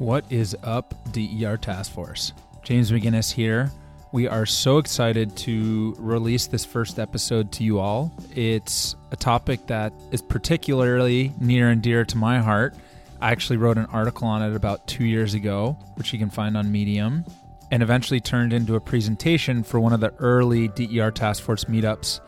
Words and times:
What 0.00 0.24
is 0.30 0.56
up, 0.62 0.94
DER 1.12 1.58
Task 1.58 1.92
Force? 1.92 2.32
James 2.62 2.90
McGinnis 2.90 3.30
here. 3.30 3.70
We 4.12 4.26
are 4.28 4.46
so 4.46 4.78
excited 4.78 5.36
to 5.36 5.94
release 5.98 6.46
this 6.46 6.64
first 6.64 6.98
episode 6.98 7.52
to 7.52 7.64
you 7.64 7.80
all. 7.80 8.10
It's 8.34 8.96
a 9.10 9.16
topic 9.16 9.66
that 9.66 9.92
is 10.10 10.22
particularly 10.22 11.34
near 11.38 11.68
and 11.68 11.82
dear 11.82 12.06
to 12.06 12.16
my 12.16 12.38
heart. 12.38 12.74
I 13.20 13.30
actually 13.30 13.58
wrote 13.58 13.76
an 13.76 13.84
article 13.92 14.26
on 14.26 14.40
it 14.40 14.56
about 14.56 14.86
two 14.86 15.04
years 15.04 15.34
ago, 15.34 15.76
which 15.96 16.14
you 16.14 16.18
can 16.18 16.30
find 16.30 16.56
on 16.56 16.72
Medium, 16.72 17.26
and 17.70 17.82
eventually 17.82 18.20
turned 18.20 18.54
into 18.54 18.76
a 18.76 18.80
presentation 18.80 19.62
for 19.62 19.80
one 19.80 19.92
of 19.92 20.00
the 20.00 20.14
early 20.18 20.68
DER 20.68 21.10
Task 21.10 21.42
Force 21.42 21.64
meetups 21.64 22.20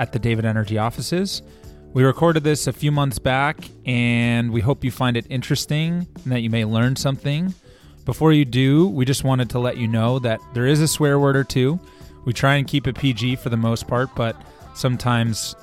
at 0.00 0.10
the 0.10 0.18
David 0.18 0.44
Energy 0.44 0.76
offices. 0.76 1.42
We 1.94 2.04
recorded 2.04 2.42
this 2.42 2.66
a 2.66 2.72
few 2.72 2.90
months 2.90 3.18
back, 3.18 3.68
and 3.84 4.50
we 4.50 4.62
hope 4.62 4.82
you 4.82 4.90
find 4.90 5.14
it 5.14 5.26
interesting 5.28 6.06
and 6.24 6.32
that 6.32 6.40
you 6.40 6.48
may 6.48 6.64
learn 6.64 6.96
something. 6.96 7.54
Before 8.06 8.32
you 8.32 8.46
do, 8.46 8.88
we 8.88 9.04
just 9.04 9.24
wanted 9.24 9.50
to 9.50 9.58
let 9.58 9.76
you 9.76 9.86
know 9.86 10.18
that 10.20 10.40
there 10.54 10.66
is 10.66 10.80
a 10.80 10.88
swear 10.88 11.18
word 11.18 11.36
or 11.36 11.44
two. 11.44 11.78
We 12.24 12.32
try 12.32 12.54
and 12.54 12.66
keep 12.66 12.86
it 12.86 12.96
PG 12.96 13.36
for 13.36 13.50
the 13.50 13.58
most 13.58 13.86
part, 13.88 14.08
but 14.16 14.40
sometimes 14.74 15.54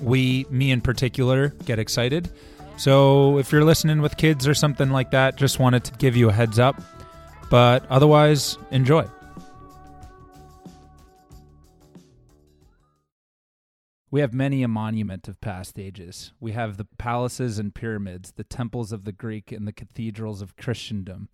we, 0.00 0.46
me 0.50 0.70
in 0.70 0.80
particular, 0.80 1.48
get 1.64 1.80
excited. 1.80 2.30
So 2.76 3.38
if 3.38 3.50
you're 3.50 3.64
listening 3.64 4.00
with 4.00 4.16
kids 4.16 4.46
or 4.46 4.54
something 4.54 4.90
like 4.90 5.10
that, 5.10 5.34
just 5.34 5.58
wanted 5.58 5.82
to 5.84 5.92
give 5.94 6.14
you 6.14 6.28
a 6.28 6.32
heads 6.32 6.60
up. 6.60 6.80
But 7.50 7.84
otherwise, 7.90 8.56
enjoy. 8.70 9.06
We 14.16 14.22
have 14.22 14.32
many 14.32 14.62
a 14.62 14.68
monument 14.68 15.28
of 15.28 15.42
past 15.42 15.78
ages. 15.78 16.32
We 16.40 16.52
have 16.52 16.78
the 16.78 16.86
palaces 16.96 17.58
and 17.58 17.74
pyramids, 17.74 18.32
the 18.32 18.44
temples 18.44 18.90
of 18.90 19.04
the 19.04 19.12
Greek, 19.12 19.52
and 19.52 19.68
the 19.68 19.74
cathedrals 19.74 20.40
of 20.40 20.56
Christendom. 20.56 21.28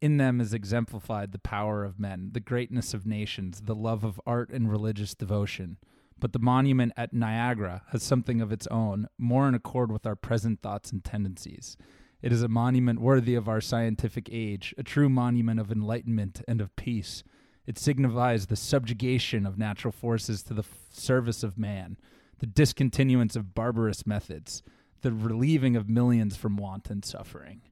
In 0.00 0.16
them 0.16 0.40
is 0.40 0.52
exemplified 0.52 1.30
the 1.30 1.38
power 1.38 1.84
of 1.84 2.00
men, 2.00 2.30
the 2.32 2.40
greatness 2.40 2.92
of 2.92 3.06
nations, 3.06 3.60
the 3.66 3.74
love 3.76 4.02
of 4.02 4.20
art 4.26 4.50
and 4.50 4.68
religious 4.68 5.14
devotion. 5.14 5.76
But 6.18 6.32
the 6.32 6.40
monument 6.40 6.92
at 6.96 7.12
Niagara 7.12 7.82
has 7.92 8.02
something 8.02 8.40
of 8.40 8.50
its 8.50 8.66
own, 8.66 9.06
more 9.16 9.46
in 9.46 9.54
accord 9.54 9.92
with 9.92 10.04
our 10.04 10.16
present 10.16 10.60
thoughts 10.60 10.90
and 10.90 11.04
tendencies. 11.04 11.76
It 12.20 12.32
is 12.32 12.42
a 12.42 12.48
monument 12.48 13.00
worthy 13.00 13.36
of 13.36 13.48
our 13.48 13.60
scientific 13.60 14.28
age, 14.32 14.74
a 14.76 14.82
true 14.82 15.08
monument 15.08 15.60
of 15.60 15.70
enlightenment 15.70 16.42
and 16.48 16.60
of 16.60 16.74
peace. 16.74 17.22
It 17.64 17.78
signifies 17.78 18.48
the 18.48 18.56
subjugation 18.56 19.46
of 19.46 19.56
natural 19.56 19.92
forces 19.92 20.42
to 20.42 20.54
the 20.54 20.64
f- 20.64 20.74
service 20.90 21.44
of 21.44 21.56
man 21.56 21.96
the 22.38 22.46
discontinuance 22.46 23.36
of 23.36 23.54
barbarous 23.54 24.06
methods, 24.06 24.62
the 25.02 25.12
relieving 25.12 25.76
of 25.76 25.88
millions 25.88 26.36
from 26.36 26.56
want 26.56 26.90
and 26.90 27.04
suffering. 27.04 27.62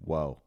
Whoa. 0.00 0.40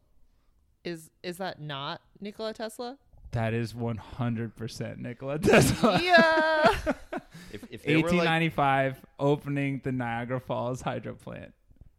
Is 0.84 1.12
is 1.22 1.38
that 1.38 1.62
not 1.62 2.02
Nikola 2.20 2.54
Tesla? 2.54 2.98
That 3.32 3.54
is 3.54 3.74
100% 3.74 4.98
Nikola 4.98 5.40
Tesla. 5.40 6.00
Yeah. 6.04 6.68
If, 7.54 7.64
if 7.70 7.84
they 7.84 7.96
were 7.98 8.04
like, 8.04 8.18
1895, 8.28 9.02
opening 9.20 9.82
the 9.84 9.92
Niagara 9.92 10.40
Falls 10.40 10.82
hydro 10.82 11.16
plant. 11.16 11.54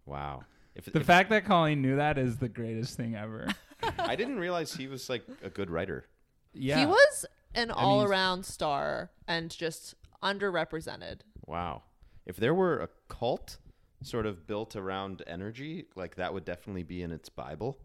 wow. 0.07 0.45
If, 0.75 0.87
The 0.87 1.01
if- 1.01 1.07
fact 1.07 1.29
that 1.29 1.45
Colleen 1.45 1.83
knew 1.83 1.97
that 1.97 2.17
is 2.17 2.39
the 2.39 2.49
greatest 2.49 2.97
thing 2.97 3.15
ever. 3.15 3.49
I 3.99 4.17
didn't 4.17 4.39
realize 4.39 4.75
he 4.75 4.87
was 4.89 5.11
like 5.11 5.25
a 5.43 5.51
good 5.51 5.69
writer. 5.71 6.07
Yeah. 6.55 6.81
He 6.81 6.87
was 6.87 7.27
an 7.55 7.71
all-around 7.71 8.47
star 8.47 9.11
and 9.29 9.51
just 9.51 9.95
underrepresented. 10.23 11.21
Wow. 11.47 11.83
If 12.27 12.37
there 12.37 12.55
were 12.55 12.79
a 12.81 12.89
cult 13.09 13.59
sort 14.03 14.27
of 14.27 14.47
built 14.47 14.77
around 14.77 15.23
energy, 15.27 15.87
like 15.97 16.17
that 16.17 16.33
would 16.35 16.45
definitely 16.45 16.83
be 16.83 17.03
in 17.03 17.13
its 17.13 17.29
Bible. 17.29 17.79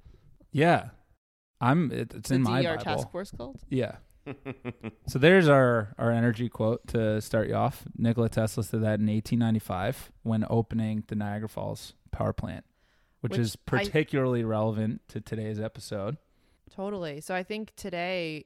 Yeah. 0.52 0.90
I'm 1.60 1.92
it, 1.92 2.14
it's 2.14 2.30
the 2.30 2.36
in 2.36 2.44
my 2.44 2.62
DER 2.62 2.78
Bible. 2.78 2.84
task 2.84 3.12
force 3.12 3.32
cult. 3.32 3.58
Yeah. 3.70 3.96
so 5.08 5.18
there's 5.20 5.48
our 5.48 5.94
our 5.98 6.12
energy 6.12 6.50
quote 6.50 6.86
to 6.90 7.22
start 7.22 7.48
you 7.48 7.56
off. 7.56 7.84
Nikola 7.98 8.30
Tesla 8.30 8.64
said 8.64 8.82
that 8.82 9.00
in 9.00 9.08
1895 9.08 10.12
when 10.24 10.46
opening 10.50 11.04
the 11.08 11.16
Niagara 11.16 11.48
Falls 11.50 11.94
power 12.12 12.34
plant, 12.34 12.66
which, 13.22 13.32
Which 13.32 13.40
is 13.40 13.56
I- 13.56 13.84
particularly 13.84 14.44
relevant 14.44 15.02
to 15.10 15.22
today's 15.22 15.60
episode. 15.60 16.18
Totally. 16.76 17.22
So 17.22 17.34
I 17.34 17.44
think 17.44 17.74
today, 17.76 18.46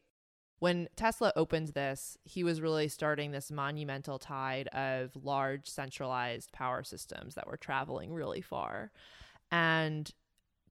when 0.61 0.87
Tesla 0.95 1.33
opened 1.35 1.69
this, 1.69 2.19
he 2.23 2.43
was 2.43 2.61
really 2.61 2.87
starting 2.87 3.31
this 3.31 3.49
monumental 3.49 4.19
tide 4.19 4.67
of 4.67 5.09
large 5.15 5.67
centralized 5.67 6.51
power 6.51 6.83
systems 6.83 7.33
that 7.33 7.47
were 7.47 7.57
traveling 7.57 8.13
really 8.13 8.41
far. 8.41 8.91
And 9.51 10.11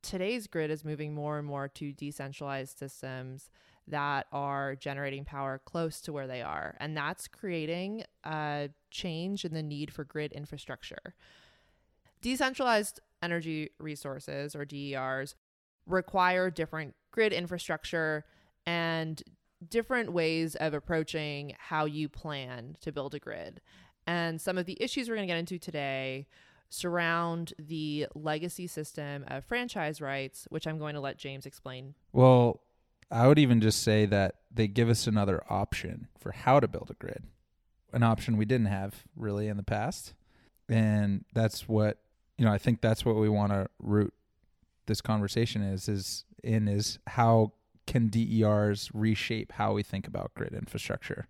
today's 0.00 0.46
grid 0.46 0.70
is 0.70 0.84
moving 0.84 1.12
more 1.12 1.38
and 1.38 1.46
more 1.46 1.66
to 1.66 1.92
decentralized 1.92 2.78
systems 2.78 3.50
that 3.88 4.28
are 4.30 4.76
generating 4.76 5.24
power 5.24 5.60
close 5.64 6.00
to 6.02 6.12
where 6.12 6.28
they 6.28 6.40
are. 6.40 6.76
And 6.78 6.96
that's 6.96 7.26
creating 7.26 8.04
a 8.22 8.70
change 8.92 9.44
in 9.44 9.54
the 9.54 9.62
need 9.62 9.92
for 9.92 10.04
grid 10.04 10.30
infrastructure. 10.30 11.16
Decentralized 12.22 13.00
energy 13.24 13.70
resources, 13.80 14.54
or 14.54 14.64
DERs, 14.64 15.34
require 15.84 16.48
different 16.48 16.94
grid 17.10 17.32
infrastructure 17.32 18.24
and 18.64 19.20
different 19.68 20.12
ways 20.12 20.54
of 20.56 20.74
approaching 20.74 21.54
how 21.58 21.84
you 21.84 22.08
plan 22.08 22.76
to 22.80 22.92
build 22.92 23.14
a 23.14 23.18
grid. 23.18 23.60
And 24.06 24.40
some 24.40 24.58
of 24.58 24.66
the 24.66 24.76
issues 24.80 25.08
we're 25.08 25.16
going 25.16 25.28
to 25.28 25.32
get 25.32 25.38
into 25.38 25.58
today 25.58 26.26
surround 26.68 27.52
the 27.58 28.06
legacy 28.14 28.66
system 28.66 29.24
of 29.28 29.44
franchise 29.44 30.00
rights, 30.00 30.46
which 30.50 30.66
I'm 30.66 30.78
going 30.78 30.94
to 30.94 31.00
let 31.00 31.18
James 31.18 31.46
explain. 31.46 31.94
Well, 32.12 32.60
I 33.10 33.26
would 33.26 33.38
even 33.38 33.60
just 33.60 33.82
say 33.82 34.06
that 34.06 34.36
they 34.52 34.68
give 34.68 34.88
us 34.88 35.06
another 35.06 35.42
option 35.50 36.08
for 36.18 36.32
how 36.32 36.60
to 36.60 36.68
build 36.68 36.90
a 36.90 36.94
grid, 36.94 37.24
an 37.92 38.02
option 38.02 38.36
we 38.36 38.44
didn't 38.44 38.66
have 38.66 39.04
really 39.16 39.48
in 39.48 39.56
the 39.56 39.62
past. 39.64 40.14
And 40.68 41.24
that's 41.34 41.68
what, 41.68 41.98
you 42.38 42.44
know, 42.44 42.52
I 42.52 42.58
think 42.58 42.80
that's 42.80 43.04
what 43.04 43.16
we 43.16 43.28
want 43.28 43.52
to 43.52 43.68
root 43.80 44.14
this 44.86 45.00
conversation 45.00 45.62
is 45.62 45.88
is 45.88 46.24
in 46.42 46.66
is 46.66 46.98
how 47.06 47.52
can 47.86 48.08
DERs 48.08 48.90
reshape 48.92 49.52
how 49.52 49.72
we 49.72 49.82
think 49.82 50.06
about 50.06 50.34
grid 50.34 50.52
infrastructure. 50.52 51.26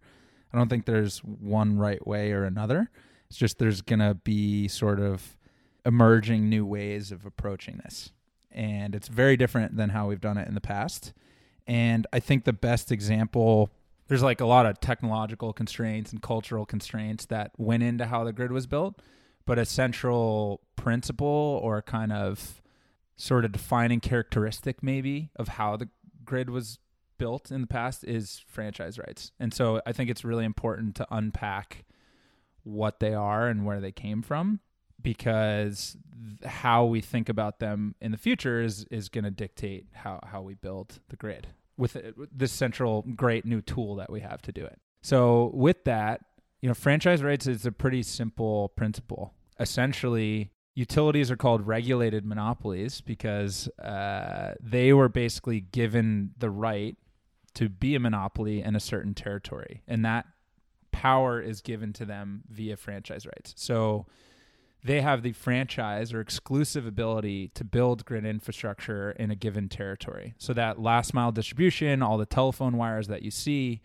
I 0.53 0.59
don't 0.59 0.69
think 0.69 0.85
there's 0.85 1.19
one 1.19 1.79
right 1.79 2.05
way 2.07 2.33
or 2.33 2.45
another. 2.45 2.91
It's 3.29 3.39
just 3.39 3.59
there's 3.59 3.83
going 3.83 4.01
to 4.01 4.15
be 4.15 4.69
sort 4.69 5.01
of 5.01 5.37
emerging 5.87 6.49
new 6.49 6.67
ways 6.67 7.13
of 7.13 7.25
approaching 7.25 7.81
this. 7.85 8.13
And 8.51 8.95
it's 8.95 9.09
very 9.09 9.37
different 9.37 9.77
than 9.77 9.91
how 9.91 10.09
we've 10.09 10.21
done 10.21 10.37
it 10.37 10.49
in 10.49 10.55
the 10.55 10.61
past. 10.61 11.13
And 11.67 12.07
I 12.13 12.19
think 12.19 12.45
the 12.45 12.53
best 12.53 12.91
example, 12.91 13.71
there's 14.09 14.25
like 14.25 14.41
a 14.41 14.47
lot 14.47 14.67
of 14.67 14.81
technological 14.81 15.53
constraints 15.53 16.11
and 16.11 16.21
cultural 16.21 16.67
constraints 16.67 17.27
that 17.27 17.53
went 17.57 17.85
into 17.85 18.07
how 18.07 18.25
the 18.25 18.33
grid 18.33 18.51
was 18.51 18.67
built. 18.67 19.01
But 19.47 19.59
a 19.59 19.65
central 19.65 20.61
principle 20.77 21.61
or 21.63 21.81
kind 21.83 22.13
of 22.13 22.61
sort 23.17 23.45
of 23.45 23.53
defining 23.53 24.01
characteristic, 24.01 24.83
maybe, 24.83 25.31
of 25.37 25.49
how 25.49 25.77
the 25.77 25.89
grid 26.31 26.49
was 26.49 26.79
built 27.19 27.51
in 27.51 27.61
the 27.61 27.67
past 27.67 28.05
is 28.05 28.43
franchise 28.47 28.99
rights. 28.99 29.33
And 29.39 29.53
so 29.53 29.83
I 29.85 29.93
think 29.93 30.09
it's 30.09 30.25
really 30.25 30.45
important 30.45 30.95
to 30.97 31.07
unpack 31.11 31.85
what 32.63 33.01
they 33.01 33.13
are 33.13 33.49
and 33.49 33.67
where 33.67 33.81
they 33.81 33.93
came 33.93 34.23
from 34.23 34.61
because 35.03 35.97
how 36.45 36.85
we 36.85 37.01
think 37.01 37.29
about 37.29 37.59
them 37.59 37.95
in 38.01 38.13
the 38.13 38.19
future 38.19 38.63
is 38.63 38.87
is 38.91 39.09
going 39.09 39.25
to 39.25 39.31
dictate 39.31 39.87
how 39.93 40.21
how 40.25 40.41
we 40.43 40.55
build 40.55 41.01
the 41.09 41.17
grid 41.17 41.49
it- 41.79 41.97
uh, 41.97 42.13
with 42.17 42.31
this 42.33 42.53
central 42.53 43.03
great 43.17 43.45
new 43.45 43.61
tool 43.63 43.97
that 43.97 44.11
we 44.11 44.21
have 44.21 44.41
to 44.43 44.53
do 44.53 44.65
it. 44.65 44.79
So 45.03 45.51
with 45.55 45.85
that, 45.85 46.21
you 46.61 46.69
know, 46.69 46.75
franchise 46.75 47.23
rights 47.23 47.47
is 47.47 47.65
a 47.67 47.73
pretty 47.73 48.03
simple 48.03 48.69
principle. 48.77 49.33
Essentially, 49.59 50.51
utilities 50.81 51.31
are 51.31 51.37
called 51.37 51.67
regulated 51.67 52.25
monopolies 52.25 53.03
because 53.03 53.69
uh, 53.79 54.55
they 54.63 54.95
were 54.95 55.11
basically 55.11 55.61
given 55.61 56.31
the 56.39 56.49
right 56.49 56.97
to 57.53 57.69
be 57.69 57.95
a 57.95 58.01
monopoly 58.01 58.63
in 58.63 58.75
a 58.75 58.81
certain 58.81 59.13
territory, 59.13 59.83
and 59.87 60.03
that 60.07 60.25
power 60.91 61.39
is 61.39 61.61
given 61.61 61.93
to 61.93 62.07
them 62.07 62.43
via 62.49 62.77
franchise 62.79 63.27
rights. 63.27 63.53
So 63.57 64.07
they 64.83 65.03
have 65.03 65.23
the 65.23 65.33
franchise 65.33 66.15
or 66.15 66.21
exclusive 66.21 66.87
ability 66.87 67.49
to 67.49 67.63
build 67.63 68.07
grid 68.07 68.25
infrastructure 68.25 69.11
in 69.11 69.31
a 69.31 69.35
given 69.35 69.69
territory. 69.69 70.33
So 70.39 70.55
that 70.55 70.81
last 70.81 71.13
mile 71.13 71.31
distribution, 71.31 72.03
all 72.03 72.17
the 72.17 72.25
telephone 72.25 72.79
wires 72.79 73.09
that 73.09 73.23
you 73.23 73.31
see, 73.31 73.83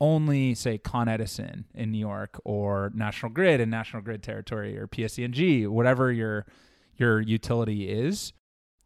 only 0.00 0.54
say 0.54 0.78
Con 0.78 1.08
Edison 1.08 1.64
in 1.74 1.90
New 1.90 1.98
York 1.98 2.40
or 2.44 2.90
National 2.94 3.32
Grid 3.32 3.60
in 3.60 3.70
National 3.70 4.02
Grid 4.02 4.22
territory 4.22 4.78
or 4.78 4.86
PSE&G, 4.86 5.66
whatever 5.66 6.12
your 6.12 6.46
your 6.96 7.20
utility 7.20 7.88
is, 7.90 8.32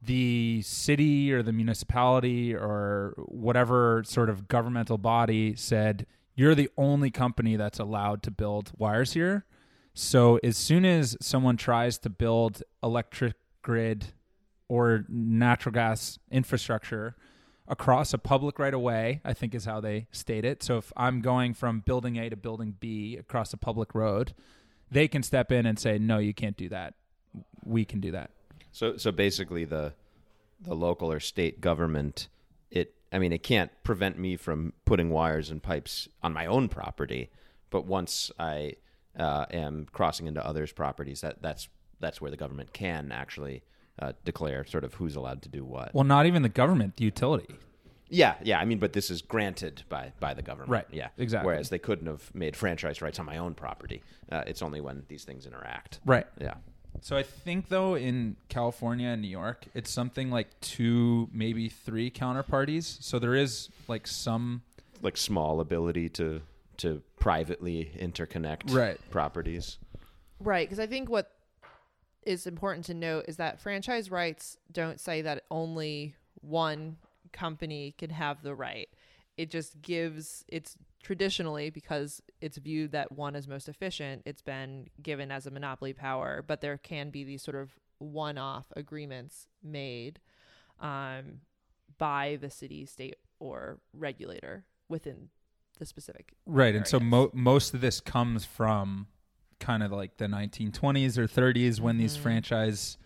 the 0.02 0.62
city 0.62 1.32
or 1.32 1.42
the 1.42 1.52
municipality 1.52 2.54
or 2.54 3.14
whatever 3.26 4.02
sort 4.04 4.28
of 4.28 4.48
governmental 4.48 4.98
body 4.98 5.54
said 5.54 6.06
you're 6.34 6.54
the 6.54 6.70
only 6.76 7.10
company 7.10 7.56
that's 7.56 7.78
allowed 7.78 8.22
to 8.22 8.30
build 8.30 8.72
wires 8.78 9.12
here. 9.12 9.44
So 9.94 10.38
as 10.42 10.56
soon 10.56 10.84
as 10.84 11.16
someone 11.20 11.56
tries 11.56 11.98
to 11.98 12.10
build 12.10 12.62
electric 12.82 13.34
grid 13.62 14.06
or 14.68 15.04
natural 15.08 15.72
gas 15.72 16.18
infrastructure 16.30 17.16
across 17.70 18.12
a 18.12 18.18
public 18.18 18.58
right 18.58 18.74
of 18.74 18.80
way, 18.80 19.20
I 19.24 19.32
think 19.32 19.54
is 19.54 19.64
how 19.64 19.80
they 19.80 20.08
state 20.10 20.44
it. 20.44 20.62
So 20.62 20.76
if 20.76 20.92
I'm 20.96 21.20
going 21.20 21.54
from 21.54 21.80
building 21.80 22.16
A 22.16 22.28
to 22.28 22.36
building 22.36 22.76
B 22.78 23.16
across 23.16 23.52
a 23.52 23.56
public 23.56 23.94
road, 23.94 24.34
they 24.90 25.06
can 25.06 25.22
step 25.22 25.52
in 25.52 25.64
and 25.64 25.78
say, 25.78 25.96
no, 25.96 26.18
you 26.18 26.34
can't 26.34 26.56
do 26.56 26.68
that. 26.70 26.94
We 27.64 27.84
can 27.84 28.00
do 28.00 28.10
that. 28.10 28.32
So 28.72 28.96
so 28.96 29.12
basically 29.12 29.64
the 29.64 29.94
the 30.60 30.74
local 30.74 31.10
or 31.10 31.20
state 31.20 31.60
government 31.60 32.28
it 32.70 32.94
I 33.12 33.18
mean 33.18 33.32
it 33.32 33.42
can't 33.42 33.70
prevent 33.82 34.18
me 34.18 34.36
from 34.36 34.72
putting 34.84 35.10
wires 35.10 35.50
and 35.50 35.62
pipes 35.62 36.08
on 36.22 36.32
my 36.32 36.46
own 36.46 36.68
property, 36.68 37.30
but 37.70 37.86
once 37.86 38.32
I 38.38 38.74
uh, 39.18 39.46
am 39.52 39.86
crossing 39.92 40.26
into 40.26 40.44
others' 40.44 40.72
properties, 40.72 41.20
that 41.20 41.40
that's 41.40 41.68
that's 42.00 42.20
where 42.20 42.30
the 42.30 42.36
government 42.36 42.72
can 42.72 43.12
actually 43.12 43.62
uh, 44.00 44.12
declare 44.24 44.64
sort 44.64 44.84
of 44.84 44.94
who's 44.94 45.16
allowed 45.16 45.42
to 45.42 45.48
do 45.48 45.64
what. 45.64 45.94
Well, 45.94 46.04
not 46.04 46.26
even 46.26 46.42
the 46.42 46.48
government, 46.48 46.96
the 46.96 47.04
utility. 47.04 47.54
Yeah, 48.08 48.34
yeah. 48.42 48.58
I 48.58 48.64
mean, 48.64 48.78
but 48.78 48.92
this 48.92 49.08
is 49.10 49.22
granted 49.22 49.84
by 49.88 50.12
by 50.18 50.34
the 50.34 50.42
government, 50.42 50.70
Right, 50.70 50.86
Yeah, 50.90 51.08
exactly. 51.16 51.46
Whereas 51.46 51.68
they 51.68 51.78
couldn't 51.78 52.06
have 52.08 52.34
made 52.34 52.56
franchise 52.56 53.00
rights 53.00 53.18
on 53.20 53.26
my 53.26 53.38
own 53.38 53.54
property. 53.54 54.02
Uh, 54.32 54.42
it's 54.46 54.62
only 54.62 54.80
when 54.80 55.04
these 55.08 55.22
things 55.24 55.46
interact. 55.46 56.00
Right. 56.04 56.26
Yeah. 56.40 56.54
So 57.02 57.16
I 57.16 57.22
think 57.22 57.68
though 57.68 57.94
in 57.94 58.36
California 58.48 59.08
and 59.10 59.22
New 59.22 59.28
York, 59.28 59.64
it's 59.74 59.90
something 59.92 60.28
like 60.30 60.48
two, 60.60 61.28
maybe 61.32 61.68
three 61.68 62.10
counterparties. 62.10 63.00
So 63.00 63.20
there 63.20 63.36
is 63.36 63.68
like 63.86 64.08
some 64.08 64.62
Like 65.02 65.16
small 65.16 65.60
ability 65.60 66.08
to 66.10 66.42
to 66.78 67.02
privately 67.20 67.92
interconnect 67.98 68.74
Right. 68.74 68.98
properties. 69.10 69.78
Right, 70.40 70.66
because 70.66 70.80
I 70.80 70.86
think 70.86 71.08
what 71.10 71.30
is 72.24 72.46
important 72.46 72.84
to 72.86 72.94
note 72.94 73.24
is 73.28 73.36
that 73.36 73.60
franchise 73.60 74.10
rights 74.10 74.56
don't 74.70 75.00
say 75.00 75.22
that 75.22 75.44
only 75.50 76.14
one 76.40 76.96
company 77.32 77.94
can 77.98 78.10
have 78.10 78.42
the 78.42 78.54
right. 78.54 78.88
It 79.36 79.50
just 79.50 79.80
gives 79.80 80.44
it's 80.48 80.76
traditionally 81.02 81.70
because 81.70 82.20
it's 82.40 82.58
viewed 82.58 82.92
that 82.92 83.12
one 83.12 83.34
is 83.34 83.48
most 83.48 83.68
efficient, 83.68 84.22
it's 84.26 84.42
been 84.42 84.88
given 85.02 85.30
as 85.30 85.46
a 85.46 85.50
monopoly 85.50 85.92
power, 85.92 86.44
but 86.46 86.60
there 86.60 86.76
can 86.76 87.10
be 87.10 87.24
these 87.24 87.42
sort 87.42 87.56
of 87.56 87.70
one-off 87.98 88.66
agreements 88.76 89.46
made 89.62 90.20
um, 90.78 91.40
by 91.98 92.38
the 92.40 92.50
city, 92.50 92.84
state, 92.86 93.16
or 93.38 93.78
regulator 93.94 94.64
within 94.88 95.28
the 95.78 95.86
specific 95.86 96.34
right, 96.44 96.74
and 96.74 96.86
so 96.86 96.98
areas. 96.98 97.10
mo- 97.10 97.30
most 97.32 97.72
of 97.72 97.80
this 97.80 98.00
comes 98.00 98.44
from 98.44 99.06
kind 99.60 99.82
of 99.82 99.92
like 99.92 100.16
the 100.16 100.26
1920s 100.26 101.16
or 101.18 101.26
30s 101.26 101.80
when 101.80 101.98
these 101.98 102.16
Mhm. 102.16 102.20
franchise 102.22 102.96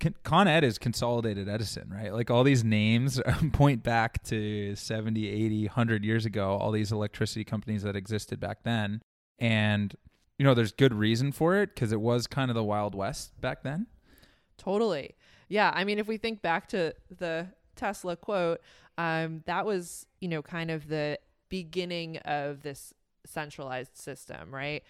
Con- 0.00 0.14
Con 0.24 0.48
Ed 0.48 0.64
is 0.64 0.78
consolidated 0.78 1.48
Edison, 1.48 1.88
right? 1.88 2.12
Like 2.12 2.28
all 2.28 2.42
these 2.42 2.64
names 2.64 3.20
point 3.52 3.82
back 3.84 4.22
to 4.24 4.74
70, 4.74 5.28
80, 5.28 5.66
100 5.66 6.04
years 6.04 6.26
ago, 6.26 6.56
all 6.56 6.72
these 6.72 6.90
electricity 6.90 7.44
companies 7.44 7.82
that 7.84 7.94
existed 7.94 8.40
back 8.40 8.64
then. 8.64 9.00
And, 9.38 9.94
you 10.38 10.44
know, 10.44 10.54
there's 10.54 10.72
good 10.72 10.92
reason 10.92 11.30
for 11.30 11.54
it 11.56 11.72
because 11.74 11.92
it 11.92 12.00
was 12.00 12.26
kind 12.26 12.50
of 12.50 12.56
the 12.56 12.64
Wild 12.64 12.96
West 12.96 13.40
back 13.40 13.62
then. 13.62 13.86
Totally. 14.58 15.14
Yeah. 15.48 15.70
I 15.74 15.84
mean, 15.84 15.98
if 16.00 16.08
we 16.08 16.16
think 16.16 16.42
back 16.42 16.66
to 16.68 16.94
the 17.16 17.46
Tesla 17.76 18.16
quote, 18.16 18.60
um, 18.98 19.42
that 19.46 19.64
was, 19.66 20.06
you 20.20 20.26
know, 20.28 20.42
kind 20.42 20.70
of 20.72 20.88
the 20.88 21.18
beginning 21.48 22.16
of 22.18 22.62
this 22.62 22.92
centralized 23.24 23.96
system, 23.96 24.52
right? 24.52 24.82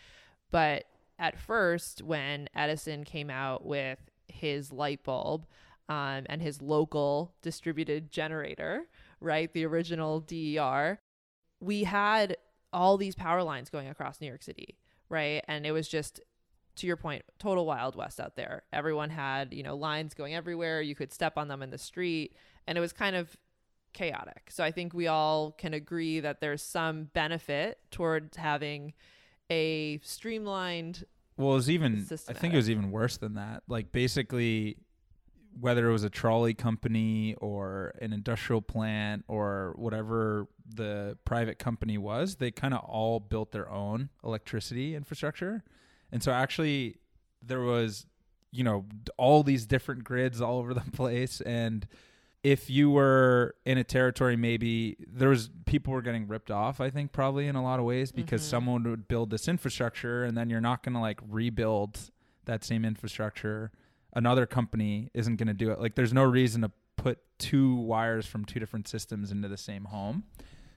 But 0.52 0.84
at 1.18 1.40
first, 1.40 2.02
when 2.02 2.48
Edison 2.54 3.02
came 3.02 3.30
out 3.30 3.66
with 3.66 3.98
his 4.28 4.70
light 4.70 5.02
bulb 5.02 5.46
um, 5.88 6.26
and 6.26 6.40
his 6.40 6.62
local 6.62 7.34
distributed 7.42 8.12
generator, 8.12 8.84
right? 9.20 9.52
The 9.52 9.66
original 9.66 10.20
DER, 10.20 11.00
we 11.60 11.84
had 11.84 12.36
all 12.72 12.96
these 12.96 13.16
power 13.16 13.42
lines 13.42 13.68
going 13.68 13.88
across 13.88 14.20
New 14.20 14.28
York 14.28 14.42
City, 14.42 14.78
right? 15.08 15.44
And 15.48 15.66
it 15.66 15.72
was 15.72 15.88
just 15.88 16.20
to 16.76 16.86
your 16.86 16.96
point, 16.96 17.22
total 17.38 17.66
wild 17.66 17.96
west 17.96 18.20
out 18.20 18.36
there. 18.36 18.62
Everyone 18.72 19.10
had, 19.10 19.52
you 19.52 19.62
know, 19.62 19.76
lines 19.76 20.14
going 20.14 20.34
everywhere. 20.34 20.80
You 20.80 20.94
could 20.94 21.12
step 21.12 21.36
on 21.36 21.48
them 21.48 21.62
in 21.62 21.70
the 21.70 21.78
street, 21.78 22.34
and 22.66 22.78
it 22.78 22.80
was 22.80 22.92
kind 22.92 23.14
of 23.14 23.36
chaotic. 23.92 24.50
So 24.50 24.64
I 24.64 24.70
think 24.70 24.94
we 24.94 25.06
all 25.06 25.52
can 25.52 25.74
agree 25.74 26.20
that 26.20 26.40
there's 26.40 26.62
some 26.62 27.10
benefit 27.12 27.78
towards 27.90 28.38
having 28.38 28.94
a 29.50 29.98
streamlined 30.02 31.04
Well, 31.36 31.52
it 31.52 31.54
was 31.54 31.70
even, 31.70 32.06
I 32.28 32.32
think 32.32 32.54
it 32.54 32.56
was 32.56 32.70
even 32.70 32.90
worse 32.90 33.16
than 33.16 33.34
that. 33.34 33.62
Like 33.68 33.92
basically, 33.92 34.76
whether 35.60 35.88
it 35.88 35.92
was 35.92 36.04
a 36.04 36.10
trolley 36.10 36.54
company 36.54 37.34
or 37.38 37.94
an 38.00 38.12
industrial 38.12 38.62
plant 38.62 39.24
or 39.28 39.74
whatever 39.76 40.46
the 40.74 41.16
private 41.24 41.58
company 41.58 41.98
was, 41.98 42.36
they 42.36 42.50
kind 42.50 42.72
of 42.72 42.80
all 42.80 43.20
built 43.20 43.52
their 43.52 43.70
own 43.70 44.08
electricity 44.24 44.94
infrastructure. 44.94 45.62
And 46.10 46.22
so 46.22 46.32
actually, 46.32 46.96
there 47.42 47.60
was, 47.60 48.06
you 48.50 48.64
know, 48.64 48.86
all 49.16 49.42
these 49.42 49.66
different 49.66 50.04
grids 50.04 50.40
all 50.40 50.58
over 50.58 50.72
the 50.74 50.80
place. 50.92 51.40
And 51.42 51.86
if 52.42 52.68
you 52.68 52.90
were 52.90 53.54
in 53.64 53.78
a 53.78 53.84
territory, 53.84 54.36
maybe 54.36 54.96
there 55.06 55.28
was 55.28 55.48
people 55.64 55.92
were 55.92 56.02
getting 56.02 56.26
ripped 56.26 56.50
off. 56.50 56.80
I 56.80 56.90
think 56.90 57.12
probably 57.12 57.46
in 57.46 57.54
a 57.56 57.62
lot 57.62 57.78
of 57.78 57.84
ways 57.84 58.10
because 58.10 58.42
Mhm. 58.42 58.46
someone 58.50 58.82
would 58.84 59.06
build 59.06 59.30
this 59.30 59.46
infrastructure, 59.48 60.24
and 60.24 60.36
then 60.36 60.50
you're 60.50 60.60
not 60.60 60.82
going 60.82 60.94
to 60.94 61.00
like 61.00 61.20
rebuild 61.28 62.10
that 62.46 62.64
same 62.64 62.84
infrastructure. 62.84 63.70
Another 64.14 64.44
company 64.46 65.10
isn't 65.14 65.36
going 65.36 65.46
to 65.48 65.54
do 65.54 65.70
it. 65.70 65.78
Like, 65.80 65.94
there's 65.94 66.12
no 66.12 66.24
reason 66.24 66.62
to 66.62 66.70
put 66.96 67.18
two 67.38 67.74
wires 67.76 68.26
from 68.26 68.44
two 68.44 68.58
different 68.60 68.86
systems 68.88 69.30
into 69.30 69.48
the 69.48 69.56
same 69.56 69.84
home. 69.86 70.24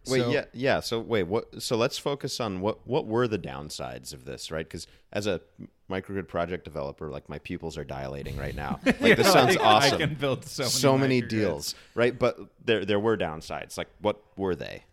Wait, 0.07 0.21
So- 0.21 0.29
yeah, 0.31 0.45
yeah. 0.53 0.79
So 0.79 0.99
wait, 0.99 1.23
what? 1.23 1.61
So 1.61 1.75
let's 1.77 1.97
focus 1.97 2.39
on 2.39 2.61
what 2.61 2.85
what 2.87 3.05
were 3.07 3.27
the 3.27 3.39
downsides 3.39 4.13
of 4.13 4.25
this, 4.25 4.51
right? 4.51 4.65
Because 4.65 4.87
as 5.11 5.27
a 5.27 5.41
microgrid 5.89 6.27
project 6.27 6.63
developer, 6.65 7.09
like 7.09 7.29
my 7.29 7.39
pupils 7.39 7.77
are 7.77 7.83
dilating 7.83 8.37
right 8.37 8.55
now. 8.55 8.79
Like 8.85 9.17
this 9.17 9.31
sounds 9.31 9.55
like, 9.55 9.63
awesome. 9.65 9.93
I 9.95 9.97
can 9.97 10.15
build 10.15 10.45
so 10.45 10.63
many, 10.63 10.69
so 10.71 10.97
many 10.97 11.21
deals, 11.21 11.75
right? 11.93 12.17
But 12.17 12.37
there 12.63 12.85
there 12.85 12.99
were 12.99 13.17
downsides. 13.17 13.77
Like 13.77 13.89
what 14.01 14.21
were 14.37 14.55
they? 14.55 14.83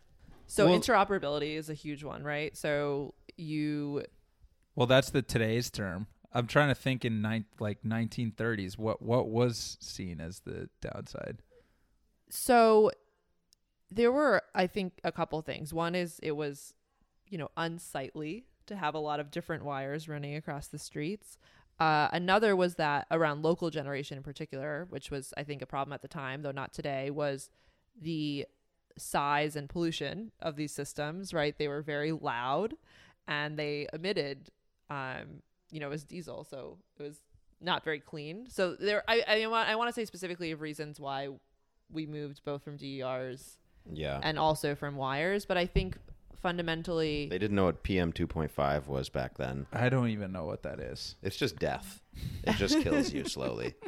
So 0.46 0.66
Well- 0.66 0.78
interoperability 0.78 1.56
is 1.56 1.70
a 1.70 1.74
huge 1.74 2.04
one, 2.04 2.22
right? 2.22 2.56
So 2.56 3.14
you 3.36 4.04
Well, 4.74 4.86
that's 4.86 5.10
the 5.10 5.22
today's 5.22 5.70
term. 5.70 6.06
I'm 6.34 6.46
trying 6.46 6.68
to 6.68 6.74
think 6.74 7.04
in 7.04 7.20
nine, 7.20 7.44
like 7.60 7.82
1930s. 7.82 8.78
What 8.78 9.02
what 9.02 9.28
was 9.28 9.76
seen 9.80 10.20
as 10.20 10.40
the 10.40 10.68
downside? 10.80 11.42
so 12.30 12.90
there 13.94 14.12
were 14.12 14.42
I 14.54 14.66
think 14.66 15.00
a 15.04 15.12
couple 15.12 15.40
things. 15.42 15.72
One 15.72 15.94
is 15.94 16.18
it 16.22 16.32
was 16.32 16.74
you 17.28 17.38
know 17.38 17.50
unsightly 17.56 18.44
to 18.66 18.76
have 18.76 18.94
a 18.94 18.98
lot 18.98 19.20
of 19.20 19.30
different 19.30 19.64
wires 19.64 20.08
running 20.08 20.36
across 20.36 20.68
the 20.68 20.78
streets. 20.78 21.38
Uh, 21.80 22.08
another 22.12 22.54
was 22.54 22.76
that 22.76 23.06
around 23.10 23.42
local 23.42 23.70
generation 23.70 24.16
in 24.16 24.22
particular, 24.22 24.86
which 24.90 25.10
was 25.10 25.32
I 25.36 25.42
think 25.42 25.62
a 25.62 25.66
problem 25.66 25.92
at 25.92 26.02
the 26.02 26.08
time, 26.08 26.42
though 26.42 26.52
not 26.52 26.72
today, 26.72 27.10
was 27.10 27.50
the 28.00 28.46
size 28.96 29.56
and 29.56 29.68
pollution 29.68 30.32
of 30.40 30.56
these 30.56 30.72
systems. 30.72 31.34
Right, 31.34 31.56
they 31.56 31.68
were 31.68 31.82
very 31.82 32.12
loud, 32.12 32.74
and 33.26 33.58
they 33.58 33.88
emitted, 33.92 34.50
um, 34.90 35.42
you 35.70 35.80
know, 35.80 35.86
it 35.86 35.90
was 35.90 36.04
diesel, 36.04 36.44
so 36.44 36.78
it 36.98 37.02
was 37.02 37.20
not 37.60 37.84
very 37.84 38.00
clean. 38.00 38.46
So 38.48 38.74
there, 38.74 39.02
I 39.08 39.22
I, 39.26 39.42
I 39.42 39.74
want 39.74 39.88
to 39.88 39.92
say 39.92 40.04
specifically 40.04 40.52
of 40.52 40.60
reasons 40.60 41.00
why 41.00 41.28
we 41.90 42.06
moved 42.06 42.42
both 42.44 42.62
from 42.62 42.76
DERs 42.76 43.58
Yeah, 43.90 44.20
and 44.22 44.38
also 44.38 44.74
from 44.74 44.96
wires, 44.96 45.44
but 45.44 45.56
I 45.56 45.66
think 45.66 45.96
fundamentally 46.40 47.28
they 47.30 47.38
didn't 47.38 47.54
know 47.56 47.64
what 47.64 47.82
PM 47.82 48.12
two 48.12 48.26
point 48.26 48.50
five 48.50 48.88
was 48.88 49.08
back 49.08 49.36
then. 49.38 49.66
I 49.72 49.88
don't 49.88 50.08
even 50.08 50.32
know 50.32 50.44
what 50.44 50.62
that 50.64 50.80
is. 50.80 51.16
It's 51.22 51.36
just 51.36 51.56
death. 51.58 52.00
It 52.44 52.56
just 52.56 52.80
kills 52.80 53.12
you 53.12 53.24
slowly. 53.24 53.74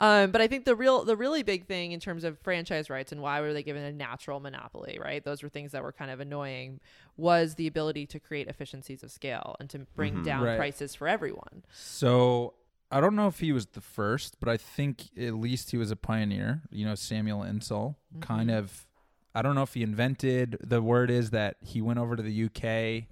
um 0.00 0.30
but 0.30 0.40
I 0.40 0.46
think 0.46 0.64
the 0.64 0.76
real 0.76 1.04
the 1.04 1.16
really 1.16 1.42
big 1.42 1.66
thing 1.66 1.90
in 1.92 1.98
terms 1.98 2.22
of 2.22 2.38
franchise 2.38 2.88
rights 2.88 3.10
and 3.10 3.20
why 3.20 3.40
were 3.40 3.52
they 3.52 3.62
given 3.64 3.82
a 3.82 3.90
natural 3.92 4.38
monopoly, 4.38 4.98
right? 5.02 5.24
Those 5.24 5.42
were 5.42 5.48
things 5.48 5.72
that 5.72 5.82
were 5.82 5.92
kind 5.92 6.10
of 6.10 6.20
annoying 6.20 6.78
was 7.16 7.56
the 7.56 7.66
ability 7.66 8.06
to 8.06 8.20
create 8.20 8.46
efficiencies 8.46 9.02
of 9.02 9.10
scale 9.10 9.56
and 9.58 9.68
to 9.70 9.80
bring 9.96 10.18
Mhm. 10.18 10.24
down 10.24 10.44
Right. 10.44 10.56
prices 10.56 10.94
for 10.94 11.08
everyone. 11.08 11.64
So 11.72 12.54
I 12.90 13.00
don't 13.00 13.14
know 13.14 13.28
if 13.28 13.38
he 13.40 13.52
was 13.52 13.66
the 13.66 13.80
first, 13.80 14.36
but 14.40 14.48
I 14.48 14.56
think 14.56 15.16
at 15.16 15.34
least 15.34 15.70
he 15.70 15.76
was 15.76 15.90
a 15.90 15.96
pioneer. 15.96 16.62
You 16.70 16.84
know, 16.86 16.94
Samuel 16.94 17.42
Insull, 17.44 17.96
kind 18.20 18.50
Mhm. 18.50 18.58
of. 18.58 18.86
I 19.34 19.42
don't 19.42 19.54
know 19.54 19.62
if 19.62 19.74
he 19.74 19.82
invented. 19.84 20.56
The 20.60 20.82
word 20.82 21.08
is 21.10 21.30
that 21.30 21.56
he 21.60 21.80
went 21.80 22.00
over 22.00 22.16
to 22.16 22.22
the 22.22 22.32
UK 22.32 23.06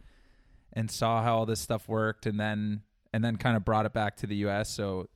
and 0.72 0.90
saw 0.90 1.22
how 1.22 1.38
all 1.38 1.46
this 1.46 1.60
stuff 1.60 1.88
worked, 1.88 2.26
and 2.26 2.38
then 2.40 2.82
and 3.12 3.24
then 3.24 3.36
kind 3.36 3.56
of 3.56 3.64
brought 3.64 3.86
it 3.86 3.92
back 3.94 4.16
to 4.16 4.26
the 4.26 4.36
US. 4.46 4.68
So 4.68 5.08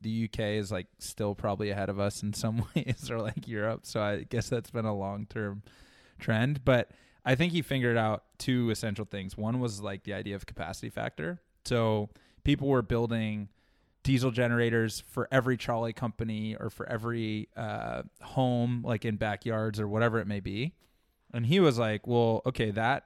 the 0.00 0.10
UK 0.10 0.56
is 0.56 0.70
like 0.72 0.86
still 0.98 1.34
probably 1.34 1.70
ahead 1.70 1.88
of 1.88 1.98
us 1.98 2.22
in 2.22 2.32
some 2.32 2.64
ways, 2.76 3.10
or 3.10 3.18
like 3.20 3.46
Europe. 3.48 3.84
So 3.84 4.00
I 4.00 4.22
guess 4.22 4.48
that's 4.48 4.70
been 4.70 4.84
a 4.86 4.94
long 4.94 5.26
term 5.26 5.62
trend. 6.18 6.64
But 6.64 6.90
I 7.24 7.34
think 7.34 7.52
he 7.52 7.62
figured 7.62 7.96
out 7.96 8.24
two 8.38 8.70
essential 8.70 9.04
things. 9.06 9.36
One 9.36 9.58
was 9.60 9.80
like 9.80 10.04
the 10.04 10.14
idea 10.14 10.36
of 10.36 10.46
capacity 10.46 10.88
factor. 10.88 11.40
So 11.64 12.10
people 12.44 12.68
were 12.68 12.82
building 12.82 13.48
diesel 14.04 14.30
generators 14.30 15.02
for 15.08 15.26
every 15.32 15.56
trolley 15.56 15.92
company 15.92 16.54
or 16.60 16.70
for 16.70 16.88
every 16.88 17.48
uh, 17.56 18.02
home, 18.22 18.82
like 18.84 19.04
in 19.04 19.16
backyards 19.16 19.80
or 19.80 19.88
whatever 19.88 20.20
it 20.20 20.26
may 20.28 20.40
be. 20.40 20.74
And 21.32 21.46
he 21.46 21.58
was 21.58 21.78
like, 21.78 22.06
well, 22.06 22.42
okay, 22.46 22.70
that 22.70 23.04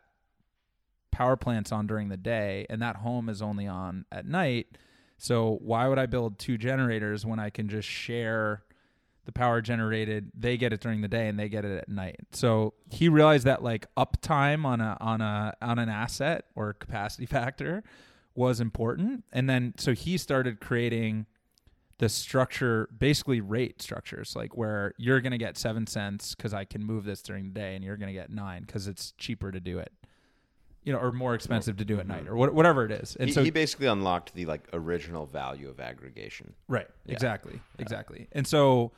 power 1.11 1.37
plant's 1.37 1.73
on 1.73 1.87
during 1.87 2.11
the 2.11 2.17
day 2.17 2.67
and 2.69 2.83
that 2.83 2.97
home 2.97 3.29
is 3.31 3.41
only 3.41 3.67
on 3.67 4.05
at 4.13 4.27
night. 4.27 4.67
So 5.17 5.59
why 5.63 5.89
would 5.89 5.99
I 5.99 6.07
build 6.07 6.39
two 6.39 6.59
generators 6.59 7.25
when 7.25 7.39
I 7.39 7.49
can 7.49 7.69
just 7.69 7.89
share 7.89 8.65
the 9.25 9.33
power 9.33 9.61
generated? 9.61 10.31
They 10.35 10.57
get 10.57 10.73
it 10.73 10.81
during 10.81 11.01
the 11.01 11.09
day 11.09 11.29
and 11.29 11.39
they 11.39 11.49
get 11.49 11.65
it 11.65 11.79
at 11.79 11.89
night. 11.89 12.21
So 12.33 12.75
he 12.91 13.09
realized 13.09 13.47
that 13.47 13.63
like 13.63 13.87
uptime 13.97 14.65
on 14.65 14.81
a 14.81 14.97
on 15.01 15.21
a 15.21 15.55
on 15.63 15.79
an 15.79 15.89
asset 15.89 16.45
or 16.55 16.75
capacity 16.75 17.27
factor 17.39 17.83
was 18.35 18.61
important. 18.61 19.25
And 19.33 19.49
then 19.49 19.75
so 19.79 19.95
he 19.95 20.17
started 20.19 20.61
creating 20.61 21.27
the 21.99 22.09
structure 22.09 22.89
basically 22.97 23.41
rate 23.41 23.83
structures 23.83 24.37
like 24.37 24.57
where 24.57 24.95
you're 24.99 25.21
going 25.21 25.33
to 25.33 25.39
get 25.39 25.59
7 25.59 25.85
cents 25.89 26.33
cuz 26.37 26.55
I 26.55 26.65
can 26.65 26.85
move 26.85 27.05
this 27.05 27.23
during 27.23 27.47
the 27.47 27.51
day 27.51 27.75
and 27.75 27.85
you're 27.85 27.97
going 27.97 28.07
to 28.07 28.13
get 28.13 28.31
9 28.31 28.67
cuz 28.67 28.87
it's 28.87 29.13
cheaper 29.19 29.51
to 29.51 29.59
do 29.59 29.81
it 29.81 29.93
you 30.89 30.95
know, 30.95 31.01
or 31.01 31.13
more 31.13 31.35
expensive 31.35 31.77
to 31.77 31.85
do 31.85 32.01
at 32.01 32.07
night, 32.07 32.23
mm-hmm. 32.25 32.33
or 32.33 32.37
what, 32.37 32.55
whatever 32.55 32.83
it 32.87 32.91
is. 32.91 33.15
And 33.21 33.29
he, 33.29 33.35
so 33.35 33.45
he 33.45 33.51
basically 33.51 33.89
unlocked 33.89 34.33
the 34.33 34.47
like 34.47 34.69
original 34.73 35.27
value 35.27 35.69
of 35.69 35.81
aggregation. 35.81 36.55
Right. 36.67 36.87
Exactly. 37.07 37.61
Exactly. 37.79 38.27
And 38.33 38.47
so 38.47 38.93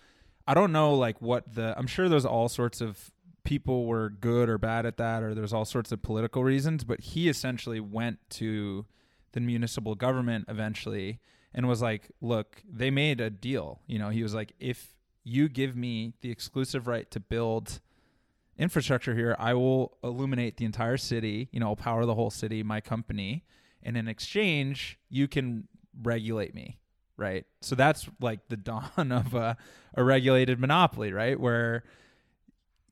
I 0.47 0.55
don't 0.55 0.71
know 0.71 0.95
like 0.95 1.21
what 1.21 1.53
the 1.53 1.77
I'm 1.77 1.89
sure 1.89 2.09
there's 2.09 2.25
all 2.25 2.49
sorts 2.49 2.81
of 2.81 3.11
people 3.43 3.87
were 3.87 4.09
good 4.09 4.49
or 4.49 4.57
bad 4.57 4.87
at 4.87 4.99
that 4.99 5.25
or 5.25 5.35
there's 5.35 5.53
all 5.53 5.65
sorts 5.65 5.91
of 5.91 6.01
political 6.01 6.45
reasons, 6.45 6.85
but 6.85 7.01
he 7.01 7.29
essentially 7.29 7.81
went 7.81 8.19
to 8.31 8.87
the 9.33 9.41
municipal 9.41 9.95
government 9.95 10.47
eventually 10.49 11.21
and 11.53 11.69
was 11.69 11.83
like, 11.83 12.11
"Look, 12.21 12.63
they 12.69 12.91
made 12.91 13.21
a 13.21 13.31
deal." 13.31 13.81
You 13.87 13.99
know, 13.99 14.11
he 14.11 14.23
was 14.23 14.35
like, 14.35 14.53
"If 14.61 14.95
you 15.25 15.49
give 15.49 15.77
me 15.77 16.15
the 16.21 16.31
exclusive 16.31 16.87
right 16.87 17.11
to 17.11 17.21
build 17.21 17.81
infrastructure 18.61 19.15
here, 19.15 19.35
I 19.39 19.55
will 19.55 19.97
illuminate 20.05 20.59
the 20.59 20.65
entire 20.67 20.99
city, 20.99 21.49
you 21.51 21.61
know, 21.61 21.69
I'll 21.69 21.77
power 21.77 22.05
the 22.05 22.15
whole 22.15 22.31
city, 22.31 22.63
my 22.63 22.81
company, 22.81 23.45
and 23.83 23.97
in 23.97 24.07
exchange, 24.07 24.99
you 25.09 25.27
can 25.27 25.67
regulate 26.03 26.55
me, 26.55 26.79
right? 27.17 27.47
So 27.63 27.75
that's 27.75 28.09
like 28.21 28.49
the 28.49 28.57
dawn 28.59 29.13
of 29.13 29.35
a, 29.35 29.57
a 29.95 30.05
regulated 30.05 30.61
monopoly, 30.61 31.13
right? 31.13 31.39
Where 31.41 31.85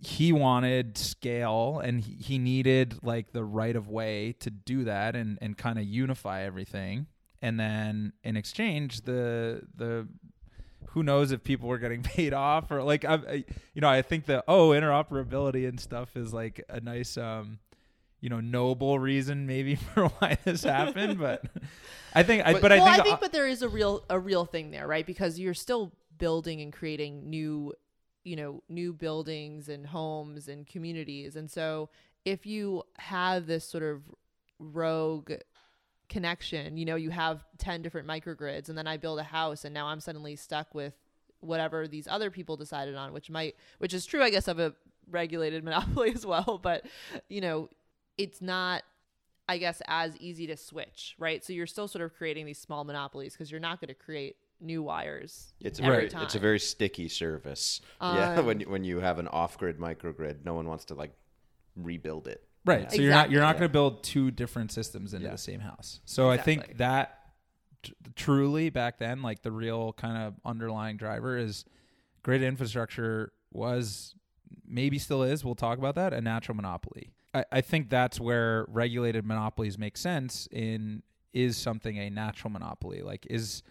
he 0.01 0.33
wanted 0.33 0.97
scale 0.97 1.81
and 1.83 2.01
he, 2.01 2.13
he 2.15 2.39
needed 2.39 2.99
like 3.03 3.33
the 3.33 3.45
right 3.45 3.75
of 3.77 3.89
way 3.89 4.35
to 4.41 4.51
do 4.51 4.85
that 4.85 5.17
and, 5.17 5.39
and 5.41 5.57
kind 5.59 5.79
of 5.79 5.85
unify 5.85 6.43
everything. 6.43 7.07
And 7.43 7.59
then 7.59 8.13
in 8.25 8.37
exchange, 8.37 9.03
the 9.03 9.63
the 9.75 10.09
who 10.91 11.03
knows 11.03 11.33
if 11.33 11.43
people 11.45 11.69
were 11.69 11.79
getting 11.79 12.03
paid 12.15 12.33
off 12.33 12.71
or 12.71 12.83
like 12.83 13.05
I, 13.05 13.15
I 13.15 13.45
you 13.75 13.81
know 13.81 13.89
I 13.89 14.03
think 14.03 14.27
that 14.27 14.45
oh 14.49 14.71
interoperability 14.71 15.69
and 15.69 15.79
stuff 15.81 16.17
is 16.17 16.33
like 16.33 16.65
a 16.69 16.81
nice 16.81 17.17
um 17.17 17.59
you 18.21 18.29
know 18.29 18.41
noble 18.41 18.99
reason 18.99 19.47
maybe 19.47 19.75
for 19.95 20.07
why 20.09 20.39
this 20.45 20.65
happened 20.65 21.19
but 21.19 21.45
I 22.15 22.23
think 22.23 22.45
I, 22.47 22.55
But- 22.55 22.63
but 22.63 22.71
well, 22.73 22.83
I 22.83 22.87
think, 22.95 23.01
I 23.01 23.03
think, 23.05 23.21
but 23.21 23.33
there 23.33 23.47
is 23.47 23.63
a 23.63 23.69
real 23.69 24.03
a 24.11 24.19
real 24.19 24.45
thing 24.45 24.71
there, 24.71 24.87
right? 24.89 25.07
Because 25.07 25.39
you're 25.39 25.55
still 25.55 25.93
building 26.17 26.61
and 26.61 26.73
creating 26.73 27.29
new, 27.31 27.75
you 28.25 28.37
know, 28.37 28.63
new 28.69 28.93
buildings 28.93 29.69
and 29.69 29.87
homes 29.87 30.49
and 30.49 30.67
communities, 30.67 31.37
and 31.37 31.51
so 31.51 31.89
if 32.25 32.47
you 32.47 32.83
have 32.99 33.47
this 33.47 33.65
sort 33.65 33.83
of 33.83 34.03
rogue 34.59 35.33
connection, 36.09 36.77
you 36.77 36.85
know, 36.85 36.97
you 36.97 37.11
have 37.11 37.45
ten 37.59 37.83
different 37.83 38.07
microgrids, 38.07 38.69
and 38.69 38.77
then 38.77 38.87
I 38.87 38.97
build 38.97 39.19
a 39.19 39.25
house, 39.25 39.65
and 39.65 39.73
now 39.75 39.87
I'm 39.87 40.01
suddenly 40.01 40.37
stuck 40.37 40.75
with 40.75 40.95
whatever 41.41 41.87
these 41.87 42.09
other 42.09 42.31
people 42.31 42.57
decided 42.57 42.97
on, 42.97 43.13
which 43.13 43.31
might, 43.31 43.55
which 43.79 43.95
is 43.95 44.05
true, 44.05 44.23
I 44.23 44.31
guess, 44.31 44.49
of 44.49 44.59
a 44.59 44.75
regulated 45.11 45.65
monopoly 45.65 46.13
as 46.13 46.27
well, 46.27 46.61
but 46.63 46.87
you 47.29 47.41
know, 47.41 47.69
it's 48.17 48.43
not 48.43 48.83
I 49.49 49.57
guess, 49.57 49.81
as 49.89 50.15
easy 50.19 50.47
to 50.49 50.57
switch, 50.57 51.17
right? 51.19 51.43
So 51.43 51.55
you're 51.55 51.67
still 51.67 51.89
sort 51.89 52.05
of 52.05 52.15
creating 52.15 52.45
these 52.45 52.59
small 52.59 52.85
monopolies 52.85 53.33
because 53.33 53.51
you're 53.51 53.61
not 53.61 53.81
going 53.81 53.89
to 53.89 53.95
create 53.95 54.37
new 54.61 54.83
wires. 54.83 55.53
It's 55.61 55.79
a 55.79 55.85
every 55.85 55.97
very 55.97 56.09
time. 56.09 56.23
it's 56.25 56.35
a 56.35 56.39
very 56.39 56.59
sticky 56.59 57.09
service. 57.09 57.81
yeah, 58.01 58.35
Um, 58.39 58.47
when 58.47 58.61
you- 58.61 58.69
when 58.69 58.85
you 58.85 58.99
have 59.01 59.19
an 59.19 59.29
off-grid 59.29 59.79
microgrid, 59.79 60.45
no 60.45 60.55
one 60.55 60.67
wants 60.67 60.85
to 60.87 60.95
like 60.95 61.13
rebuild 61.77 62.27
it. 62.27 62.45
right 62.65 62.91
so 62.91 63.01
you're 63.01 63.11
not 63.13 63.31
you're 63.31 63.41
not 63.41 63.51
Exactly. 63.57 63.59
going 63.61 63.69
to 63.69 63.73
build 63.73 64.03
two 64.03 64.31
different 64.33 64.73
systems 64.73 65.15
into 65.15 65.27
Yeah. 65.27 65.33
the 65.33 65.39
same 65.39 65.61
house 65.61 66.01
so 66.05 66.29
I 66.29 66.37
think 66.39 66.77
that 66.79 67.21
t- 67.85 67.95
truly 68.17 68.69
back 68.69 68.99
then 68.99 69.23
like 69.23 69.43
the 69.43 69.53
real 69.53 69.93
kind 69.93 70.17
of 70.19 70.35
underlying 70.45 70.97
driver 70.97 71.39
is 71.39 71.65
grid 72.25 72.43
infrastructure 72.43 73.33
was 73.53 74.15
maybe 74.67 74.99
still 74.99 75.23
is 75.23 75.45
we'll 75.45 75.55
talk 75.55 75.79
about 75.79 75.95
that 75.95 76.13
a 76.13 76.21
natural 76.21 76.57
monopoly 76.57 77.13
I, 77.33 77.45
I 77.53 77.61
think 77.61 77.91
that's 77.91 78.19
where 78.19 78.67
regulated 78.69 79.25
monopolies 79.25 79.79
make 79.79 79.97
sense 79.97 80.49
in 80.51 81.05
is 81.33 81.57
something 81.57 81.97
a 81.97 82.11
natural 82.11 82.51
monopoly 82.51 83.03
like 83.03 83.25
is 83.31 83.63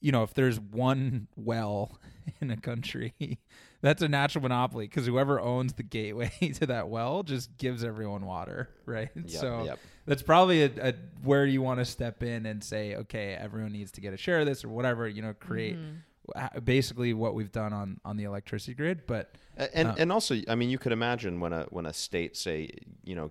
you 0.00 0.12
know 0.12 0.22
if 0.22 0.34
there's 0.34 0.58
one 0.60 1.26
well 1.36 1.98
in 2.40 2.50
a 2.50 2.56
country 2.56 3.14
that's 3.80 4.02
a 4.02 4.08
natural 4.08 4.42
monopoly 4.42 4.86
because 4.86 5.06
whoever 5.06 5.40
owns 5.40 5.72
the 5.74 5.82
gateway 5.82 6.30
to 6.54 6.66
that 6.66 6.88
well 6.88 7.22
just 7.22 7.56
gives 7.56 7.82
everyone 7.84 8.24
water 8.26 8.68
right 8.84 9.10
Yep, 9.14 9.28
so 9.30 9.64
yep. 9.64 9.78
that's 10.06 10.22
probably 10.22 10.62
a, 10.64 10.70
a 10.80 10.94
where 11.22 11.46
you 11.46 11.62
want 11.62 11.78
to 11.80 11.84
step 11.84 12.22
in 12.22 12.46
and 12.46 12.62
say 12.62 12.94
okay 12.96 13.34
everyone 13.34 13.72
needs 13.72 13.92
to 13.92 14.00
get 14.00 14.12
a 14.12 14.16
share 14.16 14.40
of 14.40 14.46
this 14.46 14.64
or 14.64 14.68
whatever 14.68 15.08
you 15.08 15.22
know 15.22 15.34
create 15.34 15.76
Mm-hmm. 15.76 16.58
basically 16.64 17.14
what 17.14 17.34
we've 17.34 17.52
done 17.52 17.72
on 17.72 18.00
on 18.04 18.16
the 18.16 18.24
electricity 18.24 18.74
grid 18.74 19.06
but 19.06 19.34
And 19.74 19.88
Uh, 19.88 19.94
and 19.96 20.12
also, 20.12 20.34
I 20.48 20.54
mean, 20.56 20.68
you 20.70 20.78
could 20.78 20.92
imagine 20.92 21.40
when 21.40 21.52
a 21.52 21.64
when 21.70 21.86
a 21.86 21.92
state 21.92 22.36
say, 22.36 22.68
you 23.04 23.14
know, 23.14 23.30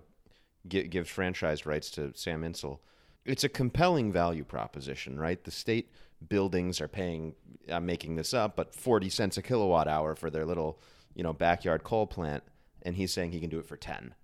gi- 0.66 0.88
gives 0.88 1.08
franchise 1.10 1.66
rights 1.66 1.90
to 1.92 2.12
Sam 2.14 2.42
Insull, 2.42 2.80
it's 3.24 3.44
a 3.44 3.48
compelling 3.48 4.10
value 4.12 4.44
proposition, 4.44 5.18
right? 5.20 5.42
The 5.44 5.50
state 5.52 5.90
buildings 6.28 6.80
are 6.80 6.88
paying, 6.88 7.34
I'm 7.68 7.86
making 7.86 8.16
this 8.16 8.32
up, 8.34 8.56
but 8.56 8.74
forty 8.74 9.08
cents 9.08 9.36
a 9.36 9.42
kilowatt 9.42 9.88
hour 9.88 10.14
for 10.14 10.30
their 10.30 10.44
little, 10.44 10.80
you 11.14 11.22
know, 11.22 11.32
backyard 11.32 11.82
coal 11.84 12.06
plant, 12.06 12.42
and 12.82 12.94
he's 12.96 13.12
saying 13.12 13.32
he 13.32 13.40
can 13.40 13.50
do 13.50 13.58
it 13.58 13.66
for 13.66 13.76
ten, 13.76 14.14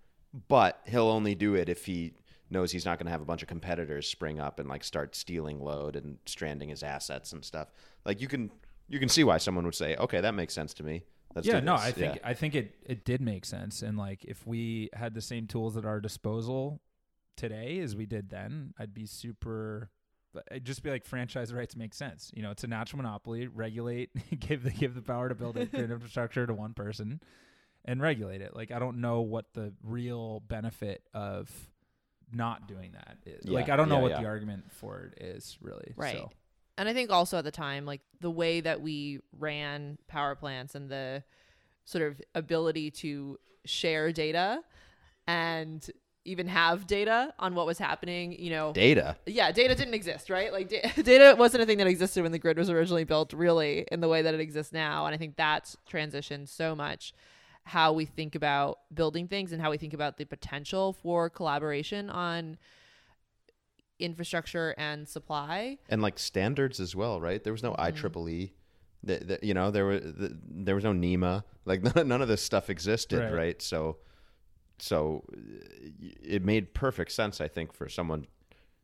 but 0.48 0.80
he'll 0.86 1.08
only 1.08 1.34
do 1.34 1.54
it 1.54 1.68
if 1.68 1.84
he 1.86 2.14
knows 2.50 2.70
he's 2.70 2.84
not 2.84 2.98
going 2.98 3.06
to 3.06 3.10
have 3.12 3.22
a 3.22 3.24
bunch 3.26 3.40
of 3.42 3.48
competitors 3.48 4.06
spring 4.06 4.38
up 4.38 4.60
and 4.60 4.68
like 4.68 4.84
start 4.84 5.16
stealing 5.16 5.58
load 5.58 5.96
and 5.96 6.18
stranding 6.26 6.68
his 6.68 6.82
assets 6.82 7.32
and 7.32 7.42
stuff. 7.44 7.68
Like 8.04 8.20
you 8.20 8.28
can 8.28 8.50
you 8.88 8.98
can 8.98 9.08
see 9.08 9.24
why 9.24 9.38
someone 9.38 9.64
would 9.64 9.74
say, 9.74 9.96
okay, 9.96 10.20
that 10.20 10.34
makes 10.34 10.52
sense 10.54 10.74
to 10.74 10.82
me. 10.82 11.02
Let's 11.34 11.46
yeah 11.48 11.60
no 11.60 11.76
i 11.76 11.90
think 11.92 12.16
Yeah. 12.16 12.20
i 12.28 12.34
think 12.34 12.54
it 12.54 12.74
it 12.84 13.06
did 13.06 13.22
make 13.22 13.46
sense 13.46 13.80
and 13.80 13.96
like 13.96 14.22
if 14.26 14.46
we 14.46 14.90
had 14.92 15.14
the 15.14 15.22
same 15.22 15.46
tools 15.46 15.78
at 15.78 15.86
our 15.86 15.98
disposal 15.98 16.82
today 17.38 17.78
as 17.80 17.96
we 17.96 18.04
did 18.04 18.28
then 18.28 18.74
i'd 18.78 18.92
be 18.92 19.06
super 19.06 19.88
I'd 20.50 20.64
just 20.64 20.82
be 20.82 20.90
like 20.90 21.04
franchise 21.04 21.52
rights 21.52 21.76
make 21.76 21.94
sense. 21.94 22.30
You 22.34 22.42
know, 22.42 22.50
it's 22.50 22.64
a 22.64 22.66
natural 22.66 23.02
monopoly. 23.02 23.46
Regulate, 23.46 24.10
give 24.40 24.62
the 24.62 24.70
give 24.70 24.94
the 24.94 25.02
power 25.02 25.28
to 25.28 25.34
build 25.34 25.56
infrastructure 25.74 26.46
to 26.46 26.54
one 26.54 26.74
person, 26.74 27.20
and 27.84 28.00
regulate 28.00 28.40
it. 28.40 28.54
Like 28.54 28.70
I 28.70 28.78
don't 28.78 29.00
know 29.00 29.20
what 29.20 29.52
the 29.54 29.72
real 29.82 30.40
benefit 30.40 31.02
of 31.14 31.50
not 32.32 32.66
doing 32.66 32.92
that 32.92 33.18
is. 33.26 33.44
Yeah, 33.44 33.54
like 33.54 33.68
I 33.68 33.76
don't 33.76 33.88
know 33.88 33.96
yeah, 33.96 34.02
what 34.02 34.10
yeah. 34.12 34.20
the 34.20 34.26
argument 34.26 34.72
for 34.72 35.12
it 35.12 35.22
is 35.22 35.58
really. 35.60 35.92
Right. 35.96 36.16
So. 36.16 36.30
And 36.78 36.88
I 36.88 36.94
think 36.94 37.10
also 37.10 37.38
at 37.38 37.44
the 37.44 37.50
time, 37.50 37.84
like 37.84 38.00
the 38.20 38.30
way 38.30 38.60
that 38.62 38.80
we 38.80 39.20
ran 39.38 39.98
power 40.08 40.34
plants 40.34 40.74
and 40.74 40.88
the 40.88 41.22
sort 41.84 42.10
of 42.10 42.20
ability 42.34 42.90
to 42.90 43.38
share 43.64 44.10
data 44.12 44.62
and 45.26 45.88
even 46.24 46.46
have 46.46 46.86
data 46.86 47.34
on 47.38 47.54
what 47.54 47.66
was 47.66 47.78
happening, 47.78 48.32
you 48.38 48.50
know, 48.50 48.72
Data. 48.72 49.16
yeah, 49.26 49.50
data 49.50 49.74
didn't 49.74 49.94
exist, 49.94 50.30
right? 50.30 50.52
Like 50.52 50.68
da- 50.68 50.90
data 51.02 51.34
wasn't 51.36 51.62
a 51.64 51.66
thing 51.66 51.78
that 51.78 51.86
existed 51.88 52.22
when 52.22 52.30
the 52.32 52.38
grid 52.38 52.56
was 52.58 52.70
originally 52.70 53.04
built, 53.04 53.32
really, 53.32 53.86
in 53.90 54.00
the 54.00 54.08
way 54.08 54.22
that 54.22 54.32
it 54.32 54.38
exists 54.40 54.72
now. 54.72 55.06
And 55.06 55.14
I 55.14 55.18
think 55.18 55.36
that's 55.36 55.76
transitioned 55.90 56.48
so 56.48 56.74
much 56.76 57.12
how 57.64 57.92
we 57.92 58.04
think 58.04 58.34
about 58.34 58.78
building 58.94 59.26
things 59.28 59.52
and 59.52 59.60
how 59.60 59.70
we 59.70 59.78
think 59.78 59.94
about 59.94 60.16
the 60.16 60.24
potential 60.24 60.92
for 60.92 61.28
collaboration 61.30 62.08
on 62.10 62.56
infrastructure 63.98 64.74
and 64.78 65.08
supply. 65.08 65.78
and 65.88 66.02
like 66.02 66.18
standards 66.18 66.80
as 66.80 66.96
well, 66.96 67.20
right? 67.20 67.42
There 67.42 67.52
was 67.52 67.62
no 67.62 67.72
Mm-hmm. 67.72 68.06
IEEE. 68.18 68.50
The, 69.04 69.16
the, 69.18 69.38
you 69.42 69.54
know, 69.54 69.70
there 69.72 69.84
were 69.84 69.98
the, 69.98 70.38
there 70.48 70.74
was 70.76 70.84
no 70.84 70.92
NEMA. 70.92 71.42
Like 71.64 71.82
none, 71.82 72.06
none 72.08 72.22
of 72.22 72.28
this 72.28 72.42
stuff 72.42 72.70
existed, 72.70 73.18
Right. 73.20 73.32
right? 73.32 73.62
So, 73.62 73.96
so 74.82 75.22
uh, 75.32 75.38
it 76.22 76.44
made 76.44 76.74
perfect 76.74 77.12
sense, 77.12 77.40
I 77.40 77.48
think, 77.48 77.72
for 77.72 77.88
someone. 77.88 78.26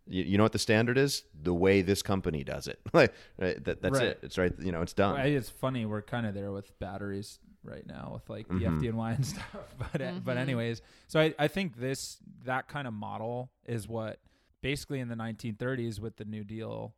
You, 0.06 0.22
you 0.24 0.38
know 0.38 0.44
what 0.44 0.52
the 0.52 0.58
standard 0.58 0.96
is? 0.96 1.24
The 1.42 1.52
way 1.52 1.82
this 1.82 2.02
company 2.02 2.42
does 2.44 2.66
it. 2.68 2.78
like 2.94 3.12
right? 3.38 3.62
that, 3.64 3.82
that's 3.82 3.98
Right. 3.98 4.08
it. 4.08 4.20
It's 4.22 4.38
right. 4.38 4.52
You 4.58 4.72
know, 4.72 4.80
it's 4.80 4.94
done. 4.94 5.14
Well, 5.16 5.26
It's 5.26 5.50
funny 5.50 5.84
we're 5.84 6.00
kind 6.02 6.24
of 6.26 6.34
there 6.34 6.50
with 6.52 6.78
batteries 6.78 7.40
right 7.64 7.86
now 7.86 8.12
with 8.14 8.30
like 8.30 8.48
the 8.48 8.54
Mhm. 8.54 8.80
FDNY 8.80 9.14
and 9.16 9.26
stuff. 9.34 9.74
But 9.92 10.00
uh, 10.00 10.12
but 10.24 10.36
Mhm. 10.36 10.40
anyways, 10.40 10.80
so 11.08 11.20
I, 11.20 11.34
I 11.38 11.48
think 11.48 11.76
this 11.78 12.18
that 12.44 12.68
kind 12.68 12.86
of 12.88 12.94
model 12.94 13.50
is 13.66 13.86
what 13.88 14.20
basically 14.62 15.00
in 15.00 15.08
the 15.08 15.14
1930s 15.16 16.00
with 16.00 16.16
the 16.16 16.24
New 16.24 16.44
Deal 16.44 16.94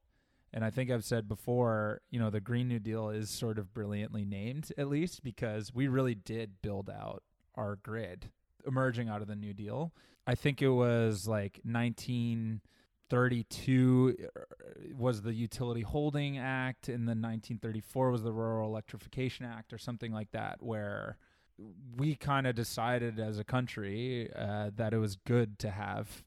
And 0.52 0.64
I 0.64 0.70
think 0.70 0.90
I've 0.90 1.04
said 1.04 1.28
before, 1.28 2.00
you 2.10 2.18
know, 2.18 2.28
the 2.28 2.40
Green 2.40 2.66
New 2.68 2.80
Deal 2.80 3.08
is 3.10 3.30
sort 3.30 3.56
of 3.58 3.72
brilliantly 3.72 4.24
named, 4.24 4.72
at 4.76 4.88
least 4.88 5.22
because 5.22 5.72
we 5.72 5.86
really 5.86 6.14
did 6.16 6.60
build 6.60 6.90
out 6.90 7.22
our 7.54 7.76
grid 7.76 8.30
emerging 8.66 9.08
out 9.08 9.22
of 9.22 9.28
the 9.28 9.36
New 9.36 9.52
Deal. 9.52 9.92
I 10.26 10.34
think 10.34 10.60
it 10.62 10.68
was 10.68 11.28
like 11.28 11.60
1932 11.64 14.16
uh, 14.20 14.26
was 14.96 15.22
the 15.22 15.32
Utility 15.32 15.82
Holding 15.82 16.38
Act, 16.38 16.88
and 16.88 17.08
then 17.08 17.22
1934 17.22 18.10
was 18.10 18.22
the 18.22 18.32
Rural 18.32 18.68
Electrification 18.68 19.46
Act, 19.46 19.72
or 19.72 19.78
something 19.78 20.12
like 20.12 20.32
that, 20.32 20.62
where 20.62 21.16
we 21.96 22.14
kind 22.14 22.46
of 22.46 22.54
decided 22.54 23.18
as 23.18 23.38
a 23.38 23.44
country 23.44 24.30
uh, 24.34 24.70
that 24.76 24.94
it 24.94 24.98
was 24.98 25.16
good 25.16 25.58
to 25.60 25.70
have 25.70 26.24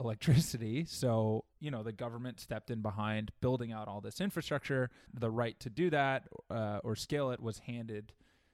electricity. 0.00 0.84
So, 0.84 1.44
you 1.60 1.70
know, 1.70 1.82
the 1.82 1.92
government 1.92 2.40
stepped 2.40 2.70
in 2.70 2.82
behind 2.82 3.30
building 3.40 3.72
out 3.72 3.88
all 3.88 4.00
this 4.00 4.20
infrastructure. 4.20 4.90
The 5.14 5.30
right 5.30 5.58
to 5.60 5.70
do 5.70 5.90
that 5.90 6.24
uh, 6.50 6.80
or 6.82 6.96
scale 6.96 7.30
it 7.30 7.40
was 7.40 7.60
handed 7.60 8.12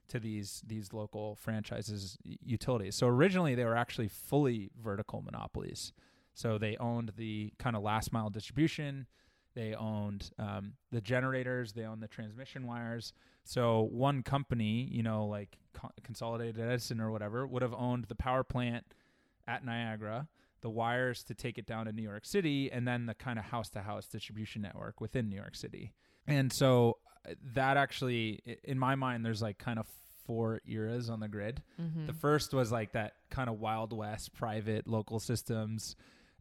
to 0.09 0.19
these 0.19 0.63
these 0.67 0.93
local 0.93 1.37
franchises 1.37 2.19
utilities. 2.25 2.97
So 2.97 3.07
originally 3.07 3.55
they 3.55 3.65
were 3.65 3.77
actually 3.77 4.09
fully 4.09 4.71
vertical 4.81 5.23
monopolies. 5.23 5.93
So 6.35 6.59
they 6.59 6.77
owned 6.77 7.13
the 7.17 7.53
kind 7.59 7.75
of 7.77 7.83
last 7.83 8.13
mile 8.13 8.31
distribution. 8.31 9.07
They 9.55 9.75
owned 9.75 10.31
um, 10.39 10.75
the 10.93 11.01
generators. 11.01 11.73
They 11.73 11.85
owned 11.85 12.03
the 12.03 12.09
transmission 12.09 12.67
wires. 12.67 13.13
So 13.45 13.89
one 13.91 14.23
company, 14.23 14.89
you 14.91 15.03
know, 15.03 15.27
like 15.27 15.59
Co- 15.73 15.91
Consolidated 16.05 16.61
Edison 16.61 17.01
or 17.01 17.11
whatever, 17.11 17.47
would 17.47 17.63
have 17.63 17.75
owned 17.75 18.05
the 18.05 18.15
power 18.15 18.45
plant 18.45 18.85
at 19.49 19.65
Niagara 19.65 20.29
the 20.61 20.71
wires 20.71 21.23
to 21.25 21.35
take 21.35 21.59
it 21.59 21.67
down 21.67 21.87
to 21.87 21.93
New 21.93 22.03
York 22.03 22.25
City, 22.25 22.71
and 22.71 22.87
then 22.87 23.07
the 23.07 23.15
kind 23.15 23.39
of 23.39 23.47
house 23.47 23.69
to 23.71 23.83
house 23.83 24.07
distribution 24.07 24.63
network 24.63 25.01
within 25.01 25.29
New 25.29 25.37
York 25.37 25.55
City. 25.55 25.93
And 26.27 26.53
so 26.53 26.99
that 27.55 27.77
actually, 27.77 28.59
in 28.65 28.79
my 28.79 28.95
mind, 28.95 29.25
there's 29.25 29.43
like 29.43 29.59
kind 29.59 29.79
of 29.79 29.87
four 30.29 30.61
eras 30.67 31.11
on 31.11 31.21
the 31.21 31.29
grid. 31.29 31.63
Mm-hmm. 31.81 32.07
The 32.07 32.13
first 32.13 32.53
was 32.53 32.71
like 32.71 32.93
that 32.93 33.15
kind 33.31 33.49
of 33.49 33.59
Wild 33.59 33.93
West 33.93 34.35
private 34.35 34.87
local 34.87 35.19
systems. 35.19 35.97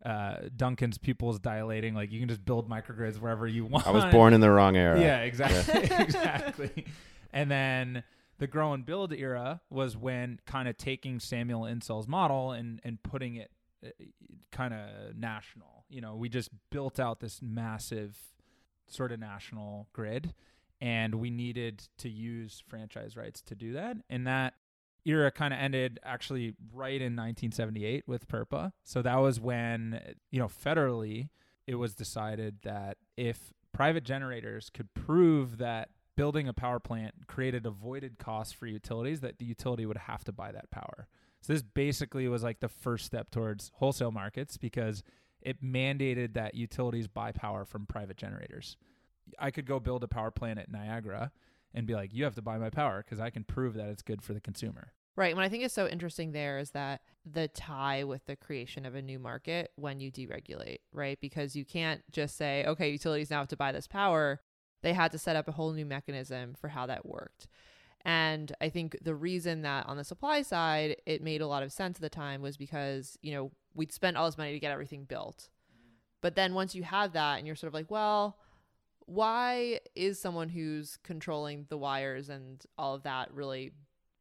Uh, 0.05 0.35
Duncan's 0.55 0.99
pupils 0.99 1.39
dilating, 1.39 1.95
like 1.95 2.11
you 2.11 2.19
can 2.19 2.29
just 2.29 2.45
build 2.45 2.69
microgrids 2.69 3.19
wherever 3.19 3.47
you 3.47 3.65
want. 3.65 3.87
I 3.87 3.91
was 3.91 4.05
born 4.05 4.33
in 4.33 4.41
the 4.41 4.51
wrong 4.51 4.75
era. 4.75 4.99
Yeah, 4.99 5.21
exactly. 5.21 5.83
exactly. 5.97 6.85
And 7.33 7.49
then 7.49 8.03
the 8.37 8.45
grow 8.45 8.73
and 8.73 8.85
build 8.85 9.11
era 9.11 9.61
was 9.69 9.97
when 9.97 10.39
kind 10.45 10.67
of 10.67 10.77
taking 10.77 11.19
Samuel 11.19 11.65
Insull's 11.65 12.07
model 12.07 12.51
and 12.51 12.79
and 12.83 13.01
putting 13.01 13.35
it 13.37 13.51
uh, 13.83 13.89
kind 14.51 14.73
of 14.73 15.15
national. 15.15 15.85
You 15.89 16.01
know, 16.01 16.15
we 16.15 16.29
just 16.29 16.51
built 16.69 16.99
out 16.99 17.19
this 17.19 17.41
massive 17.41 18.17
sort 18.85 19.11
of 19.11 19.19
national 19.19 19.87
grid 19.93 20.33
and 20.79 21.15
we 21.15 21.29
needed 21.29 21.87
to 21.99 22.09
use 22.09 22.63
franchise 22.67 23.15
rights 23.15 23.41
to 23.43 23.55
do 23.55 23.73
that. 23.73 23.97
And 24.09 24.27
that 24.27 24.53
era 25.05 25.31
kind 25.31 25.53
of 25.53 25.59
ended 25.59 25.99
actually 26.03 26.53
right 26.73 27.01
in 27.01 27.15
1978 27.15 28.03
with 28.07 28.27
PURPA. 28.27 28.73
So 28.83 29.01
that 29.01 29.17
was 29.17 29.39
when, 29.39 30.15
you 30.31 30.39
know, 30.39 30.47
federally 30.47 31.29
it 31.65 31.75
was 31.75 31.95
decided 31.95 32.57
that 32.63 32.97
if 33.15 33.53
private 33.73 34.03
generators 34.03 34.69
could 34.69 34.93
prove 34.93 35.57
that 35.57 35.89
building 36.15 36.47
a 36.47 36.53
power 36.53 36.79
plant 36.79 37.13
created 37.27 37.65
avoided 37.65 38.17
costs 38.17 38.53
for 38.53 38.65
utilities 38.65 39.21
that 39.21 39.37
the 39.37 39.45
utility 39.45 39.85
would 39.85 39.97
have 39.97 40.23
to 40.23 40.31
buy 40.31 40.51
that 40.51 40.71
power. 40.71 41.07
So 41.41 41.53
this 41.53 41.61
basically 41.61 42.27
was 42.27 42.43
like 42.43 42.59
the 42.59 42.67
first 42.67 43.05
step 43.05 43.29
towards 43.29 43.71
wholesale 43.75 44.11
markets 44.11 44.57
because 44.57 45.03
it 45.41 45.63
mandated 45.63 46.33
that 46.33 46.55
utilities 46.55 47.07
buy 47.07 47.31
power 47.31 47.65
from 47.65 47.85
private 47.85 48.17
generators. 48.17 48.77
I 49.39 49.51
could 49.51 49.65
go 49.65 49.79
build 49.79 50.03
a 50.03 50.07
power 50.07 50.31
plant 50.31 50.59
at 50.59 50.71
Niagara 50.71 51.31
and 51.73 51.85
be 51.85 51.93
like, 51.93 52.13
you 52.13 52.23
have 52.23 52.35
to 52.35 52.41
buy 52.41 52.57
my 52.57 52.69
power 52.69 53.03
because 53.03 53.19
I 53.19 53.29
can 53.29 53.43
prove 53.43 53.73
that 53.75 53.89
it's 53.89 54.01
good 54.01 54.21
for 54.21 54.33
the 54.33 54.41
consumer. 54.41 54.93
Right. 55.15 55.35
What 55.35 55.43
I 55.43 55.49
think 55.49 55.63
is 55.63 55.73
so 55.73 55.87
interesting 55.87 56.31
there 56.31 56.59
is 56.59 56.71
that 56.71 57.01
the 57.25 57.47
tie 57.47 58.03
with 58.03 58.25
the 58.27 58.35
creation 58.35 58.85
of 58.85 58.93
a 58.93 59.01
new 59.01 59.17
market 59.17 59.71
when 59.75 59.99
you 59.99 60.11
deregulate, 60.11 60.77
right? 60.93 61.19
Because 61.19 61.55
you 61.55 61.65
can't 61.65 62.01
just 62.11 62.37
say, 62.37 62.63
okay, 62.65 62.89
utilities 62.89 63.31
now 63.31 63.39
have 63.39 63.47
to 63.47 63.57
buy 63.57 63.71
this 63.71 63.87
power. 63.87 64.41
They 64.83 64.93
had 64.93 65.11
to 65.13 65.17
set 65.17 65.35
up 65.35 65.47
a 65.47 65.53
whole 65.53 65.71
new 65.71 65.87
mechanism 65.87 66.53
for 66.53 66.67
how 66.67 66.85
that 66.85 67.03
worked. 67.03 67.47
And 68.05 68.53
I 68.61 68.69
think 68.69 68.95
the 69.01 69.15
reason 69.15 69.63
that 69.63 69.87
on 69.87 69.97
the 69.97 70.03
supply 70.03 70.43
side 70.43 70.97
it 71.07 71.23
made 71.23 71.41
a 71.41 71.47
lot 71.47 71.63
of 71.63 71.71
sense 71.71 71.97
at 71.97 72.01
the 72.01 72.09
time 72.09 72.43
was 72.43 72.55
because, 72.55 73.17
you 73.23 73.33
know, 73.33 73.51
we'd 73.73 73.91
spent 73.91 74.17
all 74.17 74.25
this 74.27 74.37
money 74.37 74.53
to 74.53 74.59
get 74.59 74.71
everything 74.71 75.03
built. 75.03 75.49
But 76.21 76.35
then 76.35 76.53
once 76.53 76.75
you 76.75 76.83
have 76.83 77.13
that 77.13 77.39
and 77.39 77.47
you're 77.47 77.55
sort 77.55 77.69
of 77.69 77.73
like, 77.73 77.89
well, 77.89 78.37
why 79.07 79.79
is 79.95 80.19
someone 80.21 80.49
who's 80.49 80.97
controlling 81.03 81.65
the 81.69 81.77
wires 81.77 82.29
and 82.29 82.63
all 82.77 82.93
of 82.93 83.03
that 83.03 83.33
really 83.33 83.71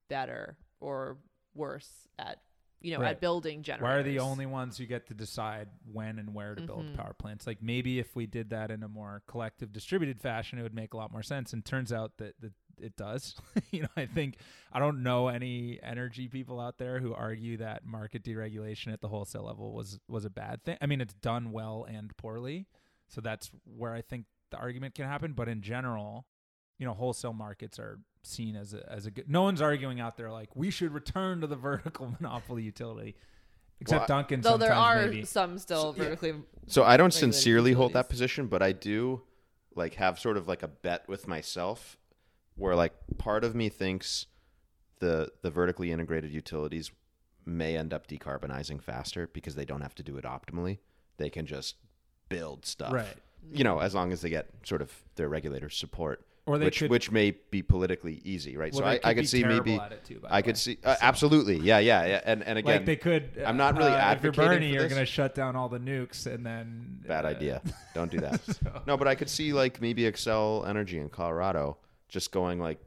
better 0.09 0.57
or 0.81 1.18
worse 1.55 2.09
at 2.18 2.38
you 2.81 2.92
know 2.92 3.01
Right. 3.01 3.11
at 3.12 3.20
building 3.20 3.62
generators? 3.62 3.83
Why 3.94 4.01
are 4.01 4.03
the 4.05 4.20
only 4.20 4.46
ones 4.46 4.79
who 4.79 4.87
get 4.87 5.07
to 5.09 5.14
decide 5.14 5.68
when 5.90 6.18
and 6.20 6.33
where 6.35 6.55
to 6.55 6.62
build 6.62 6.87
Mhm. 6.87 6.94
power 6.96 7.14
plants? 7.14 7.46
Like 7.46 7.61
maybe 7.62 7.99
if 7.99 8.14
we 8.14 8.27
did 8.27 8.51
that 8.51 8.70
in 8.70 8.83
a 8.85 8.88
more 8.88 9.22
collective, 9.27 9.72
distributed 9.72 10.20
fashion, 10.20 10.59
it 10.59 10.62
would 10.62 10.75
make 10.75 10.94
a 10.94 10.96
lot 10.96 11.11
more 11.11 11.22
sense. 11.22 11.53
And 11.53 11.64
turns 11.64 11.92
out 11.92 12.18
that, 12.18 12.40
that 12.40 12.53
it 12.79 12.94
does. 12.96 13.35
you 13.72 13.83
know, 13.83 13.88
I 13.96 14.07
think 14.07 14.37
I 14.70 14.79
don't 14.79 15.03
know 15.03 15.27
any 15.29 15.81
energy 15.83 16.29
people 16.29 16.61
out 16.61 16.79
there 16.79 17.01
who 17.01 17.12
argue 17.12 17.57
that 17.57 17.85
market 17.85 18.22
deregulation 18.22 18.92
at 18.92 19.01
the 19.01 19.09
wholesale 19.09 19.44
level 19.44 19.72
was 19.72 19.99
was 20.07 20.25
a 20.25 20.31
bad 20.31 20.62
thing. 20.62 20.77
I 20.81 20.87
mean, 20.87 21.01
it's 21.01 21.14
done 21.14 21.51
well 21.51 21.85
and 21.88 22.14
poorly, 22.18 22.68
so 23.09 23.20
that's 23.20 23.51
where 23.64 23.94
I 23.94 24.03
think 24.03 24.27
the 24.51 24.57
argument 24.59 24.95
can 24.95 25.07
happen. 25.07 25.33
But 25.33 25.49
in 25.49 25.63
general, 25.63 26.27
you 26.79 26.87
know, 26.87 26.95
wholesale 26.95 27.33
markets 27.33 27.79
are 27.79 27.99
seen 28.23 28.57
as 28.57 28.75
a, 28.75 28.91
as 28.91 29.07
a 29.07 29.11
good. 29.11 29.29
No 29.31 29.43
one's 29.43 29.61
arguing 29.63 30.01
out 30.01 30.17
there 30.17 30.31
like 30.31 30.55
we 30.57 30.71
should 30.71 30.93
return 30.93 31.41
to 31.41 31.47
the 31.47 31.57
vertical 31.69 32.15
monopoly 32.21 32.63
utility, 32.63 33.17
except 33.81 34.09
Well, 34.09 34.19
Duncan. 34.19 34.41
Though 34.41 34.57
there 34.57 34.75
are 34.75 35.07
maybe. 35.07 35.25
some 35.25 35.59
still 35.59 35.93
So- 35.95 35.97
yeah. 35.97 36.09
vertically 36.11 36.35
So 36.67 36.83
I 36.85 36.97
don't 36.97 37.07
regulated 37.15 37.35
sincerely 37.35 37.73
hold 37.73 37.93
that 37.95 38.09
position, 38.09 38.47
but 38.49 38.63
I 38.63 38.73
do 38.73 39.23
like 39.75 39.95
have 39.95 40.19
sort 40.19 40.37
of 40.37 40.49
like 40.49 40.63
a 40.63 40.69
bet 40.69 41.07
with 41.09 41.29
myself 41.29 41.97
where 42.57 42.75
like 42.75 42.95
part 43.19 43.45
of 43.45 43.55
me 43.55 43.69
thinks 43.69 44.27
the 45.01 45.31
the 45.43 45.51
vertically 45.51 45.93
integrated 45.93 46.33
utilities 46.33 46.91
may 47.45 47.77
end 47.77 47.93
up 47.95 48.09
decarbonizing 48.09 48.83
faster 48.83 49.29
because 49.33 49.55
they 49.55 49.65
don't 49.65 49.83
have 49.83 49.95
to 49.95 50.03
do 50.03 50.17
it 50.17 50.25
optimally. 50.25 50.79
They 51.19 51.31
can 51.31 51.47
just 51.47 51.77
build 52.29 52.67
stuff. 52.67 52.93
right. 52.93 53.17
You 53.53 53.65
know, 53.65 53.79
as 53.81 53.95
long 53.95 54.13
as 54.13 54.21
they 54.21 54.31
get 54.31 54.49
sort 54.65 54.83
of 54.83 54.93
their 55.17 55.29
regulator 55.29 55.71
support, 55.71 56.27
Or 56.47 56.59
they 56.59 56.67
which 56.67 56.79
could, 56.81 56.91
which 56.91 57.11
may 57.11 57.31
be 57.51 57.63
politically 57.63 58.21
easy, 58.25 58.57
right? 58.57 58.73
well, 58.73 58.83
so 58.83 58.87
I, 58.87 59.01
I 59.05 59.15
be 59.15 59.21
could 59.21 59.29
see 59.29 59.45
maybe 59.45 59.81
too, 60.05 60.21
by 60.21 60.29
I 60.31 60.43
could 60.43 60.57
see 60.57 60.79
uh, 60.85 60.95
So- 60.95 61.01
absolutely, 61.03 61.59
yeah, 61.59 61.79
yeah, 61.79 62.05
yeah, 62.07 62.21
and 62.25 62.43
and 62.43 62.59
again, 62.59 62.77
like 62.79 62.87
they 62.87 62.97
could. 62.97 63.43
I'm 63.45 63.57
not 63.57 63.77
really 63.77 63.91
uh, 63.91 63.97
If 63.97 64.03
advocating 64.03 64.41
you're 64.41 64.49
Bernie, 64.51 64.73
you're 64.73 64.89
going 64.89 65.01
to 65.01 65.07
shut 65.07 65.35
down 65.35 65.57
all 65.57 65.69
the 65.69 65.79
nukes, 65.79 66.27
and 66.27 66.45
then 66.45 67.05
bad 67.07 67.25
uh, 67.25 67.29
idea. 67.29 67.63
Don't 67.95 68.11
do 68.11 68.21
that. 68.21 68.45
so- 68.45 68.83
No, 68.87 68.97
but 68.97 69.09
I 69.09 69.15
could 69.15 69.31
see 69.31 69.53
like 69.53 69.81
maybe 69.81 70.03
Xcel 70.03 70.67
Energy 70.69 70.99
in 70.99 71.09
Colorado 71.09 71.79
just 72.09 72.33
going 72.33 72.61
like 72.61 72.81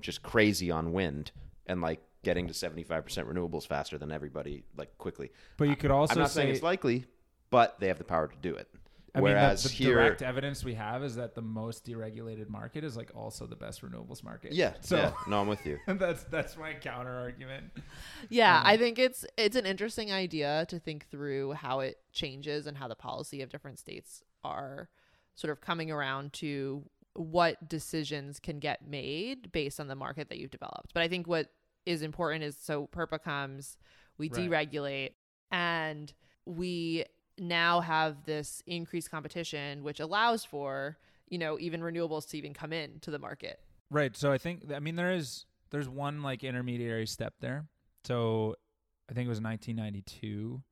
just 0.00 0.22
crazy 0.22 0.70
on 0.70 0.92
wind 0.92 1.32
and 1.66 1.80
like 1.80 2.00
getting 2.22 2.46
to 2.46 2.52
75% 2.52 2.84
renewables 3.26 3.66
faster 3.66 3.96
than 3.98 4.12
everybody 4.12 4.64
like 4.76 4.96
quickly. 4.98 5.30
But 5.56 5.68
you 5.68 5.76
could 5.76 5.90
also 5.90 6.12
I'm 6.14 6.18
not 6.20 6.30
say, 6.30 6.42
saying 6.42 6.54
it's 6.54 6.62
likely, 6.62 7.06
but 7.50 7.80
they 7.80 7.88
have 7.88 7.98
the 7.98 8.04
power 8.04 8.28
to 8.28 8.36
do 8.42 8.54
it. 8.54 8.68
I 9.14 9.18
mean, 9.18 9.24
Whereas 9.24 9.62
the, 9.62 9.68
the 9.68 9.74
here 9.74 9.94
direct 9.94 10.22
evidence 10.22 10.64
we 10.64 10.74
have 10.74 11.02
is 11.02 11.16
that 11.16 11.34
the 11.34 11.42
most 11.42 11.84
deregulated 11.84 12.48
market 12.48 12.84
is 12.84 12.96
like 12.96 13.10
also 13.14 13.46
the 13.46 13.56
best 13.56 13.82
renewables 13.82 14.22
market. 14.22 14.52
Yeah, 14.52 14.74
So 14.80 14.96
yeah. 14.96 15.12
No, 15.26 15.40
I'm 15.40 15.48
with 15.48 15.64
you. 15.66 15.78
that's 15.86 16.24
that's 16.24 16.56
my 16.56 16.74
counter 16.74 17.10
argument. 17.18 17.72
Yeah, 18.28 18.58
Um, 18.58 18.66
I 18.66 18.76
think 18.76 18.98
it's 18.98 19.24
it's 19.36 19.56
an 19.56 19.66
interesting 19.66 20.12
idea 20.12 20.64
to 20.68 20.78
think 20.78 21.08
through 21.10 21.52
how 21.52 21.80
it 21.80 21.96
changes 22.12 22.66
and 22.66 22.76
how 22.76 22.88
the 22.88 22.94
policy 22.94 23.42
of 23.42 23.50
different 23.50 23.78
states 23.78 24.22
are 24.44 24.88
sort 25.34 25.50
of 25.50 25.60
coming 25.60 25.90
around 25.90 26.32
to 26.34 26.84
what 27.14 27.68
decisions 27.68 28.38
can 28.38 28.58
get 28.60 28.86
made 28.86 29.50
based 29.52 29.80
on 29.80 29.88
the 29.88 29.96
market 29.96 30.28
that 30.28 30.38
you've 30.38 30.50
developed. 30.50 30.92
But 30.94 31.02
I 31.02 31.08
think 31.08 31.26
what 31.26 31.48
is 31.86 32.02
important 32.02 32.44
is 32.44 32.56
so 32.56 32.86
PURPA 32.86 33.22
comes, 33.22 33.76
we 34.18 34.28
Right. 34.28 34.48
deregulate, 34.50 35.14
and 35.50 36.12
we 36.44 37.04
now 37.40 37.80
have 37.80 38.24
this 38.26 38.62
increased 38.66 39.10
competition, 39.10 39.82
which 39.82 39.98
allows 39.98 40.44
for 40.44 40.98
you 41.28 41.38
know 41.38 41.58
even 41.58 41.80
renewables 41.80 42.28
to 42.30 42.38
even 42.38 42.52
come 42.54 42.72
in 42.72 43.00
to 43.00 43.10
the 43.10 43.18
market. 43.18 43.58
Right. 43.90 44.16
So 44.16 44.30
I 44.30 44.38
think 44.38 44.70
I 44.72 44.78
mean 44.78 44.94
there 44.96 45.12
is 45.12 45.46
there's 45.70 45.88
one 45.88 46.22
like 46.22 46.44
intermediary 46.44 47.06
step 47.06 47.34
there. 47.40 47.66
So 48.04 48.56
I 49.08 49.12
think 49.14 49.26
it 49.26 49.30
was 49.30 49.40
1992 49.40 50.62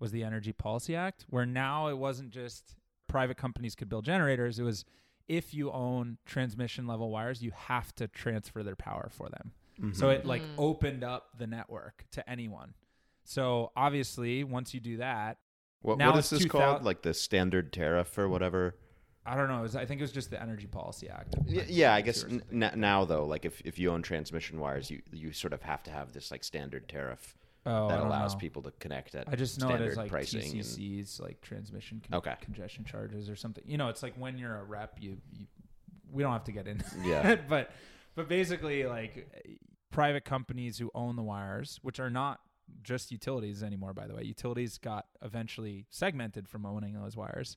was 0.00 0.10
the 0.10 0.24
Energy 0.24 0.52
Policy 0.52 0.96
Act 0.96 1.24
where 1.28 1.46
now 1.46 1.88
it 1.88 1.96
wasn't 1.98 2.30
just 2.30 2.74
private 3.06 3.36
companies 3.36 3.74
could 3.74 3.88
build 3.88 4.04
generators, 4.04 4.58
it 4.58 4.64
was 4.64 4.84
if 5.28 5.54
you 5.54 5.70
own 5.70 6.18
transmission 6.26 6.86
level 6.86 7.10
wires, 7.10 7.42
you 7.42 7.50
have 7.52 7.94
to 7.94 8.06
transfer 8.08 8.62
their 8.62 8.76
power 8.76 9.08
for 9.10 9.28
them. 9.30 9.52
So 9.92 10.10
it 10.10 10.24
like 10.24 10.42
Mhm. 10.42 10.54
opened 10.58 11.02
up 11.04 11.36
the 11.38 11.46
network 11.46 12.04
to 12.12 12.28
anyone. 12.28 12.74
So 13.24 13.72
obviously, 13.76 14.44
once 14.44 14.72
you 14.74 14.80
do 14.80 14.98
that, 14.98 15.38
What, 15.84 15.98
now 15.98 16.10
what 16.12 16.18
is 16.20 16.30
this 16.30 16.42
2000 16.42 16.48
called? 16.48 16.84
Like 16.84 17.02
the 17.02 17.12
standard 17.12 17.70
tariff 17.72 18.16
or 18.16 18.26
whatever? 18.28 18.74
I 19.26 19.36
don't 19.36 19.48
know. 19.48 19.60
Was, 19.60 19.76
I 19.76 19.84
think 19.84 20.00
it 20.00 20.04
was 20.04 20.12
just 20.12 20.30
the 20.30 20.40
Energy 20.40 20.66
Policy 20.66 21.08
Act. 21.10 21.36
Yeah, 21.46 21.94
I 21.94 22.00
guess 22.00 22.24
n- 22.24 22.42
now 22.50 23.04
though, 23.04 23.26
like 23.26 23.44
if, 23.44 23.60
if 23.66 23.78
you 23.78 23.90
own 23.90 24.00
transmission 24.02 24.60
wires, 24.60 24.90
you 24.90 25.02
you 25.12 25.32
sort 25.32 25.52
of 25.52 25.62
have 25.62 25.82
to 25.84 25.90
have 25.90 26.12
this 26.12 26.30
like 26.30 26.42
standard 26.42 26.88
tariff 26.88 27.36
oh, 27.66 27.88
that 27.88 28.00
allows 28.00 28.32
know. 28.32 28.38
people 28.38 28.62
to 28.62 28.70
connect 28.80 29.14
at 29.14 29.28
I 29.28 29.36
just 29.36 29.60
know 29.60 29.66
it 29.66 29.70
standard 29.72 29.90
as 29.90 29.96
like 29.98 30.10
pricing. 30.10 30.58
and- 30.58 31.20
like 31.20 31.40
transmission 31.42 32.02
con- 32.08 32.18
Okay. 32.18 32.34
congestion 32.40 32.84
charges 32.84 33.28
or 33.28 33.36
something. 33.36 33.64
You 33.66 33.76
know, 33.76 33.88
it's 33.90 34.02
like 34.02 34.14
when 34.16 34.38
you're 34.38 34.56
a 34.56 34.64
rep, 34.64 34.96
you, 35.00 35.18
you 35.32 35.46
we 36.10 36.22
don't 36.22 36.32
have 36.32 36.44
to 36.44 36.52
get 36.52 36.66
into 36.66 36.84
Yeah. 37.02 37.28
it, 37.32 37.42
but 37.48 37.70
but 38.14 38.28
basically, 38.28 38.84
like 38.84 39.28
private 39.90 40.24
companies 40.24 40.78
who 40.78 40.90
own 40.94 41.16
the 41.16 41.22
wires, 41.22 41.78
which 41.82 42.00
are 42.00 42.10
not 42.10 42.40
just 42.82 43.10
utilities 43.10 43.62
anymore, 43.62 43.92
by 43.92 44.06
the 44.06 44.14
way. 44.14 44.22
Utilities 44.22 44.78
got 44.78 45.06
eventually 45.22 45.86
segmented 45.90 46.48
from 46.48 46.66
owning 46.66 46.94
those 46.94 47.16
wires 47.16 47.56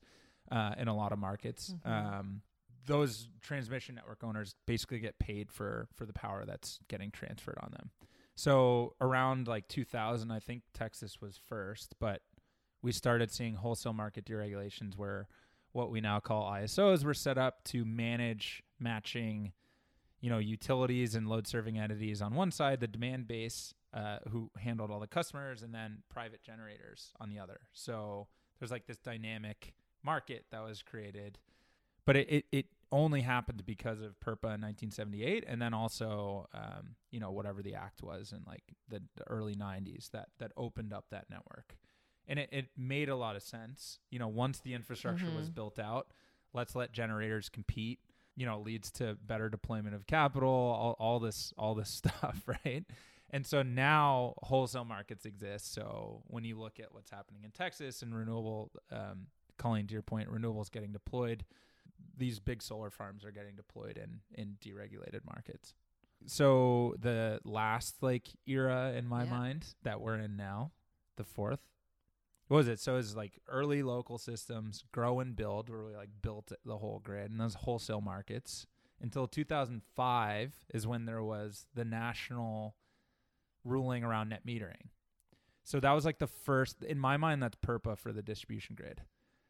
uh, 0.52 0.74
in 0.78 0.88
a 0.88 0.96
lot 0.96 1.12
of 1.12 1.20
markets. 1.20 1.74
Mhm. 1.86 1.90
Um, 1.90 2.42
those 2.86 3.28
transmission 3.42 3.96
network 3.96 4.24
owners 4.24 4.56
basically 4.66 5.00
get 5.00 5.20
paid 5.20 5.52
for 5.52 5.88
for 5.94 6.06
the 6.06 6.14
power 6.14 6.46
that's 6.46 6.80
getting 6.88 7.12
transferred 7.12 7.58
on 7.62 7.72
them. 7.72 7.92
So 8.36 8.96
around 9.02 9.48
like 9.48 9.68
2000, 9.68 10.32
I 10.32 10.40
think 10.40 10.64
Texas 10.74 11.20
was 11.20 11.38
first, 11.38 11.96
but 12.00 12.22
we 12.82 12.92
started 12.92 13.32
seeing 13.32 13.56
wholesale 13.56 13.94
market 13.94 14.26
deregulations 14.26 14.96
where 14.96 15.28
what 15.72 15.92
we 15.92 16.02
now 16.02 16.20
call 16.20 16.50
ISOs 16.50 17.04
were 17.04 17.14
set 17.14 17.38
up 17.38 17.64
to 17.66 17.84
manage 17.84 18.64
matching, 18.80 19.54
you 20.22 20.30
know, 20.30 20.38
utilities 20.38 21.16
and 21.16 21.28
load 21.28 21.48
serving 21.48 21.78
entities 21.78 22.22
on 22.22 22.36
one 22.36 22.52
side, 22.52 22.80
the 22.80 22.88
demand 22.88 23.28
base 23.28 23.74
uh, 23.94 24.20
who 24.32 24.50
handled 24.58 24.92
all 24.92 25.00
the 25.00 25.08
customers, 25.08 25.62
and 25.64 25.74
then 25.74 26.00
private 26.10 26.42
generators 26.44 27.12
on 27.20 27.30
the 27.30 27.40
other. 27.40 27.60
So 27.74 28.28
there's 28.60 28.72
like 28.72 28.86
this 28.88 28.98
dynamic 29.00 29.74
market 30.04 30.46
that 30.52 30.64
was 30.64 30.82
created, 30.84 31.40
but 32.06 32.16
it, 32.16 32.30
it, 32.30 32.46
it 32.52 32.66
only 32.92 33.22
happened 33.22 33.66
because 33.66 34.00
of 34.02 34.20
PURPA 34.20 34.56
in 34.56 34.62
1978, 34.62 35.44
and 35.48 35.62
then 35.62 35.74
also, 35.74 36.48
um, 36.54 36.96
you 37.12 37.20
know, 37.20 37.32
whatever 37.32 37.62
the 37.62 37.76
act 37.76 38.02
was 38.02 38.32
in 38.32 38.44
like 38.48 38.64
the, 38.88 39.02
the 39.16 39.28
early 39.28 39.56
90s 39.56 40.10
that 40.12 40.30
that 40.40 40.52
opened 40.56 40.94
up 40.94 41.06
that 41.12 41.30
network, 41.30 41.78
and 42.28 42.40
it, 42.40 42.50
it 42.52 42.66
made 42.78 43.10
a 43.10 43.16
lot 43.16 43.36
of 43.36 43.42
sense. 43.44 44.00
You 44.10 44.20
know, 44.20 44.28
once 44.28 44.60
the 44.60 44.74
infrastructure 44.74 45.32
was 45.32 45.50
Mhm. 45.50 45.56
built 45.56 45.80
out, 45.80 46.08
let's 46.54 46.76
let 46.76 46.92
generators 46.94 47.50
compete. 47.50 48.00
You 48.36 48.46
know, 48.46 48.60
leads 48.60 48.92
to 48.92 49.18
better 49.26 49.50
deployment 49.50 49.96
of 49.96 50.06
capital, 50.08 50.50
all, 50.50 50.96
all 51.00 51.20
this 51.20 51.54
all 51.58 51.74
this 51.76 51.90
stuff, 52.04 52.48
right? 52.64 52.86
And 53.30 53.46
so 53.46 53.62
now 53.62 54.34
wholesale 54.44 54.86
markets 54.86 55.26
exist. 55.26 55.74
So 55.74 56.24
when 56.28 56.44
you 56.46 56.58
look 56.58 56.80
at 56.80 56.94
what's 56.94 57.10
happening 57.12 57.44
in 57.44 57.52
Texas 57.52 58.02
and 58.02 58.16
renewable, 58.16 58.72
um, 58.92 59.28
Colleen, 59.58 59.88
to 59.88 59.94
your 59.94 60.02
point, 60.02 60.30
renewables 60.32 60.72
getting 60.72 60.92
deployed, 60.94 61.44
these 62.18 62.40
big 62.40 62.62
solar 62.62 62.90
farms 62.90 63.26
are 63.26 63.32
getting 63.32 63.56
deployed 63.56 63.98
in 63.98 64.22
in 64.34 64.58
deregulated 64.62 65.26
markets. 65.26 65.74
So 66.26 66.96
the 67.00 67.40
last 67.44 68.02
like 68.02 68.28
era 68.48 68.94
in 68.94 69.08
my 69.08 69.24
Yeah. 69.24 69.30
mind 69.30 69.76
that 69.84 70.00
we're 70.02 70.16
in 70.18 70.36
now, 70.36 70.72
the 71.16 71.24
fourth, 71.24 71.60
what 72.48 72.58
was 72.58 72.68
it? 72.68 72.80
So 72.80 72.96
it's 72.98 73.16
like 73.16 73.40
early 73.50 73.84
local 73.84 74.18
systems, 74.18 74.84
grow 74.92 75.20
and 75.20 75.36
build, 75.36 75.70
where 75.70 75.84
we 75.84 75.96
like 75.96 76.10
built 76.22 76.52
the 76.64 76.78
whole 76.78 77.00
grid, 77.00 77.30
and 77.30 77.40
those 77.42 77.56
wholesale 77.56 78.02
markets 78.02 78.66
until 79.02 79.28
2005 79.28 80.66
is 80.74 80.88
when 80.88 81.06
there 81.06 81.24
was 81.24 81.68
the 81.74 81.86
national 81.86 82.76
ruling 83.68 84.04
around 84.04 84.30
net 84.30 84.46
metering. 84.46 84.90
So 85.64 85.80
that 85.82 85.92
was 85.92 86.06
like 86.06 86.20
the 86.20 86.28
first, 86.28 86.84
in 86.84 86.98
my 86.98 87.18
mind, 87.18 87.44
that's 87.44 87.58
PURPA 87.58 87.98
for 87.98 88.14
the 88.14 88.22
distribution 88.22 88.76
grid. 88.76 89.02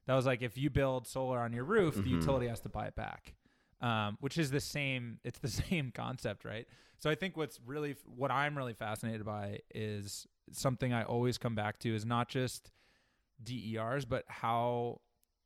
That 0.07 0.15
was 0.15 0.25
like 0.25 0.41
if 0.41 0.57
you 0.57 0.69
build 0.69 1.05
solar 1.07 1.39
on 1.39 1.53
your 1.53 1.63
roof, 1.63 1.95
the 1.95 2.01
Mhm. 2.01 2.07
utility 2.21 2.47
has 2.47 2.59
to 2.61 2.69
buy 2.69 2.87
it 2.87 2.95
back, 2.95 3.35
um, 3.81 4.17
which 4.21 4.37
is 4.37 4.49
the 4.51 4.59
same. 4.61 5.19
It's 5.23 5.39
the 5.39 5.47
same 5.69 5.91
concept, 5.91 6.43
right? 6.45 6.67
So 6.99 7.09
I 7.11 7.15
think 7.15 7.37
what's 7.37 7.59
really, 7.63 7.95
what 8.05 8.31
I'm 8.31 8.57
really 8.57 8.73
fascinated 8.73 9.25
by 9.25 9.59
is 9.75 10.25
something 10.51 10.91
I 10.93 11.03
always 11.03 11.37
come 11.37 11.53
back 11.55 11.77
to 11.79 11.93
is 11.93 12.05
not 12.05 12.29
just 12.29 12.71
DERs, 13.43 14.05
but 14.05 14.23
how 14.27 15.01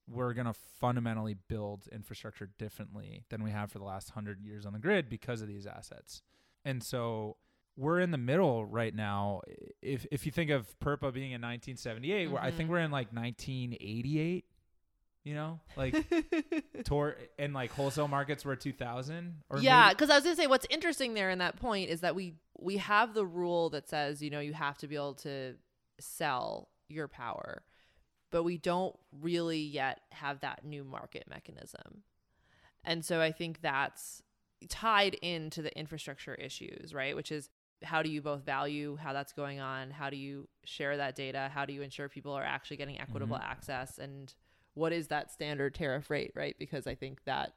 we're 0.08 0.34
going 0.34 0.48
to 0.48 0.54
fundamentally 0.54 1.34
build 1.48 1.88
infrastructure 1.92 2.50
differently 2.58 3.24
than 3.30 3.44
we 3.44 3.52
have 3.52 3.72
for 3.72 3.80
the 3.80 3.86
last 3.86 4.12
hundred 4.12 4.40
years 4.42 4.66
on 4.66 4.74
the 4.74 4.80
grid 4.80 5.10
because 5.10 5.42
of 5.42 5.48
these 5.48 5.66
assets. 5.66 6.22
And 6.64 6.84
so 6.84 7.38
we're 7.82 8.00
in 8.00 8.12
the 8.12 8.18
middle 8.18 8.64
right 8.66 8.94
now. 8.94 9.42
If 9.82 10.06
if 10.12 10.26
you 10.26 10.32
think 10.32 10.52
of 10.52 10.68
PURPA 10.80 11.12
being 11.14 11.32
in 11.32 11.42
1978, 11.42 12.28
where 12.28 12.42
I 12.42 12.52
think 12.52 12.68
Mhm. 12.70 12.72
we're 12.72 12.80
in 12.80 12.92
like 12.92 13.12
1988. 13.12 14.46
You 15.24 15.36
know, 15.36 15.60
like 15.78 15.94
tor 16.86 17.16
and 17.38 17.54
like 17.54 17.72
wholesale 17.72 18.08
markets 18.08 18.44
were 18.44 18.56
2000 18.56 19.44
or 19.50 19.60
yeah, 19.60 19.90
because 19.92 20.10
I 20.10 20.16
was 20.16 20.24
gonna 20.24 20.36
say 20.36 20.48
what's 20.48 20.66
interesting 20.72 21.14
there 21.14 21.30
in 21.30 21.38
that 21.40 21.58
point 21.58 21.90
is 21.92 22.02
that 22.02 22.16
we 22.16 22.34
we 22.60 22.78
have 22.78 23.14
the 23.14 23.24
rule 23.26 23.70
that 23.72 23.88
says 23.88 24.22
you 24.24 24.32
know 24.32 24.40
you 24.40 24.54
have 24.54 24.80
to 24.80 24.88
be 24.88 24.96
able 24.96 25.14
to 25.16 25.56
sell 26.00 26.70
your 26.90 27.08
power, 27.08 27.62
but 28.32 28.42
we 28.44 28.58
don't 28.58 28.98
really 29.20 29.60
yet 29.62 30.02
have 30.12 30.40
that 30.40 30.64
new 30.66 30.84
market 30.84 31.26
mechanism, 31.30 32.02
and 32.84 33.06
so 33.06 33.22
I 33.22 33.32
think 33.32 33.62
that's 33.62 34.24
tied 34.70 35.14
into 35.22 35.62
the 35.62 35.76
infrastructure 35.78 36.34
issues, 36.34 36.96
right? 36.96 37.16
Which 37.16 37.32
is 37.32 37.48
how 37.84 38.02
do 38.04 38.10
you 38.10 38.22
both 38.22 38.44
value 38.44 38.96
how 38.96 39.14
that's 39.14 39.34
going 39.34 39.60
on? 39.60 39.92
How 39.92 40.10
do 40.10 40.18
you 40.18 40.48
share 40.64 40.98
that 40.98 41.16
data? 41.16 41.50
How 41.54 41.66
do 41.66 41.74
you 41.74 41.82
ensure 41.82 42.10
people 42.10 42.34
are 42.34 42.44
actually 42.44 42.78
getting 42.78 43.00
equitable 43.00 43.38
Mhm. 43.38 43.44
access? 43.44 43.98
And 43.98 44.34
what 44.74 44.94
is 44.94 45.08
that 45.08 45.32
standard 45.32 45.74
tariff 45.74 46.10
rate, 46.10 46.32
right? 46.36 46.56
Because 46.60 46.88
I 46.88 46.96
think 46.96 47.24
that 47.26 47.54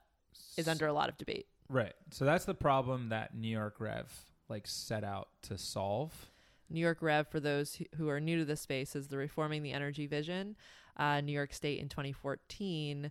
is 0.56 0.66
under 0.68 0.86
a 0.86 0.92
lot 0.92 1.08
of 1.08 1.16
debate. 1.18 1.46
Right. 1.68 1.94
So 2.10 2.24
that's 2.24 2.44
the 2.44 2.54
problem 2.54 3.08
that 3.10 3.34
New 3.34 3.48
York 3.48 3.80
REV 3.80 4.32
like 4.48 4.66
set 4.66 5.04
out 5.04 5.28
to 5.42 5.56
solve. 5.56 6.30
New 6.68 6.80
York 6.80 7.00
REV, 7.02 7.28
for 7.28 7.40
those 7.40 7.76
who- 7.76 7.86
who 7.96 8.08
are 8.08 8.20
new 8.20 8.38
to 8.38 8.44
this 8.44 8.60
space, 8.60 8.96
is 8.96 9.08
the 9.08 9.16
Reforming 9.16 9.62
the 9.62 9.72
Energy 9.72 10.06
Vision. 10.06 10.56
Uh, 10.96 11.20
New 11.20 11.32
York 11.32 11.52
State 11.52 11.78
in 11.80 11.88
2014 11.88 13.10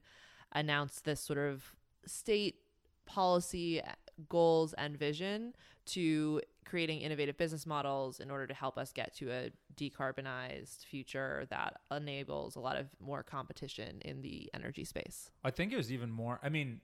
announced 0.52 1.06
this 1.06 1.22
sort 1.22 1.40
of 1.40 1.76
state 2.06 2.60
policy 3.06 3.82
goals 4.30 4.74
and 4.76 4.98
vision 4.98 5.56
to 5.88 6.42
creating 6.66 7.02
innovative 7.02 7.38
business 7.38 7.66
models 7.66 8.20
in 8.20 8.32
order 8.32 8.48
to 8.48 8.54
help 8.54 8.78
us 8.78 8.92
get 8.92 9.14
to 9.18 9.30
a 9.32 9.52
decarbonized 9.76 10.86
future 10.86 11.46
that 11.50 11.78
enables 11.96 12.56
a 12.56 12.60
lot 12.60 12.76
of 12.78 12.88
more 13.00 13.24
competition 13.24 14.02
in 14.04 14.22
the 14.22 14.50
energy 14.54 14.84
space. 14.84 15.30
I 15.44 15.52
think 15.52 15.72
it 15.74 15.78
was 15.78 15.92
even 15.92 16.10
more. 16.12 16.40
I 16.44 16.50
mean, 16.50 16.82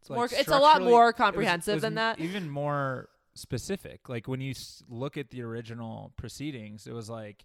It's 0.00 0.10
more- 0.10 0.26
it's 0.26 0.48
a 0.48 0.58
lot 0.58 0.82
more 0.82 0.82
structurally, 0.82 0.92
it 0.92 0.94
was- 1.06 1.14
comprehensive 1.16 1.72
it 1.72 1.74
was 1.76 1.82
than 1.82 1.94
that. 1.94 2.20
Even 2.20 2.48
more 2.50 3.08
specific. 3.34 4.08
Like 4.08 4.28
when 4.28 4.40
you 4.40 4.50
s- 4.50 4.82
look 4.88 5.16
at 5.16 5.30
the 5.30 5.42
original 5.42 6.12
proceedings, 6.16 6.86
it 6.86 6.92
was 6.92 7.08
like 7.10 7.44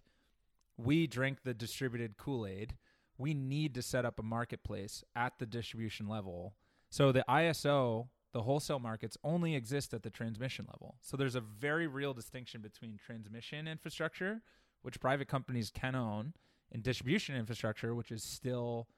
we 0.76 1.06
drink 1.06 1.42
the 1.42 1.54
distributed 1.54 2.16
Kool 2.16 2.46
Aid. 2.46 2.76
We 3.18 3.32
need 3.34 3.74
to 3.74 3.82
set 3.82 4.04
up 4.04 4.18
a 4.18 4.22
marketplace 4.22 5.02
at 5.16 5.38
the 5.38 5.46
distribution 5.46 6.08
level. 6.08 6.54
So 6.90 7.10
the 7.12 7.24
ISO, 7.28 8.08
the 8.34 8.42
wholesale 8.42 8.80
markets, 8.80 9.16
only 9.24 9.54
exist 9.54 9.94
at 9.94 10.02
the 10.02 10.10
transmission 10.10 10.66
level. 10.66 10.96
So 11.00 11.16
there's 11.16 11.36
a 11.36 11.40
very 11.40 11.86
real 11.86 12.12
distinction 12.12 12.60
between 12.60 12.98
transmission 12.98 13.66
infrastructure, 13.66 14.42
which 14.82 15.00
private 15.00 15.28
companies 15.28 15.70
can 15.70 15.94
own, 15.94 16.34
and 16.72 16.82
distribution 16.82 17.36
infrastructure, 17.36 17.94
which 17.94 18.10
is 18.10 18.22
still 18.22 18.88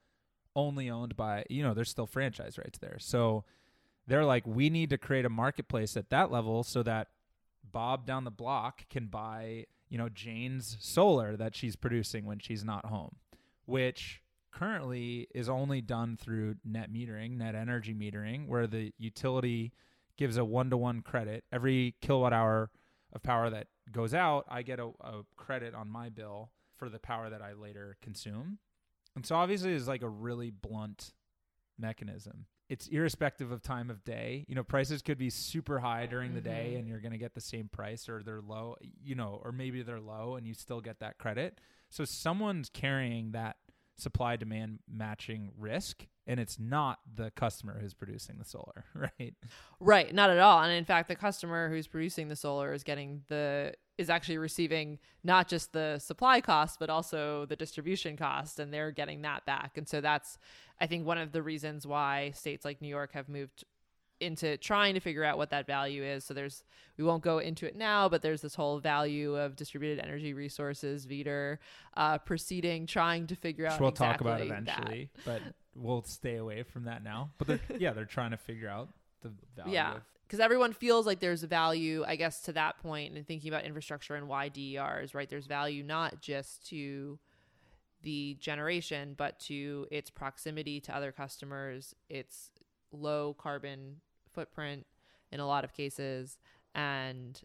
only 0.57 0.89
owned 0.89 1.15
by 1.17 1.45
you 1.51 1.63
know 1.63 1.75
there's 1.75 1.91
still 1.91 2.07
franchise 2.07 2.57
rights 2.57 2.79
there 2.79 2.97
so 2.99 3.45
they're 4.07 4.25
like 4.25 4.47
we 4.47 4.71
need 4.71 4.89
to 4.89 4.97
create 4.97 5.27
a 5.27 5.29
marketplace 5.29 5.99
at 5.99 6.09
that 6.09 6.33
level 6.33 6.65
so 6.65 6.83
that 6.83 7.09
bob 7.71 8.07
down 8.07 8.25
the 8.25 8.31
block 8.31 8.89
can 8.89 9.05
buy 9.05 9.67
you 9.91 9.99
know 9.99 10.09
jane's 10.09 10.79
solar 10.81 11.37
that 11.37 11.55
she's 11.55 11.77
producing 11.77 12.25
when 12.25 12.39
she's 12.39 12.65
not 12.65 12.87
home 12.87 13.17
which 13.67 14.23
currently 14.59 15.29
is 15.35 15.49
only 15.49 15.81
done 15.81 16.17
through 16.17 16.55
net 16.65 16.91
metering 16.93 17.37
net 17.37 17.55
energy 17.55 17.93
metering 17.95 18.47
where 18.49 18.67
the 18.67 18.93
utility 18.99 19.73
gives 20.17 20.37
a 20.39 20.45
one-to-one 20.45 21.03
credit 21.03 21.45
every 21.53 21.95
kilowatt 22.01 22.33
hour 22.33 22.71
of 23.13 23.23
power 23.23 23.51
that 23.51 23.67
goes 23.93 24.15
out 24.15 24.45
i 24.49 24.63
get 24.63 24.79
a, 24.81 24.87
a 25.01 25.23
credit 25.37 25.75
on 25.75 25.89
my 25.91 26.09
bill 26.09 26.51
for 26.79 26.89
the 26.89 26.99
power 26.99 27.29
that 27.29 27.43
i 27.43 27.53
later 27.53 27.97
consume 28.03 28.59
and 29.15 29.27
so 29.27 29.35
obviously 29.37 29.73
it's 29.75 29.87
like 29.89 30.03
a 30.03 30.09
really 30.09 30.51
blunt 30.51 31.13
mechanism. 31.79 32.47
It's 32.69 32.87
irrespective 32.89 33.53
of 33.53 33.63
time 33.63 33.91
of 33.91 34.03
day. 34.05 34.45
You 34.49 34.55
know, 34.55 34.63
prices 34.65 35.03
could 35.03 35.19
be 35.19 35.31
super 35.31 35.79
high 35.79 36.07
during 36.07 36.35
the 36.35 36.41
day 36.41 36.73
Mhm. 36.75 36.79
and 36.81 36.89
you're 36.89 37.01
going 37.01 37.13
to 37.13 37.19
get 37.19 37.35
the 37.35 37.41
same 37.41 37.69
price 37.69 38.09
or 38.09 38.23
they're 38.23 38.41
low, 38.41 38.77
you 39.03 39.15
know, 39.15 39.41
or 39.45 39.53
maybe 39.53 39.83
they're 39.83 40.01
low 40.01 40.35
and 40.37 40.47
you 40.47 40.53
still 40.55 40.81
get 40.81 40.99
that 41.01 41.17
credit. 41.19 41.61
So 41.91 42.05
someone's 42.05 42.69
carrying 42.69 43.33
that 43.33 43.57
supply 43.97 44.37
demand 44.37 44.81
matching 44.89 45.51
risk 45.59 46.07
and 46.27 46.41
it's 46.41 46.59
not 46.59 46.99
the 47.15 47.31
customer 47.31 47.79
who's 47.81 47.95
producing 47.95 48.37
the 48.39 48.45
solar, 48.45 48.85
right? 48.95 49.35
Right, 49.79 50.13
not 50.13 50.31
at 50.31 50.39
all. 50.39 50.63
And 50.63 50.73
in 50.73 50.85
fact, 50.85 51.09
the 51.09 51.15
customer 51.15 51.69
who's 51.69 51.87
producing 51.87 52.29
the 52.29 52.37
solar 52.37 52.73
is 52.73 52.83
getting 52.83 53.23
the 53.29 53.75
is 53.97 54.11
actually 54.11 54.37
receiving 54.37 54.99
not 55.25 55.49
just 55.49 55.73
the 55.73 55.99
supply 55.99 56.39
cost 56.39 56.79
but 56.79 56.91
also 56.91 57.47
the 57.47 57.57
distribution 57.57 58.15
cost 58.15 58.59
and 58.59 58.73
they're 58.73 58.91
getting 58.91 59.23
that 59.23 59.47
back. 59.47 59.79
And 59.79 59.89
so 59.89 60.01
that's 60.01 60.37
I 60.81 60.87
think 60.87 61.07
one 61.07 61.17
of 61.19 61.33
the 61.33 61.43
reasons 61.43 61.87
why 61.87 62.33
states 62.33 62.65
like 62.65 62.83
New 62.83 62.89
York 62.89 63.13
have 63.13 63.29
moved 63.29 63.65
into 64.21 64.57
trying 64.57 64.95
to 64.95 65.01
figure 65.01 65.25
out 65.25 65.39
what 65.39 65.51
that 65.51 65.67
value 65.67 66.03
is. 66.03 66.25
So 66.25 66.35
there's 66.35 66.65
we 66.97 67.05
won't 67.05 67.23
go 67.23 67.39
into 67.39 67.67
it 67.67 67.77
now, 67.77 68.09
but 68.09 68.23
there's 68.23 68.41
this 68.41 68.55
whole 68.55 68.79
value 68.79 69.37
of 69.37 69.57
distributed 69.57 70.03
energy 70.05 70.33
resources, 70.35 71.07
VDER, 71.07 71.59
uh, 71.97 72.19
proceeding 72.19 72.87
trying 72.87 73.27
to 73.27 73.37
figure 73.37 73.67
out. 73.67 73.73
Which 73.73 73.81
we'll 73.81 73.91
exactly 73.91 74.13
talk 74.13 74.21
about 74.21 74.41
eventually, 74.41 75.11
but 75.25 75.43
we'll 75.75 76.03
stay 76.03 76.37
away 76.37 76.63
from 76.63 76.85
that 76.85 77.05
now. 77.05 77.31
But 77.39 77.49
they're, 77.49 77.61
yeah, 77.79 77.93
they're 77.93 78.05
trying 78.05 78.31
to 78.31 78.39
figure 78.39 78.69
out 78.69 78.89
the 79.23 79.33
value. 79.57 79.75
Yeah. 79.75 79.97
of- 79.97 80.03
because 80.27 80.41
everyone 80.41 80.73
feels 80.73 81.07
like 81.07 81.21
there's 81.21 81.45
a 81.45 81.47
value, 81.47 82.05
I 82.05 82.17
guess, 82.17 82.41
to 82.43 82.53
that 82.55 82.79
point, 82.79 83.15
and 83.15 83.25
thinking 83.25 83.49
about 83.49 83.65
infrastructure 83.65 84.17
and 84.17 84.27
why 84.27 84.49
DERs, 84.49 85.15
right? 85.15 85.29
There's 85.29 85.47
value 85.47 85.85
not 85.85 86.21
just 86.21 86.67
to 86.71 87.21
the 88.03 88.37
generation, 88.41 89.15
but 89.17 89.39
to 89.41 89.87
its 89.93 90.11
proximity 90.11 90.81
to 90.81 90.95
other 90.95 91.13
customers, 91.13 91.95
its 92.09 92.51
low 92.93 93.35
carbon 93.39 93.97
footprint 94.37 94.87
in 95.33 95.41
a 95.41 95.47
lot 95.47 95.65
of 95.65 95.73
cases, 95.73 96.39
and 96.75 97.41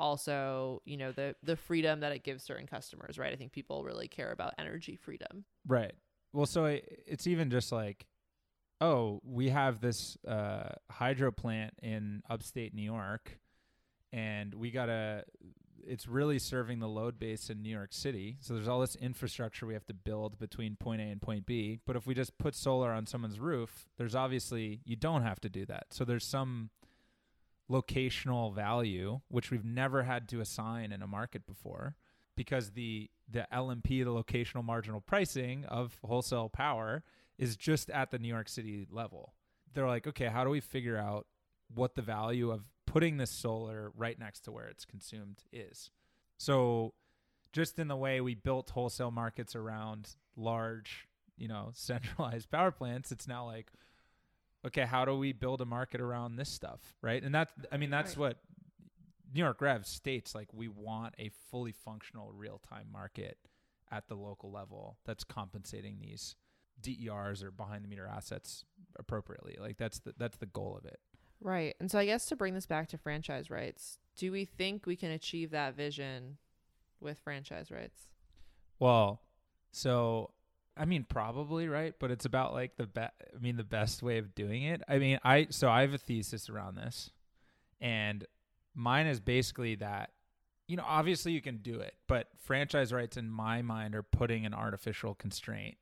also, 0.00 0.80
you 0.84 0.96
know, 0.96 1.12
the 1.12 1.34
the 1.42 1.56
freedom 1.56 2.00
that 2.00 2.12
it 2.12 2.24
gives 2.24 2.42
certain 2.42 2.66
customers, 2.66 3.18
right? 3.18 3.32
I 3.32 3.36
think 3.36 3.52
people 3.52 3.84
really 3.84 4.08
care 4.08 4.32
about 4.32 4.54
energy 4.58 4.96
freedom. 4.96 5.44
Right. 5.66 5.92
Well, 6.32 6.46
so 6.46 6.66
I, 6.66 6.82
it's 7.06 7.26
even 7.26 7.50
just 7.50 7.70
like, 7.70 8.06
oh, 8.80 9.20
we 9.24 9.50
have 9.50 9.80
this 9.80 10.16
uh, 10.26 10.70
hydro 10.90 11.30
plant 11.30 11.74
in 11.82 12.22
upstate 12.28 12.74
New 12.74 12.82
York, 12.82 13.38
and 14.12 14.54
we 14.54 14.70
gotta. 14.70 15.24
It's 15.86 16.06
really 16.08 16.38
serving 16.38 16.78
the 16.78 16.88
load 16.88 17.18
base 17.18 17.50
in 17.50 17.62
New 17.62 17.70
York 17.70 17.92
City. 17.92 18.36
So 18.40 18.54
there's 18.54 18.68
all 18.68 18.80
this 18.80 18.96
infrastructure 18.96 19.66
we 19.66 19.74
have 19.74 19.86
to 19.86 19.94
build 19.94 20.38
between 20.38 20.76
point 20.76 21.00
A 21.00 21.04
and 21.04 21.20
point 21.20 21.46
B. 21.46 21.80
But 21.86 21.96
if 21.96 22.06
we 22.06 22.14
just 22.14 22.38
put 22.38 22.54
solar 22.54 22.92
on 22.92 23.06
someone's 23.06 23.38
roof, 23.38 23.88
there's 23.96 24.14
obviously 24.14 24.80
you 24.84 24.96
don't 24.96 25.22
have 25.22 25.40
to 25.40 25.48
do 25.48 25.66
that. 25.66 25.86
So 25.90 26.04
there's 26.04 26.24
some 26.24 26.70
locational 27.70 28.54
value 28.54 29.20
which 29.28 29.50
we've 29.50 29.64
never 29.64 30.02
had 30.02 30.28
to 30.28 30.40
assign 30.40 30.92
in 30.92 31.00
a 31.00 31.06
market 31.06 31.46
before 31.46 31.96
because 32.36 32.72
the 32.72 33.10
the 33.30 33.46
LMP, 33.52 34.04
the 34.04 34.10
locational 34.10 34.64
marginal 34.64 35.00
pricing 35.00 35.64
of 35.64 35.98
wholesale 36.04 36.48
power, 36.48 37.02
is 37.38 37.56
just 37.56 37.90
at 37.90 38.10
the 38.10 38.18
New 38.18 38.28
York 38.28 38.48
City 38.48 38.86
level. 38.90 39.32
They're 39.72 39.88
like, 39.88 40.06
okay, 40.06 40.26
how 40.26 40.44
do 40.44 40.50
we 40.50 40.60
figure 40.60 40.96
out 40.96 41.26
what 41.74 41.94
the 41.94 42.02
value 42.02 42.50
of 42.50 42.66
putting 42.94 43.16
this 43.16 43.30
solar 43.30 43.90
right 43.96 44.18
next 44.18 44.40
to 44.40 44.52
where 44.52 44.66
it's 44.68 44.84
consumed 44.84 45.42
is? 45.52 45.90
So, 46.38 46.94
just 47.52 47.78
in 47.78 47.88
the 47.88 47.96
way 47.96 48.20
we 48.20 48.34
built 48.34 48.70
wholesale 48.70 49.10
markets 49.10 49.54
around 49.56 50.10
large, 50.36 51.06
you 51.36 51.48
know, 51.48 51.70
centralized 51.74 52.50
power 52.50 52.70
plants, 52.70 53.10
it's 53.12 53.26
now 53.28 53.44
like, 53.46 53.70
okay, 54.66 54.86
how 54.86 55.04
do 55.04 55.16
we 55.18 55.32
build 55.32 55.60
a 55.60 55.64
market 55.64 56.00
around 56.00 56.36
this 56.36 56.48
stuff, 56.48 56.80
right? 57.02 57.22
And 57.22 57.34
that's, 57.34 57.52
I 57.70 57.76
mean, 57.76 57.90
that's 57.90 58.12
Right. 58.16 58.18
what 58.18 58.38
New 59.34 59.40
York 59.42 59.60
REV 59.60 59.84
states 59.86 60.34
like 60.34 60.48
we 60.54 60.68
want 60.68 61.14
a 61.18 61.30
fully 61.50 61.72
functional 61.72 62.32
real 62.32 62.58
time 62.68 62.86
market 62.92 63.36
at 63.90 64.06
the 64.08 64.14
local 64.14 64.50
level 64.52 64.98
that's 65.04 65.24
compensating 65.24 65.98
these 66.00 66.36
DERs 66.80 67.42
or 67.42 67.50
behind 67.50 67.84
the 67.84 67.88
meter 67.88 68.06
assets 68.06 68.64
appropriately. 68.96 69.56
Like 69.60 69.76
that's 69.76 69.98
the 70.00 70.14
that's 70.16 70.36
the 70.38 70.46
goal 70.46 70.76
of 70.78 70.84
it. 70.84 71.00
Right. 71.40 71.74
And 71.80 71.90
so 71.90 71.98
I 71.98 72.06
guess 72.06 72.26
to 72.26 72.36
bring 72.36 72.54
this 72.54 72.66
back 72.66 72.88
to 72.88 72.98
franchise 72.98 73.50
rights, 73.50 73.98
do 74.16 74.32
we 74.32 74.44
think 74.44 74.86
we 74.86 74.96
can 74.96 75.10
achieve 75.10 75.50
that 75.50 75.76
vision 75.76 76.38
with 77.00 77.18
franchise 77.18 77.70
rights? 77.70 78.08
Well, 78.78 79.20
so 79.72 80.30
I 80.76 80.84
mean 80.84 81.04
probably 81.08 81.68
right, 81.68 81.94
but 81.98 82.10
it's 82.10 82.24
about 82.24 82.52
like 82.52 82.76
the 82.76 82.86
best 82.86 83.14
I 83.34 83.38
mean 83.40 83.56
the 83.56 83.64
best 83.64 84.02
way 84.02 84.18
of 84.18 84.34
doing 84.34 84.64
it. 84.64 84.82
I 84.88 84.98
mean 84.98 85.18
I 85.22 85.48
so 85.50 85.68
I 85.68 85.82
have 85.82 85.94
a 85.94 85.98
thesis 85.98 86.48
around 86.48 86.76
this, 86.76 87.10
and 87.80 88.26
mine 88.74 89.06
is 89.06 89.20
basically 89.20 89.76
that 89.76 90.10
you 90.66 90.76
know 90.76 90.84
obviously 90.86 91.32
you 91.32 91.42
can 91.42 91.58
do 91.58 91.80
it, 91.80 91.94
but 92.08 92.28
franchise 92.36 92.92
rights 92.92 93.16
in 93.16 93.30
my 93.30 93.62
mind 93.62 93.94
are 93.94 94.02
putting 94.02 94.46
an 94.46 94.54
artificial 94.54 95.14
constraint 95.14 95.76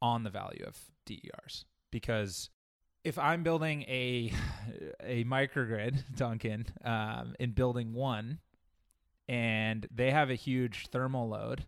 on 0.00 0.22
the 0.22 0.30
value 0.30 0.64
of 0.66 0.76
DERs 1.06 1.64
because 1.90 2.50
if 3.04 3.18
I'm 3.18 3.42
building 3.42 3.82
a 3.82 4.32
a 5.02 5.24
microgrid, 5.24 6.02
Duncan, 6.16 6.66
um, 6.84 7.34
in 7.38 7.52
building 7.52 7.92
one, 7.94 8.38
and 9.28 9.86
they 9.94 10.10
have 10.10 10.30
a 10.30 10.34
huge 10.34 10.88
thermal 10.88 11.28
load, 11.28 11.66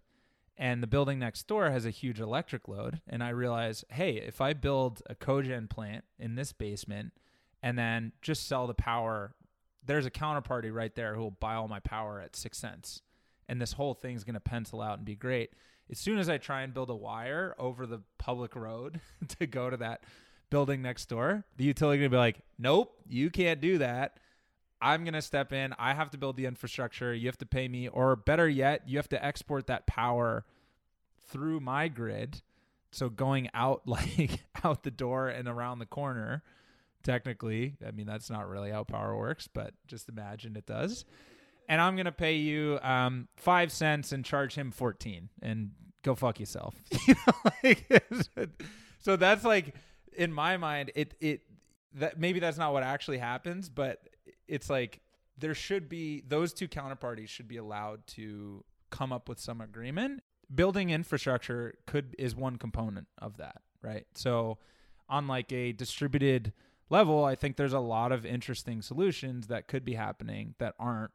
and 0.57 0.83
the 0.83 0.87
building 0.87 1.19
next 1.19 1.47
door 1.47 1.71
has 1.71 1.87
a 1.87 1.91
huge 1.91 2.21
electric 2.21 2.69
load, 2.69 3.01
and 3.09 3.23
I 3.23 3.31
realize, 3.31 3.85
hey, 3.91 4.17
if 4.17 4.41
I 4.41 4.53
build 4.53 5.03
a 5.09 5.15
cogen 5.15 5.69
plant 5.69 6.05
in 6.19 6.35
this 6.35 6.53
basement, 6.53 7.13
and 7.63 7.79
then 7.79 8.13
just 8.23 8.47
sell 8.47 8.67
the 8.67 8.75
power, 8.75 9.35
there's 9.85 10.07
a 10.07 10.11
counterparty 10.11 10.73
right 10.73 10.95
there 10.95 11.15
who 11.15 11.23
will 11.23 11.31
buy 11.31 11.55
all 11.55 11.69
my 11.69 11.81
power 11.81 12.21
at 12.21 12.37
six 12.37 12.59
cents, 12.59 13.03
and 13.49 13.61
this 13.61 13.73
whole 13.73 13.95
thing's 13.95 14.25
gonna 14.25 14.41
pencil 14.41 14.81
out 14.81 14.99
and 14.99 15.07
be 15.07 15.17
great. 15.17 15.53
As 15.91 15.99
soon 15.99 16.19
as 16.19 16.29
I 16.29 16.39
try 16.39 16.63
and 16.63 16.73
build 16.73 16.89
a 16.89 16.95
wire 16.95 17.55
over 17.59 17.85
the 17.85 18.03
public 18.17 18.55
road 18.55 19.01
to 19.41 19.47
go 19.47 19.71
to 19.71 19.77
that 19.79 20.05
building 20.51 20.83
next 20.83 21.09
door, 21.09 21.45
the 21.57 21.65
utility 21.65 21.99
gonna 21.99 22.11
be 22.11 22.17
like, 22.17 22.41
nope, 22.59 22.93
you 23.09 23.31
can't 23.31 23.61
do 23.61 23.79
that. 23.79 24.19
I'm 24.83 25.05
going 25.05 25.15
to 25.15 25.23
step 25.23 25.53
in. 25.53 25.75
I 25.79 25.93
have 25.95 26.11
to 26.11 26.19
build 26.19 26.37
the 26.37 26.47
infrastructure. 26.47 27.13
You 27.13 27.29
have 27.29 27.39
to 27.39 27.47
pay 27.47 27.69
me. 27.69 27.89
Or 27.89 28.17
better 28.17 28.49
yet, 28.49 28.89
you 28.89 28.97
have 28.97 29.09
to 29.11 29.25
export 29.25 29.67
that 29.67 29.87
power 29.87 30.45
through 31.29 31.61
my 31.61 31.89
grid. 31.89 32.43
So 32.91 33.09
going 33.09 33.51
out 33.55 33.83
like 33.87 34.43
out 34.65 34.83
the 34.83 34.91
door 34.91 35.29
and 35.29 35.49
around 35.49 35.79
the 35.79 35.87
corner, 35.87 36.43
technically, 37.03 37.77
I 37.87 37.91
mean, 37.91 38.07
that's 38.07 38.31
not 38.31 38.49
really 38.49 38.71
how 38.71 38.85
power 38.85 39.17
works, 39.17 39.49
but 39.53 39.75
just 39.87 40.09
imagine 40.09 40.57
it 40.57 40.67
does. 40.67 41.05
And 41.69 41.81
I'm 41.81 41.95
going 41.95 42.07
to 42.07 42.13
pay 42.13 42.37
you 42.37 42.81
um, 42.83 43.29
five 43.37 43.71
cents 43.71 44.13
and 44.13 44.25
charge 44.25 44.55
him 44.55 44.73
14 44.73 45.29
and 45.41 45.71
go 46.03 46.15
fuck 46.15 46.41
yourself. 46.41 46.75
You 47.07 47.15
know, 47.15 47.51
like, 47.63 48.05
so 48.99 49.17
that's 49.17 49.45
like, 49.45 49.75
in 50.17 50.33
my 50.33 50.57
mind, 50.57 50.93
it, 50.95 51.15
it, 51.21 51.43
that 51.95 52.19
maybe 52.19 52.41
that's 52.41 52.59
not 52.59 52.73
what 52.73 52.83
actually 52.83 53.19
happens, 53.19 53.69
but 53.69 54.09
it's 54.49 54.71
like 54.71 55.01
there 55.39 55.55
should 55.55 55.89
be 55.89 56.23
those 56.27 56.53
two 56.53 56.69
counterparties 56.69 57.29
should 57.29 57.49
be 57.49 57.57
allowed 57.57 58.07
to 58.07 58.65
come 58.91 59.13
up 59.13 59.29
with 59.29 59.39
some 59.39 59.61
agreement. 59.61 60.23
Building 60.55 60.91
infrastructure 60.91 61.75
could 61.87 62.15
is 62.19 62.35
one 62.35 62.57
component 62.57 63.07
of 63.19 63.37
that, 63.39 63.63
right? 63.83 64.07
So 64.15 64.59
on 65.09 65.27
like 65.27 65.53
a 65.53 65.73
distributed 65.73 66.53
level, 66.91 67.25
I 67.25 67.35
think 67.37 67.57
there's 67.57 67.73
a 67.73 67.81
lot 67.81 68.13
of 68.13 68.27
interesting 68.27 68.83
solutions 68.83 69.47
that 69.47 69.69
could 69.69 69.85
be 69.85 69.95
happening 69.95 70.55
that 70.59 70.75
aren't 70.79 71.13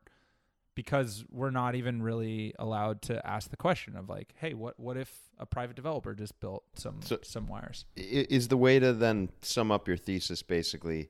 because 0.75 1.23
we're 1.31 1.51
not 1.51 1.73
even 1.75 2.01
really 2.03 2.53
allowed 2.59 3.01
to 3.03 3.25
ask 3.25 3.49
the 3.49 3.57
question 3.57 3.95
of 3.95 4.09
like, 4.09 4.33
hey, 4.35 4.53
what 4.53 4.79
what 4.79 4.97
if 4.97 5.11
a 5.39 5.45
private 5.45 5.75
developer 5.75 6.13
just 6.13 6.39
built 6.39 6.63
some 6.75 7.01
So- 7.01 7.19
some 7.23 7.47
wires? 7.47 7.85
Is 7.95 8.49
the 8.49 8.57
way 8.57 8.79
to 8.79 8.93
then 8.93 9.29
sum 9.41 9.71
up 9.71 9.87
your 9.87 9.97
thesis 9.97 10.41
basically 10.43 11.09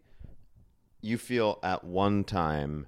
you 1.01 1.17
feel 1.19 1.59
at 1.61 1.83
one 1.83 2.23
time 2.23 2.87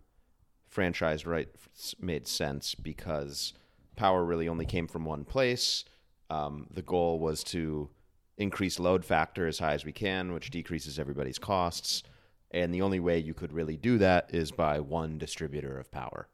franchise 0.68 1.26
rights 1.26 1.94
made 2.00 2.28
sense 2.28 2.74
because 2.74 3.54
power 3.96 4.26
really 4.26 4.48
only 4.48 4.66
came 4.66 4.88
from 4.88 5.06
one 5.06 5.24
place. 5.24 5.86
Um, 6.30 6.68
the 6.72 6.82
goal 6.82 7.20
was 7.20 7.44
to 7.46 7.90
increase 8.38 8.80
load 8.80 9.06
factor 9.06 9.48
as 9.48 9.60
high 9.60 9.74
as 9.74 9.86
we 9.86 9.92
can, 9.92 10.34
which 10.34 10.50
decreases 10.50 10.98
everybody's 11.00 11.38
costs. 11.40 12.04
And 12.52 12.74
the 12.74 12.82
only 12.82 13.00
way 13.00 13.20
you 13.20 13.34
could 13.34 13.54
really 13.54 13.78
do 13.78 13.98
that 14.00 14.34
is 14.34 14.52
by 14.52 14.80
one 14.80 15.18
distributor 15.20 15.78
of 15.80 15.92
power. 15.92 16.28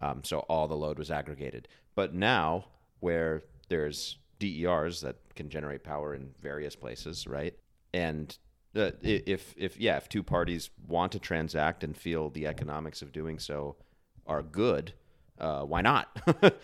Um, 0.00 0.22
so 0.24 0.40
all 0.40 0.68
the 0.68 0.76
load 0.76 0.98
was 0.98 1.10
aggregated. 1.10 1.68
But 1.94 2.14
now, 2.14 2.66
where 3.00 3.42
there's 3.68 4.18
DERs 4.38 5.00
that 5.02 5.16
can 5.34 5.48
generate 5.50 5.84
power 5.84 6.14
in 6.14 6.30
various 6.40 6.74
places, 6.74 7.26
right? 7.26 7.54
And 7.92 8.36
uh, 8.74 8.92
if 9.02 9.54
if 9.56 9.78
yeah, 9.78 9.96
if 9.96 10.08
two 10.08 10.22
parties 10.22 10.70
want 10.86 11.12
to 11.12 11.18
transact 11.18 11.82
and 11.84 11.96
feel 11.96 12.30
the 12.30 12.46
economics 12.46 13.02
of 13.02 13.12
doing 13.12 13.38
so 13.38 13.76
are 14.26 14.42
good, 14.42 14.92
uh, 15.38 15.62
why 15.62 15.80
not? 15.80 16.16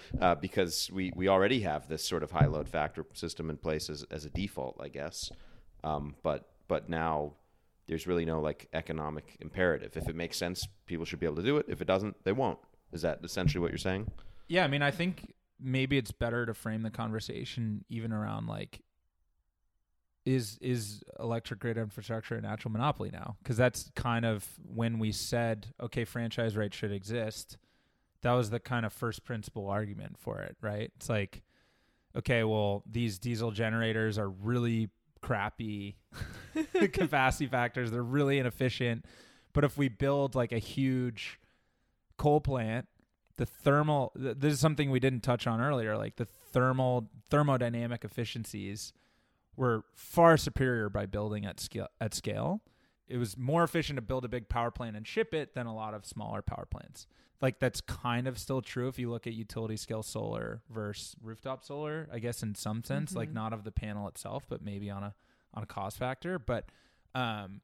uh, 0.21 0.35
because 0.37 0.91
we 0.93 1.13
we 1.17 1.29
already 1.29 1.61
have 1.61 1.89
this 1.89 2.07
sort 2.07 2.23
of 2.23 2.31
high 2.31 2.47
load 2.47 2.69
factor 2.69 3.05
system 3.13 3.51
in 3.51 3.57
place 3.57 3.91
as, 3.91 4.05
as 4.11 4.25
a 4.25 4.31
default, 4.31 4.77
I 4.81 4.89
guess. 4.89 5.31
Um, 5.83 6.15
but 6.23 6.49
but 6.69 6.89
now 6.89 7.35
there's 7.89 8.07
really 8.07 8.25
no 8.25 8.41
like 8.41 8.69
economic 8.73 9.37
imperative. 9.41 9.97
If 9.97 10.09
it 10.09 10.17
makes 10.17 10.37
sense, 10.37 10.67
people 10.87 11.05
should 11.05 11.21
be 11.21 11.27
able 11.27 11.37
to 11.37 11.43
do 11.43 11.57
it. 11.57 11.67
If 11.69 11.81
it 11.81 11.87
doesn't, 11.87 12.17
they 12.25 12.33
won't. 12.33 12.59
Is 12.93 13.03
that 13.03 13.21
essentially 13.23 13.61
what 13.61 13.71
you're 13.71 13.79
saying? 13.79 14.11
Yeah, 14.49 14.65
I 14.65 14.69
mean, 14.69 14.83
I 14.83 14.91
think 14.91 15.35
maybe 15.61 15.97
it's 15.99 16.13
better 16.13 16.47
to 16.47 16.55
frame 16.55 16.83
the 16.83 16.91
conversation 16.91 17.85
even 17.89 18.13
around 18.13 18.47
like 18.47 18.81
is 20.27 20.59
is 20.61 21.03
electric 21.21 21.61
grid 21.61 21.79
infrastructure 21.79 22.35
a 22.35 22.41
natural 22.41 22.73
monopoly 22.73 23.11
now? 23.13 23.37
Because 23.43 23.57
that's 23.57 23.91
kind 23.95 24.25
of 24.25 24.47
when 24.63 24.99
we 24.99 25.13
said, 25.13 25.69
okay, 25.81 26.05
franchise 26.05 26.57
rights 26.57 26.77
should 26.77 26.93
exist. 26.93 27.57
That 28.23 28.33
was 28.33 28.51
the 28.51 28.59
kind 28.59 28.85
of 28.85 28.93
first 28.93 29.25
principle 29.25 29.69
argument 29.69 30.17
for 30.19 30.41
it, 30.41 30.57
right? 30.61 30.91
It's 30.97 31.09
like, 31.09 31.43
okay, 32.17 32.43
well, 32.43 32.83
these 32.91 33.19
diesel 33.21 33.53
generators 33.53 34.19
are 34.19 34.29
really 34.29 34.91
crappy 35.23 35.97
capacity 36.93 37.47
factors. 37.47 37.91
They're 37.91 38.03
really 38.03 38.39
inefficient. 38.39 39.05
But 39.53 39.65
if 39.65 39.79
we 39.79 39.89
build 39.89 40.35
like 40.35 40.53
a 40.53 40.59
huge 40.59 41.39
coal 42.17 42.41
plant, 42.41 42.87
the 43.37 43.47
thermal 43.47 44.13
th- 44.21 44.37
this 44.39 44.53
is 44.55 44.61
something 44.61 44.91
we 44.91 45.01
didn't 45.01 45.21
touch 45.23 45.47
on 45.47 45.61
earlier, 45.61 45.97
like 45.97 46.17
the 46.17 46.25
thermal 46.25 47.11
thermodynamic 47.31 48.05
efficiencies 48.05 48.93
were 49.57 49.85
far 49.95 50.37
superior 50.37 50.89
by 50.89 51.07
building 51.07 51.45
at 51.47 51.61
scale 51.61 51.89
at 52.01 52.15
scale. 52.15 52.63
It 53.09 53.19
was 53.19 53.37
more 53.37 53.63
efficient 53.63 53.97
to 53.99 54.03
build 54.03 54.25
a 54.25 54.29
big 54.29 54.49
power 54.49 54.71
plant 54.71 54.97
and 54.97 55.07
ship 55.07 55.33
it 55.33 55.55
than 55.55 55.67
a 55.67 55.75
lot 55.75 55.95
of 55.95 56.05
smaller 56.05 56.43
power 56.43 56.67
plants. 56.69 57.07
Like 57.41 57.59
that's 57.61 57.81
kind 57.83 58.27
of 58.27 58.39
still 58.39 58.63
true 58.63 58.89
if 58.89 58.99
you 58.99 59.11
look 59.11 59.27
at 59.27 59.35
utility 59.35 59.77
scale 59.77 60.03
solar 60.03 60.63
versus 60.71 61.15
rooftop 61.23 61.63
solar, 61.65 62.09
I 62.13 62.19
guess 62.19 62.43
in 62.43 62.55
some 62.55 62.83
sense, 62.83 63.15
like 63.15 63.29
Mhm. 63.31 63.35
not 63.35 63.53
of 63.53 63.63
the 63.65 63.71
panel 63.71 64.09
itself, 64.09 64.47
but 64.49 64.63
maybe 64.63 64.91
on 64.91 65.03
a 65.03 65.15
on 65.55 65.63
a 65.63 65.67
cost 65.67 65.99
factor. 65.99 66.39
But 66.39 66.71
um 67.15 67.61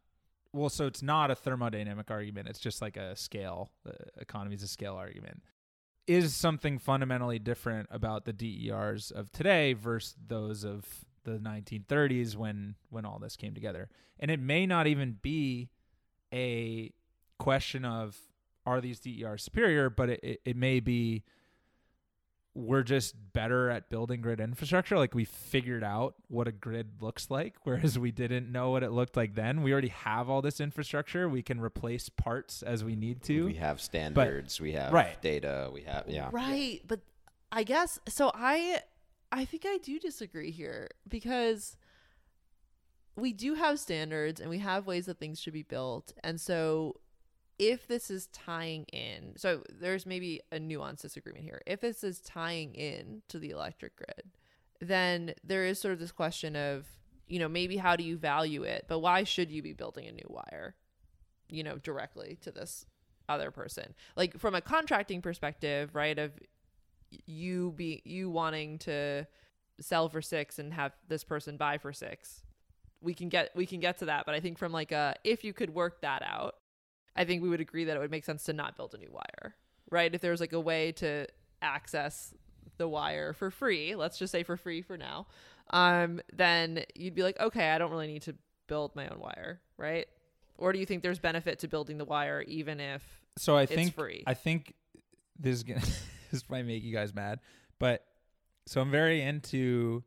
well, 0.53 0.69
so 0.69 0.87
it's 0.87 1.03
not 1.03 1.31
a 1.31 1.35
thermodynamic 1.35 2.11
argument. 2.11 2.49
It's 2.49 2.61
just 2.61 2.83
like 2.83 2.97
a 2.97 3.17
scale, 3.17 3.71
uh, 3.87 3.93
economies 4.21 4.63
of 4.63 4.69
scale 4.69 4.95
argument. 4.95 5.43
Is 6.07 6.35
something 6.35 6.79
fundamentally 6.79 7.39
different 7.39 7.89
about 7.91 8.25
the 8.25 8.33
DERs 8.33 9.11
of 9.11 9.31
today 9.33 9.73
versus 9.73 10.15
those 10.27 10.65
of 10.65 10.85
the 11.25 11.39
1930s 11.39 12.35
when 12.35 12.75
when 12.91 13.05
all 13.05 13.19
this 13.19 13.37
came 13.37 13.55
together? 13.55 13.89
And 14.19 14.31
it 14.31 14.41
may 14.41 14.67
not 14.67 14.87
even 14.87 15.19
be 15.23 15.71
a 16.35 16.93
question 17.39 17.85
of 17.85 18.17
are 18.67 18.81
these 18.81 19.01
DERs 19.01 19.43
superior, 19.43 19.91
but 19.91 20.11
it, 20.11 20.21
it, 20.23 20.41
it 20.45 20.57
may 20.57 20.81
be 20.81 21.25
we're 22.55 22.83
just 22.83 23.15
better 23.33 23.71
at 23.71 23.89
building 23.89 24.21
grid 24.21 24.39
infrastructure. 24.39 24.99
Like 24.99 25.15
we 25.15 25.25
figured 25.25 25.83
out 25.83 26.15
what 26.29 26.47
a 26.47 26.53
grid 26.53 27.01
looks 27.01 27.31
like, 27.31 27.55
whereas 27.65 27.99
we 27.99 28.11
didn't 28.11 28.53
know 28.53 28.71
what 28.71 28.83
it 28.83 28.91
looked 28.91 29.17
like 29.17 29.35
then. 29.35 29.63
We 29.63 29.73
already 29.73 29.89
have 29.89 30.29
all 30.29 30.43
this 30.43 30.61
infrastructure. 30.61 31.29
We 31.29 31.43
can 31.43 31.61
replace 31.61 32.09
parts 32.11 32.63
as 32.63 32.85
we 32.85 32.95
need 32.95 33.23
to. 33.25 33.47
We 33.47 33.55
have 33.55 33.81
standards. 33.81 34.61
we 34.61 34.73
have 34.73 34.93
Right. 34.93 35.21
data. 35.23 35.71
We 35.73 35.83
have 35.83 36.05
yeah. 36.09 36.29
Right, 36.31 36.83
but 36.87 37.01
I 37.51 37.63
guess 37.65 37.99
so 38.09 38.31
I 38.35 38.81
I 39.31 39.45
think 39.47 39.65
I 39.67 39.79
do 39.79 39.99
disagree 39.99 40.51
here 40.51 40.89
because 41.09 41.77
we 43.17 43.33
do 43.33 43.55
have 43.55 43.79
standards 43.79 44.41
and 44.41 44.49
we 44.51 44.59
have 44.59 44.87
ways 44.87 45.07
that 45.07 45.19
things 45.19 45.41
should 45.41 45.53
be 45.53 45.63
built. 45.63 46.13
And 46.25 46.41
so 46.41 46.97
if 47.59 47.87
this 47.87 48.11
is 48.11 48.27
tying 48.29 48.85
in, 48.93 49.35
so 49.37 49.63
there's 49.71 50.07
maybe 50.07 50.41
a 50.51 50.59
nuanced 50.59 51.03
disagreement 51.03 51.45
here. 51.45 51.63
If 51.67 51.81
this 51.81 52.03
is 52.03 52.21
tying 52.21 52.75
in 52.75 53.23
to 53.29 53.39
the 53.39 53.51
electric 53.51 53.97
grid, 53.97 54.31
then 54.81 55.35
there 55.45 55.65
is 55.65 55.81
sort 55.81 55.95
of 55.95 56.01
this 56.01 56.13
question 56.13 56.57
of, 56.57 56.87
you 57.27 57.39
know, 57.39 57.49
maybe 57.49 57.77
how 57.77 57.97
do 57.97 58.05
you 58.05 58.17
value 58.17 58.63
it, 58.63 58.87
but 58.89 58.99
why 58.99 59.25
should 59.25 59.51
you 59.51 59.63
be 59.63 59.73
building 59.73 60.07
a 60.07 60.13
new 60.13 60.27
wire, 60.29 60.75
you 61.49 61.63
know, 61.63 61.79
directly 61.79 62.39
to 62.43 62.51
this 62.51 62.87
other 63.29 63.51
person? 63.51 63.95
Like 64.17 64.39
from 64.39 64.55
a 64.55 64.61
contracting 64.61 65.23
perspective, 65.23 65.95
right? 65.95 66.19
Of 66.19 66.33
you 67.27 67.73
be 67.77 68.03
you 68.05 68.31
wanting 68.31 68.79
to 68.79 69.27
sell 69.81 70.09
for 70.09 70.23
six 70.23 70.59
and 70.59 70.73
have 70.73 70.93
this 71.09 71.25
person 71.25 71.57
buy 71.57 71.79
for 71.79 71.93
six 71.93 72.43
we 73.01 73.15
can 73.15 73.29
get 73.29 73.51
we 73.55 73.67
can 73.67 73.81
get 73.81 73.99
to 73.99 74.07
that 74.07 74.25
but 74.25 74.35
i 74.35 74.41
think 74.41 74.59
from 74.59 74.73
like 74.73 74.93
a 74.93 75.15
if 75.25 75.45
you 75.45 75.53
could 75.53 75.71
work 75.71 76.01
that 76.01 76.23
out 76.23 76.55
i 77.17 77.25
think 77.25 77.43
we 77.43 77.49
would 77.49 77.61
agree 77.61 77.85
that 77.85 77.97
it 77.97 78.01
would 78.01 78.11
make 78.11 78.25
sense 78.25 78.45
to 78.45 78.53
not 78.53 78.77
build 78.77 78.95
a 78.95 78.99
new 78.99 79.11
wire 79.11 79.55
right? 79.91 80.15
If 80.15 80.23
there's 80.23 80.41
like 80.41 80.55
a 80.55 80.61
way 80.61 80.93
to 80.93 81.27
access 81.61 82.33
the 82.79 82.89
wire 82.89 83.35
for 83.35 83.51
free 83.51 83.95
let's 83.95 84.19
just 84.19 84.33
say 84.33 84.43
for 84.43 84.57
free 84.57 84.81
for 84.81 84.97
now 84.97 85.27
um 85.71 86.21
then 86.33 86.85
you'd 86.95 87.15
be 87.15 87.23
like 87.23 87.39
okay 87.39 87.71
i 87.71 87.79
don't 87.79 87.91
really 87.91 88.07
need 88.07 88.23
to 88.23 88.35
build 88.67 88.97
my 88.97 89.07
own 89.09 89.21
wire 89.21 89.61
right? 89.77 90.07
Or 90.59 90.73
do 90.73 90.79
you 90.79 90.87
think 90.87 91.03
there's 91.03 91.19
benefit 91.19 91.59
to 91.61 91.69
building 91.69 91.99
the 91.99 92.05
wire 92.05 92.43
even 92.43 92.81
if 92.81 93.03
so 93.37 93.57
I 93.57 93.63
it's 93.63 93.73
think 93.75 93.95
free? 93.95 94.23
I 94.27 94.35
think 94.35 94.75
this 95.39 95.57
is 95.57 95.63
gonna 95.63 95.81
this 96.31 96.49
might 96.49 96.65
make 96.65 96.83
you 96.83 96.93
guys 96.93 97.15
mad, 97.15 97.41
but 97.79 98.05
so 98.67 98.81
I'm 98.81 98.91
very 98.91 99.21
into 99.21 100.05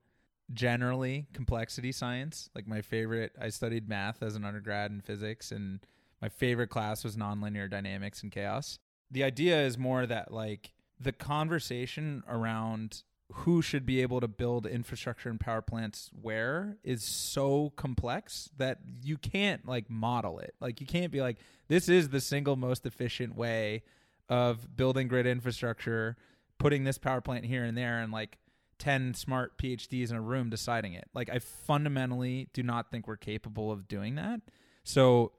generally 0.53 1.27
complexity 1.33 1.91
science. 1.91 2.49
Like 2.55 2.67
my 2.67 2.81
favorite, 2.81 3.33
I 3.39 3.49
studied 3.49 3.89
math 3.89 4.23
as 4.23 4.35
an 4.35 4.45
undergrad 4.45 4.91
in 4.91 5.01
physics, 5.01 5.51
and 5.51 5.79
my 6.25 6.29
favorite 6.29 6.69
class 6.69 7.03
was 7.03 7.15
nonlinear 7.15 7.69
dynamics 7.69 8.23
and 8.23 8.31
chaos. 8.31 8.79
The 9.11 9.23
idea 9.23 9.61
is 9.61 9.77
more 9.77 10.07
that 10.07 10.31
like 10.31 10.73
the 10.99 11.11
conversation 11.11 12.23
around 12.27 13.03
who 13.31 13.61
should 13.61 13.85
be 13.85 14.01
able 14.01 14.19
to 14.21 14.27
build 14.27 14.65
infrastructure 14.65 15.29
and 15.29 15.39
power 15.39 15.61
plants 15.61 16.09
where 16.19 16.77
is 16.83 17.03
so 17.03 17.73
complex 17.75 18.49
that 18.57 18.79
you 19.03 19.19
can't 19.19 19.67
like 19.67 19.87
model 19.87 20.39
it. 20.39 20.55
Like 20.59 20.81
you 20.81 20.87
can't 20.87 21.11
be 21.11 21.21
like 21.21 21.37
this 21.67 21.87
is 21.87 22.09
the 22.09 22.21
single 22.21 22.55
most 22.55 22.87
efficient 22.87 23.35
way 23.35 23.83
of 24.27 24.75
building 24.75 25.07
grid 25.07 25.27
infrastructure, 25.27 26.17
putting 26.57 26.85
this 26.85 26.97
power 26.97 27.21
plant 27.21 27.45
here 27.45 27.63
and 27.63 27.77
there 27.77 27.99
and 27.99 28.11
like 28.11 28.39
10 28.79 29.13
smart 29.13 29.59
PhDs 29.59 30.09
in 30.09 30.15
a 30.15 30.21
room 30.21 30.49
deciding 30.49 30.93
it. 30.93 31.07
Like 31.13 31.29
I 31.29 31.37
fundamentally 31.37 32.49
do 32.51 32.63
not 32.63 32.89
think 32.89 33.07
we're 33.07 33.15
capable 33.15 33.71
of 33.71 33.87
doing 33.87 34.15
that. 34.15 34.41
So 34.83 35.33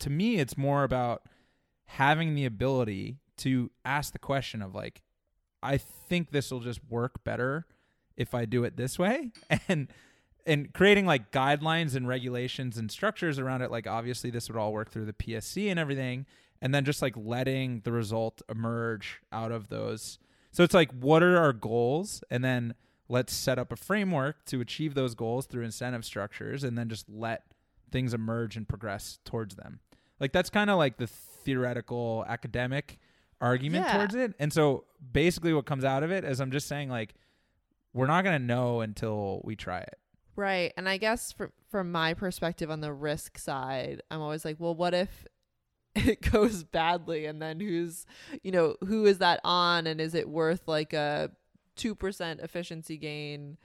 to 0.00 0.10
me 0.10 0.36
it's 0.36 0.56
more 0.56 0.84
about 0.84 1.22
having 1.86 2.34
the 2.34 2.44
ability 2.44 3.18
to 3.36 3.70
ask 3.84 4.12
the 4.12 4.18
question 4.18 4.62
of 4.62 4.74
like 4.74 5.02
I 5.62 5.76
think 5.76 6.30
this 6.30 6.50
will 6.50 6.60
just 6.60 6.80
work 6.88 7.24
better 7.24 7.66
if 8.16 8.34
I 8.34 8.44
do 8.44 8.64
it 8.64 8.76
this 8.76 8.98
way. 8.98 9.30
And 9.68 9.88
and 10.46 10.72
creating 10.72 11.04
like 11.04 11.32
guidelines 11.32 11.94
and 11.94 12.08
regulations 12.08 12.78
and 12.78 12.90
structures 12.90 13.38
around 13.38 13.60
it 13.60 13.70
like 13.70 13.86
obviously 13.86 14.30
this 14.30 14.48
would 14.48 14.56
all 14.56 14.72
work 14.72 14.90
through 14.90 15.04
the 15.04 15.12
PSC 15.12 15.70
and 15.70 15.78
everything 15.78 16.24
and 16.62 16.74
then 16.74 16.84
just 16.84 17.02
like 17.02 17.14
letting 17.16 17.80
the 17.84 17.92
result 17.92 18.40
emerge 18.48 19.20
out 19.32 19.52
of 19.52 19.68
those. 19.68 20.18
So 20.50 20.64
it's 20.64 20.74
like 20.74 20.92
what 20.92 21.22
are 21.22 21.36
our 21.36 21.52
goals? 21.52 22.22
And 22.30 22.42
then 22.44 22.74
let's 23.08 23.34
set 23.34 23.58
up 23.58 23.72
a 23.72 23.76
framework 23.76 24.44
to 24.46 24.60
achieve 24.60 24.94
those 24.94 25.14
goals 25.14 25.46
through 25.46 25.64
incentive 25.64 26.04
structures 26.04 26.64
and 26.64 26.78
then 26.78 26.88
just 26.88 27.08
let 27.08 27.44
things 27.90 28.14
emerge 28.14 28.56
and 28.56 28.68
progress 28.68 29.18
towards 29.24 29.56
them 29.56 29.80
like 30.20 30.32
that's 30.32 30.50
kind 30.50 30.70
of 30.70 30.78
like 30.78 30.98
the 30.98 31.06
theoretical 31.06 32.24
academic 32.28 32.98
argument 33.40 33.86
Yeah. 33.86 33.96
towards 33.96 34.14
it 34.14 34.34
and 34.38 34.52
so 34.52 34.84
basically 35.12 35.52
what 35.54 35.64
comes 35.66 35.84
out 35.84 36.02
of 36.02 36.10
it 36.12 36.24
is 36.24 36.40
i'm 36.40 36.50
just 36.50 36.68
saying 36.68 36.88
like 36.90 37.14
we're 37.94 38.06
not 38.06 38.22
going 38.22 38.38
to 38.38 38.44
know 38.46 38.80
until 38.82 39.40
we 39.44 39.56
try 39.56 39.78
it 39.80 39.96
Right. 40.36 40.72
And 40.78 40.88
I 40.88 40.96
guess 40.96 41.32
from 41.32 41.52
from 41.68 41.92
my 41.92 42.14
perspective 42.14 42.70
on 42.70 42.80
the 42.80 42.94
risk 42.94 43.36
side, 43.36 44.00
I'm 44.10 44.22
always 44.22 44.42
like, 44.42 44.56
well, 44.58 44.74
what 44.74 44.94
if 44.94 45.26
it 45.94 46.22
goes 46.32 46.64
badly 46.64 47.26
and 47.26 47.42
then 47.42 47.60
who's, 47.60 48.06
you 48.42 48.50
know, 48.50 48.76
who 48.86 49.04
is 49.04 49.18
that 49.18 49.40
on 49.44 49.86
and 49.86 50.00
is 50.00 50.14
it 50.14 50.30
worth 50.30 50.66
like 50.66 50.94
a 50.94 51.30
2% 51.76 52.42
efficiency 52.42 52.96
gain 52.96 53.58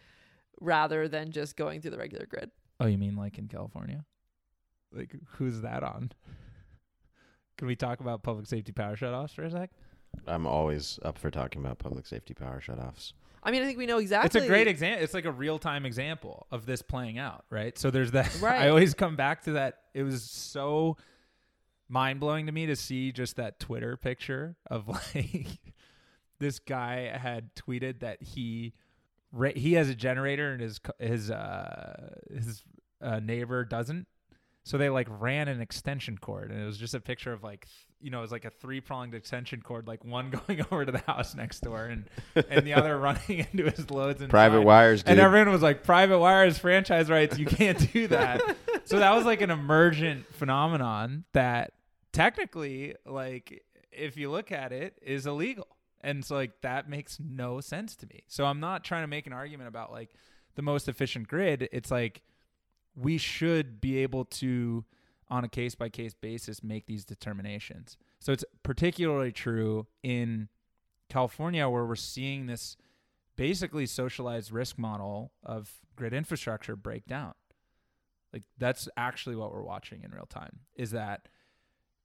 rather 0.59 1.07
than 1.07 1.31
just 1.31 1.55
going 1.55 1.79
through 1.79 1.91
the 1.91 1.97
regular 1.97 2.25
grid? 2.25 2.51
Oh, 2.81 2.87
you 2.87 2.97
mean 2.97 3.15
like 3.15 3.37
in 3.37 3.47
California? 3.47 4.03
Like 4.95 5.15
who's 5.37 5.61
that 5.61 5.83
on? 5.83 6.11
Can 7.57 7.67
we 7.67 7.75
talk 7.75 7.99
about 7.99 8.23
public 8.23 8.47
safety 8.47 8.71
power 8.71 8.95
shutoffs 8.95 9.31
for 9.31 9.43
a 9.43 9.51
sec? 9.51 9.69
I'm 10.27 10.45
always 10.47 10.99
up 11.03 11.17
for 11.17 11.29
talking 11.31 11.63
about 11.63 11.79
public 11.79 12.05
safety 12.05 12.33
power 12.33 12.61
shutoffs. 12.65 13.13
I 13.43 13.51
mean, 13.51 13.61
I 13.61 13.65
think 13.65 13.77
we 13.77 13.85
know 13.85 13.99
exactly. 13.99 14.25
It's 14.25 14.45
a 14.45 14.47
great 14.47 14.67
example. 14.67 15.03
It's 15.03 15.13
like 15.13 15.25
a 15.25 15.31
real 15.31 15.59
time 15.59 15.85
example 15.85 16.47
of 16.51 16.65
this 16.65 16.81
playing 16.81 17.19
out, 17.19 17.45
right? 17.51 17.77
So 17.77 17.91
there's 17.91 18.11
that. 18.11 18.35
Right. 18.41 18.63
I 18.63 18.69
always 18.69 18.93
come 18.95 19.15
back 19.15 19.43
to 19.43 19.51
that. 19.53 19.81
It 19.93 20.03
was 20.03 20.23
so 20.23 20.97
mind 21.87 22.19
blowing 22.19 22.47
to 22.47 22.51
me 22.51 22.65
to 22.65 22.75
see 22.75 23.11
just 23.11 23.35
that 23.35 23.59
Twitter 23.59 23.97
picture 23.97 24.57
of 24.65 24.87
like 25.15 25.59
this 26.39 26.57
guy 26.57 27.15
had 27.15 27.53
tweeted 27.55 27.99
that 27.99 28.21
he 28.23 28.73
he 29.55 29.73
has 29.73 29.89
a 29.89 29.95
generator 29.95 30.51
and 30.53 30.61
his 30.61 30.79
his 30.99 31.29
uh 31.29 32.15
his 32.33 32.63
uh, 33.01 33.19
neighbor 33.19 33.63
doesn't. 33.63 34.07
So 34.65 34.79
they 34.79 34.89
like 34.89 35.07
ran 35.09 35.47
an 35.47 35.61
extension 35.61 36.17
cord, 36.17 36.49
and 36.51 36.59
it 36.59 36.65
was 36.65 36.79
just 36.79 36.95
a 36.95 36.99
picture 36.99 37.31
of 37.31 37.43
like 37.43 37.67
you 38.01 38.09
know 38.09 38.17
it 38.17 38.21
was 38.23 38.31
like 38.31 38.45
a 38.45 38.49
three 38.49 38.81
pronged 38.81 39.13
extension 39.13 39.61
cord, 39.61 39.87
like 39.87 40.03
one 40.03 40.31
going 40.47 40.65
over 40.71 40.83
to 40.85 40.91
the 40.91 41.03
house 41.05 41.35
next 41.35 41.59
door, 41.61 41.85
and 41.85 42.05
and 42.49 42.65
the 42.65 42.73
other 42.73 42.97
running 42.99 43.45
into 43.51 43.69
his 43.69 43.91
loads 43.91 44.21
and 44.21 44.29
Private 44.31 44.63
wires, 44.63 45.03
dude. 45.03 45.11
and 45.11 45.19
everyone 45.19 45.51
was 45.51 45.61
like, 45.61 45.83
private 45.83 46.17
wires, 46.17 46.57
franchise 46.57 47.11
rights, 47.11 47.37
you 47.37 47.45
can't 47.45 47.93
do 47.93 48.07
that. 48.09 48.41
so 48.85 48.97
that 48.97 49.13
was 49.15 49.23
like 49.23 49.41
an 49.41 49.51
emergent 49.51 50.25
phenomenon 50.33 51.25
that 51.33 51.73
technically, 52.11 52.95
like, 53.05 53.63
if 53.91 54.17
you 54.17 54.31
look 54.31 54.51
at 54.51 54.71
it, 54.71 54.97
is 55.01 55.27
illegal. 55.27 55.67
And 56.01 56.25
so, 56.25 56.35
like, 56.35 56.61
that 56.61 56.89
makes 56.89 57.19
no 57.19 57.61
sense 57.61 57.95
to 57.97 58.07
me. 58.07 58.23
So 58.27 58.45
I'm 58.45 58.59
not 58.59 58.83
trying 58.83 59.03
to 59.03 59.07
make 59.07 59.27
an 59.27 59.33
argument 59.33 59.67
about 59.67 59.91
like 59.91 60.09
the 60.55 60.61
most 60.63 60.87
efficient 60.87 61.27
grid. 61.27 61.69
It's 61.71 61.91
like 61.91 62.23
we 62.95 63.17
should 63.17 63.81
be 63.81 63.97
able 63.97 64.25
to 64.25 64.85
on 65.29 65.43
a 65.43 65.49
case 65.49 65.75
by 65.75 65.89
case 65.89 66.13
basis 66.13 66.63
make 66.63 66.85
these 66.85 67.03
determinations. 67.03 67.97
So 68.19 68.31
it's 68.31 68.45
particularly 68.63 69.31
true 69.31 69.87
in 70.03 70.49
California 71.09 71.67
where 71.67 71.85
we're 71.85 71.95
seeing 71.95 72.45
this 72.45 72.77
basically 73.35 73.85
socialized 73.85 74.51
risk 74.51 74.77
model 74.77 75.31
of 75.43 75.71
grid 75.95 76.13
infrastructure 76.13 76.75
break 76.75 77.07
down. 77.07 77.33
Like 78.31 78.43
that's 78.57 78.87
actually 78.97 79.35
what 79.35 79.51
we're 79.51 79.63
watching 79.63 80.03
in 80.03 80.11
real 80.11 80.27
time 80.27 80.59
is 80.75 80.91
that 80.91 81.27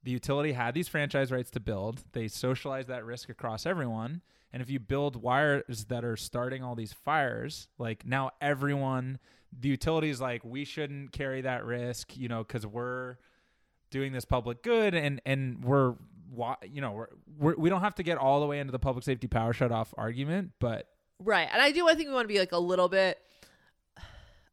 the 0.02 0.10
utility 0.10 0.52
had 0.52 0.74
these 0.74 0.88
franchise 0.88 1.30
rights 1.30 1.50
to 1.50 1.60
build. 1.60 2.04
They 2.12 2.28
socialize 2.28 2.86
that 2.86 3.04
risk 3.04 3.28
across 3.28 3.66
everyone. 3.66 4.22
And 4.52 4.62
if 4.62 4.70
you 4.70 4.80
build 4.80 5.16
wires 5.16 5.84
that 5.86 6.04
are 6.04 6.16
starting 6.16 6.62
all 6.62 6.74
these 6.74 6.92
fires, 6.92 7.68
like 7.78 8.06
now 8.06 8.30
everyone, 8.40 9.18
the 9.58 9.68
utility 9.68 10.10
is 10.10 10.20
like, 10.20 10.44
we 10.44 10.64
shouldn't 10.64 11.12
carry 11.12 11.40
that 11.42 11.64
risk, 11.64 12.16
you 12.16 12.28
know, 12.28 12.42
because 12.44 12.66
we're 12.66 13.16
doing 13.90 14.12
this 14.12 14.24
public 14.24 14.62
good 14.62 14.94
and 14.94 15.20
and 15.26 15.64
we're 15.64 15.94
you 16.70 16.80
know 16.80 16.92
we're, 16.92 17.08
we're 17.38 17.54
we 17.56 17.68
don't 17.68 17.80
have 17.80 17.94
to 17.96 18.04
get 18.04 18.16
all 18.16 18.38
the 18.40 18.46
way 18.46 18.60
into 18.60 18.70
the 18.70 18.78
public 18.78 19.04
safety 19.04 19.26
power 19.26 19.52
shut 19.52 19.72
off 19.72 19.92
argument, 19.98 20.52
but 20.60 20.86
right. 21.18 21.48
And 21.52 21.60
I 21.60 21.72
do. 21.72 21.88
I 21.88 21.94
think 21.94 22.08
we 22.08 22.14
want 22.14 22.24
to 22.24 22.32
be 22.32 22.38
like 22.38 22.52
a 22.52 22.58
little 22.58 22.88
bit 22.88 23.18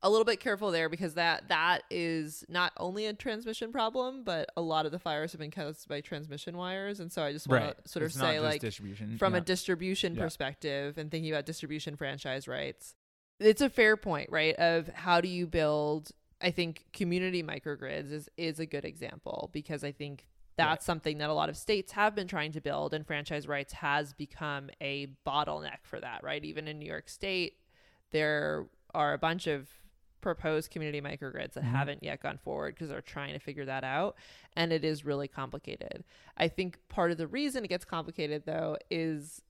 a 0.04 0.10
little 0.10 0.26
bit 0.26 0.40
careful 0.40 0.70
there 0.72 0.90
because 0.90 1.16
that 1.16 1.48
that 1.50 1.82
is 1.90 2.44
not 2.50 2.72
only 2.78 3.06
a 3.08 3.14
transmission 3.14 3.72
problem, 3.72 4.24
but 4.24 4.50
a 4.58 4.62
lot 4.62 4.86
of 4.86 4.92
the 4.92 5.00
fires 5.00 5.32
have 5.32 5.40
been 5.40 5.52
caused 5.52 5.88
by 5.88 6.02
transmission 6.02 6.58
wires, 6.58 7.00
and 7.00 7.12
so 7.12 7.24
I 7.24 7.32
just 7.32 7.48
want 7.48 7.64
Right. 7.64 7.84
to 7.84 7.90
sort 7.90 8.04
of 8.04 8.08
It's 8.10 8.18
not 8.18 8.26
say 8.32 8.40
like 8.40 8.62
distribution. 8.62 9.18
from 9.18 9.34
yeah. 9.34 9.40
a 9.40 9.42
distribution 9.42 10.16
Yeah. 10.16 10.22
perspective 10.24 10.98
and 10.98 11.10
thinking 11.12 11.32
about 11.32 11.46
distribution 11.46 11.96
franchise 11.96 12.48
rights. 12.48 12.96
It's 13.40 13.62
a 13.62 13.70
fair 13.70 13.98
point, 13.98 14.30
right? 14.32 14.56
Of 14.56 14.88
how 14.90 15.22
do 15.22 15.28
you 15.28 15.48
build 15.48 16.12
I 16.40 16.52
think 16.52 16.86
community 16.94 17.42
microgrids 17.42 18.12
is 18.12 18.30
is 18.38 18.60
a 18.60 18.66
good 18.66 18.86
example 18.86 19.50
because 19.54 19.84
I 19.84 19.92
think 19.92 20.28
that's 20.56 20.86
something 20.86 21.20
that 21.20 21.30
a 21.30 21.34
lot 21.34 21.50
of 21.50 21.58
states 21.58 21.92
have 21.92 22.16
been 22.16 22.28
trying 22.28 22.52
to 22.54 22.62
build 22.62 22.94
and 22.94 23.06
franchise 23.06 23.48
rights 23.48 23.74
has 23.74 24.14
become 24.14 24.70
a 24.82 25.08
bottleneck 25.26 25.80
for 25.84 26.00
that, 26.00 26.24
right? 26.24 26.44
Even 26.44 26.68
in 26.68 26.80
New 26.80 26.86
York 26.88 27.10
State, 27.10 27.58
there 28.12 28.66
are 28.96 29.14
a 29.14 29.18
bunch 29.20 29.46
of 29.46 29.68
proposed 30.22 30.72
community 30.72 31.00
microgrids 31.00 31.54
that 31.54 31.64
Mhm. 31.64 31.72
haven't 31.72 32.04
yet 32.04 32.22
gone 32.22 32.40
forward 32.40 32.74
because 32.74 32.90
they're 32.90 33.02
trying 33.02 33.34
to 33.34 33.40
figure 33.40 33.66
that 33.66 33.84
out 33.84 34.16
and 34.56 34.74
it 34.74 34.84
is 34.84 35.06
really 35.06 35.28
complicated. 35.28 36.04
I 36.36 36.48
think 36.48 36.80
part 36.90 37.12
of 37.12 37.18
the 37.18 37.28
reason 37.28 37.64
it 37.64 37.68
gets 37.68 37.86
complicated 37.86 38.44
though 38.46 38.78
is 38.90 39.44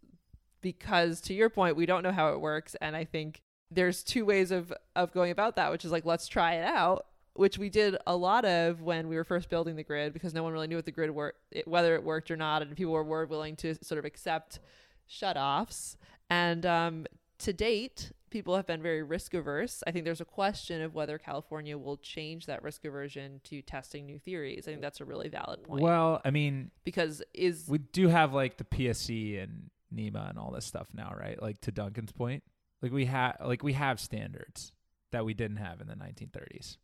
because 0.62 1.22
to 1.22 1.34
your 1.34 1.50
point 1.50 1.78
we 1.78 1.86
don't 1.86 2.04
know 2.04 2.12
how 2.12 2.34
it 2.34 2.42
works 2.42 2.76
and 2.76 2.96
I 2.96 3.06
think 3.06 3.42
there's 3.72 4.04
two 4.04 4.26
ways 4.26 4.52
of 4.52 4.74
of 4.96 5.12
going 5.12 5.32
about 5.32 5.56
that 5.56 5.72
which 5.72 5.84
is 5.84 5.92
like 5.92 6.06
let's 6.06 6.28
try 6.28 6.54
it 6.56 6.64
out 6.64 7.06
which 7.34 7.58
we 7.58 7.70
did 7.70 7.96
a 8.08 8.16
lot 8.16 8.46
of 8.46 8.82
when 8.82 9.08
we 9.08 9.16
were 9.16 9.24
first 9.24 9.50
building 9.50 9.76
the 9.76 9.84
grid 9.84 10.14
because 10.14 10.34
no 10.34 10.44
one 10.44 10.54
really 10.54 10.68
knew 10.68 10.76
what 10.76 10.86
the 10.86 10.92
grid 10.92 11.12
worked 11.12 11.40
whether 11.66 11.96
it 11.96 12.04
worked 12.04 12.32
or 12.32 12.38
not 12.38 12.62
and 12.62 12.76
people 12.76 12.94
were, 12.94 13.04
were 13.04 13.26
willing 13.26 13.56
to 13.56 13.76
sort 13.84 14.00
of 14.00 14.06
accept 14.06 14.60
shut-offs. 15.08 15.96
And 16.30 16.66
um, 16.66 17.08
to 17.40 17.54
date 17.54 18.12
people 18.30 18.56
have 18.56 18.68
been 18.68 18.82
very 18.82 19.04
risk 19.04 19.34
averse 19.34 19.84
i 19.88 19.92
think 19.92 20.04
there's 20.04 20.20
a 20.20 20.26
question 20.26 20.82
of 20.82 20.94
whether 20.94 21.18
california 21.18 21.78
will 21.78 21.96
change 21.98 22.46
that 22.46 22.62
risk 22.62 22.84
aversion 22.84 23.40
to 23.44 23.62
testing 23.62 24.06
new 24.06 24.20
theories. 24.20 24.68
I 24.68 24.72
think 24.72 24.82
that's 24.82 25.00
a 25.00 25.06
really 25.06 25.30
valid 25.30 25.64
point. 25.64 25.82
Well, 25.82 26.20
I 26.26 26.32
mean, 26.32 26.72
because 26.84 27.22
is 27.34 27.66
we 27.68 27.78
do 27.78 28.08
have 28.08 28.34
like 28.34 28.58
the 28.58 28.64
PSC 28.64 29.42
and 29.42 29.70
NEMA 29.92 30.28
and 30.30 30.38
all 30.38 30.52
this 30.52 30.66
stuff 30.66 30.88
now, 30.94 31.14
right? 31.18 31.42
Like 31.42 31.62
to 31.62 31.72
Duncan's 31.72 32.12
point, 32.12 32.44
like 32.82 32.92
we 32.92 33.06
have 33.06 33.38
like 33.44 33.64
we 33.64 33.74
have 33.74 34.00
standards 34.00 34.72
that 35.12 35.26
we 35.26 35.34
didn't 35.34 35.58
have 35.58 35.82
in 35.82 35.88
the 35.88 35.96
1930s. 35.96 36.78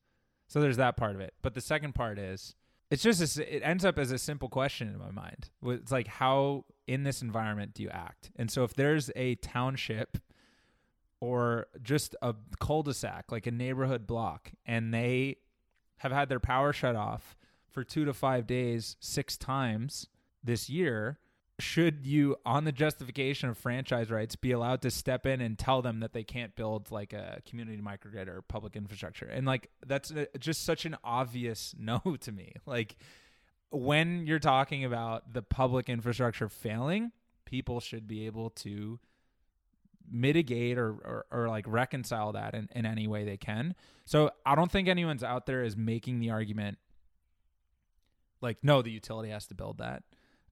So 0.47 0.61
there's 0.61 0.77
that 0.77 0.97
part 0.97 1.15
of 1.15 1.21
it. 1.21 1.33
But 1.41 1.53
the 1.53 1.61
second 1.61 1.95
part 1.95 2.19
is 2.19 2.55
it's 2.89 3.03
just 3.03 3.37
a 3.37 3.55
it 3.55 3.61
ends 3.63 3.85
up 3.85 3.97
as 3.97 4.11
a 4.11 4.17
simple 4.17 4.49
question 4.49 4.87
in 4.87 4.99
my 4.99 5.11
mind. 5.11 5.49
It's 5.65 5.91
like 5.91 6.07
how 6.07 6.65
in 6.87 7.03
this 7.03 7.21
environment 7.21 7.73
do 7.73 7.83
you 7.83 7.89
act? 7.89 8.31
And 8.35 8.51
so 8.51 8.63
if 8.63 8.73
there's 8.73 9.09
a 9.15 9.35
township 9.35 10.17
or 11.19 11.67
just 11.81 12.15
a 12.21 12.35
cul-de-sac, 12.59 13.31
like 13.31 13.47
a 13.47 13.51
neighborhood 13.51 14.05
block, 14.05 14.51
and 14.65 14.93
they 14.93 15.37
have 15.97 16.11
had 16.11 16.27
their 16.27 16.39
power 16.39 16.73
shut 16.73 16.97
off 16.97 17.37
for 17.71 17.83
two 17.83 18.03
to 18.03 18.13
five 18.13 18.45
days, 18.45 18.97
six 18.99 19.37
times 19.37 20.09
this 20.43 20.69
year, 20.69 21.17
should 21.59 22.05
you, 22.05 22.35
on 22.45 22.63
the 22.63 22.71
justification 22.71 23.49
of 23.49 23.57
franchise 23.57 24.09
rights, 24.09 24.35
be 24.35 24.51
allowed 24.51 24.81
to 24.81 24.91
step 24.91 25.25
in 25.25 25.39
and 25.39 25.57
tell 25.57 25.81
them 25.81 25.99
that 25.99 26.13
they 26.13 26.23
can't 26.23 26.55
build 26.55 26.91
like 26.91 27.13
a 27.13 27.41
community 27.47 27.81
microgrid 27.81 28.27
or 28.27 28.41
public 28.41 28.75
infrastructure? 28.75 29.25
And 29.25 29.45
like, 29.45 29.69
that's 29.85 30.11
just 30.39 30.63
such 30.65 30.85
an 30.85 30.97
obvious 31.03 31.75
no 31.79 31.99
to 32.21 32.31
me. 32.31 32.53
Like, 32.65 32.95
when 33.69 34.27
you're 34.27 34.39
talking 34.39 34.85
about 34.85 35.33
the 35.33 35.41
public 35.41 35.89
infrastructure 35.89 36.49
failing, 36.49 37.11
people 37.45 37.79
should 37.79 38.07
be 38.07 38.25
able 38.25 38.51
to 38.51 38.99
mitigate 40.11 40.77
or, 40.77 40.89
or, 40.91 41.25
or 41.31 41.49
like 41.49 41.65
reconcile 41.67 42.33
that 42.33 42.53
in, 42.53 42.69
in 42.75 42.85
any 42.85 43.07
way 43.07 43.23
they 43.23 43.37
can. 43.37 43.73
So 44.05 44.31
I 44.45 44.55
don't 44.55 44.71
think 44.71 44.87
anyone's 44.87 45.23
out 45.23 45.45
there 45.45 45.63
is 45.63 45.77
making 45.77 46.19
the 46.19 46.31
argument 46.31 46.77
like, 48.41 48.57
no, 48.61 48.81
the 48.81 48.91
utility 48.91 49.29
has 49.29 49.47
to 49.47 49.55
build 49.55 49.77
that. 49.77 50.03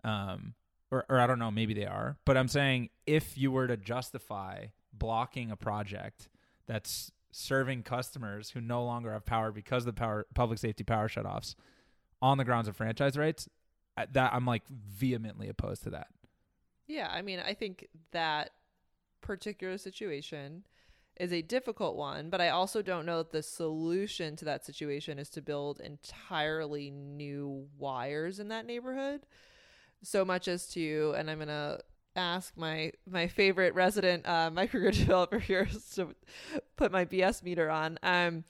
Um, 0.03 0.53
or, 0.91 1.05
or 1.09 1.19
I 1.19 1.27
don't 1.27 1.39
know, 1.39 1.51
maybe 1.51 1.73
they 1.73 1.85
are. 1.85 2.17
But 2.25 2.37
I'm 2.37 2.47
saying 2.47 2.89
if 3.07 3.37
you 3.37 3.51
were 3.51 3.67
to 3.67 3.77
justify 3.77 4.67
blocking 4.93 5.49
a 5.49 5.55
project 5.55 6.29
that's 6.67 7.11
serving 7.31 7.83
customers 7.83 8.49
who 8.49 8.61
no 8.61 8.83
longer 8.83 9.13
have 9.13 9.25
power 9.25 9.51
because 9.51 9.83
of 9.83 9.95
the 9.95 9.99
power 9.99 10.25
public 10.33 10.59
safety 10.59 10.83
power 10.83 11.07
shutoffs 11.07 11.55
on 12.21 12.37
the 12.37 12.43
grounds 12.43 12.67
of 12.67 12.75
franchise 12.75 13.17
rights, 13.17 13.47
that 14.11 14.33
I'm 14.33 14.45
like 14.45 14.67
vehemently 14.67 15.49
opposed 15.49 15.83
to 15.83 15.91
that. 15.91 16.07
Yeah, 16.87 17.09
I 17.09 17.21
mean, 17.21 17.39
I 17.39 17.53
think 17.53 17.87
that 18.11 18.51
particular 19.21 19.77
situation 19.77 20.63
is 21.17 21.31
a 21.31 21.41
difficult 21.41 21.95
one, 21.95 22.29
but 22.29 22.41
I 22.41 22.49
also 22.49 22.81
don't 22.81 23.05
know 23.05 23.19
that 23.19 23.31
the 23.31 23.43
solution 23.43 24.35
to 24.37 24.45
that 24.45 24.65
situation 24.65 25.19
is 25.19 25.29
to 25.29 25.41
build 25.41 25.79
entirely 25.79 26.89
new 26.89 27.67
wires 27.77 28.39
in 28.39 28.47
that 28.49 28.65
neighborhood. 28.65 29.21
So 30.03 30.25
much 30.25 30.47
as 30.47 30.67
to, 30.69 31.13
and 31.17 31.29
I'm 31.29 31.37
going 31.37 31.47
to 31.47 31.79
ask 32.15 32.57
my 32.57 32.91
my 33.09 33.27
favorite 33.27 33.73
resident 33.73 34.25
uh, 34.25 34.49
microgrid 34.53 34.93
developer 34.93 35.39
here 35.39 35.67
to 35.95 36.15
put 36.75 36.91
my 36.91 37.05
BS 37.05 37.43
meter 37.43 37.69
on. 37.69 37.97
Um, 38.03 38.43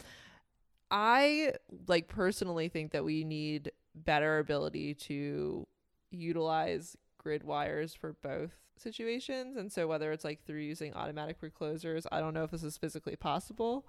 I 0.89 1.53
like 1.87 2.07
personally 2.07 2.67
think 2.69 2.91
that 2.91 3.03
we 3.03 3.23
need 3.23 3.71
better 3.95 4.39
ability 4.39 4.93
to 4.93 5.65
utilize 6.11 6.97
grid 7.17 7.43
wires 7.43 7.93
for 7.93 8.13
both 8.21 8.51
situations 8.77 9.57
and 9.57 9.71
so 9.71 9.87
whether 9.87 10.11
it's 10.11 10.23
like 10.25 10.43
through 10.43 10.59
using 10.59 10.91
automatic 10.95 11.37
reclosers 11.41 12.07
i 12.11 12.19
don't 12.19 12.33
know 12.33 12.43
if 12.43 12.49
this 12.49 12.63
is 12.63 12.77
physically 12.77 13.15
possible 13.15 13.85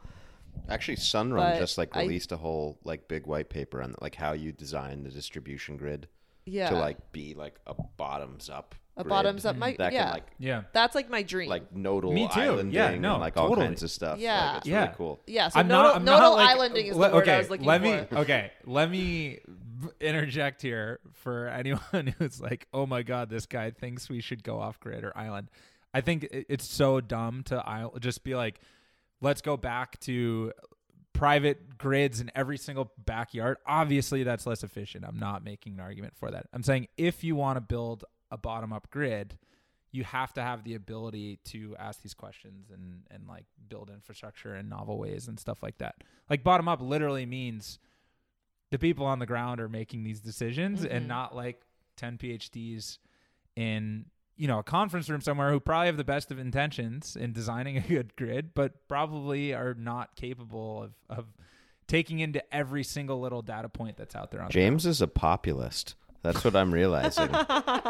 Actually, 0.68 0.96
Sunrun 0.96 1.36
But 1.36 1.58
just 1.58 1.78
like 1.78 1.94
released 1.94 2.32
a 2.32 2.36
whole 2.36 2.78
like 2.84 3.08
big 3.08 3.26
white 3.26 3.48
paper 3.48 3.82
on 3.82 3.94
like 4.00 4.14
how 4.14 4.32
you 4.32 4.52
design 4.52 5.02
the 5.02 5.10
distribution 5.10 5.76
grid 5.76 6.08
yeah 6.44 6.70
to 6.70 6.76
like 6.76 7.12
be 7.12 7.34
like 7.34 7.54
a 7.66 7.74
bottoms 7.96 8.48
up. 8.50 8.74
a 8.96 9.04
bottoms 9.04 9.44
up 9.46 9.56
mic 9.56 9.74
mm-hmm. 9.74 9.82
that 9.82 9.92
yeah 9.92 10.04
can 10.04 10.12
like 10.12 10.26
Yeah. 10.38 10.62
that's 10.72 10.94
like 10.94 11.08
my 11.08 11.22
dream 11.22 11.48
like 11.48 11.74
nodal 11.74 12.12
Me 12.12 12.28
too. 12.28 12.40
islanding 12.40 12.74
Yeah, 12.74 12.94
no, 12.98 13.12
and 13.12 13.20
like 13.22 13.36
all 13.36 13.48
totally. 13.48 13.66
kinds 13.68 13.82
of 13.82 13.90
stuff. 13.90 14.18
Yeah. 14.18 14.48
like, 14.48 14.56
it's 14.58 14.66
Yeah. 14.66 14.80
really 14.82 14.94
cool. 14.96 15.20
yeah 15.26 15.48
so 15.48 15.60
I'm 15.60 15.68
nodal, 15.68 15.84
not, 15.84 15.96
I'm 15.96 16.04
nodal 16.04 16.20
not, 16.30 16.36
like, 16.36 16.48
islanding 16.50 16.86
is 16.86 16.94
the 16.94 17.00
word 17.00 17.12
okay, 17.14 17.34
i 17.34 17.38
was 17.38 17.50
looking 17.50 17.66
let 17.66 17.80
for 17.80 17.86
me 17.86 18.20
okay 18.20 18.52
let 18.66 18.90
me 18.90 19.38
interject 20.00 20.62
here 20.62 21.00
for 21.14 21.48
anyone 21.48 22.14
who's 22.18 22.40
like 22.40 22.66
oh 22.72 22.86
my 22.86 23.02
god 23.02 23.30
this 23.30 23.46
guy 23.46 23.70
thinks 23.70 24.08
we 24.10 24.20
should 24.20 24.42
go 24.44 24.60
off 24.60 24.78
grid 24.80 25.04
or 25.04 25.16
island 25.16 25.48
i 25.94 26.00
think 26.00 26.26
it's 26.30 26.66
so 26.66 27.00
dumb 27.00 27.42
to 27.44 27.90
just 28.00 28.22
be 28.24 28.34
like 28.34 28.60
let's 29.20 29.40
go 29.40 29.56
back 29.56 29.98
to 30.00 30.52
private 31.22 31.78
grids 31.78 32.20
in 32.20 32.30
every 32.34 32.58
single 32.58 32.90
backyard 33.04 33.56
obviously 33.66 34.24
that's 34.24 34.44
less 34.44 34.64
efficient 34.64 35.04
i'm 35.06 35.18
not 35.18 35.44
making 35.44 35.74
an 35.74 35.80
argument 35.80 36.12
for 36.16 36.30
that 36.32 36.46
i'm 36.52 36.62
saying 36.64 36.88
if 36.96 37.22
you 37.22 37.36
want 37.36 37.56
to 37.56 37.60
build 37.60 38.04
a 38.32 38.36
bottom 38.36 38.72
up 38.72 38.90
grid 38.90 39.38
you 39.92 40.02
have 40.04 40.32
to 40.32 40.42
have 40.42 40.64
the 40.64 40.74
ability 40.74 41.38
to 41.44 41.76
ask 41.78 42.02
these 42.02 42.14
questions 42.14 42.70
and 42.70 43.02
and 43.10 43.28
like 43.28 43.44
build 43.68 43.88
infrastructure 43.90 44.56
in 44.56 44.68
novel 44.68 44.98
ways 44.98 45.28
and 45.28 45.38
stuff 45.38 45.62
like 45.62 45.76
that. 45.78 45.96
Like 46.30 46.42
bottom 46.42 46.66
up 46.66 46.80
literally 46.80 47.26
means 47.26 47.78
the 48.70 48.78
people 48.78 49.04
on 49.04 49.18
the 49.18 49.26
ground 49.26 49.60
are 49.60 49.68
making 49.68 50.02
these 50.02 50.18
decisions 50.20 50.80
Mhm. 50.80 50.90
and 50.92 51.08
not 51.08 51.36
like 51.36 51.60
10 51.98 52.16
PhDs 52.16 52.96
in 53.54 54.06
you 54.36 54.48
know 54.48 54.58
a 54.58 54.62
conference 54.62 55.08
room 55.08 55.20
somewhere 55.20 55.50
who 55.50 55.60
probably 55.60 55.86
have 55.86 55.96
the 55.96 56.04
best 56.04 56.30
of 56.30 56.38
intentions 56.38 57.16
in 57.16 57.32
designing 57.32 57.76
a 57.78 57.80
good 57.80 58.16
grid 58.16 58.54
but 58.54 58.86
probably 58.88 59.52
are 59.54 59.74
not 59.74 60.14
capable 60.16 60.82
of 60.84 60.92
of 61.08 61.26
taking 61.88 62.20
into 62.20 62.42
every 62.54 62.82
single 62.84 63.20
little 63.20 63.42
data 63.42 63.68
point 63.68 63.96
that's 63.96 64.14
out 64.16 64.30
there 64.30 64.40
on 64.40 64.46
the 64.46 64.52
James 64.52 64.86
is 64.86 65.02
a 65.02 65.08
populist. 65.08 65.94
That's 66.22 66.44
what 66.44 66.54
I'm 66.54 66.72
realizing. 66.72 67.28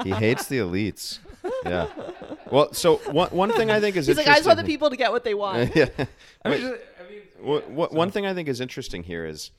he 0.04 0.10
hates 0.10 0.46
the 0.46 0.56
elites. 0.58 1.18
Yeah. 1.66 1.86
Well, 2.50 2.72
so 2.72 2.96
one 3.10 3.28
one 3.30 3.52
thing 3.52 3.70
I 3.70 3.78
think 3.78 3.94
is 3.96 4.06
he's 4.06 4.16
like 4.16 4.26
i 4.26 4.36
just 4.36 4.46
want 4.46 4.58
the 4.58 4.64
people 4.64 4.88
to 4.90 4.96
get 4.96 5.12
what 5.12 5.22
they 5.22 5.34
want 5.34 5.76
yeah. 5.76 5.86
I 6.44 6.48
mean, 6.48 6.60
just- 6.60 6.80
I 6.98 7.10
mean, 7.10 7.20
What, 7.40 7.70
what, 7.70 7.92
One 7.92 8.10
thing 8.10 8.24
I 8.26 8.32
think 8.34 8.48
is 8.48 8.60
interesting 8.60 9.02
here 9.02 9.26
is, 9.26 9.50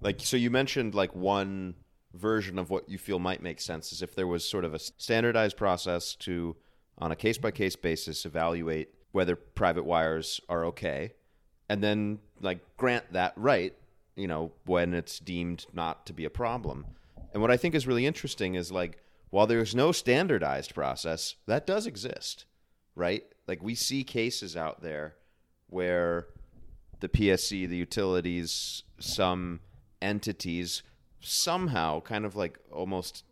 like, 0.00 0.20
so 0.20 0.36
you 0.38 0.50
mentioned 0.50 0.94
like 0.94 1.14
one 1.14 1.74
version 2.14 2.58
of 2.58 2.70
what 2.70 2.88
you 2.88 2.98
feel 2.98 3.18
might 3.18 3.42
make 3.42 3.60
sense 3.60 3.92
is 3.92 4.02
if 4.02 4.14
there 4.14 4.26
was 4.26 4.48
sort 4.48 4.64
of 4.64 4.74
a 4.74 4.78
standardized 4.78 5.56
process 5.56 6.14
to, 6.16 6.56
on 6.98 7.12
a 7.12 7.16
case 7.16 7.38
by 7.38 7.50
case 7.50 7.76
basis, 7.76 8.24
evaluate 8.24 8.88
whether 9.12 9.36
private 9.36 9.84
wires 9.84 10.40
are 10.48 10.64
okay, 10.64 11.12
and 11.68 11.82
then 11.82 12.18
like 12.40 12.58
grant 12.76 13.12
that 13.12 13.32
right, 13.36 13.74
you 14.16 14.26
know, 14.26 14.52
when 14.66 14.94
it's 14.94 15.18
deemed 15.18 15.66
not 15.72 16.06
to 16.06 16.12
be 16.12 16.24
a 16.24 16.30
problem. 16.30 16.86
And 17.32 17.42
what 17.42 17.50
I 17.50 17.56
think 17.56 17.74
is 17.74 17.86
really 17.86 18.06
interesting 18.06 18.54
is 18.54 18.70
like, 18.70 19.02
while 19.30 19.46
there's 19.46 19.74
no 19.74 19.90
standardized 19.90 20.74
process, 20.74 21.34
that 21.46 21.66
does 21.66 21.86
exist, 21.86 22.44
right? 22.94 23.24
Like 23.48 23.62
we 23.62 23.74
see 23.74 24.04
cases 24.04 24.56
out 24.56 24.82
there 24.82 25.16
where 25.68 26.28
the 27.00 27.08
PSC, 27.08 27.68
the 27.68 27.76
utilities, 27.76 28.84
some 29.00 29.60
entities 30.00 30.82
somehow 31.26 32.00
kind 32.00 32.24
of 32.24 32.36
like 32.36 32.58
almost 32.72 33.24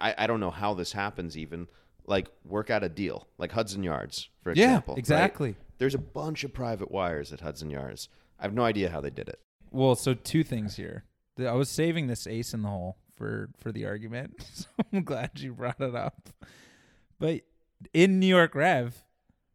I, 0.00 0.14
I 0.18 0.26
don't 0.26 0.40
know 0.40 0.50
how 0.50 0.74
this 0.74 0.92
happens 0.92 1.36
even 1.36 1.66
like 2.06 2.28
work 2.44 2.70
out 2.70 2.84
a 2.84 2.88
deal 2.88 3.28
like 3.38 3.52
Hudson 3.52 3.82
Yards 3.82 4.28
for 4.42 4.50
Yeah, 4.52 4.64
example 4.66 4.94
right? 4.94 4.98
exactly. 4.98 5.56
there's 5.78 5.94
a 5.94 5.98
bunch 5.98 6.44
of 6.44 6.52
private 6.52 6.90
wires 6.90 7.32
at 7.32 7.40
Hudson 7.40 7.70
Yards 7.70 8.08
I 8.38 8.42
have 8.44 8.54
no 8.54 8.64
idea 8.64 8.90
how 8.90 9.00
they 9.00 9.10
did 9.10 9.28
it 9.28 9.40
Well, 9.70 9.94
so 9.94 10.14
two 10.14 10.44
things 10.44 10.76
here. 10.76 11.04
I 11.38 11.52
was 11.52 11.68
saving 11.70 12.06
this 12.08 12.26
ace 12.26 12.52
in 12.54 12.62
the 12.62 12.68
hole 12.68 12.98
for 13.16 13.50
for 13.58 13.72
the 13.72 13.86
argument, 13.86 14.42
so 14.52 14.66
I'm 14.92 15.02
glad 15.04 15.30
you 15.40 15.52
brought 15.54 15.80
it 15.80 15.94
up. 15.94 16.28
But 17.18 17.42
in 17.94 18.18
New 18.20 18.26
York 18.26 18.54
REV, 18.54 19.02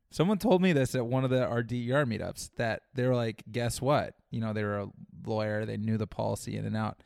someone 0.10 0.38
told 0.40 0.62
me 0.62 0.74
this 0.74 0.96
at 0.96 1.06
one 1.06 1.24
of 1.24 1.30
the 1.30 1.46
our 1.46 1.62
DER 1.64 2.06
meetups 2.06 2.50
that 2.56 2.82
they 2.96 3.06
were 3.06 3.16
like, 3.16 3.44
guess 3.52 3.82
what? 3.82 4.16
You 4.32 4.42
know, 4.42 4.54
they 4.54 4.64
were 4.64 4.80
a 4.80 4.88
lawyer, 5.26 5.66
they 5.66 5.78
knew 5.78 5.98
the 5.98 6.08
policy 6.08 6.58
in 6.58 6.66
and 6.66 6.76
out. 6.76 7.04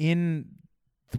In 0.00 0.46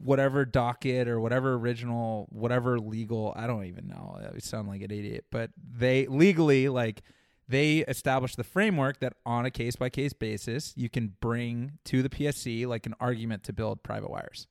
whatever 0.04 0.46
docket 0.46 1.08
or 1.08 1.20
whatever 1.20 1.54
original, 1.54 2.28
whatever 2.32 2.80
legal, 2.80 3.34
I 3.36 3.48
don't 3.48 3.66
even 3.66 3.88
know. 3.88 4.20
I 4.20 4.40
sound 4.40 4.68
like 4.68 4.82
an 4.82 4.92
idiot, 4.92 5.26
but 5.32 5.52
they 5.58 6.08
legally 6.08 6.70
like 6.70 7.02
they 7.48 7.80
established 7.80 8.38
the 8.38 8.44
framework 8.44 9.00
that 9.00 9.14
on 9.26 9.46
a 9.46 9.52
case 9.52 9.76
by 9.76 9.90
case 9.90 10.14
basis 10.14 10.74
you 10.78 10.90
can 10.90 11.14
bring 11.20 11.74
to 11.86 12.02
the 12.02 12.10
PSC 12.10 12.66
like 12.66 12.86
an 12.86 12.96
argument 13.00 13.44
to 13.44 13.54
build 13.54 13.84
private 13.84 14.10
wires. 14.10 14.48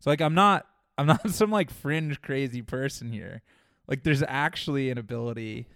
So 0.00 0.10
like 0.10 0.20
I'm 0.20 0.34
not 0.34 0.66
I'm 0.98 1.06
not 1.06 1.30
some 1.30 1.50
like 1.50 1.70
fringe 1.70 2.20
crazy 2.22 2.62
person 2.62 3.12
here. 3.12 3.42
Like 3.86 4.02
there's 4.02 4.24
actually 4.26 4.90
an 4.90 4.98
ability 4.98 5.66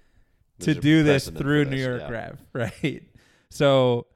There's 0.59 0.77
to 0.77 0.81
do 0.81 1.03
this 1.03 1.29
through 1.29 1.67
this, 1.67 1.75
New 1.75 1.81
York 1.81 2.03
yeah. 2.03 2.11
REV, 2.11 2.39
right? 2.83 3.03
So 3.51 4.07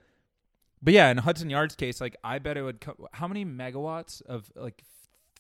but 0.85 0.93
yeah, 0.93 1.11
in 1.11 1.17
Hudson 1.17 1.49
Yards 1.49 1.75
case, 1.75 1.99
like 2.01 2.15
I 2.23 2.39
bet 2.39 2.59
it 2.59 2.63
would 2.63 2.81
co- 2.83 3.09
how 3.13 3.27
many 3.27 3.45
megawatts 3.45 4.21
of 4.23 4.53
like 4.55 4.85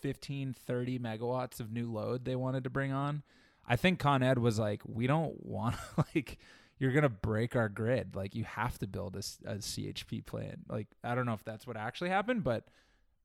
15 0.01 0.55
30 0.55 0.99
megawatts 0.99 1.61
of 1.61 1.70
new 1.70 1.92
load 1.92 2.24
they 2.24 2.34
wanted 2.34 2.64
to 2.64 2.70
bring 2.70 2.92
on. 2.92 3.22
I 3.66 3.76
think 3.76 3.99
Con 3.99 4.22
Ed 4.22 4.38
was 4.38 4.59
like, 4.59 4.80
we 4.86 5.07
don't 5.07 5.45
want 5.45 5.76
like 6.14 6.38
you're 6.78 6.92
gonna 6.92 7.11
break 7.11 7.57
our 7.57 7.68
grid. 7.68 8.16
Like 8.16 8.34
you 8.34 8.45
have 8.45 8.78
to 8.78 8.86
build 8.86 9.16
a, 9.16 9.51
a 9.51 9.57
CHP 9.57 10.24
plant. 10.24 10.61
Like 10.68 10.88
I 11.05 11.14
don't 11.14 11.26
know 11.26 11.34
if 11.34 11.45
that's 11.45 11.66
what 11.66 11.76
actually 11.76 12.09
happened, 12.09 12.42
but 12.42 12.64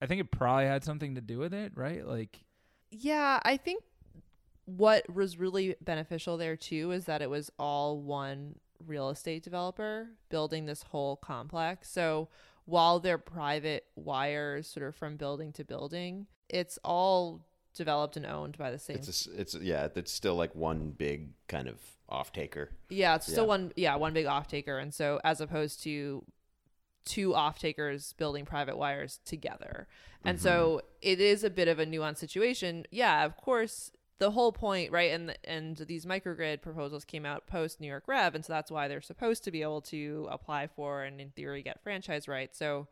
I 0.02 0.06
think 0.06 0.20
it 0.20 0.30
probably 0.30 0.66
had 0.66 0.84
something 0.84 1.16
to 1.16 1.22
do 1.22 1.40
with 1.40 1.54
it, 1.54 1.72
right? 1.76 2.06
Like 2.06 2.44
Yeah, 2.92 3.40
I 3.44 3.56
think 3.56 3.82
what 4.66 5.10
was 5.10 5.38
really 5.38 5.76
beneficial 5.82 6.36
there 6.36 6.58
too 6.58 6.92
is 6.92 7.06
that 7.06 7.22
it 7.22 7.30
was 7.30 7.50
all 7.58 8.02
one 8.02 8.56
real 8.86 9.10
estate 9.10 9.44
developer 9.44 10.08
building 10.30 10.66
this 10.66 10.84
whole 10.84 11.16
complex. 11.16 11.90
So 11.90 12.30
while 12.66 13.00
they're 13.00 13.18
private 13.18 13.86
wires 13.96 14.68
sort 14.68 14.88
of 14.88 14.96
from 14.96 15.18
building 15.18 15.52
to 15.54 15.64
building, 15.64 16.28
it's 16.48 16.78
all 16.84 17.46
developed 17.74 18.18
and 18.18 18.26
owned 18.26 18.58
by 18.58 18.72
the 18.72 18.80
same 18.80 18.98
it's 18.98 19.28
a 19.28 19.40
it's 19.40 19.56
yeah 19.56 19.88
it's 19.96 20.12
still 20.12 20.36
like 20.36 20.54
one 20.56 20.90
big 20.90 21.30
kind 21.48 21.68
of 21.68 21.78
off 22.10 22.34
taker 22.34 22.72
Yeah, 22.90 23.16
it's 23.16 23.28
still 23.28 23.44
Yeah. 23.44 23.48
one 23.48 23.72
yeah, 23.76 23.96
one 23.96 24.14
big 24.14 24.26
off 24.26 24.48
taker. 24.48 24.78
And 24.80 24.94
so 24.94 25.20
as 25.24 25.42
opposed 25.42 25.84
to 25.84 26.26
two 27.06 27.34
off 27.34 27.60
takers 27.60 28.14
building 28.14 28.46
private 28.46 28.78
wires 28.78 29.20
together. 29.26 29.88
And 30.26 30.40
so 30.40 30.82
mm-hmm. 30.84 30.88
it 31.02 31.22
is 31.22 31.44
a 31.44 31.50
bit 31.50 31.68
of 31.68 31.80
a 31.80 31.86
nuanced 31.86 32.18
situation. 32.18 32.86
Yeah, 32.92 33.26
of 33.26 33.38
course 33.38 33.92
the 34.20 34.32
whole 34.32 34.52
point, 34.52 34.92
right? 34.92 35.12
And 35.12 35.38
and 35.46 35.78
these 35.78 36.06
microgrid 36.06 36.62
proposals 36.62 37.06
came 37.06 37.26
out 37.26 37.48
post 37.48 37.80
New 37.82 37.88
York 37.88 38.04
REV, 38.08 38.36
and 38.36 38.46
so 38.46 38.54
that's 38.54 38.72
why 38.72 38.88
they're 38.88 39.02
supposed 39.02 39.44
to 39.46 39.52
be 39.52 39.62
able 39.62 39.82
to 39.84 40.28
apply 40.32 40.68
for 40.68 41.04
and 41.04 41.20
in 41.22 41.32
theory 41.32 41.64
get 41.64 41.82
franchise 41.82 42.28
rights. 42.28 42.58
So 42.58 42.88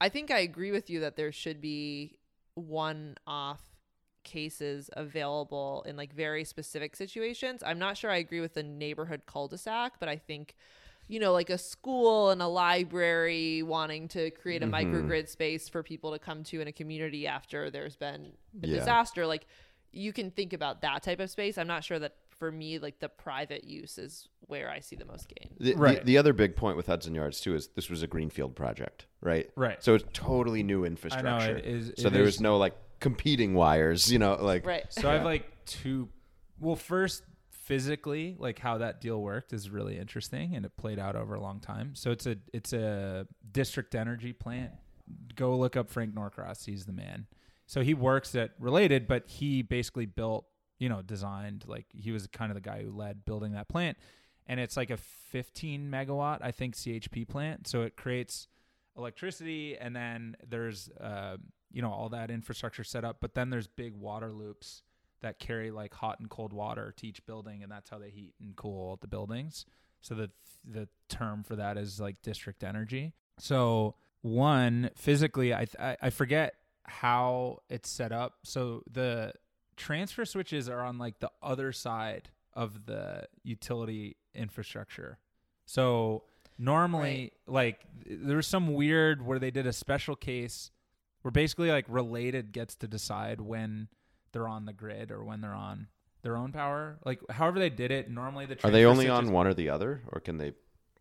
I 0.00 0.08
think 0.08 0.30
I 0.30 0.38
agree 0.40 0.70
with 0.70 0.88
you 0.90 1.00
that 1.00 1.16
there 1.16 1.32
should 1.32 1.60
be 1.60 2.18
one 2.54 3.16
off 3.26 3.60
cases 4.24 4.90
available 4.94 5.84
in 5.88 5.96
like 5.96 6.12
very 6.14 6.44
specific 6.44 6.94
situations. 6.96 7.62
I'm 7.64 7.78
not 7.78 7.96
sure 7.96 8.10
I 8.10 8.16
agree 8.16 8.40
with 8.40 8.54
the 8.54 8.62
neighborhood 8.62 9.22
cul-de-sac, 9.26 9.94
but 9.98 10.08
I 10.08 10.16
think 10.16 10.54
you 11.08 11.18
know 11.18 11.32
like 11.32 11.50
a 11.50 11.58
school 11.58 12.30
and 12.30 12.42
a 12.42 12.46
library 12.46 13.62
wanting 13.62 14.08
to 14.08 14.30
create 14.30 14.62
a 14.62 14.66
Mhm. 14.66 14.72
microgrid 14.72 15.28
space 15.28 15.68
for 15.68 15.82
people 15.82 16.12
to 16.12 16.18
come 16.18 16.44
to 16.44 16.60
in 16.60 16.68
a 16.68 16.72
community 16.72 17.26
after 17.26 17.70
there's 17.70 17.96
been 17.96 18.32
a 18.62 18.66
Yeah. 18.66 18.78
disaster 18.78 19.26
like 19.26 19.46
you 19.92 20.12
can 20.12 20.30
think 20.30 20.52
about 20.52 20.82
that 20.82 21.02
type 21.02 21.20
of 21.20 21.30
space. 21.30 21.58
I'm 21.58 21.66
not 21.66 21.84
sure 21.84 21.98
that 21.98 22.14
for 22.38 22.52
me 22.52 22.78
like 22.78 23.00
the 23.00 23.08
private 23.08 23.64
use 23.64 23.98
is 23.98 24.28
where 24.42 24.70
I 24.70 24.80
see 24.80 24.94
the 24.96 25.04
most 25.04 25.28
gain. 25.28 25.50
the, 25.58 25.74
Right. 25.74 25.98
the, 25.98 26.04
the 26.04 26.18
other 26.18 26.32
big 26.32 26.54
point 26.56 26.76
with 26.76 26.86
Hudson 26.86 27.14
Yards 27.14 27.40
too 27.40 27.54
is 27.56 27.68
this 27.74 27.90
was 27.90 28.02
a 28.02 28.06
greenfield 28.06 28.54
project 28.54 29.06
right 29.20 29.50
Right. 29.56 29.82
so 29.82 29.94
it's 29.94 30.04
totally 30.12 30.62
new 30.62 30.78
I 30.78 30.82
know 30.82 30.86
infrastructure 30.86 31.56
it 31.56 31.64
is. 31.64 31.92
so 31.98 32.06
it 32.06 32.12
there 32.12 32.22
is- 32.22 32.34
was 32.36 32.40
no 32.40 32.56
like 32.58 32.76
competing 33.00 33.54
wires 33.54 34.10
you 34.12 34.18
know 34.20 34.34
like 34.40 34.64
Right. 34.66 34.84
So 34.92 35.10
I 35.10 35.14
have 35.14 35.24
like 35.24 35.50
two. 35.66 36.08
Well, 36.60 36.76
first, 36.76 37.22
physically, 37.50 38.34
like 38.38 38.58
how 38.58 38.78
that 38.78 39.00
deal 39.00 39.20
worked 39.20 39.52
is 39.52 39.68
really 39.70 39.98
interesting, 39.98 40.54
and 40.56 40.64
it 40.64 40.76
played 40.76 40.98
out 40.98 41.16
over 41.16 41.34
a 41.34 41.40
long 41.40 41.60
time. 41.60 41.94
So 41.94 42.10
it's 42.10 42.26
a 42.26 42.36
it's 42.52 42.72
a 42.72 43.26
district 43.52 43.94
energy 43.94 44.32
plant. 44.32 44.72
Go 45.36 45.56
look 45.56 45.76
up 45.76 45.90
Frank 45.90 46.14
Norcross. 46.14 46.64
He's 46.64 46.86
the 46.86 46.92
man. 46.92 47.26
So 47.68 47.82
he 47.82 47.92
works 47.92 48.34
at 48.34 48.52
Related, 48.58 49.06
but 49.06 49.28
he 49.28 49.60
basically 49.60 50.06
built, 50.06 50.46
you 50.78 50.88
know, 50.88 51.02
designed 51.02 51.64
like 51.66 51.84
he 51.92 52.10
was 52.10 52.26
kind 52.28 52.50
of 52.50 52.54
the 52.54 52.62
guy 52.62 52.82
who 52.82 52.90
led 52.90 53.26
building 53.26 53.52
that 53.52 53.68
plant, 53.68 53.98
and 54.46 54.58
it's 54.58 54.74
like 54.74 54.88
a 54.88 54.96
15 54.96 55.90
megawatt, 55.90 56.38
I 56.40 56.50
think, 56.50 56.74
CHP 56.74 57.28
plant. 57.28 57.68
So 57.68 57.82
it 57.82 57.94
creates 57.94 58.48
electricity, 58.96 59.76
and 59.78 59.94
then 59.94 60.34
there's 60.48 60.88
uh, 60.98 61.36
you 61.70 61.82
know 61.82 61.92
all 61.92 62.08
that 62.08 62.30
infrastructure 62.30 62.84
set 62.84 63.04
up, 63.04 63.18
but 63.20 63.34
then 63.34 63.50
there's 63.50 63.66
big 63.66 63.94
water 63.94 64.32
loops 64.32 64.82
that 65.20 65.38
carry 65.38 65.70
like 65.70 65.92
hot 65.92 66.20
and 66.20 66.30
cold 66.30 66.54
water 66.54 66.94
to 66.96 67.06
each 67.06 67.24
building, 67.26 67.62
and 67.62 67.70
that's 67.70 67.90
how 67.90 67.98
they 67.98 68.08
heat 68.08 68.32
and 68.40 68.56
cool 68.56 68.96
the 69.02 69.08
buildings. 69.08 69.66
So 70.00 70.14
the 70.14 70.30
the 70.64 70.88
term 71.10 71.42
for 71.42 71.56
that 71.56 71.76
is 71.76 72.00
like 72.00 72.22
district 72.22 72.64
energy. 72.64 73.12
So 73.38 73.96
one 74.22 74.88
physically, 74.96 75.52
I 75.52 75.66
I, 75.78 75.96
I 76.00 76.08
forget 76.08 76.54
how 76.88 77.58
it's 77.68 77.88
set 77.88 78.12
up. 78.12 78.38
So 78.44 78.82
the 78.90 79.32
transfer 79.76 80.24
switches 80.24 80.68
are 80.68 80.80
on 80.80 80.98
like 80.98 81.20
the 81.20 81.30
other 81.42 81.72
side 81.72 82.30
of 82.52 82.86
the 82.86 83.26
utility 83.44 84.16
infrastructure. 84.34 85.18
So 85.66 86.24
normally, 86.58 87.32
like 87.46 87.80
there 88.06 88.36
was 88.36 88.46
some 88.46 88.74
weird 88.74 89.24
where 89.24 89.38
they 89.38 89.50
did 89.50 89.66
a 89.66 89.72
special 89.72 90.16
case 90.16 90.70
where 91.22 91.30
basically 91.30 91.70
like 91.70 91.84
related 91.88 92.52
gets 92.52 92.74
to 92.76 92.88
decide 92.88 93.40
when 93.40 93.88
they're 94.32 94.48
on 94.48 94.64
the 94.66 94.72
grid 94.72 95.10
or 95.10 95.24
when 95.24 95.40
they're 95.40 95.54
on 95.54 95.88
their 96.22 96.36
own 96.36 96.52
power. 96.52 96.98
Like 97.04 97.20
however 97.30 97.58
they 97.58 97.70
did 97.70 97.90
it, 97.90 98.10
normally 98.10 98.46
the 98.46 98.58
are 98.66 98.70
they 98.70 98.84
only 98.84 99.08
on 99.08 99.30
one 99.30 99.46
or 99.46 99.54
the 99.54 99.68
other 99.70 100.02
or 100.08 100.20
can 100.20 100.38
they 100.38 100.52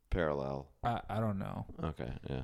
parallel 0.10 0.70
I, 0.84 1.02
I 1.10 1.20
don't 1.20 1.38
know. 1.38 1.66
okay 1.84 2.10
yeah 2.30 2.44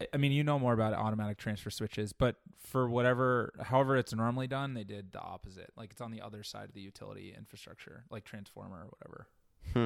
I- 0.00 0.08
I 0.14 0.16
mean, 0.16 0.32
you 0.32 0.44
know 0.44 0.58
more 0.58 0.72
about 0.72 0.92
automatic 0.94 1.38
transfer 1.38 1.70
switches, 1.70 2.12
but 2.12 2.36
for 2.58 2.88
whatever, 2.88 3.52
however 3.60 3.96
it's 3.96 4.14
normally 4.14 4.46
done, 4.46 4.74
they 4.74 4.84
did 4.84 5.12
the 5.12 5.20
opposite. 5.20 5.72
Like 5.76 5.90
it's 5.92 6.00
on 6.00 6.10
the 6.12 6.20
other 6.20 6.42
side 6.42 6.68
of 6.68 6.74
the 6.74 6.80
utility 6.80 7.34
infrastructure, 7.36 8.04
like 8.10 8.24
transformer 8.24 8.76
or 8.84 8.90
whatever. 8.98 9.26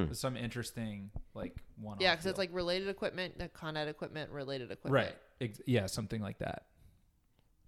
hmm. 0.08 0.12
Some 0.12 0.36
interesting 0.36 1.10
like 1.34 1.56
one. 1.80 1.96
Yeah, 2.00 2.12
because 2.14 2.26
it's 2.26 2.38
like 2.38 2.50
related 2.52 2.88
equipment, 2.88 3.38
the 3.38 3.48
Con 3.48 3.76
Ed 3.76 3.88
equipment, 3.88 4.30
related 4.30 4.70
equipment. 4.70 4.94
right, 5.06 5.16
Ex- 5.40 5.60
yeah, 5.66 5.86
something 5.86 6.20
like 6.20 6.38
that. 6.38 6.64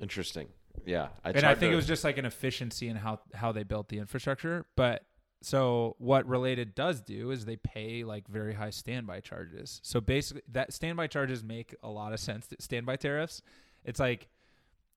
interesting 0.01 0.49
yeah 0.85 1.07
it's 1.25 1.37
and 1.37 1.47
I 1.47 1.55
think 1.55 1.71
to- 1.71 1.73
it 1.73 1.77
was 1.77 1.87
just 1.87 2.03
like 2.03 2.19
an 2.19 2.25
efficiency 2.25 2.89
in 2.89 2.97
how 2.97 3.21
how 3.33 3.53
they 3.53 3.63
built 3.63 3.89
the 3.89 3.99
infrastructure. 3.99 4.67
But 4.77 5.05
so 5.45 5.95
what 5.99 6.27
related 6.27 6.75
does 6.75 7.01
do 7.01 7.31
is 7.31 7.45
they 7.45 7.57
pay 7.57 8.03
like 8.05 8.27
very 8.29 8.55
high 8.55 8.71
standby 8.71 9.21
charges. 9.21 9.81
So 9.83 10.01
basically, 10.01 10.43
that 10.53 10.73
standby 10.73 11.07
charges 11.09 11.45
make 11.45 11.75
a 11.83 11.89
lot 11.89 12.13
of 12.13 12.21
sense. 12.21 12.49
Standby 12.59 12.97
tariffs, 12.97 13.43
it's 13.85 14.01
like. 14.01 14.29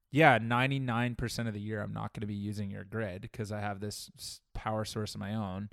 Yeah, 0.09 0.39
99% 0.39 1.47
of 1.49 1.53
the 1.53 1.59
year 1.59 1.81
I'm 1.81 1.91
not 1.91 2.13
going 2.13 2.21
to 2.21 2.27
be 2.27 2.33
using 2.33 2.71
your 2.71 2.85
grid 2.85 3.23
because 3.23 3.51
I 3.51 3.59
have 3.59 3.81
this 3.81 4.09
power 4.53 4.85
source 4.85 5.13
of 5.15 5.19
my 5.19 5.35
own. 5.35 5.69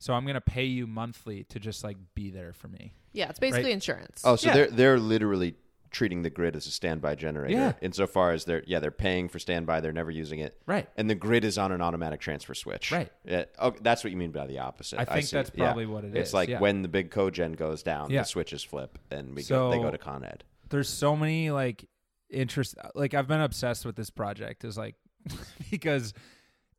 So 0.00 0.12
I'm 0.12 0.26
gonna 0.26 0.40
pay 0.40 0.64
you 0.64 0.88
monthly 0.88 1.44
to 1.44 1.60
just 1.60 1.84
like 1.84 1.96
be 2.14 2.30
there 2.30 2.52
for 2.52 2.66
me. 2.66 2.92
Yeah, 3.12 3.28
it's 3.30 3.38
basically 3.38 3.66
Right. 3.66 3.74
insurance. 3.74 4.22
Oh, 4.24 4.34
so 4.36 4.48
Yeah. 4.48 4.54
they're 4.54 4.70
they're 4.70 4.98
literally 4.98 5.54
treating 5.90 6.22
the 6.22 6.30
grid 6.30 6.56
as 6.56 6.66
a 6.66 6.70
standby 6.70 7.14
generator. 7.14 7.54
Yeah. 7.54 7.72
Insofar 7.80 8.32
as 8.32 8.44
they're 8.44 8.62
yeah 8.66 8.78
they're 8.80 8.90
paying 8.90 9.28
for 9.28 9.38
standby, 9.38 9.80
they're 9.80 9.92
never 9.92 10.10
using 10.10 10.40
it, 10.40 10.60
Right. 10.66 10.88
and 10.96 11.08
the 11.08 11.14
grid 11.14 11.44
is 11.44 11.58
on 11.58 11.72
an 11.72 11.80
automatic 11.80 12.20
transfer 12.20 12.54
switch. 12.54 12.90
Right. 12.92 13.10
Yeah. 13.24 13.44
Oh, 13.58 13.74
that's 13.80 14.04
what 14.04 14.10
you 14.10 14.16
mean 14.16 14.30
by 14.32 14.46
the 14.46 14.58
opposite. 14.58 14.98
I 15.00 15.04
think 15.04 15.26
see. 15.26 15.36
that's 15.36 15.50
Yeah. 15.54 15.64
probably 15.66 15.86
what 15.86 16.04
it 16.04 16.16
It's 16.16 16.30
is, 16.30 16.34
like 16.34 16.48
yeah. 16.48 16.60
when 16.60 16.82
the 16.82 16.88
big 16.88 17.10
cogen 17.10 17.56
goes 17.56 17.82
down, 17.82 18.10
Yeah. 18.10 18.22
the 18.22 18.28
switches 18.28 18.62
flip, 18.62 18.98
and 19.10 19.34
we 19.34 19.42
go, 19.44 19.70
they 19.70 19.78
go 19.78 19.90
to 19.90 19.98
Con 19.98 20.24
Ed. 20.24 20.44
There's 20.68 20.88
so 20.88 21.16
many 21.16 21.50
like 21.50 21.88
interest. 22.30 22.74
Like 22.94 23.14
I've 23.14 23.28
been 23.28 23.40
obsessed 23.40 23.84
with 23.86 23.96
this 23.96 24.10
project. 24.10 24.64
Is 24.64 24.76
like 24.76 24.96
because 25.70 26.12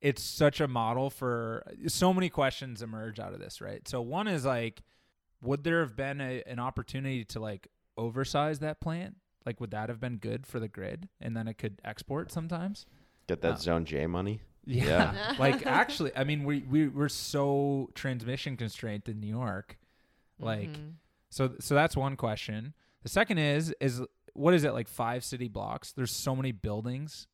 it's 0.02 0.22
such 0.22 0.62
a 0.62 0.68
model 0.68 1.10
for 1.10 1.64
so 1.88 2.14
many 2.14 2.30
questions 2.30 2.82
emerge 2.82 3.20
out 3.20 3.34
of 3.34 3.40
this. 3.40 3.62
Right. 3.62 3.88
So 3.88 4.02
one 4.02 4.28
is 4.28 4.46
like, 4.46 4.82
would 5.42 5.64
there 5.64 5.80
have 5.82 5.96
been 5.96 6.20
a, 6.22 6.44
an 6.46 6.60
opportunity 6.60 7.24
to 7.26 7.40
like 7.40 7.68
oversize 7.98 8.60
that 8.60 8.80
plant? 8.82 9.16
Like, 9.46 9.60
would 9.62 9.72
that 9.72 9.90
have 9.90 10.00
been 10.00 10.18
good 10.18 10.46
for 10.46 10.60
the 10.60 10.68
grid, 10.68 11.08
and 11.22 11.36
then 11.36 11.48
it 11.48 11.58
could 11.58 11.80
export 11.86 12.32
sometimes? 12.32 12.86
Get 13.28 13.42
that 13.42 13.54
Oh. 13.54 13.58
Zone 13.58 13.86
J 13.86 14.06
money. 14.08 14.42
Yeah. 14.66 15.14
Yeah. 15.14 15.36
like 15.40 15.66
actually, 15.66 16.12
I 16.16 16.24
mean, 16.26 16.44
we 16.44 16.60
we 16.62 16.88
we're 16.90 17.08
so 17.10 17.90
transmission 17.96 18.58
constrained 18.58 19.08
in 19.08 19.20
New 19.22 19.28
York. 19.28 19.78
Like, 20.40 20.70
Mhm. 20.74 20.94
so 21.30 21.56
so 21.60 21.76
that's 21.76 21.96
one 21.96 22.16
question. 22.18 22.74
The 23.04 23.10
second 23.10 23.38
is 23.38 23.74
is 23.80 24.02
what 24.34 24.54
is 24.54 24.64
it 24.66 24.74
like 24.74 24.88
five 24.90 25.24
city 25.24 25.48
blocks? 25.48 25.94
There's 25.94 26.12
so 26.12 26.36
many 26.36 26.52
buildings. 26.52 27.28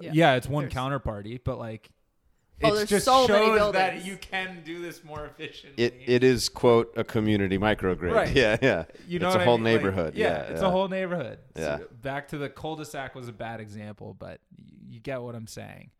Yeah. 0.00 0.10
Yeah, 0.12 0.34
it's 0.34 0.46
one 0.48 0.64
There's- 0.68 0.74
counterparty, 0.74 1.40
but 1.42 1.58
like 1.58 1.90
it 2.60 2.74
there's 2.74 2.88
just 2.88 3.04
so 3.04 3.28
many 3.28 3.58
shows 3.58 3.72
that 3.72 4.04
you 4.04 4.16
can 4.16 4.62
do 4.64 4.80
this 4.80 5.04
more 5.04 5.26
efficiently. 5.26 5.84
It 5.84 5.94
it 6.06 6.24
is 6.24 6.48
quote 6.48 6.92
a 6.96 7.04
community 7.04 7.58
microgrid. 7.58 8.12
Right. 8.12 8.26
Yeah, 8.36 8.56
yeah. 8.60 8.84
you 9.06 9.18
know 9.18 9.28
it's 9.28 9.36
a 9.36 9.38
a 9.38 9.42
I 9.42 9.44
whole 9.44 9.58
mean? 9.58 9.64
Like, 9.64 9.72
neighborhood. 9.74 10.14
yeah, 10.14 10.26
yeah, 10.26 10.42
it's 10.44 10.60
yeah. 10.60 10.68
a 10.68 10.70
whole 10.70 10.88
neighborhood. 10.88 11.38
Yeah. 11.54 11.78
So 11.78 11.86
back 12.02 12.28
to 12.28 12.38
the 12.38 12.48
cul-de-sac 12.48 13.14
was 13.14 13.28
a 13.28 13.32
bad 13.32 13.60
example, 13.60 14.14
but 14.18 14.40
you 14.88 15.00
get 15.00 15.22
what 15.22 15.34
I'm 15.34 15.46
saying. 15.46 15.90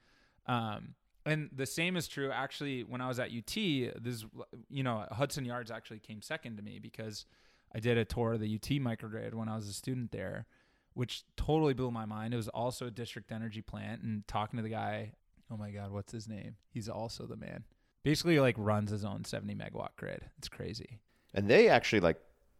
Um, 0.47 0.95
and 1.25 1.51
the 1.53 1.67
same 1.67 1.97
is 1.97 2.09
true 2.09 2.31
actually 2.31 2.85
when 2.85 3.01
I 3.01 3.09
was 3.09 3.19
at 3.19 3.31
UT. 3.31 3.55
This, 3.55 4.25
you 4.69 4.83
know, 4.83 5.07
Hudson 5.11 5.45
Yards 5.45 5.71
actually 5.71 5.99
came 5.99 6.23
second 6.23 6.57
to 6.57 6.63
me 6.63 6.79
because 6.79 7.27
I 7.75 7.81
did 7.81 7.99
a 7.99 8.05
tour 8.05 8.35
of 8.35 8.41
the 8.41 8.55
UT 8.55 8.69
microgrid 8.81 9.35
when 9.35 9.49
I 9.49 9.57
was 9.57 9.69
a 9.69 9.73
student 9.73 10.13
there, 10.13 10.47
which 10.95 11.25
totally 11.37 11.75
blew 11.75 11.91
my 11.91 12.05
mind. 12.07 12.33
It 12.33 12.39
was 12.39 12.49
also 12.49 12.87
a 12.87 12.91
district 12.91 13.33
energy 13.33 13.61
plant, 13.61 14.03
and 14.03 14.27
talking 14.29 14.57
to 14.57 14.63
the 14.63 14.69
guy, 14.69 15.13
oh 15.51 15.57
my 15.57 15.71
god, 15.71 15.93
what's 15.93 16.13
his 16.13 16.29
name? 16.29 16.57
He's 16.71 16.89
also 16.89 17.27
the 17.27 17.37
man. 17.37 17.65
Basically, 18.03 18.39
like 18.41 18.55
runs 18.59 18.91
his 18.91 19.05
own 19.05 19.25
70 19.25 19.55
megawatt 19.55 19.97
grid. 19.97 20.23
It's 20.39 20.49
crazy. 20.49 21.01
And 21.35 21.49
they 21.49 21.69
actually 21.69 22.01
like 22.01 22.19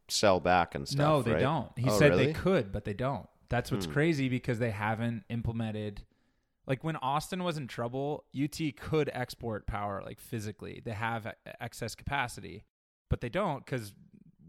sell 0.09 0.41
back 0.41 0.75
and 0.75 0.87
stuff. 0.89 0.99
No, 0.99 1.23
they 1.23 1.33
right? 1.33 1.41
don't. 1.41 1.71
He 1.77 1.89
Oh, 1.89 1.99
said 1.99 2.11
really? 2.11 2.27
they 2.27 2.33
could, 2.33 2.73
but 2.73 2.85
they 2.85 2.95
don't. 2.95 3.29
That's 3.49 3.71
what's 3.71 3.87
Hmm. 3.87 3.93
crazy 3.93 4.29
because 4.29 4.59
they 4.59 4.71
haven't 4.71 5.25
implemented. 5.29 6.03
Like 6.67 6.83
when 6.83 6.97
Austin 6.97 7.45
was 7.45 7.57
in 7.57 7.69
trouble, 7.69 8.25
UT 8.35 8.73
could 8.77 9.09
export 9.13 9.67
power 9.69 10.03
like 10.05 10.19
physically. 10.19 10.83
They 10.85 10.93
have 10.93 11.33
excess 11.61 11.95
capacity, 11.95 12.65
but 13.09 13.21
they 13.21 13.29
don't 13.29 13.65
because 13.65 13.95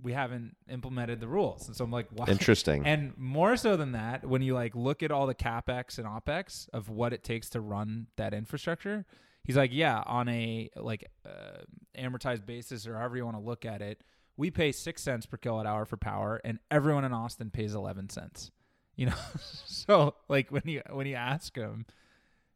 we 0.02 0.14
haven't 0.14 0.56
implemented 0.70 1.20
the 1.20 1.28
rules. 1.28 1.68
And 1.68 1.76
so 1.76 1.84
I'm 1.84 1.92
like, 1.92 2.08
why? 2.12 2.28
Interesting. 2.28 2.86
And 2.86 3.14
more 3.18 3.58
so 3.58 3.76
than 3.76 3.94
that, 3.94 4.26
when 4.26 4.42
you 4.42 4.54
like 4.54 4.76
look 4.76 5.04
at 5.04 5.12
all 5.12 5.28
the 5.28 5.36
capex 5.36 5.98
and 5.98 6.08
opex 6.08 6.70
of 6.74 6.90
what 6.90 7.14
it 7.14 7.24
takes 7.24 7.50
to 7.52 7.62
run 7.62 8.08
that 8.16 8.34
infrastructure, 8.34 9.06
he's 9.44 9.58
like, 9.58 9.72
yeah, 9.74 10.04
on 10.06 10.28
a 10.30 10.70
like 10.76 11.10
uh, 11.26 11.62
amortized 11.98 12.46
basis 12.46 12.88
or 12.88 12.98
however 12.98 13.18
you 13.18 13.26
want 13.26 13.38
to 13.38 13.44
look 13.44 13.66
at 13.66 13.82
it, 13.82 14.02
we 14.38 14.52
pay 14.52 14.72
six 14.72 15.02
cents 15.02 15.26
per 15.26 15.38
kilowatt 15.38 15.66
hour 15.66 15.86
for 15.86 15.98
power, 15.98 16.40
and 16.44 16.60
everyone 16.70 17.04
in 17.04 17.12
Austin 17.12 17.50
pays 17.50 17.74
eleven 17.74 18.08
cents. 18.08 18.52
You 18.96 19.08
know, 19.08 19.16
so 19.66 20.16
like 20.30 20.52
when 20.52 20.64
you 20.66 20.84
when 20.92 21.08
you 21.08 21.16
ask 21.16 21.56
him, 21.56 21.86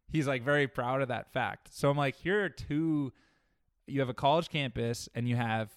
he's 0.08 0.28
like 0.28 0.44
very 0.44 0.68
proud 0.68 1.02
of 1.02 1.08
that 1.08 1.34
fact. 1.34 1.74
So 1.74 1.90
I'm 1.90 1.98
like, 1.98 2.16
here 2.16 2.46
are 2.46 2.50
two. 2.50 3.12
You 3.88 4.00
have 4.00 4.10
a 4.10 4.14
college 4.14 4.50
campus, 4.50 5.10
and 5.16 5.28
you 5.28 5.36
have 5.36 5.72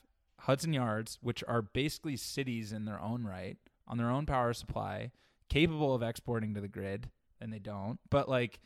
Hudson 0.45 0.75
Yards, 0.75 1.19
which 1.23 1.43
are 1.49 1.63
basically 1.63 2.17
cities 2.17 2.73
in 2.73 2.85
their 2.85 3.01
own 3.01 3.25
right, 3.25 3.57
on 3.89 3.97
their 3.97 4.11
own 4.11 4.27
power 4.27 4.53
supply, 4.53 5.11
capable 5.49 5.95
of 5.95 6.03
exporting 6.03 6.55
to 6.55 6.61
the 6.61 6.69
grid, 6.69 7.09
and 7.41 7.53
they 7.53 7.59
don't. 7.59 7.99
But 8.11 8.29
like, 8.29 8.61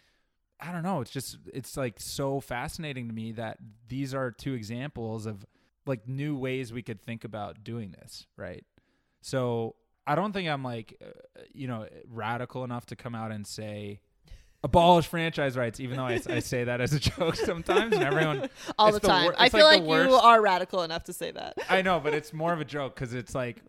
I 0.61 0.73
don't 0.73 0.83
know. 0.83 1.01
It's 1.01 1.11
just 1.13 1.39
it's 1.53 1.77
like 1.77 2.01
so 2.01 2.41
fascinating 2.41 3.07
to 3.07 3.15
me 3.15 3.31
that 3.33 3.59
these 3.87 4.13
are 4.13 4.33
two 4.33 4.55
examples 4.55 5.25
of 5.25 5.47
like 5.87 6.09
new 6.09 6.37
ways 6.37 6.73
we 6.73 6.83
could 6.83 7.01
think 7.01 7.23
about 7.23 7.63
doing 7.63 7.93
this, 7.93 8.27
right? 8.37 8.65
So 9.21 9.77
I 10.05 10.17
don't 10.17 10.33
think 10.33 10.49
I'm 10.49 10.65
like, 10.65 10.97
uh, 11.01 11.43
you 11.53 11.69
know, 11.69 11.87
radical 12.09 12.65
enough 12.65 12.87
to 12.87 12.97
come 12.97 13.15
out 13.15 13.31
and 13.31 13.47
say 13.47 14.01
abolish 14.65 15.07
franchise 15.07 15.57
rights, 15.57 15.81
even 15.81 15.97
though 15.97 16.07
I, 16.07 16.21
I 16.29 16.39
say 16.41 16.65
that 16.65 16.81
as 16.81 16.93
a 16.93 16.99
joke 17.11 17.37
sometimes, 17.37 17.95
and 17.95 18.03
everyone 18.05 18.49
all 18.79 18.89
it's 18.89 18.99
the 18.99 19.07
time. 19.07 19.25
wor- 19.27 19.35
I 19.39 19.47
it's 19.47 19.55
feel 19.55 19.65
like 19.65 19.83
like, 19.83 20.09
you 20.09 20.15
are 20.15 20.41
radical 20.41 20.83
enough 20.83 21.05
to 21.05 21.13
say 21.13 21.31
that. 21.31 21.55
I 21.69 21.83
know, 21.83 22.01
but 22.01 22.15
it's 22.15 22.33
more 22.33 22.53
of 22.53 22.61
a 22.61 22.65
joke 22.65 22.95
because 22.95 23.15
it's 23.15 23.35
like 23.35 23.63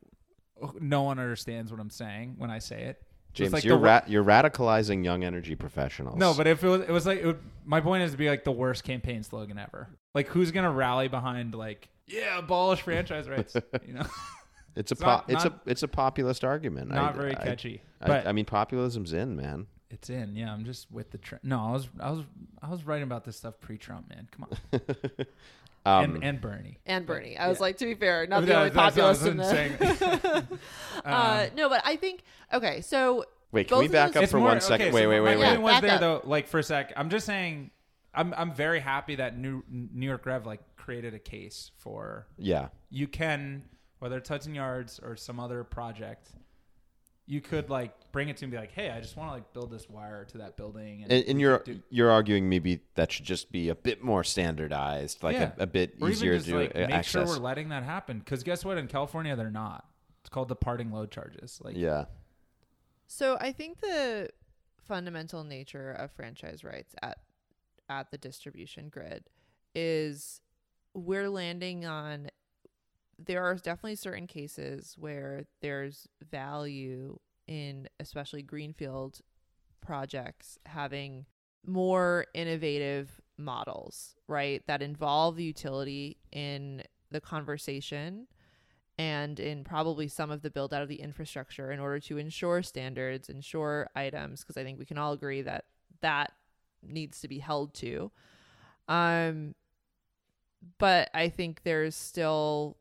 oh, 0.62 0.74
no 0.80 1.04
one 1.04 1.20
understands 1.20 1.72
what 1.72 1.80
I'm 1.80 1.90
saying 1.92 2.36
when 2.38 2.50
I 2.50 2.60
say 2.60 2.84
it. 2.84 3.02
It's 3.32 3.38
James, 3.38 3.54
like 3.54 3.64
you're 3.64 3.78
the 3.78 3.84
ra- 3.84 4.02
you're 4.08 4.24
radicalizing 4.24 5.04
young 5.06 5.24
energy 5.24 5.56
professionals. 5.56 6.18
no, 6.18 6.34
but 6.34 6.48
if 6.48 6.64
it 6.64 6.68
was, 6.68 6.82
it 6.82 6.90
was 6.90 7.06
like 7.06 7.20
it 7.20 7.26
would, 7.28 7.40
my 7.64 7.80
point 7.80 8.02
is 8.04 8.12
to 8.12 8.18
be 8.18 8.28
like 8.28 8.44
the 8.44 8.52
worst 8.52 8.84
campaign 8.84 9.22
slogan 9.22 9.60
ever. 9.60 9.88
Like 10.16 10.28
who's 10.28 10.50
gonna 10.52 10.72
rally 10.72 11.08
behind 11.08 11.54
like 11.54 11.90
yeah, 12.08 12.40
abolish 12.40 12.82
franchise 12.82 13.30
rights? 13.30 13.56
You 13.86 13.94
know, 13.94 14.06
it's 14.76 14.92
a 14.92 14.94
it's 14.94 15.02
po- 15.02 15.08
not- 15.08 15.26
it's 15.30 15.44
not- 15.44 15.54
a 15.66 15.70
it's 15.70 15.84
a 15.84 15.88
populist 15.88 16.44
argument. 16.44 16.90
not 16.90 17.14
I- 17.14 17.18
very 17.18 17.38
I- 17.38 17.44
catchy. 17.44 17.84
I, 18.02 18.08
but 18.08 18.26
I 18.26 18.32
mean, 18.32 18.46
populism's 18.46 19.14
in, 19.14 19.36
man. 19.36 19.68
It's 19.92 20.10
in. 20.10 20.36
Yeah, 20.36 20.54
I'm 20.54 20.66
just 20.66 20.92
with 20.92 21.10
the 21.12 21.18
trend. 21.18 21.44
No, 21.44 21.60
I 21.60 21.72
was 21.72 21.88
I 22.00 22.12
was 22.12 22.24
I 22.62 22.70
was 22.70 22.84
writing 22.86 23.04
about 23.04 23.24
this 23.26 23.38
stuff 23.38 23.60
pre-Trump, 23.60 24.10
man. 24.10 24.28
Come 24.32 24.48
on, 24.52 24.82
Um, 25.86 26.16
and 26.16 26.24
and 26.24 26.42
Bernie. 26.42 26.78
And 26.86 27.06
Bernie. 27.06 27.38
I 27.38 27.48
was 27.48 27.58
Yeah. 27.58 27.62
like, 27.64 27.78
to 27.78 27.86
be 27.86 27.96
fair, 27.96 28.28
not 28.28 28.42
the 28.42 28.48
That- 28.48 28.56
only 28.58 28.70
that's 28.70 28.96
what 28.98 29.06
I 29.06 29.10
was 29.10 29.20
populist 29.20 30.02
in 30.02 30.10
the. 30.48 30.60
uh, 31.06 31.46
Um, 31.50 31.56
no, 31.56 31.70
but 31.70 31.82
I 31.86 31.96
think 31.96 32.24
okay. 32.54 32.82
So 32.82 33.26
wait, 33.52 33.68
can 33.68 33.80
we 33.80 33.88
back 33.88 34.16
up 34.16 34.30
for 34.30 34.38
more- 34.40 34.50
one 34.50 34.62
second? 34.62 34.88
okay, 34.88 34.94
wait, 34.96 35.04
so 35.04 35.10
wait, 35.10 35.20
my 35.20 35.26
wait, 35.26 35.38
wait. 35.38 35.46
point 35.48 35.62
was 35.62 35.72
back 35.74 35.82
there 35.82 35.92
up. 35.94 36.00
though, 36.02 36.22
like 36.26 36.48
for 36.48 36.60
a 36.60 36.64
sec. 36.64 36.94
I'm 36.96 37.10
just 37.10 37.26
saying, 37.26 37.72
I'm 38.14 38.34
I'm 38.36 38.54
very 38.54 38.80
happy 38.82 39.16
that 39.16 39.38
New 39.38 39.64
New 39.70 40.06
York 40.06 40.26
REV 40.26 40.46
like 40.46 40.60
created 40.76 41.14
a 41.14 41.20
case 41.20 41.72
for 41.78 42.28
Yeah, 42.38 42.68
you 42.92 43.08
can 43.08 43.64
whether 44.00 44.18
it's 44.18 44.30
Hudson 44.30 44.56
Yards 44.56 45.00
or 45.04 45.16
some 45.18 45.40
other 45.42 45.64
project, 45.66 46.30
you 47.30 47.42
could 47.42 47.70
like 47.70 47.94
bring 48.12 48.28
it 48.28 48.38
to 48.38 48.44
me 48.44 48.46
and 48.48 48.52
be 48.54 48.58
like, 48.58 48.72
hey, 48.72 48.90
I 48.90 49.00
just 49.00 49.16
want 49.16 49.30
to 49.30 49.34
like 49.36 49.54
build 49.54 49.70
this 49.72 49.88
wire 49.88 50.26
to 50.26 50.40
that 50.40 50.58
building, 50.58 51.04
and, 51.04 51.12
and, 51.12 51.26
and 51.28 51.40
you're 51.40 51.60
do- 51.60 51.80
you're 51.92 52.10
arguing 52.10 52.50
maybe 52.50 52.82
that 52.96 53.12
should 53.12 53.26
just 53.26 53.52
be 53.52 53.70
a 53.70 53.76
bit 53.76 54.04
more 54.04 54.24
standardized, 54.24 55.22
like 55.22 55.36
Yeah. 55.36 55.52
a, 55.60 55.64
a 55.64 55.68
bit 55.68 55.94
or 56.02 56.10
easier 56.10 56.32
even 56.34 56.40
just 56.40 56.50
to 56.50 56.58
like 56.58 56.76
make 56.76 56.90
access. 56.90 57.12
sure 57.12 57.38
we're 57.38 57.44
letting 57.44 57.70
that 57.70 57.84
happen. 57.84 58.18
Because 58.20 58.42
guess 58.44 58.66
what? 58.66 58.80
In 58.80 58.88
California, 58.88 59.36
they're 59.36 59.52
not. 59.52 59.86
It's 60.22 60.30
called 60.30 60.48
departing 60.48 60.92
load 60.92 61.12
charges. 61.12 61.62
Like 61.64 61.78
yeah, 61.78 62.06
So 63.08 63.38
I 63.40 63.52
think 63.52 63.80
the 63.80 64.30
fundamental 64.84 65.44
nature 65.44 65.92
of 65.92 66.12
franchise 66.12 66.64
rights 66.64 66.96
at 67.04 67.20
at 67.90 68.10
the 68.10 68.18
distribution 68.18 68.90
grid 68.90 69.26
is 69.76 70.42
we're 70.96 71.30
landing 71.30 71.86
on 71.86 72.30
there 73.26 73.44
are 73.44 73.56
definitely 73.56 73.96
certain 73.96 74.28
cases 74.28 74.96
where 74.98 75.46
there's 75.62 76.08
value 76.32 77.20
in 77.48 77.88
especially 78.00 78.42
greenfield 78.42 79.20
projects 79.82 80.58
having 80.66 81.26
more 81.66 82.26
innovative 82.34 83.20
models, 83.38 84.16
right? 84.28 84.66
That 84.68 84.82
involve 84.82 85.36
the 85.36 85.44
utility 85.44 86.18
in 86.32 86.84
the 87.12 87.20
conversation 87.20 88.28
and 88.98 89.40
in 89.40 89.64
probably 89.64 90.08
some 90.08 90.30
of 90.30 90.42
the 90.42 90.50
build 90.50 90.74
out 90.74 90.82
of 90.82 90.90
the 90.90 91.02
infrastructure 91.02 91.72
in 91.72 91.80
order 91.80 92.00
to 92.02 92.18
ensure 92.18 92.62
standards, 92.62 93.30
ensure 93.30 93.90
items, 93.96 94.42
because 94.42 94.58
I 94.58 94.64
think 94.64 94.78
we 94.78 94.86
can 94.86 94.98
all 94.98 95.14
agree 95.14 95.42
that 95.42 95.66
that 96.02 96.34
needs 96.84 97.22
to 97.22 97.28
be 97.28 97.40
held 97.40 97.74
to. 97.76 98.12
Um, 98.88 99.56
but 100.78 101.10
I 101.14 101.30
think 101.30 101.62
there's 101.64 101.96
still, 101.96 102.78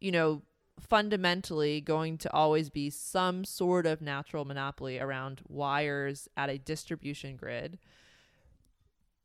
you 0.00 0.10
know, 0.10 0.42
fundamentally 0.80 1.80
going 1.80 2.16
to 2.18 2.32
always 2.32 2.70
be 2.70 2.90
some 2.90 3.44
sort 3.44 3.86
of 3.86 4.00
natural 4.00 4.44
monopoly 4.44 4.98
around 4.98 5.42
wires 5.48 6.28
at 6.36 6.48
a 6.48 6.58
distribution 6.58 7.36
grid 7.36 7.78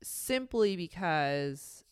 simply 0.03 0.76
because 0.76 1.84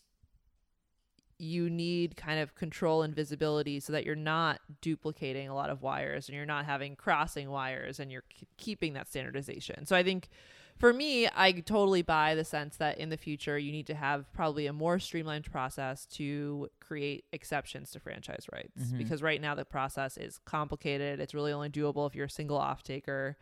you 1.39 1.69
need 1.69 2.15
kind 2.15 2.39
of 2.39 2.55
control 2.55 3.01
and 3.01 3.15
visibility 3.15 3.79
so 3.79 3.91
that 3.91 4.05
you're 4.05 4.15
not 4.15 4.59
duplicating 4.81 5.49
a 5.49 5.55
lot 5.55 5.69
of 5.69 5.81
wires 5.81 6.27
and 6.27 6.35
you're 6.35 6.45
not 6.45 6.65
having 6.65 6.95
crossing 6.95 7.49
wires 7.49 7.99
and 7.99 8.11
you're 8.11 8.23
keeping 8.57 8.93
that 8.93 9.09
standardization. 9.09 9.85
So 9.85 9.95
I 9.95 10.03
think 10.03 10.29
for 10.77 10.91
me, 10.93 11.27
I 11.35 11.51
totally 11.53 12.01
buy 12.01 12.35
the 12.35 12.43
sense 12.43 12.77
that 12.77 12.97
in 12.97 13.09
the 13.09 13.17
future 13.17 13.57
you 13.57 13.71
need 13.71 13.87
to 13.87 13.95
have 13.95 14.31
probably 14.33 14.67
a 14.67 14.73
more 14.73 14.99
streamlined 14.99 15.45
process 15.51 16.05
to 16.07 16.69
create 16.79 17.25
exceptions 17.31 17.91
to 17.91 17.99
franchise 17.99 18.45
rights 18.51 18.83
Mhm. 18.91 18.97
because 18.97 19.21
right 19.21 19.39
now 19.41 19.55
the 19.55 19.65
process 19.65 20.17
is 20.17 20.39
complicated. 20.45 21.19
It's 21.19 21.33
really 21.33 21.53
only 21.53 21.69
doable 21.69 22.05
if 22.07 22.15
you're 22.15 22.25
a 22.25 22.29
single 22.29 22.57
off 22.57 22.83
taker 22.83 23.37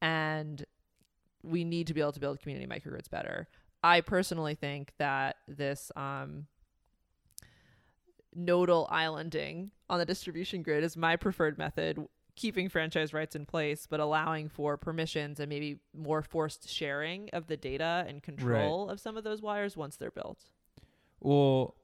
and 0.00 0.64
we 1.42 1.64
need 1.64 1.86
to 1.88 1.94
be 1.94 2.00
able 2.00 2.12
to 2.12 2.20
build 2.20 2.40
community 2.40 2.66
microgrids 2.66 3.08
better. 3.10 3.48
I 3.82 4.00
personally 4.00 4.54
think 4.54 4.92
that 4.98 5.36
this 5.46 5.90
um, 5.96 6.46
nodal 8.34 8.86
islanding 8.90 9.70
on 9.88 9.98
the 9.98 10.04
distribution 10.04 10.62
grid 10.62 10.84
is 10.84 10.96
my 10.96 11.16
preferred 11.16 11.58
method, 11.58 11.98
keeping 12.38 12.68
franchise 12.68 13.12
rights 13.12 13.34
in 13.34 13.44
place, 13.44 13.86
but 13.88 13.98
allowing 14.00 14.48
for 14.48 14.76
permissions 14.76 15.40
and 15.40 15.48
maybe 15.48 15.80
more 15.92 16.22
forced 16.22 16.68
sharing 16.70 17.28
of 17.32 17.48
the 17.48 17.56
data 17.56 18.04
and 18.08 18.22
control 18.22 18.88
of 18.88 19.00
some 19.00 19.16
of 19.16 19.24
those 19.24 19.42
wires 19.42 19.76
once 19.76 19.96
they're 19.96 20.10
built. 20.12 20.38
Well, 21.20 21.74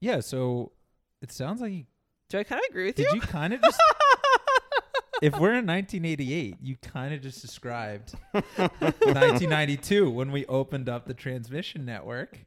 yeah. 0.00 0.20
So 0.20 0.72
it 1.20 1.30
sounds 1.30 1.60
like 1.60 1.72
you, 1.72 1.84
Do 2.30 2.38
I 2.38 2.44
kind 2.44 2.60
of 2.60 2.70
agree 2.70 2.86
with 2.86 2.96
did 2.96 3.04
you? 3.04 3.20
Did 3.20 3.22
you 3.22 3.28
kind 3.28 3.52
of 3.52 3.60
just 3.60 3.78
if 5.22 5.34
we're 5.34 5.54
in 5.54 5.66
1988, 5.66 6.56
you 6.62 6.76
kind 6.76 7.12
of 7.12 7.20
just 7.20 7.42
described 7.42 8.14
1992 8.32 10.10
when 10.10 10.32
we 10.32 10.46
opened 10.46 10.88
up 10.88 11.06
the 11.06 11.14
transmission 11.14 11.84
network, 11.84 12.38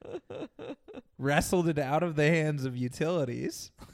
wrestled 1.17 1.67
it 1.67 1.77
out 1.77 2.01
of 2.03 2.15
the 2.15 2.27
hands 2.27 2.65
of 2.65 2.75
utilities, 2.75 3.71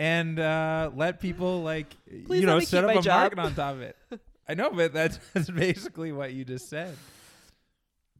and 0.00 0.38
uh, 0.38 0.90
let 0.94 1.20
people 1.20 1.62
like 1.62 1.94
Please 2.24 2.40
you 2.40 2.46
know 2.46 2.58
set 2.60 2.84
up 2.84 2.96
a 2.96 3.02
job. 3.02 3.20
market 3.20 3.38
on 3.38 3.54
top 3.54 3.74
of 3.74 3.82
it. 3.82 3.96
I 4.48 4.54
know, 4.54 4.70
but 4.70 4.94
that's, 4.94 5.18
that's 5.34 5.50
basically 5.50 6.10
what 6.10 6.32
you 6.32 6.44
just 6.44 6.70
said. 6.70 6.96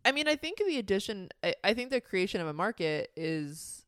I 0.05 0.13
mean, 0.13 0.29
I 0.29 0.37
think 0.37 0.59
the 0.59 0.79
addition, 0.79 1.31
I, 1.43 1.55
I 1.65 1.75
think 1.75 1.91
the 1.91 2.01
creation 2.01 2.43
of 2.43 2.47
a 2.47 2.53
market 2.53 3.11
is, 3.17 3.85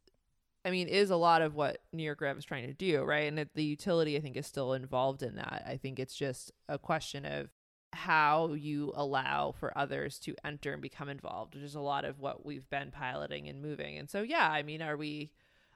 I 0.64 0.70
mean, 0.70 0.88
is 0.88 1.11
a 1.11 1.16
lot 1.16 1.43
of 1.43 1.55
what 1.55 1.82
New 1.93 2.03
York 2.03 2.22
REV 2.22 2.38
is 2.38 2.45
trying 2.47 2.66
to 2.66 2.72
do, 2.72 3.03
right? 3.05 3.28
And 3.28 3.38
it, 3.38 3.51
the 3.55 3.62
utility, 3.62 4.16
I 4.16 4.20
think, 4.20 4.38
is 4.38 4.47
still 4.47 4.72
involved 4.72 5.22
in 5.22 5.36
that. 5.36 5.62
I 5.66 5.76
think 5.76 5.99
it's 5.99 6.14
just 6.14 6.51
a 6.70 6.78
question 6.78 7.26
of 7.26 7.51
how 7.93 8.55
you 8.55 8.93
allow 8.97 9.53
for 9.53 9.76
others 9.76 10.18
to 10.20 10.34
enter 10.43 10.72
and 10.72 10.80
become 10.80 11.11
involved, 11.11 11.55
which 11.55 11.64
is 11.64 11.74
a 11.74 11.80
lot 11.80 12.07
of 12.07 12.18
what 12.18 12.45
we've 12.47 12.68
been 12.70 12.90
piloting 12.90 13.49
and 13.49 13.61
moving. 13.61 13.99
And 13.99 14.09
so, 14.09 14.22
yeah, 14.22 14.49
I 14.51 14.62
mean, 14.62 14.80
are 14.80 14.97
we, 14.97 15.30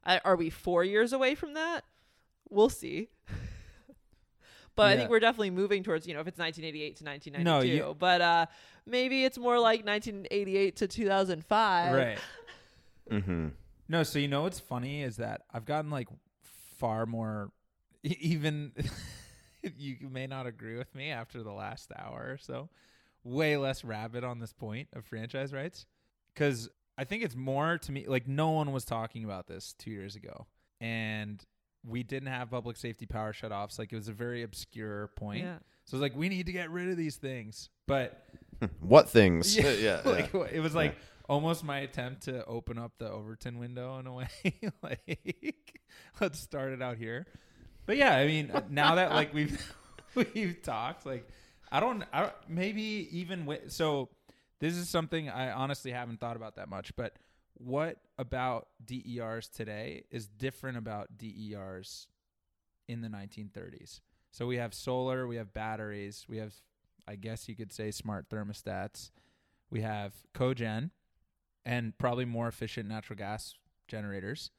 uh, 0.05 0.19
are 0.25 0.37
we 0.37 0.49
four 0.49 0.83
years 0.83 1.12
away 1.12 1.35
from 1.35 1.53
that? 1.53 1.85
We'll 2.51 2.68
see. 2.70 3.09
But 4.76 4.92
I 4.92 4.97
think 4.99 5.11
we're 5.11 5.20
definitely 5.20 5.51
moving 5.53 5.82
towards, 5.82 6.07
you 6.07 6.12
know, 6.12 6.20
if 6.20 6.26
it's 6.26 6.38
1988 6.38 6.97
to 6.97 7.05
1992. 7.05 7.44
No, 7.78 7.88
you- 7.88 7.94
but 7.99 8.20
uh, 8.20 8.47
maybe 8.84 9.24
it's 9.24 9.38
more 9.38 9.59
like 9.59 9.86
1988 9.86 10.76
to 10.76 10.86
2005. 10.88 11.94
Right. 11.94 12.18
Mm-hmm. 13.11 13.49
No, 13.88 14.03
so 14.03 14.18
you 14.18 14.26
know 14.26 14.42
what's 14.42 14.59
funny 14.59 15.03
is 15.05 15.18
that 15.18 15.42
I've 15.55 15.64
gotten 15.64 15.92
like 15.92 16.09
far 16.76 17.07
more, 17.07 17.53
even 18.03 18.72
you 19.78 20.09
may 20.11 20.26
not 20.26 20.47
agree 20.49 20.76
with 20.76 20.92
me 20.92 21.11
after 21.11 21.44
the 21.44 21.53
last 21.53 21.92
hour 21.97 22.26
or 22.32 22.36
so, 22.36 22.68
way 23.22 23.57
less 23.57 23.84
rabid 23.84 24.24
on 24.24 24.40
this 24.40 24.53
point 24.53 24.88
of 24.92 25.05
franchise 25.05 25.53
rights. 25.53 25.86
Because 26.34 26.68
I 26.99 27.05
think 27.05 27.22
it's 27.22 27.36
more 27.36 27.78
to 27.78 27.92
me 27.92 28.07
like 28.09 28.26
no 28.26 28.51
one 28.51 28.72
was 28.72 28.84
talking 28.84 29.22
about 29.24 29.47
this 29.47 29.72
two 29.78 29.92
years 29.92 30.16
ago. 30.16 30.49
And 30.80 31.40
we 31.87 32.03
didn't 32.03 32.28
have 32.28 32.51
public 32.51 32.76
safety 32.76 33.07
power 33.07 33.32
shutoffs. 33.32 33.78
Like 33.78 33.93
it 33.93 33.97
was 33.97 34.09
a 34.09 34.12
very 34.12 34.43
obscure 34.43 35.09
point. 35.16 35.45
Yeah. 35.45 35.59
So 35.84 35.97
it's 35.97 36.03
like, 36.03 36.16
we 36.16 36.28
need 36.28 36.47
to 36.47 36.53
get 36.53 36.70
rid 36.70 36.89
of 36.89 36.97
these 36.97 37.16
things. 37.16 37.68
But 37.87 38.24
hmm. 38.61 38.66
What 38.80 39.09
things? 39.09 39.57
yeah, 39.59 39.66
uh, 39.66 39.70
yeah. 39.80 40.01
like 40.05 40.34
it 40.53 40.61
was 40.61 40.74
like 40.74 40.97
almost 41.28 41.64
my 41.64 41.80
attempt 41.80 42.22
to 42.22 42.45
open 42.47 42.78
up 42.78 42.93
the 42.99 43.11
Overton 43.11 43.59
window 43.59 43.99
in 43.99 44.07
a 44.07 44.12
way. 44.12 44.28
like, 44.82 45.80
let's 46.20 46.41
start 46.41 46.72
it 46.72 46.82
out 46.82 46.97
here. 46.97 47.26
But 47.87 47.97
yeah, 47.97 48.14
I 48.16 48.26
mean, 48.26 48.51
uh, 48.51 48.62
now 48.68 48.97
that 48.97 49.12
like 49.12 49.32
we've 49.32 49.74
we've 50.14 50.61
talked, 50.62 51.07
like 51.07 51.28
I 51.70 51.78
don't, 51.78 52.05
I 52.12 52.22
don't 52.22 52.32
maybe 52.49 53.09
even 53.12 53.47
with 53.47 53.70
so 53.70 54.09
this 54.59 54.74
is 54.74 54.89
something 54.89 55.28
I 55.28 55.53
honestly 55.53 55.93
haven't 55.93 56.20
thought 56.20 56.37
about 56.37 56.57
that 56.57 56.68
much. 56.68 56.95
But 56.97 57.14
what 57.59 57.99
about 58.19 58.69
DERs 58.85 59.49
today 59.49 60.05
is 60.11 60.27
different 60.27 60.77
about 60.79 61.17
DERs 61.17 62.09
in 62.89 63.01
the 63.01 63.09
1930s? 63.09 64.01
So 64.31 64.47
we 64.47 64.57
have 64.57 64.75
solar, 64.75 65.27
we 65.27 65.37
have 65.37 65.55
batteries, 65.55 66.27
we 66.29 66.39
have, 66.39 66.55
I 67.09 67.17
guess 67.17 67.49
you 67.49 67.57
could 67.57 67.73
say, 67.73 67.91
smart 67.91 68.29
thermostats. 68.29 69.11
We 69.71 69.81
have 69.81 70.15
cogen, 70.35 70.91
and 71.65 71.97
probably 71.99 72.25
more 72.25 72.47
efficient 72.47 72.89
natural 72.89 73.17
gas 73.17 73.55
generators 73.89 74.51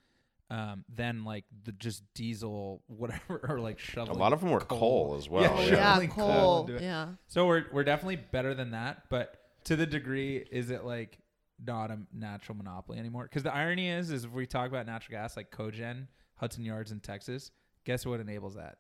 um, 0.50 0.86
than 0.94 1.24
like 1.24 1.46
the 1.64 1.72
just 1.72 2.04
diesel 2.14 2.82
whatever 2.88 3.46
or 3.50 3.60
like 3.60 3.80
shovel. 3.80 4.16
A 4.16 4.18
lot 4.18 4.34
of 4.34 4.42
them 4.42 4.52
were 4.52 4.60
coal. 4.60 4.80
coal, 4.80 5.16
as 5.18 5.30
well. 5.30 5.44
Yeah, 5.44 5.62
yeah. 5.62 6.00
yeah, 6.00 6.08
coal 6.08 6.34
coal. 6.34 6.62
into 6.62 6.76
it. 6.76 6.82
Yeah. 6.82 7.08
So 7.28 7.46
we're 7.48 7.66
we're 7.72 7.84
definitely 7.84 8.18
better 8.18 8.54
than 8.54 8.72
that, 8.72 9.04
but 9.10 9.38
to 9.66 9.76
the 9.76 9.86
degree, 9.86 10.38
is 10.52 10.70
it 10.70 10.86
like 10.86 11.20
not 11.66 11.92
a 11.92 12.00
natural 12.14 12.58
monopoly 12.58 13.00
anymore? 13.00 13.24
Because 13.24 13.44
the 13.44 13.54
irony 13.54 13.90
is, 13.90 14.12
is 14.12 14.26
if 14.26 14.32
we 14.32 14.46
talk 14.46 14.68
about 14.68 14.86
natural 14.86 15.18
gas, 15.20 15.36
like 15.38 15.52
cogen, 15.52 16.08
Hudson 16.36 16.64
Yards 16.64 16.92
in 16.92 17.00
Texas, 17.00 17.52
guess 17.86 18.06
what 18.06 18.20
enables 18.20 18.56
that? 18.56 18.78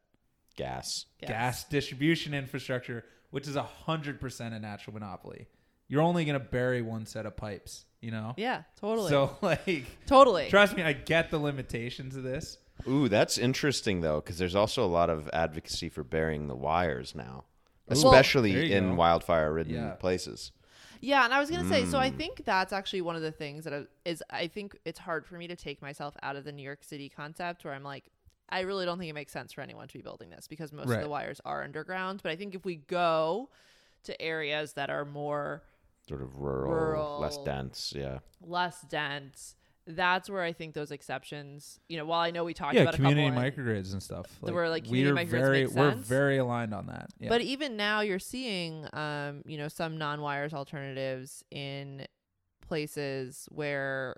Gas. 0.55 1.05
Gas 1.25 1.63
distribution 1.65 2.33
infrastructure, 2.33 3.05
which 3.31 3.47
is 3.47 3.55
a 3.55 3.63
hundred 3.63 4.19
percent 4.19 4.53
a 4.53 4.59
natural 4.59 4.93
monopoly. 4.93 5.47
You're 5.87 6.01
only 6.01 6.25
gonna 6.25 6.39
bury 6.39 6.81
one 6.81 7.05
set 7.05 7.25
of 7.25 7.37
pipes, 7.37 7.85
you 8.01 8.11
know. 8.11 8.33
Yeah, 8.37 8.63
totally. 8.79 9.09
So 9.09 9.37
like, 9.41 9.85
totally. 10.07 10.49
trust 10.49 10.75
me, 10.75 10.83
I 10.83 10.93
get 10.93 11.29
the 11.31 11.37
limitations 11.39 12.15
of 12.15 12.23
this. 12.23 12.57
Ooh, 12.87 13.07
that's 13.07 13.37
interesting 13.37 14.01
though, 14.01 14.19
because 14.19 14.37
there's 14.37 14.55
also 14.55 14.83
a 14.83 14.87
lot 14.87 15.09
of 15.09 15.29
advocacy 15.33 15.89
for 15.89 16.03
burying 16.03 16.47
the 16.47 16.55
wires 16.55 17.15
now, 17.15 17.45
Ooh. 17.89 17.93
especially 17.93 18.53
There 18.53 18.63
you 18.63 18.75
in 18.75 18.89
go. 18.91 18.95
wildfire-ridden 18.95 19.73
Yeah. 19.73 19.91
places. 19.93 20.51
Yeah, 21.01 21.25
and 21.25 21.33
I 21.33 21.39
was 21.39 21.49
gonna 21.49 21.67
say, 21.67 21.85
so 21.85 21.97
I 21.99 22.09
Mm. 22.11 22.17
think 22.17 22.45
that's 22.45 22.73
actually 22.73 23.01
one 23.01 23.15
of 23.15 23.21
the 23.21 23.31
things 23.31 23.63
that 23.65 23.73
I, 23.73 23.85
is 24.05 24.23
I 24.29 24.47
think 24.47 24.77
it's 24.85 24.99
hard 24.99 25.25
for 25.25 25.35
me 25.37 25.47
to 25.47 25.55
take 25.55 25.81
myself 25.81 26.15
out 26.23 26.35
of 26.35 26.43
the 26.43 26.51
New 26.51 26.63
York 26.63 26.83
City 26.83 27.09
concept 27.09 27.63
where 27.63 27.73
I'm 27.73 27.83
like, 27.83 28.05
I 28.49 28.61
really 28.61 28.85
don't 28.85 28.97
think 28.97 29.09
it 29.09 29.13
makes 29.13 29.33
sense 29.33 29.51
for 29.53 29.61
anyone 29.61 29.87
to 29.89 29.93
be 29.93 30.01
building 30.01 30.29
this 30.29 30.47
because 30.47 30.71
most 30.71 30.87
of 30.97 31.01
the 31.03 31.09
wires 31.09 31.41
are 31.45 31.63
underground. 31.63 32.21
But 32.23 32.31
I 32.31 32.35
think 32.35 32.55
if 32.55 32.63
we 32.63 32.75
go 32.77 33.49
to 34.03 34.21
areas 34.21 34.73
that 34.73 34.89
are 34.89 35.03
more 35.05 35.63
Sort 36.07 36.21
of 36.21 36.37
rural, 36.37 37.17
less 37.19 37.37
dense. 37.39 37.93
Yeah. 37.95 38.19
less 38.41 38.81
dense, 38.83 39.55
that's 39.87 40.29
where 40.29 40.43
I 40.43 40.51
think 40.51 40.73
those 40.73 40.91
exceptions. 40.91 41.79
You 41.87 41.97
know, 41.97 42.05
while 42.05 42.19
I 42.19 42.31
know 42.31 42.43
we 42.43 42.53
talked 42.53 42.75
yeah, 42.75 42.81
about 42.81 42.95
community 42.95 43.27
a 43.27 43.31
couple, 43.31 43.43
microgrids 43.43 43.93
and 43.93 44.03
stuff. 44.03 44.25
That 44.43 44.53
were, 44.53 44.69
like, 44.69 44.85
community 44.85 45.13
we're 45.13 45.21
microgrids 45.21 45.29
very 45.29 45.67
we're 45.67 45.91
very 45.95 46.37
aligned 46.37 46.73
on 46.73 46.87
that. 46.87 47.09
Yeah. 47.19 47.29
But 47.29 47.41
even 47.41 47.77
now, 47.77 48.01
you're 48.01 48.19
seeing, 48.19 48.87
um, 48.93 49.43
you 49.45 49.57
know, 49.57 49.69
some 49.69 49.97
non-wires 49.97 50.53
alternatives 50.53 51.43
in 51.51 52.05
places 52.61 53.47
where, 53.49 54.17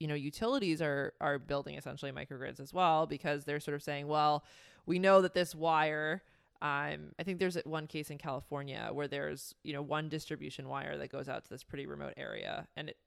you 0.00 0.08
know, 0.08 0.14
utilities 0.14 0.82
are 0.82 1.14
are 1.20 1.38
building 1.38 1.76
essentially 1.76 2.10
microgrids 2.10 2.58
as 2.58 2.74
well 2.74 3.06
because 3.06 3.44
they're 3.44 3.60
sort 3.60 3.76
of 3.76 3.82
saying, 3.82 4.08
well, 4.08 4.44
we 4.86 4.98
know 4.98 5.22
that 5.22 5.34
this 5.34 5.54
wire. 5.54 6.22
Um, 6.62 7.12
I 7.18 7.22
think 7.22 7.38
there's 7.38 7.56
one 7.64 7.86
case 7.86 8.10
in 8.10 8.18
California 8.18 8.90
where 8.92 9.08
there's 9.08 9.54
you 9.62 9.72
know 9.72 9.80
one 9.80 10.10
distribution 10.10 10.68
wire 10.68 10.98
that 10.98 11.10
goes 11.10 11.26
out 11.26 11.44
to 11.44 11.50
this 11.50 11.64
pretty 11.64 11.86
remote 11.86 12.12
area 12.18 12.68
and 12.76 12.90
it 12.90 12.98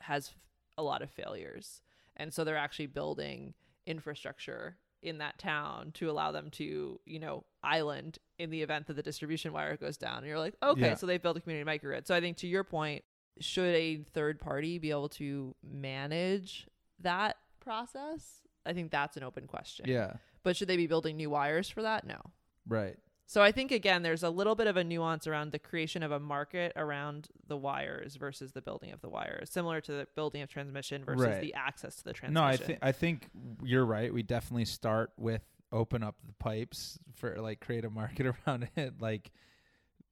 has 0.00 0.32
a 0.78 0.82
lot 0.82 1.02
of 1.02 1.10
failures, 1.10 1.82
and 2.16 2.32
so 2.32 2.44
they're 2.44 2.56
actually 2.56 2.86
building 2.86 3.54
infrastructure 3.86 4.76
in 5.02 5.18
that 5.18 5.38
town 5.38 5.92
to 5.92 6.10
allow 6.10 6.32
them 6.32 6.50
to, 6.50 6.98
you 7.04 7.18
know, 7.20 7.44
island 7.62 8.18
in 8.38 8.50
the 8.50 8.62
event 8.62 8.86
that 8.86 8.94
the 8.96 9.02
distribution 9.02 9.52
wire 9.52 9.76
goes 9.76 9.96
down. 9.96 10.18
And 10.18 10.26
you're 10.26 10.38
like, 10.38 10.54
okay, 10.62 10.80
Yeah. 10.88 10.94
so 10.94 11.06
they 11.06 11.18
built 11.18 11.36
a 11.36 11.40
community 11.40 11.68
microgrid. 11.68 12.06
So 12.06 12.14
I 12.14 12.20
think 12.20 12.36
to 12.38 12.46
your 12.48 12.64
point, 12.64 13.04
should 13.38 13.74
a 13.74 13.98
third 14.12 14.40
party 14.40 14.78
be 14.78 14.90
able 14.90 15.10
to 15.10 15.54
manage 15.62 16.66
that 17.00 17.36
process? 17.60 18.40
I 18.64 18.72
think 18.72 18.90
that's 18.90 19.16
an 19.16 19.22
open 19.22 19.46
question. 19.46 19.86
yeah, 19.88 20.14
But 20.42 20.56
should 20.56 20.68
they 20.68 20.76
be 20.76 20.86
building 20.86 21.16
new 21.16 21.30
wires 21.30 21.68
for 21.68 21.82
that? 21.82 22.06
No. 22.06 22.20
right. 22.66 22.96
So 23.28 23.42
I 23.42 23.50
think 23.50 23.72
again, 23.72 24.02
there's 24.02 24.22
a 24.22 24.30
little 24.30 24.54
bit 24.54 24.68
of 24.68 24.76
a 24.76 24.84
nuance 24.84 25.26
around 25.26 25.50
the 25.50 25.58
creation 25.58 26.04
of 26.04 26.12
a 26.12 26.20
market 26.20 26.72
around 26.76 27.28
the 27.48 27.56
wires 27.56 28.14
versus 28.14 28.52
the 28.52 28.62
building 28.62 28.92
of 28.92 29.00
the 29.00 29.08
wires, 29.08 29.50
similar 29.50 29.80
to 29.80 29.92
the 29.92 30.06
building 30.14 30.42
of 30.42 30.48
transmission 30.48 31.04
versus 31.04 31.26
Right. 31.26 31.40
the 31.40 31.54
access 31.54 31.96
to 31.96 32.04
the 32.04 32.12
transmission. 32.12 32.34
No, 32.34 32.44
I 32.44 32.56
think 32.56 32.78
I 32.82 32.92
think 32.92 33.28
you're 33.64 33.84
right. 33.84 34.14
We 34.14 34.22
definitely 34.22 34.66
start 34.66 35.10
with 35.16 35.42
open 35.72 36.04
up 36.04 36.14
the 36.24 36.32
pipes 36.34 37.00
for 37.14 37.36
like 37.40 37.58
create 37.60 37.84
a 37.84 37.90
market 37.90 38.26
around 38.46 38.68
it, 38.76 39.00
like 39.00 39.32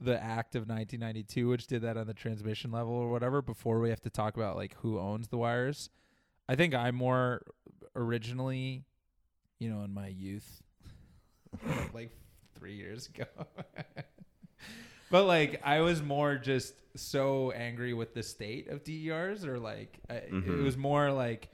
the 0.00 0.20
Act 0.20 0.56
of 0.56 0.62
1992, 0.62 1.48
which 1.48 1.68
did 1.68 1.82
that 1.82 1.96
on 1.96 2.08
the 2.08 2.14
transmission 2.14 2.72
level 2.72 2.92
or 2.94 3.08
whatever. 3.10 3.40
Before 3.40 3.78
we 3.78 3.90
have 3.90 4.00
to 4.02 4.10
talk 4.10 4.36
about 4.36 4.56
like 4.56 4.74
who 4.80 4.98
owns 4.98 5.28
the 5.28 5.38
wires, 5.38 5.88
I 6.48 6.56
think 6.56 6.74
I 6.74 6.90
more 6.90 7.42
originally, 7.94 8.82
you 9.60 9.70
know, 9.70 9.82
in 9.84 9.94
my 9.94 10.08
youth, 10.08 10.62
like 11.94 12.10
three 12.64 12.76
years 12.76 13.08
ago. 13.08 13.26
but 15.10 15.24
like 15.26 15.60
I 15.62 15.80
was 15.80 16.02
more 16.02 16.36
just 16.36 16.72
so 16.96 17.50
angry 17.50 17.92
with 17.92 18.14
the 18.14 18.22
state 18.22 18.68
of 18.68 18.82
DERs, 18.84 19.44
or 19.44 19.58
like 19.58 19.98
I, 20.08 20.14
it 20.14 20.32
mm-hmm. 20.32 20.64
was 20.64 20.78
more 20.78 21.12
like 21.12 21.50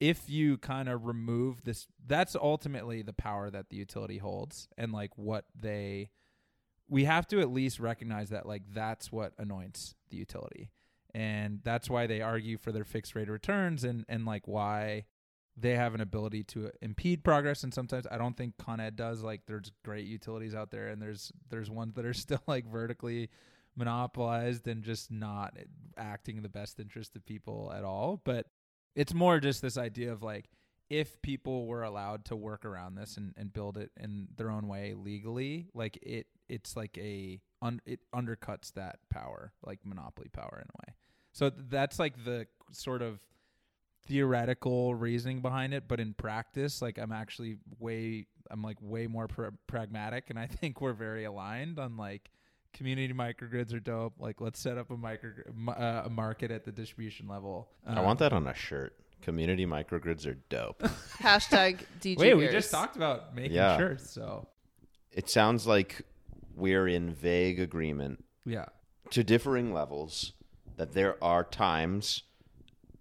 if 0.00 0.28
you 0.28 0.58
kind 0.58 0.88
of 0.88 1.06
remove 1.06 1.62
this, 1.62 1.86
that's 2.04 2.34
ultimately 2.34 3.02
the 3.02 3.12
power 3.12 3.50
that 3.50 3.68
the 3.70 3.76
utility 3.76 4.18
holds, 4.18 4.68
and 4.76 4.92
like 4.92 5.16
what 5.16 5.44
they. 5.58 6.10
We 6.88 7.04
have 7.04 7.28
to 7.28 7.40
at 7.40 7.52
least 7.52 7.78
recognize 7.78 8.30
that 8.30 8.46
like 8.46 8.62
that's 8.74 9.12
what 9.12 9.32
anoints 9.38 9.94
the 10.10 10.16
utility 10.16 10.70
and 11.14 11.60
that's 11.64 11.88
why 11.88 12.06
they 12.06 12.20
argue 12.20 12.58
for 12.58 12.72
their 12.72 12.84
fixed 12.84 13.14
rate 13.14 13.28
of 13.28 13.32
returns 13.32 13.84
and 13.84 14.04
and 14.08 14.26
like 14.26 14.46
why 14.46 15.04
they 15.56 15.74
have 15.76 15.94
an 15.94 16.00
ability 16.00 16.42
to 16.42 16.70
impede 16.82 17.22
progress 17.22 17.62
and 17.62 17.72
sometimes 17.72 18.06
I 18.10 18.18
don't 18.18 18.36
think 18.36 18.56
Con 18.58 18.80
Ed 18.80 18.96
does 18.96 19.22
like 19.22 19.42
there's 19.46 19.70
great 19.84 20.06
utilities 20.06 20.54
out 20.54 20.70
there 20.70 20.88
and 20.88 21.00
there's 21.00 21.32
there's 21.48 21.70
ones 21.70 21.94
that 21.94 22.04
are 22.04 22.14
still 22.14 22.42
like 22.46 22.66
vertically 22.70 23.30
monopolized 23.76 24.66
and 24.68 24.82
just 24.82 25.10
not 25.10 25.56
acting 25.96 26.36
in 26.36 26.42
the 26.42 26.48
best 26.48 26.78
interest 26.78 27.16
of 27.16 27.24
people 27.26 27.72
at 27.76 27.84
all 27.84 28.20
but 28.24 28.46
it's 28.94 29.12
more 29.12 29.40
just 29.40 29.62
this 29.62 29.76
idea 29.76 30.12
of 30.12 30.22
like 30.22 30.48
if 30.90 31.20
people 31.22 31.66
were 31.66 31.82
allowed 31.82 32.24
to 32.26 32.36
work 32.36 32.64
around 32.64 32.94
this 32.94 33.16
and, 33.16 33.34
and 33.36 33.52
build 33.52 33.76
it 33.76 33.90
in 33.98 34.28
their 34.36 34.50
own 34.50 34.68
way 34.68 34.94
legally 34.96 35.66
like 35.74 35.98
it 36.02 36.26
it's 36.48 36.76
like 36.76 36.96
a 36.98 37.40
un, 37.62 37.80
it 37.86 38.00
undercuts 38.14 38.72
that 38.74 38.98
power 39.10 39.52
like 39.64 39.80
monopoly 39.84 40.28
power 40.32 40.62
in 40.62 40.68
a 40.68 40.78
way. 40.86 40.94
So 41.32 41.50
that's 41.50 41.98
like 41.98 42.24
the 42.24 42.46
sort 42.72 43.02
of 43.02 43.20
theoretical 44.06 44.94
reasoning 44.94 45.40
behind 45.40 45.74
it, 45.74 45.84
but 45.88 46.00
in 46.00 46.14
practice, 46.14 46.80
like 46.82 46.98
I'm 46.98 47.12
actually 47.12 47.56
way 47.78 48.26
I'm 48.50 48.62
like 48.62 48.76
way 48.80 49.06
more 49.06 49.28
pr- 49.28 49.48
pragmatic, 49.66 50.30
and 50.30 50.38
I 50.38 50.46
think 50.46 50.80
we're 50.80 50.92
very 50.92 51.24
aligned 51.24 51.78
on 51.78 51.96
like 51.96 52.30
community 52.72 53.14
microgrids 53.14 53.72
are 53.72 53.80
dope. 53.80 54.14
Like 54.18 54.40
let's 54.40 54.60
set 54.60 54.78
up 54.78 54.90
a 54.90 54.96
micro 54.96 55.30
uh, 55.68 56.02
a 56.06 56.10
market 56.10 56.50
at 56.50 56.64
the 56.64 56.72
distribution 56.72 57.28
level. 57.28 57.68
I 57.86 58.00
want 58.00 58.18
that 58.18 58.32
on 58.32 58.46
a 58.46 58.54
shirt. 58.54 58.94
Community 59.22 59.64
microgrids 59.64 60.26
are 60.26 60.36
dope. 60.50 60.82
Hashtag 61.18 61.84
DG. 62.00 62.18
Wait, 62.18 62.34
we 62.34 62.48
just 62.48 62.70
talked 62.70 62.96
about 62.96 63.34
making 63.34 63.52
Yeah. 63.52 63.78
shirts, 63.78 64.10
so 64.10 64.46
it 65.12 65.30
sounds 65.30 65.66
like 65.66 66.02
we're 66.54 66.86
in 66.86 67.12
vague 67.12 67.58
agreement 67.58 68.22
yeah, 68.44 68.66
to 69.10 69.24
differing 69.24 69.72
levels 69.72 70.32
that 70.76 70.92
there 70.92 71.16
are 71.24 71.42
times 71.42 72.22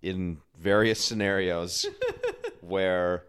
in 0.04 0.38
various 0.60 1.04
scenarios 1.04 1.88
where 2.62 3.24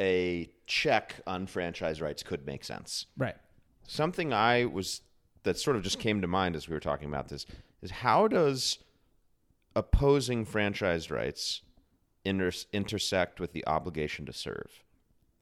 a 0.00 0.50
check 0.66 1.14
on 1.26 1.46
franchise 1.46 2.00
rights 2.00 2.22
could 2.24 2.44
make 2.46 2.64
sense. 2.64 3.06
right. 3.16 3.36
Something 3.86 4.32
I 4.32 4.64
was 4.64 5.02
that 5.42 5.58
sort 5.58 5.76
of 5.76 5.82
just 5.82 5.98
came 5.98 6.20
to 6.22 6.26
mind 6.26 6.56
as 6.56 6.68
we 6.68 6.74
were 6.74 6.80
talking 6.80 7.08
about 7.08 7.28
this 7.28 7.46
is 7.82 7.90
how 7.90 8.26
does 8.26 8.78
opposing 9.76 10.44
franchise 10.44 11.10
rights 11.10 11.62
inter- 12.24 12.52
intersect 12.72 13.38
with 13.40 13.52
the 13.52 13.66
obligation 13.66 14.24
to 14.26 14.32
serve? 14.32 14.82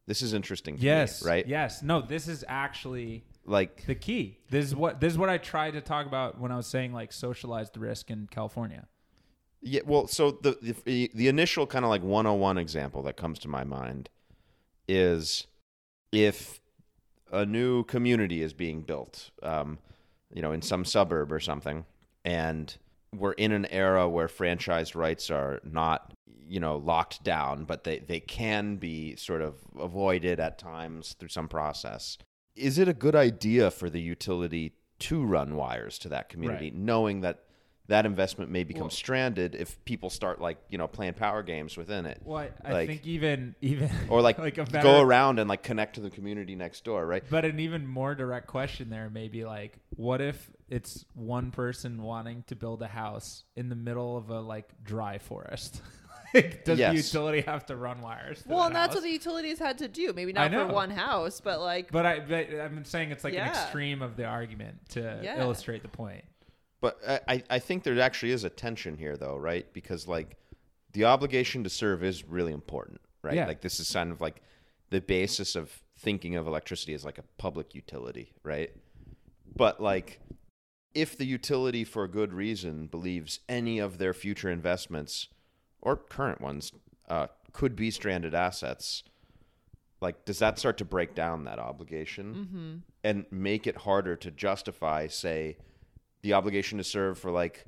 This 0.07 0.23
is 0.23 0.33
interesting 0.33 0.77
Yes, 0.81 1.23
me, 1.23 1.31
right? 1.31 1.47
Yes, 1.47 1.83
no, 1.83 2.01
this 2.01 2.27
is 2.27 2.45
actually 2.49 3.25
Like 3.45 3.87
the 3.87 3.95
key. 3.95 4.39
This 4.49 4.65
is 4.65 4.75
what 4.75 4.99
this 5.01 5.13
is 5.13 5.19
what 5.19 5.29
I 5.29 5.39
tried 5.39 5.73
to 5.73 5.81
talk 5.81 6.07
about 6.07 6.41
when 6.41 6.51
I 6.51 6.57
was 6.57 6.67
saying 6.67 6.93
like 6.93 7.13
socialized 7.13 7.77
risk 7.77 8.11
in 8.11 8.27
California. 8.31 8.89
Yeah, 9.63 9.81
well, 9.85 10.07
so 10.07 10.31
the 10.31 10.75
the, 10.85 11.11
the 11.15 11.29
initial 11.29 11.67
kind 11.67 11.85
of 11.85 11.91
like 11.91 12.03
101 12.03 12.59
example 12.59 13.03
that 13.03 13.17
comes 13.17 13.39
to 13.41 13.49
my 13.49 13.65
mind 13.65 14.09
is 14.89 15.47
if 16.13 16.61
a 17.31 17.47
new 17.47 17.85
community 17.85 18.43
is 18.43 18.53
being 18.53 18.83
built, 18.83 19.31
um, 19.43 19.79
you 20.33 20.43
know, 20.43 20.53
in 20.53 20.63
some 20.63 20.85
suburb 20.85 21.31
or 21.31 21.41
something, 21.41 21.85
and 22.25 22.77
we're 23.17 23.33
in 23.33 23.53
an 23.53 23.67
era 23.67 24.09
where 24.09 24.29
franchise 24.29 24.95
rights 24.95 25.31
are 25.31 25.61
not, 25.65 26.13
you 26.49 26.59
know, 26.61 26.77
locked 26.77 27.23
down, 27.23 27.65
but 27.65 27.85
they, 27.85 27.99
they 28.01 28.21
can 28.21 28.77
be 28.77 29.15
sort 29.17 29.43
of 29.43 29.55
avoided 29.79 30.41
at 30.41 30.59
times 30.59 31.15
through 31.19 31.29
some 31.29 31.49
process. 31.49 32.19
Is 32.57 32.79
it 32.79 32.89
a 32.89 32.95
good 32.95 33.15
idea 33.15 33.71
for 33.71 33.89
the 33.91 34.01
utility 34.01 34.73
to 35.01 35.25
run 35.25 35.55
wires 35.55 35.99
to 36.01 36.09
that 36.09 36.29
community, 36.29 36.67
Right. 36.67 36.75
knowing 36.75 37.21
that 37.23 37.45
that 37.91 38.07
investment 38.07 38.51
may 38.51 38.65
become 38.65 38.83
Well- 38.85 38.91
stranded 38.91 39.55
if 39.55 39.85
people 39.85 40.11
start 40.11 40.41
like 40.41 40.59
you 40.71 40.79
know 40.79 40.87
playing 40.89 41.15
power 41.15 41.43
games 41.43 41.77
within 41.77 42.07
it, 42.07 42.21
Well, 42.25 42.49
I, 42.65 42.73
I 42.83 42.87
think 42.87 43.05
even 43.07 43.55
even 43.61 43.91
or 44.09 44.23
like, 44.23 44.39
like 44.39 44.59
a 44.59 44.65
go 44.65 45.01
around 45.01 45.39
and 45.39 45.49
like 45.49 45.63
connect 45.63 45.97
to 45.97 46.01
the 46.01 46.11
community 46.11 46.55
next 46.55 46.85
door, 46.85 47.05
right? 47.07 47.23
But 47.29 47.45
an 47.45 47.61
even 47.61 47.87
more 47.87 48.15
direct 48.15 48.47
question 48.47 48.91
there 48.91 49.11
may 49.11 49.29
be 49.29 49.45
like, 49.45 49.79
what 49.97 50.21
if 50.21 50.51
it's 50.69 51.05
one 51.15 51.51
person 51.51 52.03
wanting 52.03 52.45
to 52.47 52.55
build 52.57 52.81
a 52.83 52.87
house 52.89 53.45
in 53.57 53.69
the 53.69 53.77
middle 53.77 54.17
of 54.17 54.31
a 54.31 54.41
like 54.41 54.69
dry 54.85 55.19
forest? 55.19 55.83
like, 56.35 56.65
does 56.65 56.79
Yes. 56.79 56.93
the 56.93 56.97
utility 57.19 57.41
have 57.41 57.67
to 57.67 57.77
run 57.77 58.01
wires? 58.03 58.43
To 58.43 58.49
Well, 58.51 58.61
that 58.61 58.67
and 58.67 58.75
that's 58.77 58.87
house? 58.89 58.95
what 58.99 59.03
the 59.03 59.11
utilities 59.11 59.59
had 59.59 59.79
to 59.79 59.89
do. 59.89 60.13
Maybe 60.13 60.33
not 60.33 60.53
for 60.53 60.67
one 60.69 60.91
house, 60.91 61.41
but 61.41 61.61
like 61.61 61.91
But 61.91 62.07
I, 62.07 62.21
but 62.21 62.47
I'm 62.61 62.85
saying 62.85 63.11
it's 63.11 63.25
like 63.25 63.35
an 63.35 63.49
extreme 63.49 64.01
of 64.01 64.17
the 64.17 64.27
argument 64.27 64.79
to 64.91 65.19
Yeah. 65.25 65.41
illustrate 65.43 65.83
the 65.83 65.89
point. 65.89 66.25
But 66.81 66.99
I- 67.29 67.45
I, 67.51 67.59
think 67.59 67.83
there 67.83 68.01
actually 68.01 68.33
is 68.33 68.45
a 68.45 68.51
tension 68.51 68.97
here, 68.97 69.17
though, 69.17 69.37
right? 69.37 69.71
Because 69.73 70.09
like 70.09 70.37
the 70.93 71.05
obligation 71.05 71.63
to 71.65 71.71
serve 71.71 72.03
is 72.03 72.25
really 72.25 72.53
important, 72.53 73.01
right? 73.23 73.35
Yeah. 73.35 73.47
Like 73.47 73.61
this 73.61 73.79
is 73.81 73.93
kind 73.93 74.11
of 74.11 74.21
like 74.21 74.43
the 74.91 75.01
basis 75.01 75.57
of 75.57 75.83
thinking 75.99 76.37
of 76.37 76.47
electricity 76.47 76.95
as 76.95 77.05
like 77.05 77.19
a 77.19 77.25
public 77.39 77.75
utility, 77.75 78.33
right? 78.43 78.71
But 79.55 79.81
like 79.81 80.21
if 80.95 81.17
the 81.17 81.27
utility 81.27 81.85
for 81.85 82.03
a 82.05 82.09
good 82.09 82.33
reason 82.33 82.87
believes 82.87 83.41
any 83.49 83.79
of 83.79 83.99
their 83.99 84.15
future 84.15 84.51
investments 84.51 85.29
or 85.83 85.97
current 85.97 86.41
ones 86.41 86.73
uh, 87.09 87.27
could 87.53 87.77
be 87.77 87.91
stranded 87.91 88.35
assets, 88.35 89.03
like 90.01 90.25
does 90.25 90.39
that 90.39 90.59
start 90.59 90.79
to 90.79 90.85
break 90.85 91.15
down 91.15 91.45
that 91.45 91.59
obligation 91.59 92.83
and 93.05 93.27
make 93.31 93.67
it 93.67 93.77
harder 93.79 94.17
to 94.17 94.31
justify, 94.31 95.07
say, 95.07 95.59
the 96.23 96.35
obligation 96.35 96.79
to 96.79 96.85
serve 96.85 97.19
for 97.19 97.31
like 97.31 97.65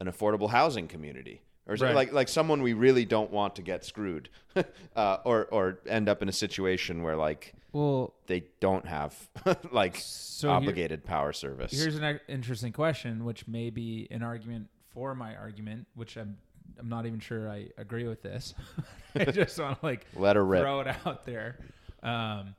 an 0.00 0.06
affordable 0.06 0.50
housing 0.50 0.88
community 0.88 1.42
or 1.66 1.74
Right. 1.76 1.94
like 1.94 2.12
like 2.12 2.28
someone 2.28 2.62
we 2.62 2.72
really 2.72 3.04
don't 3.04 3.30
want 3.30 3.56
to 3.56 3.62
get 3.62 3.84
screwed 3.84 4.28
uh, 4.96 5.18
or 5.24 5.46
or 5.46 5.80
end 5.86 6.08
up 6.08 6.22
in 6.22 6.28
a 6.28 6.32
situation 6.32 7.02
where 7.02 7.16
like 7.16 7.52
Well, 7.72 8.14
they 8.26 8.44
don't 8.60 8.86
have 8.86 9.14
like 9.72 9.96
so 9.96 10.48
here- 10.48 10.56
obligated 10.56 11.04
power 11.04 11.32
service. 11.32 11.72
Here's 11.72 11.96
an 11.96 12.20
interesting 12.28 12.72
question, 12.72 13.24
which 13.24 13.46
may 13.46 13.70
be 13.70 14.08
an 14.10 14.22
argument 14.22 14.68
for 14.94 15.14
my 15.14 15.36
argument, 15.36 15.86
which 15.94 16.16
I'm 16.16 16.38
I'm 16.78 16.88
not 16.88 17.06
even 17.06 17.18
sure 17.20 17.48
I 17.50 17.68
agree 17.76 18.06
with 18.06 18.22
this. 18.22 18.54
I 19.14 19.24
just 19.26 19.58
want 19.58 19.80
to 19.80 19.86
like 19.86 20.06
Let 20.16 20.36
her 20.36 20.44
rip. 20.44 20.62
throw 20.62 20.80
it 20.80 20.86
out 21.04 21.26
there. 21.26 21.58
Um, 22.02 22.54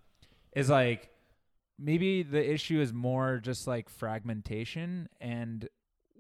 is 0.54 0.70
like 0.70 1.10
maybe 1.80 2.24
the 2.24 2.52
issue 2.54 2.80
is 2.82 2.92
more 2.94 3.40
just 3.42 3.66
like 3.68 3.90
fragmentation 3.90 5.08
and 5.22 5.68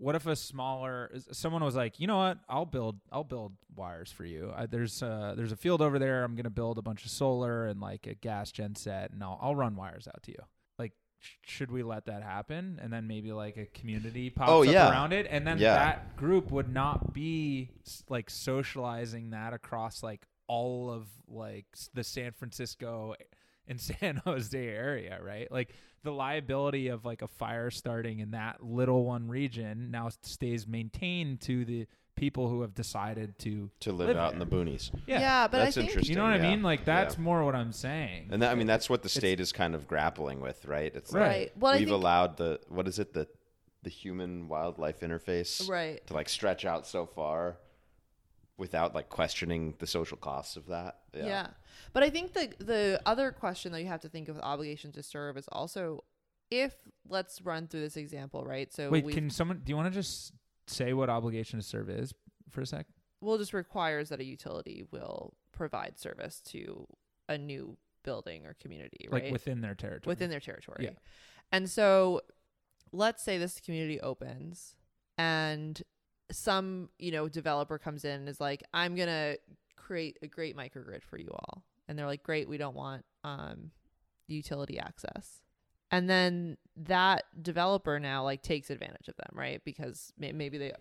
what 0.02 0.16
if 0.16 0.26
a 0.26 0.36
smaller 0.36 1.12
someone 1.34 1.62
was 1.62 1.76
like 1.76 2.00
you 2.00 2.08
know 2.08 2.18
what? 2.18 2.38
I'll 2.48 2.66
build 2.66 3.00
i'll 3.12 3.26
build 3.26 3.54
wires 3.76 4.10
for 4.12 4.24
you. 4.26 4.54
I, 4.56 4.66
there's 4.66 5.04
uh 5.04 5.34
there's 5.36 5.52
a 5.52 5.58
field 5.58 5.82
over 5.82 6.00
there. 6.00 6.24
I'm 6.24 6.36
gonna 6.38 6.50
build 6.50 6.78
a 6.78 6.82
bunch 6.82 7.04
of 7.04 7.12
solar 7.12 7.66
and 7.68 7.82
like 7.82 8.08
a 8.08 8.14
gas 8.16 8.52
gen 8.52 8.76
set 8.76 9.12
and 9.12 9.22
i'll, 9.24 9.38
I'll 9.42 9.56
run 9.56 9.76
wires 9.76 10.08
out 10.08 10.24
to 10.24 10.32
you. 10.32 10.38
Like 10.78 10.94
sh- 11.20 11.34
should 11.46 11.70
we 11.72 11.84
let 11.84 12.06
that 12.06 12.24
happen? 12.24 12.80
And 12.82 12.94
then 12.94 13.08
maybe 13.08 13.34
like 13.34 13.58
a 13.58 13.66
community 13.66 14.30
pops 14.30 14.50
Oh, 14.50 14.64
up 14.64 14.72
yeah. 14.72 14.90
around 14.90 15.12
it 15.12 15.28
and 15.30 15.46
then 15.46 15.58
Yeah. 15.58 15.74
that 15.74 16.16
group 16.16 16.50
would 16.50 16.74
not 16.74 17.14
be 17.14 17.72
like 18.08 18.30
socializing 18.30 19.32
that 19.32 19.52
across 19.54 20.02
like 20.02 20.26
all 20.48 20.90
of 20.90 21.08
like 21.28 21.66
the 21.94 22.04
San 22.06 22.32
Francisco 22.32 23.16
and 23.70 23.80
San 24.00 24.18
Jose 24.26 24.58
area, 24.58 25.20
right? 25.24 25.52
Like 25.52 25.74
the 26.04 26.12
liability 26.12 26.88
of 26.88 27.06
like 27.06 27.22
a 27.22 27.28
fire 27.28 27.70
starting 27.70 28.20
in 28.20 28.32
that 28.32 28.64
little 28.64 29.06
one 29.06 29.28
region 29.28 29.92
now 29.92 30.10
stays 30.24 30.68
maintained 30.68 31.42
to 31.42 31.66
the 31.66 31.88
people 32.16 32.50
who 32.50 32.62
have 32.62 32.76
decided 32.76 33.38
to 33.40 33.70
to 33.80 33.94
live, 33.94 34.10
live 34.10 34.18
out 34.18 34.34
in 34.34 34.40
the 34.40 34.46
boonies. 34.46 34.92
yeah, 35.08 35.20
yeah 35.22 35.48
but 35.48 35.60
That's 35.60 35.78
I 35.78 35.82
think 35.82 35.90
interesting. 35.92 36.16
You 36.16 36.22
know 36.22 36.30
what 36.30 36.34
I 36.34 36.50
mean? 36.50 36.62
Like 36.62 36.84
that's 36.84 37.16
Yeah. 37.16 37.22
more 37.22 37.46
what 37.46 37.56
I'm 37.56 37.72
saying. 37.72 38.28
And 38.32 38.42
that, 38.42 38.52
I 38.52 38.56
mean 38.56 38.68
that's 38.68 38.90
what 38.90 39.04
the 39.04 39.10
state 39.10 39.40
is 39.40 39.54
kind 39.54 39.74
of 39.74 39.88
grappling 39.88 40.42
with, 40.42 40.66
right? 40.66 40.94
It's 40.94 41.14
like 41.14 41.22
right. 41.22 41.52
Well, 41.58 41.74
we've 41.74 41.88
think 41.88 41.92
allowed 41.92 42.36
the 42.36 42.60
what 42.68 42.88
is 42.88 43.00
it 43.00 43.14
the 43.14 43.28
the 43.84 43.90
human 43.90 44.50
wildlife 44.50 45.00
interface 45.00 45.70
right. 45.70 46.06
to 46.08 46.14
like 46.14 46.28
stretch 46.28 46.66
out 46.66 46.86
so 46.86 47.06
far 47.06 47.58
without 48.58 48.94
like 48.94 49.08
questioning 49.08 49.74
the 49.80 49.88
social 49.88 50.18
costs 50.18 50.58
of 50.58 50.68
that. 50.68 51.00
Yeah. 51.14 51.48
But 51.94 52.04
I 52.04 52.10
think 52.10 52.34
the 52.34 52.54
the 52.60 53.02
other 53.06 53.32
question 53.32 53.72
that 53.72 53.82
you 53.82 53.88
have 53.88 54.02
to 54.02 54.10
think 54.10 54.30
of 54.30 54.36
with 54.36 54.44
obligation 54.44 54.92
to 54.94 55.04
serve 55.04 55.38
is 55.38 55.48
also 55.52 56.04
if 56.52 56.74
let's 57.08 57.42
run 57.42 57.68
through 57.68 57.82
this 57.82 57.98
example, 57.98 58.44
right? 58.44 58.72
So 58.74 58.90
Wait, 58.90 59.08
can 59.10 59.30
someone? 59.30 59.62
Do 59.64 59.72
you 59.72 59.76
want 59.76 59.92
to 59.94 60.00
just 60.00 60.34
say 60.68 60.94
what 60.94 61.10
obligation 61.10 61.60
to 61.60 61.66
serve 61.66 61.90
is 61.90 62.14
for 62.50 62.62
a 62.62 62.66
sec? 62.66 62.86
well, 63.22 63.36
it 63.36 63.40
just 63.40 63.54
requires 63.54 64.10
that 64.10 64.20
a 64.20 64.24
utility 64.24 64.86
will 64.92 65.34
provide 65.52 66.00
service 66.00 66.40
to 66.40 66.88
a 67.28 67.38
new 67.38 67.78
building 68.04 68.46
or 68.46 68.56
community, 68.62 69.08
like 69.10 69.32
within 69.32 69.62
their 69.62 69.76
territory. 69.76 70.12
within 70.12 70.30
their 70.30 70.40
territory. 70.40 70.86
Yeah. 70.86 70.92
And 71.52 71.70
so 71.70 72.22
let's 72.92 73.24
say 73.24 73.38
this 73.38 73.60
community 73.60 74.00
opens 74.00 74.76
and 75.18 75.82
some, 76.32 76.90
you 76.98 77.12
know, 77.12 77.28
developer 77.28 77.78
comes 77.78 78.06
in 78.06 78.22
and 78.22 78.30
is 78.30 78.40
like, 78.40 78.64
I'm 78.74 78.96
going 78.96 79.08
to 79.08 79.38
create 79.80 80.18
a 80.22 80.28
great 80.28 80.56
microgrid 80.56 81.04
for 81.04 81.18
you 81.18 81.30
all. 81.32 81.64
And 81.88 81.98
they're 81.98 82.06
like, 82.06 82.24
great, 82.24 82.48
we 82.48 82.58
don't 82.58 82.76
want 82.76 83.04
um, 83.24 83.72
utility 84.28 84.80
access. 84.80 85.42
And 85.92 86.10
then 86.10 86.58
that 86.78 87.24
developer 87.42 88.00
now 88.00 88.24
like 88.24 88.44
takes 88.44 88.70
advantage 88.70 89.08
of 89.08 89.16
them, 89.18 89.32
right? 89.34 89.62
Because 89.66 90.14
may- 90.18 90.32
maybe 90.32 90.58
they 90.58 90.72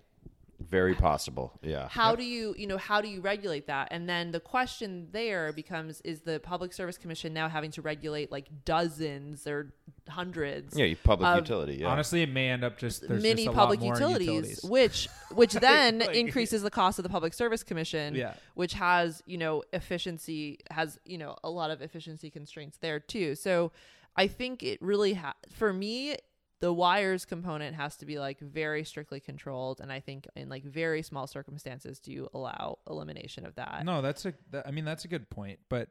Very 0.61 0.95
possible. 0.95 1.53
Yeah. 1.63 1.89
how 1.89 2.17
do 2.17 2.25
you 2.25 2.55
you 2.59 2.67
know 2.67 2.79
how 2.79 3.01
do 3.01 3.09
you 3.09 3.21
regulate 3.21 3.67
that 3.69 3.89
and 3.91 4.09
then 4.09 4.33
the 4.33 4.41
question 4.41 5.09
there 5.13 5.53
becomes 5.53 6.01
is 6.03 6.21
the 6.23 6.41
public 6.41 6.73
service 6.73 6.99
commission 6.99 7.33
now 7.33 7.49
having 7.49 7.71
to 7.73 7.83
regulate 7.83 8.33
like 8.33 8.49
dozens 8.65 9.47
or 9.47 9.73
hundreds 10.09 10.77
Yeah, 10.77 10.95
public 11.05 11.29
Of- 11.29 11.39
utility. 11.39 11.75
Yeah. 11.77 11.89
Honestly, 11.89 12.23
it 12.23 12.31
may 12.31 12.49
end 12.51 12.65
up 12.65 12.79
just 12.79 13.07
there's 13.07 13.23
mini 13.23 13.45
just 13.45 13.55
a 13.55 13.57
public 13.57 13.81
lot 13.81 13.87
more 13.87 13.95
utilities, 13.95 14.63
which 14.69 15.09
which 15.33 15.53
then 15.53 16.01
Like- 16.01 16.17
increases 16.17 16.63
the 16.63 16.71
cost 16.71 16.99
of 16.99 17.03
the 17.03 17.09
public 17.09 17.35
service 17.35 17.63
commission 17.63 18.15
Yeah. 18.15 18.35
which 18.55 18.73
has 18.75 19.23
you 19.27 19.39
know 19.39 19.63
efficiency 19.73 20.59
has 20.71 20.99
you 21.05 21.19
know 21.19 21.37
a 21.45 21.51
lot 21.51 21.71
of 21.71 21.83
efficiency 21.83 22.31
constraints 22.31 22.79
there 22.79 22.99
too 23.01 23.35
so 23.35 23.71
i 24.17 24.27
think 24.27 24.63
it 24.63 24.81
really 24.83 25.15
ha- 25.15 25.35
for 25.53 25.73
me 25.73 26.17
the 26.61 26.73
wires 26.73 27.25
component 27.25 27.77
has 27.77 27.97
to 27.97 28.07
be 28.07 28.19
like 28.19 28.41
very 28.41 28.85
strictly 28.85 29.21
controlled 29.21 29.81
and 29.81 29.93
i 29.93 30.01
think 30.01 30.27
in 30.35 30.49
like 30.49 30.65
very 30.65 31.03
small 31.03 31.27
circumstances 31.27 31.99
do 32.01 32.13
you 32.13 32.29
allow 32.35 32.79
elimination 32.89 33.47
of 33.47 33.55
that 33.55 33.69
No, 33.85 34.03
that's 34.03 34.25
a. 34.27 34.35
That, 34.51 34.67
I 34.67 34.71
mean, 34.71 34.85
that's 34.85 35.05
a 35.05 35.09
good 35.09 35.31
point. 35.31 35.61
But 35.69 35.89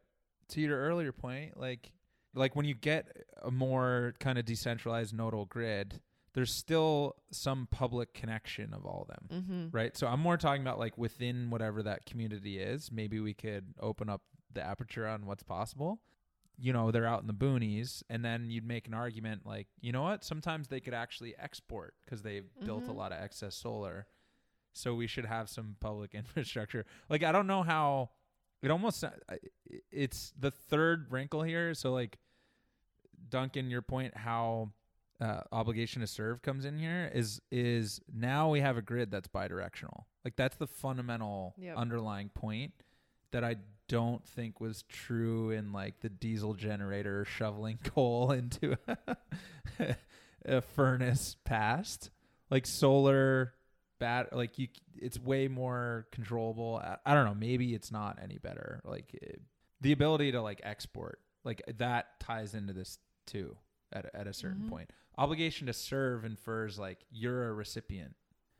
to 0.50 0.62
your 0.62 0.80
earlier 0.80 1.12
point, 1.12 1.60
like, 1.60 1.92
like 2.34 2.56
when 2.56 2.66
you 2.66 2.76
get 2.76 3.08
a 3.42 3.52
more 3.52 4.14
kind 4.20 4.38
of 4.38 4.46
decentralized 4.46 5.16
nodal 5.16 5.46
grid, 5.46 6.00
there's 6.34 6.54
still 6.54 7.16
some 7.32 7.68
public 7.72 8.14
connection 8.14 8.74
of 8.74 8.86
all 8.86 9.08
of 9.08 9.08
them, 9.08 9.28
mm-hmm. 9.42 9.76
right? 9.76 9.98
So 9.98 10.08
I'm 10.08 10.20
more 10.20 10.38
talking 10.38 10.62
about 10.62 10.80
like 10.80 10.98
within 10.98 11.50
whatever 11.50 11.84
that 11.84 12.06
community 12.06 12.60
is. 12.60 12.92
Maybe 12.92 13.20
we 13.20 13.34
could 13.34 13.74
open 13.80 14.10
up 14.10 14.22
the 14.54 14.64
aperture 14.64 15.08
on 15.08 15.26
what's 15.26 15.44
possible. 15.44 16.00
You 16.60 16.74
know, 16.74 16.90
they're 16.92 17.06
out 17.06 17.22
in 17.22 17.28
the 17.28 17.34
boonies, 17.34 18.02
and 18.10 18.26
then 18.26 18.50
you'd 18.50 18.68
make 18.68 18.88
an 18.88 18.94
argument 18.96 19.46
like, 19.46 19.68
you 19.80 19.92
know 19.92 20.02
what? 20.02 20.24
Sometimes 20.24 20.68
they 20.68 20.80
could 20.80 20.94
actually 20.94 21.36
export 21.38 21.94
because 22.04 22.24
they've 22.24 22.46
built 22.66 22.88
a 22.88 22.92
Mhm. 22.92 22.96
lot 22.96 23.12
of 23.12 23.22
excess 23.22 23.56
solar. 23.56 24.08
So 24.74 24.96
we 24.96 25.06
should 25.08 25.26
have 25.26 25.50
some 25.50 25.76
public 25.80 26.14
infrastructure. 26.16 26.86
Like 27.10 27.24
I 27.24 27.32
don't 27.32 27.48
know 27.48 27.62
how 27.64 28.10
it 28.64 28.72
almost 28.72 29.04
I- 29.04 29.14
it's 29.92 30.34
the 30.40 30.50
third 30.52 31.12
wrinkle 31.12 31.44
here. 31.44 31.74
So 31.76 31.92
like 31.94 32.18
Duncan, 33.30 33.70
your 33.70 33.82
point 33.82 34.16
how 34.16 34.72
uh, 35.20 35.42
obligation 35.52 36.02
to 36.02 36.08
serve 36.08 36.42
comes 36.42 36.64
in 36.66 36.78
here 36.78 37.12
is 37.14 37.42
is 37.52 38.00
now 38.14 38.50
we 38.50 38.62
have 38.62 38.78
a 38.78 38.82
grid 38.82 39.10
that's 39.12 39.28
bidirectional. 39.28 40.06
Like 40.24 40.36
that's 40.36 40.56
the 40.58 40.68
fundamental 40.68 41.54
Yep. 41.58 41.78
underlying 41.78 42.30
point 42.30 42.74
that 43.32 43.44
I 43.44 43.56
don't 43.88 44.26
think 44.28 44.60
was 44.60 44.84
true 44.84 45.52
in 45.52 45.72
like 45.72 46.00
the 46.02 46.10
diesel 46.10 46.54
generator 46.54 47.26
shoveling 47.26 47.80
coal 47.84 48.32
into 48.32 48.78
a 50.46 50.62
furnace 50.62 51.36
past. 51.46 52.10
Like 52.50 52.66
solar 52.66 53.54
bat 54.00 54.32
like 54.32 54.58
you 54.60 54.68
it's 54.96 55.20
way 55.20 55.48
more 55.48 56.08
controllable. 56.12 56.82
I, 56.84 56.98
I 57.06 57.14
don't 57.14 57.26
know, 57.26 57.36
maybe 57.36 57.74
it's 57.74 57.92
not 57.92 58.20
any 58.22 58.38
better. 58.38 58.82
Like 58.84 59.14
it, 59.14 59.42
the 59.82 59.92
ability 59.92 60.32
to 60.34 60.42
like 60.42 60.62
export 60.64 61.20
like 61.44 61.62
that 61.78 62.20
ties 62.20 62.54
into 62.54 62.74
this 62.74 62.98
too 63.26 63.56
at 63.94 64.06
a, 64.06 64.16
at 64.16 64.28
a 64.28 64.34
certain 64.34 64.64
Mhm. 64.64 64.70
point. 64.70 64.90
Obligation 65.18 65.68
to 65.68 65.74
serve 65.74 66.26
infers 66.26 66.78
like 66.78 67.00
you're 67.10 67.50
a 67.50 67.54
recipient. 67.54 68.16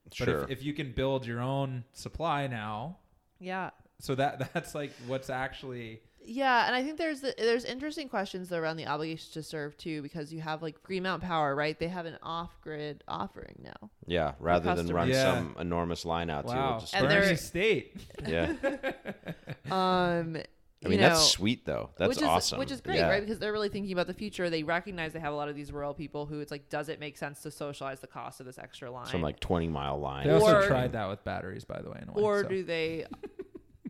But 0.06 0.14
sure. 0.14 0.44
if, 0.44 0.50
if 0.52 0.64
you 0.64 0.74
can 0.74 0.92
build 0.94 1.26
your 1.26 1.42
own 1.42 1.84
supply 1.94 2.48
now, 2.48 2.98
yeah 3.40 3.70
so 4.00 4.16
that 4.16 4.50
that's 4.54 4.74
like 4.76 4.92
what's 5.08 5.30
actually 5.30 6.02
Yeah, 6.24 6.68
and 6.68 6.76
I 6.76 6.84
think 6.84 6.98
there's 6.98 7.22
the, 7.22 7.34
there's 7.38 7.64
interesting 7.66 8.10
questions 8.10 8.52
around 8.52 8.78
the 8.78 8.86
obligation 8.88 9.32
to 9.34 9.44
serve 9.44 9.78
too, 9.78 10.02
because 10.02 10.34
you 10.34 10.42
have 10.42 10.62
like 10.62 10.84
Green 10.84 11.04
Mountain 11.04 11.28
Power, 11.28 11.56
right? 11.56 11.78
They 11.80 11.88
have 11.88 12.06
an 12.06 12.18
off-grid 12.22 13.04
offering 13.08 13.62
now. 13.64 13.90
yeah. 14.06 14.34
Rather 14.40 14.76
than 14.76 14.88
run. 14.88 15.08
Yeah. 15.10 15.24
some 15.36 15.56
enormous 15.60 16.04
line 16.06 16.30
out 16.30 16.48
to 16.48 16.54
wow. 16.54 16.72
we'll 16.72 16.80
just 16.82 16.94
And 16.96 17.08
Bernie 17.08 17.26
they're- 17.28 17.38
State. 17.38 17.96
yeah. 18.28 18.54
Um, 19.72 20.38
I 20.86 20.90
mean, 20.90 21.00
you 21.00 21.06
that's 21.06 21.32
sweet 21.32 21.66
though. 21.66 21.90
That's 21.98 22.10
which 22.10 22.18
is, 22.20 22.24
awesome. 22.24 22.60
Which 22.60 22.72
is 22.72 22.82
great, 22.82 22.98
Yeah. 22.98 23.10
right? 23.10 23.20
Because 23.22 23.40
they're 23.40 23.52
really 23.52 23.68
thinking 23.70 23.92
about 23.94 24.06
the 24.08 24.14
future. 24.14 24.50
They 24.50 24.62
recognize 24.64 25.12
they 25.12 25.20
have 25.20 25.34
a 25.34 25.36
lot 25.36 25.50
of 25.50 25.56
these 25.56 25.72
rural 25.72 25.94
people 25.96 26.26
who 26.28 26.40
it's 26.40 26.52
like, 26.52 26.70
does 26.70 26.88
it 26.88 27.00
make 27.00 27.18
sense 27.18 27.42
to 27.42 27.52
socialize 27.52 28.00
the 28.00 28.08
cost 28.08 28.40
of 28.40 28.46
this 28.46 28.58
extra 28.60 28.92
line? 28.92 29.08
Some 29.08 29.22
like 29.24 29.40
20 29.40 29.68
mile 29.70 30.00
line. 30.00 30.28
They 30.28 30.34
also 30.34 30.60
Or- 30.60 30.68
tried 30.68 30.94
that 30.94 31.10
with 31.10 31.24
batteries, 31.24 31.66
by 31.66 31.82
the 31.82 31.90
way. 31.90 32.00
In 32.02 32.10
a 32.10 32.14
way, 32.14 32.22
or 32.22 32.44
so. 32.44 32.50
do 32.50 32.64
they, 32.64 33.06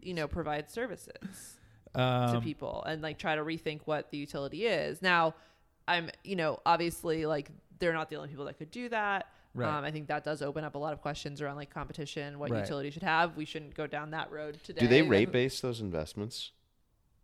you 0.03 0.13
know, 0.13 0.27
provide 0.27 0.69
services? 0.71 1.53
to 1.95 2.01
um, 2.01 2.41
people 2.43 2.83
and 2.85 3.01
like 3.01 3.17
try 3.17 3.35
to 3.35 3.41
rethink 3.43 3.79
what 3.85 4.11
the 4.11 4.17
utility 4.17 4.67
is. 4.67 5.01
Now, 5.01 5.33
I'm, 5.87 6.11
you 6.23 6.35
know, 6.35 6.59
obviously 6.65 7.25
like 7.25 7.49
they're 7.79 7.93
not 7.93 8.09
the 8.09 8.17
only 8.17 8.29
people 8.29 8.45
that 8.45 8.57
could 8.59 8.69
do 8.69 8.89
that. 8.89 9.27
Right. 9.55 9.67
Um, 9.77 9.83
I 9.83 9.89
think 9.89 10.07
that 10.09 10.23
does 10.23 10.43
open 10.43 10.63
up 10.63 10.75
a 10.75 10.77
lot 10.77 10.93
of 10.93 11.01
questions 11.01 11.41
around 11.41 11.55
like 11.55 11.73
competition, 11.73 12.37
what 12.37 12.51
Right. 12.51 12.59
utility 12.59 12.91
should 12.91 13.01
have. 13.03 13.35
We 13.35 13.45
shouldn't 13.45 13.73
go 13.73 13.87
down 13.87 14.11
that 14.11 14.31
road 14.31 14.59
today. 14.63 14.81
Do 14.81 14.87
they 14.87 15.01
rate 15.01 15.31
base 15.31 15.59
those 15.61 15.81
investments? 15.81 16.51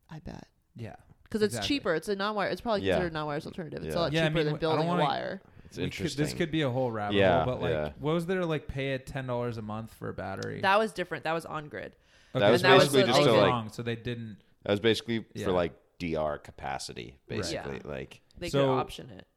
I 0.10 0.20
bet. 0.20 0.48
Yeah. 0.76 0.96
Because 1.24 1.42
it's 1.44 1.54
Exactly. 1.56 1.68
cheaper. 1.78 1.94
It's 1.96 2.08
a 2.10 2.16
non-wire. 2.16 2.50
It's 2.50 2.62
probably 2.62 2.82
Yeah. 2.82 2.94
considered 2.94 3.12
a 3.12 3.14
non-wires 3.14 3.46
alternative. 3.46 3.84
It's 3.86 3.94
Yeah. 3.94 4.00
a 4.00 4.04
lot 4.04 4.14
Yeah, 4.14 4.22
I 4.24 4.28
cheaper 4.30 4.38
mean, 4.38 4.46
than 4.48 4.58
building 4.58 4.86
a 4.86 4.88
wanna- 4.88 5.04
wire. 5.04 5.42
It's 5.78 6.00
We 6.00 6.08
could- 6.08 6.18
this 6.18 6.34
could 6.34 6.52
be 6.52 6.62
a 6.62 6.70
whole 6.70 6.92
rabbit 6.92 7.16
Yeah, 7.18 7.44
hole, 7.44 7.54
but 7.54 7.62
like, 7.62 7.72
yeah. 7.72 7.90
what 8.00 8.14
was 8.14 8.26
there 8.26 8.46
like 8.46 8.68
pay 8.68 8.94
at 8.94 9.06
ten 9.06 9.28
dollars 9.28 9.58
a 9.58 9.62
month 9.62 9.94
for 9.94 10.10
a 10.10 10.14
battery? 10.14 10.62
That 10.62 10.78
was 10.80 10.92
different. 10.92 11.24
That 11.24 11.34
was 11.34 11.46
on 11.46 11.68
grid. 11.70 11.96
That 12.34 12.50
was 12.50 12.64
And 12.64 12.72
that 12.72 12.76
was 12.78 12.86
basically 12.90 13.02
so 13.02 13.08
just 13.20 13.24
to 13.30 13.34
like 13.34 13.50
wrong, 13.52 13.70
so 13.70 13.84
they 13.84 13.96
didn't. 13.96 14.38
that 14.64 14.72
was 14.72 14.80
basically 14.80 15.26
Yeah. 15.34 15.46
for 15.46 15.52
like 15.52 15.74
DR 16.00 16.38
capacity, 16.40 17.20
Right. 17.30 17.38
basically. 17.38 17.82
Yeah. 17.84 17.90
Like 17.92 18.22
They 18.40 18.50
So- 18.50 18.66
could 18.66 18.80
option 18.80 19.10
it. 19.12 19.28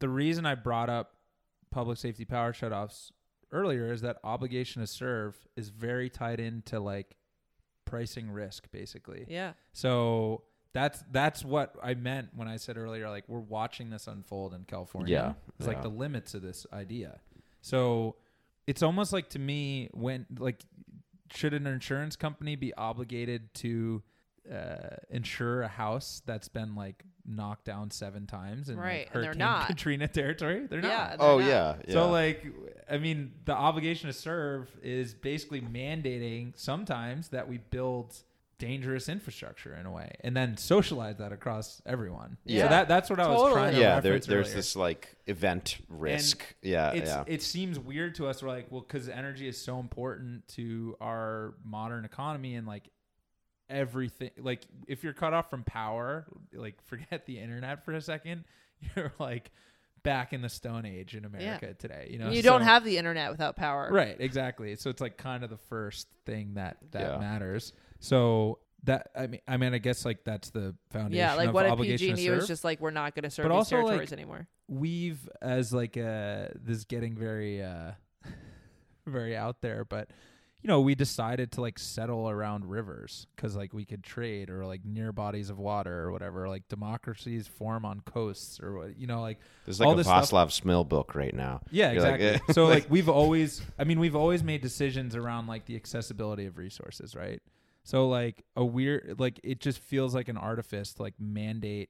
The 0.00 0.08
reason 0.08 0.44
I 0.46 0.56
brought 0.56 0.90
up 0.90 1.14
public 1.70 1.96
safety 1.98 2.24
power 2.24 2.52
shutoffs 2.52 3.12
earlier 3.52 3.92
is 3.92 4.00
that 4.00 4.18
obligation 4.24 4.80
to 4.82 4.86
serve 4.86 5.36
is 5.56 5.68
very 5.68 6.10
tied 6.10 6.40
into 6.40 6.80
like 6.80 7.16
pricing 7.84 8.30
risk, 8.30 8.70
basically. 8.72 9.24
Yeah. 9.28 9.52
So 9.72 10.42
that's 10.76 11.02
that's 11.10 11.44
what 11.44 11.74
I 11.82 11.94
meant 11.94 12.28
when 12.34 12.48
I 12.48 12.56
said 12.56 12.76
earlier, 12.76 13.08
like 13.10 13.24
we're 13.28 13.40
watching 13.40 13.90
this 13.90 14.06
unfold 14.06 14.54
in 14.54 14.64
California. 14.64 15.12
Yeah, 15.12 15.32
it's 15.58 15.66
like 15.66 15.82
the 15.82 15.88
limits 15.88 16.34
of 16.34 16.42
this 16.42 16.66
idea. 16.72 17.18
So 17.62 18.16
it's 18.66 18.82
almost 18.82 19.12
like 19.12 19.30
to 19.30 19.38
me 19.38 19.88
when 19.92 20.26
like 20.38 20.62
should 21.34 21.54
an 21.54 21.66
insurance 21.66 22.14
company 22.16 22.54
be 22.56 22.72
obligated 22.74 23.52
to 23.54 24.02
uh, 24.52 24.96
insure 25.10 25.62
a 25.62 25.68
house 25.68 26.22
that's 26.26 26.48
been 26.48 26.74
like 26.76 27.02
knocked 27.28 27.64
down 27.64 27.90
seven 27.90 28.26
times 28.26 28.68
in 28.68 28.76
Right, 28.78 29.06
like, 29.06 29.14
and 29.14 29.14
they're 29.14 29.30
Hurricane 29.30 29.38
not. 29.38 29.66
Katrina 29.66 30.06
territory? 30.20 30.66
They're 30.68 30.78
Yeah. 30.80 30.88
not. 30.88 31.18
they're 31.18 31.28
oh 31.28 31.38
not. 31.40 31.48
yeah, 31.48 31.76
yeah. 31.88 31.92
So 31.94 32.10
like, 32.10 32.46
I 32.88 32.98
mean, 32.98 33.32
the 33.44 33.54
obligation 33.54 34.06
to 34.08 34.12
serve 34.12 34.68
is 34.82 35.14
basically 35.14 35.60
mandating 35.62 36.52
sometimes 36.54 37.28
that 37.30 37.48
we 37.48 37.58
build 37.58 38.14
dangerous 38.58 39.08
infrastructure 39.08 39.74
in 39.74 39.84
a 39.86 39.90
way, 39.90 40.10
and 40.20 40.36
then 40.36 40.56
socialize 40.56 41.18
that 41.18 41.32
across 41.32 41.82
everyone. 41.84 42.38
Yeah. 42.44 42.62
So 42.64 42.68
that 42.68 42.88
that's 42.88 43.10
what 43.10 43.20
I 43.20 43.28
was 43.28 43.52
trying 43.52 43.74
to 43.74 43.80
yeah, 43.80 44.00
there, 44.00 44.18
there's 44.18 44.28
earlier. 44.48 44.54
this 44.56 44.76
like 44.76 45.14
event 45.26 45.78
risk. 45.88 46.42
yeah, 46.62 46.92
It's, 46.92 47.08
yeah. 47.10 47.24
It 47.26 47.42
seems 47.42 47.78
weird 47.78 48.14
to 48.16 48.26
us. 48.28 48.42
We're 48.42 48.48
like, 48.48 48.66
well, 48.70 48.80
because 48.80 49.08
energy 49.08 49.46
is 49.46 49.58
so 49.58 49.78
important 49.78 50.48
to 50.48 50.96
our 51.00 51.54
modern 51.64 52.04
economy 52.04 52.54
and 52.54 52.66
like 52.66 52.88
everything. 53.68 54.30
Like, 54.38 54.62
if 54.86 55.04
you're 55.04 55.12
cut 55.12 55.34
off 55.34 55.50
from 55.50 55.64
power, 55.64 56.26
like 56.52 56.80
forget 56.86 57.26
the 57.26 57.38
internet 57.38 57.84
for 57.84 57.92
a 57.92 58.00
second, 58.00 58.44
you're 58.96 59.12
like 59.18 59.50
back 60.02 60.32
in 60.32 60.40
the 60.40 60.48
Stone 60.48 60.86
Age 60.86 61.16
in 61.16 61.24
America 61.24 61.74
today. 61.74 62.08
You 62.10 62.18
know, 62.18 62.30
you 62.30 62.42
don't 62.42 62.62
have 62.62 62.84
the 62.84 62.96
internet 62.96 63.30
without 63.30 63.56
power. 63.56 63.88
Right, 63.90 64.16
exactly. 64.18 64.76
So 64.76 64.88
it's 64.88 65.00
like 65.00 65.16
kind 65.16 65.42
of 65.42 65.50
the 65.50 65.56
first 65.56 66.08
thing 66.24 66.54
that 66.54 66.76
that 66.92 67.12
Yeah. 67.14 67.18
matters. 67.18 67.72
So 68.06 68.58
that 68.84 69.08
I 69.16 69.26
mean, 69.26 69.40
I 69.48 69.56
mean, 69.56 69.74
I 69.74 69.78
guess 69.78 70.04
like 70.04 70.24
that's 70.24 70.50
the 70.50 70.74
foundation. 70.90 71.18
Yeah, 71.18 71.34
like 71.34 71.48
of 71.48 71.54
what 71.54 71.66
if 71.66 71.72
obligation 71.72 72.10
to 72.10 72.14
PG&E 72.16 72.30
was 72.30 72.46
just 72.46 72.62
like, 72.64 72.80
we're 72.80 72.90
not 72.90 73.14
going 73.14 73.24
to 73.24 73.30
serve 73.30 73.44
But 73.44 73.48
these 73.50 73.56
also, 73.56 73.76
like, 73.78 73.86
territories 73.86 74.12
anymore. 74.12 74.46
we've 74.68 75.28
as 75.42 75.72
like 75.72 75.96
uh 75.96 76.48
this 76.54 76.84
getting 76.84 77.16
very 77.16 77.62
uh 77.62 77.92
very 79.06 79.36
out 79.36 79.60
there, 79.60 79.84
but 79.84 80.10
you 80.62 80.68
know, 80.68 80.80
we 80.80 80.94
decided 80.96 81.52
to 81.52 81.60
like 81.60 81.78
settle 81.78 82.28
around 82.28 82.64
rivers 82.64 83.26
because 83.36 83.54
like 83.54 83.72
we 83.72 83.84
could 83.84 84.02
trade 84.02 84.50
or 84.50 84.64
like 84.66 84.84
near 84.84 85.12
bodies 85.12 85.48
of 85.50 85.58
water 85.58 86.00
or 86.04 86.10
whatever. 86.10 86.48
Like 86.48 86.66
democracies 86.68 87.46
form 87.46 87.84
on 87.84 88.00
coasts 88.00 88.58
or 88.60 88.78
what, 88.78 88.98
you 88.98 89.06
know, 89.06 89.20
like 89.20 89.38
There's 89.64 89.80
all 89.80 89.88
like 89.88 89.94
a 89.94 89.96
this 89.98 90.06
stuff- 90.06 90.30
Václav 90.30 90.60
Smil 90.62 90.88
book 90.88 91.14
right 91.14 91.34
now. 91.34 91.60
yeah, 91.70 91.92
You're 91.92 92.02
like, 92.02 92.20
exactly. 92.20 92.48
eh. 92.48 92.52
so 92.52 92.66
like 92.66 92.86
we've 92.90 93.08
always 93.08 93.62
I 93.78 93.84
mean 93.84 94.00
we've 94.00 94.16
always 94.16 94.42
made 94.42 94.60
decisions 94.60 95.14
around 95.14 95.46
like 95.46 95.66
the 95.66 95.76
accessibility 95.76 96.46
of 96.46 96.58
resources, 96.58 97.14
right? 97.14 97.40
So 97.86 98.08
like 98.08 98.44
a 98.56 98.64
weird 98.64 99.14
like 99.20 99.38
it 99.44 99.60
just 99.60 99.78
feels 99.78 100.12
like 100.12 100.28
an 100.28 100.36
artifice 100.36 100.92
to 100.94 101.02
like 101.02 101.14
mandate 101.20 101.88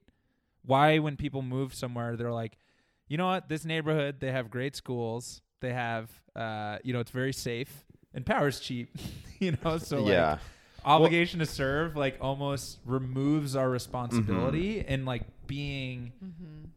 why 0.63 0.99
when 0.99 1.15
people 1.17 1.41
move 1.41 1.73
somewhere 1.73 2.15
they're 2.15 2.31
like, 2.31 2.59
you 3.07 3.17
know 3.17 3.25
what, 3.25 3.49
this 3.49 3.65
neighborhood, 3.65 4.19
they 4.19 4.31
have 4.31 4.51
great 4.51 4.75
schools, 4.75 5.41
they 5.59 5.73
have 5.73 6.11
uh 6.35 6.77
you 6.83 6.93
know, 6.93 6.99
it's 6.99 7.09
very 7.09 7.33
safe 7.33 7.83
and 8.13 8.23
power's 8.27 8.59
cheap, 8.59 8.95
you 9.39 9.57
know, 9.63 9.79
so 9.79 10.01
like 10.03 10.11
yeah. 10.13 10.37
obligation 10.85 11.39
to 11.39 11.47
serve 11.47 11.95
like 11.95 12.17
almost 12.21 12.77
removes 12.85 13.55
our 13.55 13.67
responsibility 13.69 14.75
Mm-hmm. 14.75 14.93
and 14.93 15.05
like 15.07 15.23
being 15.47 16.11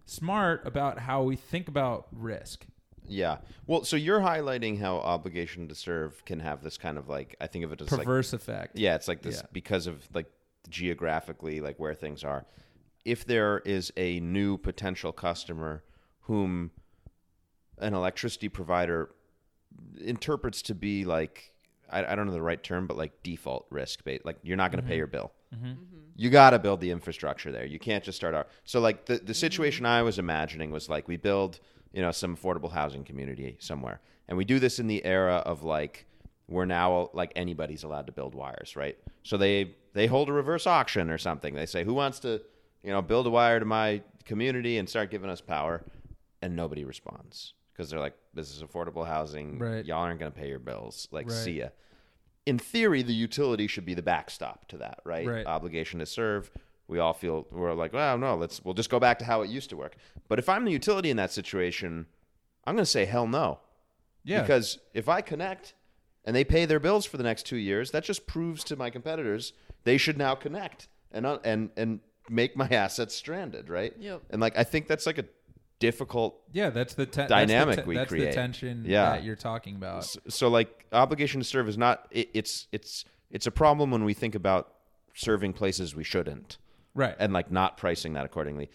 smart 0.07 0.67
about 0.67 0.99
how 0.99 1.23
we 1.25 1.37
think 1.37 1.69
about 1.69 2.07
risk. 2.13 2.65
Yeah. 3.11 3.39
Well, 3.67 3.85
so 3.85 3.97
you're 3.97 4.21
highlighting 4.21 4.79
how 4.79 4.97
obligation 4.97 5.69
to 5.69 5.75
serve 5.75 6.25
can 6.25 6.41
have 6.41 6.63
this 6.63 6.79
kind 6.79 6.97
of 6.97 7.09
like 7.09 7.37
I 7.41 7.47
think 7.47 7.65
of 7.65 7.73
it 7.73 7.81
as 7.81 7.91
like 7.93 8.07
Perverse 8.07 8.33
effect. 8.33 8.79
yeah, 8.79 8.95
it's 8.95 9.09
like 9.09 9.23
this 9.23 9.37
Yeah. 9.37 9.49
because 9.53 9.87
of 9.87 10.09
like 10.15 10.31
geographically 10.69 11.61
like 11.61 11.79
where 11.79 11.95
things 11.95 12.25
are. 12.25 12.47
If 13.05 13.25
there 13.25 13.61
is 13.61 13.93
a 13.97 14.21
new 14.21 14.59
potential 14.59 15.13
customer 15.13 15.83
whom 16.23 16.71
an 17.79 17.95
electricity 17.95 18.49
provider 18.49 19.11
interprets 20.01 20.63
to 20.63 20.75
be 20.75 21.05
like 21.05 21.53
I, 21.91 22.13
I 22.13 22.15
don't 22.15 22.27
know 22.27 22.33
the 22.33 22.43
right 22.43 22.63
term, 22.63 22.87
but 22.87 22.97
like 22.97 23.23
default 23.23 23.67
risk 23.71 24.05
based. 24.05 24.25
Like 24.25 24.37
you're 24.43 24.57
not 24.57 24.71
going 24.71 24.83
to 24.83 24.87
pay 24.87 24.95
mm-hmm. 24.95 24.99
your 24.99 25.07
bill. 25.09 25.33
Mm-hmm. 25.55 25.67
Mm-hmm. 25.67 25.97
You 26.15 26.31
got 26.31 26.51
to 26.51 26.59
build 26.59 26.81
the 26.81 26.91
infrastructure 26.91 27.51
there. 27.51 27.67
You 27.67 27.79
can't 27.79 28.05
just 28.05 28.17
start 28.17 28.35
out. 28.35 28.49
So 28.65 28.81
like 28.81 29.07
the 29.07 29.19
the 29.19 29.35
situation 29.35 29.87
I 29.87 30.03
was 30.03 30.19
imagining 30.19 30.71
was 30.71 30.89
like 30.89 31.09
we 31.09 31.17
build 31.17 31.61
you 31.93 32.03
know 32.03 32.11
some 32.11 32.37
affordable 32.37 32.73
housing 32.73 33.05
community 33.05 33.57
somewhere, 33.59 34.01
and 34.29 34.37
we 34.39 34.45
do 34.45 34.59
this 34.59 34.79
in 34.79 34.87
the 34.87 35.05
era 35.05 35.37
of 35.37 35.63
like 35.63 36.07
we're 36.49 36.65
now 36.65 37.11
like 37.13 37.33
anybody's 37.37 37.83
allowed 37.85 38.07
to 38.07 38.13
build 38.13 38.35
wires, 38.35 38.77
right? 38.77 38.97
So 39.23 39.37
they 39.37 39.75
they 39.93 40.07
hold 40.07 40.29
a 40.29 40.33
reverse 40.33 40.67
auction 40.67 41.11
or 41.11 41.19
something. 41.19 41.55
They 41.55 41.67
say 41.67 41.85
who 41.85 41.95
wants 41.95 42.21
to 42.21 42.41
you 42.83 42.91
know 42.91 43.03
build 43.03 43.27
a 43.27 43.31
wire 43.31 43.59
to 43.59 43.67
my 43.67 44.03
community 44.25 44.79
and 44.79 44.89
start 44.89 45.11
giving 45.11 45.31
us 45.31 45.41
power, 45.41 45.83
and 46.43 46.57
nobody 46.57 46.85
responds 46.85 47.55
because 47.73 47.91
they're 47.91 48.01
like 48.01 48.17
this 48.35 48.55
is 48.55 48.63
affordable 48.63 49.07
housing. 49.07 49.59
Right. 49.59 49.85
Y'all 49.85 49.99
aren't 50.03 50.21
going 50.21 50.33
to 50.33 50.39
pay 50.39 50.49
your 50.49 50.59
bills. 50.59 51.09
Like 51.11 51.27
Right. 51.27 51.35
see 51.35 51.59
ya 51.59 51.69
in 52.47 52.59
theory, 52.59 53.03
the 53.03 53.13
utility 53.13 53.67
should 53.67 53.85
be 53.85 53.95
the 53.95 54.03
backstop 54.03 54.67
to 54.69 54.79
that, 54.79 55.01
right? 55.05 55.27
Right. 55.27 55.47
Obligation 55.47 56.01
to 56.01 56.07
serve. 56.07 56.51
We 56.91 56.99
all 56.99 57.13
feel 57.15 57.47
we're 57.53 57.73
like, 57.75 57.93
well, 57.93 58.19
no, 58.19 58.35
let's 58.37 58.63
we'll 58.65 58.75
just 58.75 58.91
go 58.91 58.99
back 58.99 59.19
to 59.21 59.25
how 59.25 59.43
it 59.43 59.49
used 59.49 59.71
to 59.71 59.77
work. 59.77 59.95
But 60.29 60.39
if 60.39 60.49
I'm 60.49 60.65
the 60.65 60.73
utility 60.73 61.09
in 61.11 61.17
that 61.19 61.31
situation, 61.33 62.07
I'm 62.65 62.75
going 62.75 62.85
to 62.85 62.91
say 62.91 63.05
hell 63.05 63.27
no, 63.27 63.61
Yeah. 64.25 64.41
because 64.43 64.79
if 64.93 65.09
I 65.09 65.21
connect 65.21 65.75
and 66.25 66.35
they 66.37 66.45
pay 66.45 66.65
their 66.67 66.81
bills 66.81 67.07
for 67.07 67.17
the 67.17 67.23
next 67.23 67.47
two 67.47 67.57
years, 67.57 67.93
that 67.93 68.05
just 68.05 68.27
proves 68.27 68.65
to 68.65 68.77
my 68.77 68.91
competitors 68.91 69.53
they 69.85 69.97
should 69.97 70.19
now 70.19 70.35
connect 70.35 70.89
and 71.13 71.25
uh, 71.25 71.39
and 71.45 71.71
and 71.77 72.01
make 72.29 72.57
my 72.57 72.69
assets 72.85 73.15
stranded, 73.15 73.69
right? 73.71 73.95
Yep. 73.99 74.23
And 74.31 74.41
like 74.41 74.59
I 74.59 74.65
think 74.65 74.89
that's 74.89 75.07
like 75.07 75.19
a 75.19 75.25
difficult 75.79 76.41
yeah, 76.53 76.71
that's 76.71 76.95
the 76.95 77.07
te- 77.07 77.27
dynamic 77.27 77.77
that's 77.77 77.85
the 77.87 77.89
we 77.89 77.95
that's 77.97 78.09
create. 78.11 78.27
the 78.27 78.33
tension 78.33 78.85
Yeah. 78.87 79.11
that 79.13 79.25
you're 79.25 79.37
talking 79.37 79.77
about. 79.77 80.05
so, 80.05 80.21
so, 80.29 80.49
like 80.49 80.87
obligation 80.93 81.41
to 81.41 81.45
serve 81.45 81.69
is 81.69 81.79
not 81.79 82.07
it, 82.11 82.29
it's 82.35 82.67
it's 82.73 83.05
it's 83.31 83.47
a 83.47 83.51
problem 83.51 83.91
when 83.91 84.05
we 84.05 84.13
think 84.13 84.35
about 84.35 84.75
serving 85.15 85.53
places 85.53 85.95
we 85.95 86.05
shouldn't 86.05 86.59
Right. 86.95 87.15
and 87.19 87.33
like 87.33 87.51
not 87.51 87.77
pricing 87.77 88.13
that 88.15 88.25
accordingly 88.25 88.71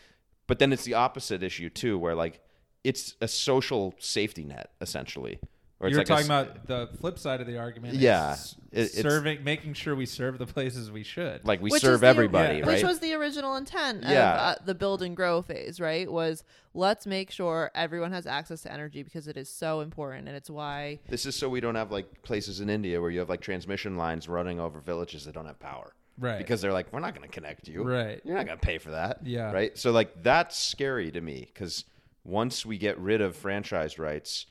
but 0.47 0.59
then 0.59 0.71
it's 0.71 0.83
the 0.83 0.93
opposite 0.93 1.43
issue 1.43 1.69
too 1.69 1.97
where 1.97 2.15
like 2.15 2.39
it's 2.83 3.15
a 3.21 3.27
social 3.27 3.93
safety 3.99 4.45
net 4.45 4.71
essentially 4.81 5.39
or 5.79 5.87
it's 5.87 5.93
You're 5.93 5.99
like 6.01 6.07
talking 6.07 6.31
s- 6.31 6.47
about 6.47 6.67
the 6.67 6.89
flip 6.99 7.19
side 7.19 7.41
of 7.41 7.47
the 7.47 7.57
argument. 7.57 7.95
Yeah. 7.95 8.29
s- 8.31 8.55
It- 8.71 8.79
it's- 8.95 9.01
serving, 9.01 9.43
making 9.43 9.73
sure 9.73 9.93
we 9.93 10.05
serve 10.05 10.37
the 10.37 10.45
places 10.45 10.89
we 10.89 11.03
should. 11.03 11.43
like 11.45 11.61
we 11.61 11.69
Which 11.69 11.81
serve 11.81 11.99
the- 11.99 12.07
everybody 12.07 12.59
yeah. 12.59 12.65
right 12.65 12.75
Which 12.75 12.83
was 12.83 12.99
the 12.99 13.13
original 13.13 13.57
intent 13.57 14.03
Yeah. 14.03 14.33
of 14.35 14.39
uh, 14.39 14.55
the 14.63 14.73
build 14.73 15.01
and 15.01 15.17
grow 15.17 15.41
phase, 15.41 15.81
right? 15.81 16.09
Was 16.09 16.45
let's 16.73 17.05
make 17.05 17.29
sure 17.29 17.71
everyone 17.75 18.13
has 18.13 18.25
access 18.25 18.61
to 18.61 18.71
energy 18.71 19.03
because 19.03 19.27
it 19.27 19.35
is 19.35 19.49
so 19.49 19.81
important, 19.81 20.29
and 20.29 20.37
it's 20.37 20.49
why 20.49 21.01
this 21.09 21.25
is 21.25 21.35
so 21.35 21.49
we 21.49 21.59
don't 21.59 21.75
have 21.75 21.91
like 21.91 22.21
places 22.23 22.61
in 22.61 22.69
india 22.69 23.01
where 23.01 23.11
you 23.11 23.19
have 23.19 23.29
like 23.29 23.41
transmission 23.41 23.97
lines 23.97 24.29
running 24.29 24.61
over 24.61 24.79
villages 24.79 25.25
that 25.25 25.33
don't 25.33 25.45
have 25.45 25.59
power 25.59 25.93
Right. 26.17 26.37
because 26.37 26.61
they're 26.61 26.73
like 26.73 26.91
we're 26.93 26.99
not 26.99 27.13
going 27.15 27.27
to 27.27 27.33
connect 27.33 27.67
you 27.67 27.83
Right. 27.83 28.21
you're 28.23 28.35
not 28.37 28.45
going 28.45 28.57
to 28.57 28.65
pay 28.65 28.77
for 28.77 28.91
that 28.91 29.19
Yeah. 29.25 29.51
right 29.51 29.77
so 29.77 29.91
like 29.91 30.23
that's 30.23 30.57
scary 30.57 31.11
to 31.11 31.21
me 31.21 31.49
because 31.53 31.83
once 32.23 32.65
we 32.65 32.77
get 32.77 32.97
rid 32.99 33.21
of 33.21 33.35
franchise 33.35 33.99
rights 33.99 34.45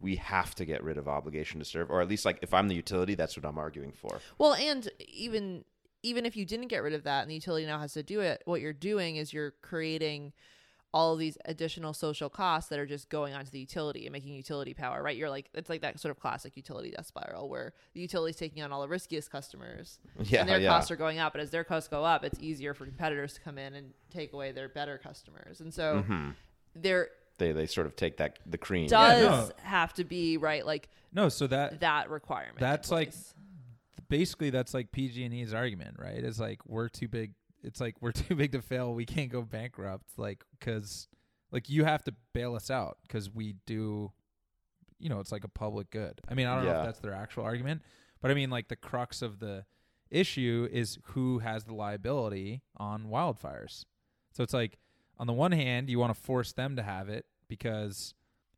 we 0.00 0.16
have 0.16 0.54
to 0.56 0.64
get 0.64 0.82
rid 0.84 0.98
of 0.98 1.08
obligation 1.08 1.58
to 1.58 1.64
serve 1.64 1.90
or 1.90 2.02
at 2.02 2.08
least 2.08 2.24
like 2.24 2.38
if 2.42 2.52
i'm 2.52 2.68
the 2.68 2.74
utility 2.74 3.14
that's 3.14 3.36
what 3.36 3.46
i'm 3.46 3.58
arguing 3.58 3.92
for 3.92 4.20
Well, 4.38 4.54
and 4.54 4.88
even 4.98 5.64
even 6.02 6.26
if 6.26 6.36
you 6.36 6.44
didn't 6.44 6.68
get 6.68 6.82
rid 6.82 6.92
of 6.92 7.04
that 7.04 7.22
and 7.22 7.30
the 7.30 7.34
utility 7.34 7.64
now 7.64 7.78
has 7.78 7.94
to 7.94 8.02
do 8.02 8.20
it, 8.20 8.42
what 8.44 8.60
you're 8.60 8.74
doing 8.74 9.16
is 9.16 9.32
you're 9.32 9.52
creating 9.62 10.34
all 10.94 11.12
of 11.12 11.18
these 11.18 11.36
additional 11.46 11.92
social 11.92 12.30
costs 12.30 12.70
that 12.70 12.78
are 12.78 12.86
just 12.86 13.08
going 13.08 13.34
onto 13.34 13.50
the 13.50 13.58
utility 13.58 14.06
and 14.06 14.12
making 14.12 14.32
utility 14.32 14.72
power, 14.72 15.02
right? 15.02 15.16
You're 15.16 15.28
like 15.28 15.50
it's 15.52 15.68
like 15.68 15.80
that 15.80 15.98
sort 15.98 16.10
of 16.10 16.20
classic 16.20 16.56
utility 16.56 16.92
death 16.92 17.06
spiral 17.06 17.48
where 17.48 17.72
the 17.94 18.00
utility's 18.00 18.36
taking 18.36 18.62
on 18.62 18.70
all 18.70 18.80
the 18.80 18.86
riskiest 18.88 19.28
customers. 19.28 19.98
Yeah, 20.22 20.40
and 20.42 20.48
their 20.48 20.60
yeah. 20.60 20.68
costs 20.68 20.92
are 20.92 20.96
going 20.96 21.18
up, 21.18 21.32
but 21.32 21.40
as 21.42 21.50
their 21.50 21.64
costs 21.64 21.88
go 21.88 22.04
up, 22.04 22.24
it's 22.24 22.38
easier 22.40 22.74
for 22.74 22.84
competitors 22.84 23.34
to 23.34 23.40
come 23.40 23.58
in 23.58 23.74
and 23.74 23.92
take 24.08 24.32
away 24.32 24.52
their 24.52 24.68
better 24.68 24.96
customers. 24.96 25.60
And 25.60 25.74
so 25.74 26.04
Mm-hmm. 26.06 26.28
there 26.76 27.08
they 27.38 27.50
they 27.50 27.66
sort 27.66 27.88
of 27.88 27.96
take 27.96 28.18
that 28.18 28.38
the 28.46 28.56
cream 28.56 28.86
does 28.86 29.48
no. 29.48 29.54
have 29.64 29.92
to 29.94 30.04
be 30.04 30.36
right 30.36 30.64
like 30.64 30.88
no, 31.12 31.28
so 31.28 31.48
that 31.48 31.80
that 31.80 32.08
requirement. 32.08 32.60
That's 32.60 32.92
like- 32.92 33.12
basically 34.08 34.50
that's 34.50 34.74
like 34.74 34.92
PG&E's 34.92 35.52
argument, 35.52 35.96
right? 35.98 36.22
It's 36.22 36.38
like 36.38 36.60
we're 36.66 36.88
too 36.88 37.08
big. 37.08 37.32
It's 37.64 37.80
like 37.80 37.96
we're 38.00 38.12
too 38.12 38.34
big 38.34 38.52
to 38.52 38.62
fail. 38.62 38.94
We 38.94 39.06
can't 39.06 39.30
go 39.30 39.42
bankrupt, 39.42 40.06
like 40.16 40.44
because 40.58 41.08
like 41.50 41.68
you 41.68 41.84
have 41.84 42.04
to 42.04 42.14
bail 42.32 42.54
us 42.54 42.70
out 42.70 42.98
because 43.02 43.30
we 43.30 43.56
do. 43.66 44.12
You 44.98 45.08
know, 45.10 45.20
it's 45.20 45.32
like 45.32 45.44
a 45.44 45.48
public 45.48 45.90
good. 45.90 46.20
I 46.28 46.34
mean, 46.34 46.46
I 46.46 46.54
don't 46.54 46.64
know 46.64 46.78
if 46.78 46.84
that's 46.86 47.00
their 47.00 47.12
actual 47.12 47.42
argument, 47.42 47.82
but 48.22 48.30
I 48.30 48.34
mean, 48.34 48.48
like 48.48 48.68
the 48.68 48.76
crux 48.76 49.20
of 49.20 49.38
the 49.38 49.64
issue 50.10 50.68
is 50.70 50.98
who 51.08 51.40
has 51.40 51.64
the 51.64 51.74
liability 51.74 52.62
on 52.76 53.06
wildfires. 53.06 53.84
So 54.32 54.42
it's 54.42 54.54
like 54.54 54.78
on 55.18 55.26
the 55.26 55.32
one 55.32 55.52
hand, 55.52 55.90
you 55.90 55.98
want 55.98 56.14
to 56.14 56.20
force 56.20 56.52
them 56.52 56.76
to 56.76 56.82
have 56.82 57.08
it 57.08 57.26
because 57.48 58.14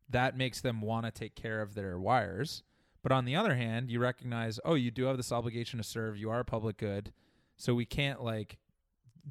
that 0.09 0.37
makes 0.37 0.61
them 0.61 0.81
want 0.81 1.05
to 1.05 1.11
take 1.11 1.35
care 1.35 1.61
of 1.61 1.73
their 1.73 1.99
wires. 1.99 2.63
But 3.03 3.11
on 3.11 3.25
the 3.25 3.35
other 3.35 3.55
hand, 3.55 3.89
you 3.89 3.99
recognize, 3.99 4.59
oh, 4.65 4.73
you 4.73 4.91
do 4.91 5.05
have 5.05 5.17
this 5.17 5.31
obligation 5.31 5.77
to 5.77 5.83
serve. 5.83 6.17
You 6.17 6.29
are 6.29 6.39
a 6.39 6.45
public 6.45 6.77
good, 6.77 7.13
so 7.55 7.73
we 7.73 7.85
can't 7.85 8.23
like 8.23 8.57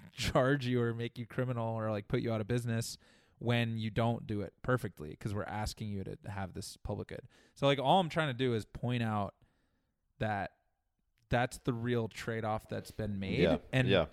charge 0.16 0.66
you 0.66 0.80
or 0.80 0.94
make 0.94 1.18
you 1.18 1.26
criminal 1.26 1.74
or 1.74 1.90
like 1.90 2.09
put 2.09 2.20
you 2.20 2.32
out 2.32 2.40
of 2.40 2.49
business 2.49 2.99
when 3.38 3.76
you 3.76 3.90
don't 3.90 4.26
do 4.26 4.40
it 4.40 4.53
perfectly 4.62 5.11
because 5.11 5.34
we're 5.34 5.44
asking 5.44 5.88
you 5.88 6.03
to 6.05 6.16
have 6.26 6.55
this 6.55 6.76
public 6.82 7.09
good. 7.09 7.20
So 7.55 7.66
like 7.66 7.78
all 7.78 8.01
I'm 8.01 8.09
trying 8.09 8.28
to 8.28 8.34
do 8.34 8.55
is 8.55 8.64
point 8.64 9.03
out 9.03 9.34
that 10.18 10.53
that's 11.28 11.59
the 11.59 11.72
real 11.72 12.09
trade-off 12.09 12.68
that's 12.68 12.90
been 12.90 13.18
made. 13.18 13.40
Yeah 13.40 13.57
and 13.72 13.88
yeah. 13.88 14.07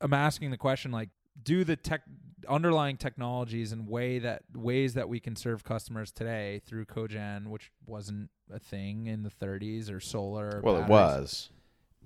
I'm 0.00 0.12
asking 0.12 0.50
the 0.50 0.56
question 0.56 0.90
like 0.90 1.10
do 1.42 1.64
the 1.64 1.76
tech 1.76 2.02
underlying 2.48 2.96
technologies 2.96 3.72
and 3.72 3.88
way 3.88 4.18
that 4.18 4.42
ways 4.54 4.94
that 4.94 5.08
we 5.08 5.20
can 5.20 5.36
serve 5.36 5.64
customers 5.64 6.12
today 6.12 6.60
through 6.64 6.84
cogen 6.84 7.48
which 7.48 7.72
wasn't 7.86 8.30
a 8.52 8.58
thing 8.58 9.06
in 9.06 9.22
the 9.22 9.30
30s 9.30 9.92
or 9.92 10.00
solar 10.00 10.56
or 10.56 10.60
well 10.62 10.76
it 10.76 10.86
was 10.86 11.50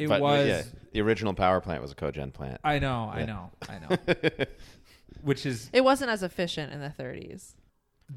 it 0.01 0.09
But, 0.09 0.21
was 0.21 0.47
yeah, 0.49 0.63
the 0.93 1.01
original 1.03 1.35
power 1.35 1.61
plant 1.61 1.83
was 1.83 1.93
a 1.93 1.95
cogen 1.95 2.33
plant 2.33 2.61
I 2.65 2.79
know 2.79 3.11
I 3.13 3.25
know 3.27 3.51
I 3.69 3.79
know 3.79 4.45
which 5.23 5.45
is 5.47 5.71
it 5.73 5.83
wasn't 5.83 6.11
as 6.11 6.23
efficient 6.23 6.73
in 6.73 6.81
the 6.81 6.93
30s. 6.99 7.53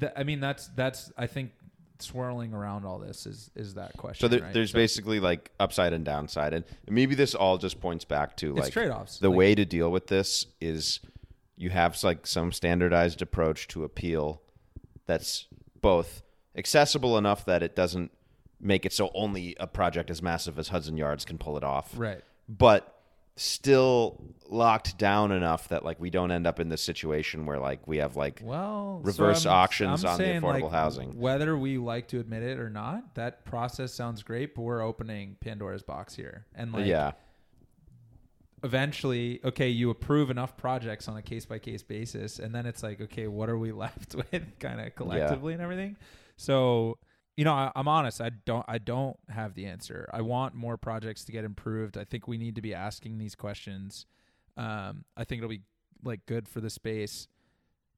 th- 0.00 0.12
I 0.16 0.24
mean 0.24 0.40
that's 0.40 0.68
that's 0.68 1.12
I 1.16 1.26
think 1.26 1.52
swirling 2.00 2.52
around 2.52 2.84
all 2.84 2.98
this 2.98 3.24
is 3.26 3.50
is 3.54 3.74
that 3.74 3.96
question 3.96 4.24
so 4.24 4.28
there, 4.28 4.40
right? 4.44 4.52
there's 4.52 4.72
So 4.72 4.78
basically 4.78 5.20
like 5.20 5.50
upside 5.60 5.92
and 5.92 6.04
downside 6.04 6.52
and 6.52 6.64
maybe 6.88 7.14
this 7.14 7.34
all 7.34 7.56
just 7.58 7.80
points 7.80 8.04
back 8.04 8.36
to 8.38 8.52
like 8.54 8.72
trade-offs 8.72 9.18
the 9.18 9.28
Like, 9.28 9.38
way 9.38 9.54
to 9.54 9.64
deal 9.64 9.90
with 9.90 10.08
this 10.08 10.46
is 10.60 11.00
you 11.56 11.70
have 11.70 12.02
like 12.02 12.26
some 12.26 12.50
standardized 12.52 13.22
approach 13.22 13.68
to 13.68 13.84
appeal 13.84 14.42
that's 15.06 15.46
both 15.80 16.22
accessible 16.56 17.16
enough 17.18 17.44
that 17.44 17.62
it 17.62 17.76
doesn't 17.76 18.10
make 18.64 18.84
it 18.86 18.92
so 18.92 19.10
only 19.14 19.54
a 19.60 19.66
project 19.66 20.10
as 20.10 20.22
massive 20.22 20.58
as 20.58 20.68
Hudson 20.68 20.96
Yards 20.96 21.24
can 21.24 21.38
pull 21.38 21.56
it 21.56 21.64
off, 21.64 21.92
right 21.96 22.22
but 22.48 22.90
still 23.36 24.22
locked 24.48 24.96
down 24.96 25.32
enough 25.32 25.68
that 25.68 25.84
like 25.84 25.98
we 25.98 26.08
don't 26.08 26.30
end 26.30 26.46
up 26.46 26.60
in 26.60 26.68
this 26.68 26.82
situation 26.82 27.46
where 27.46 27.58
like 27.58 27.86
we 27.88 27.96
have 27.96 28.16
like 28.16 28.40
Well, 28.44 29.00
Reverse 29.02 29.42
so 29.42 29.50
I'm- 29.50 29.58
auctions 29.58 30.04
I'm 30.04 30.12
on 30.12 30.18
the 30.18 30.24
affordable 30.24 30.62
like, 30.62 30.72
housing. 30.72 31.18
Whether 31.18 31.56
we 31.56 31.78
like 31.78 32.08
to 32.08 32.20
admit 32.20 32.42
it 32.44 32.58
or 32.60 32.70
not, 32.70 33.14
that 33.16 33.44
process 33.44 33.92
sounds 33.92 34.22
great, 34.22 34.54
but 34.54 34.62
we're 34.62 34.82
opening 34.82 35.36
Pandora's 35.40 35.82
box 35.82 36.14
here. 36.14 36.46
And 36.54 36.72
like 36.72 36.86
yeah 36.86 37.12
eventually, 38.62 39.40
okay, 39.44 39.68
you 39.68 39.90
approve 39.90 40.30
enough 40.30 40.56
projects 40.56 41.06
on 41.06 41.16
a 41.18 41.22
case 41.22 41.44
by 41.44 41.58
case 41.58 41.82
basis, 41.82 42.38
and 42.38 42.54
then 42.54 42.64
it's 42.64 42.82
like, 42.82 42.98
okay, 42.98 43.26
what 43.26 43.50
are 43.50 43.58
we 43.58 43.72
left 43.84 44.14
with 44.14 44.58
kind 44.58 44.80
of 44.80 44.94
collectively 44.94 45.52
and 45.52 45.62
everything? 45.62 45.96
So 46.36 46.98
you 47.36 47.44
know, 47.44 47.52
I, 47.52 47.72
I'm 47.74 47.88
honest. 47.88 48.20
I 48.20 48.30
don't. 48.30 48.64
I 48.68 48.78
don't 48.78 49.16
have 49.28 49.54
the 49.54 49.66
answer. 49.66 50.08
I 50.12 50.22
want 50.22 50.54
more 50.54 50.76
projects 50.76 51.24
to 51.24 51.32
get 51.32 51.44
improved. 51.44 51.98
I 51.98 52.04
think 52.04 52.28
we 52.28 52.38
need 52.38 52.54
to 52.56 52.62
be 52.62 52.74
asking 52.74 53.18
these 53.18 53.34
questions. 53.34 54.06
Um, 54.56 55.04
I 55.16 55.24
think 55.24 55.40
it'll 55.40 55.50
be 55.50 55.62
like 56.04 56.26
good 56.26 56.48
for 56.48 56.60
the 56.60 56.70
space, 56.70 57.26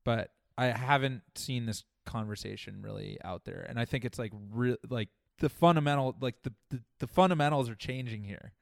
but 0.05 0.31
I 0.57 0.67
haven't 0.67 1.23
seen 1.35 1.67
this 1.67 1.85
conversation 2.07 2.81
really 2.83 3.19
out 3.25 3.45
there, 3.45 3.67
and 3.69 3.79
I 3.79 3.85
think 3.85 4.05
it's 4.05 4.19
like 4.19 4.33
real, 4.53 4.77
like 4.89 5.11
the 5.39 5.49
fundamental, 5.51 6.17
like 6.21 6.43
the, 6.43 6.53
the 6.71 6.81
the 7.01 7.07
fundamentals 7.07 7.69
are 7.69 7.75
changing 7.75 8.25
here. 8.25 8.53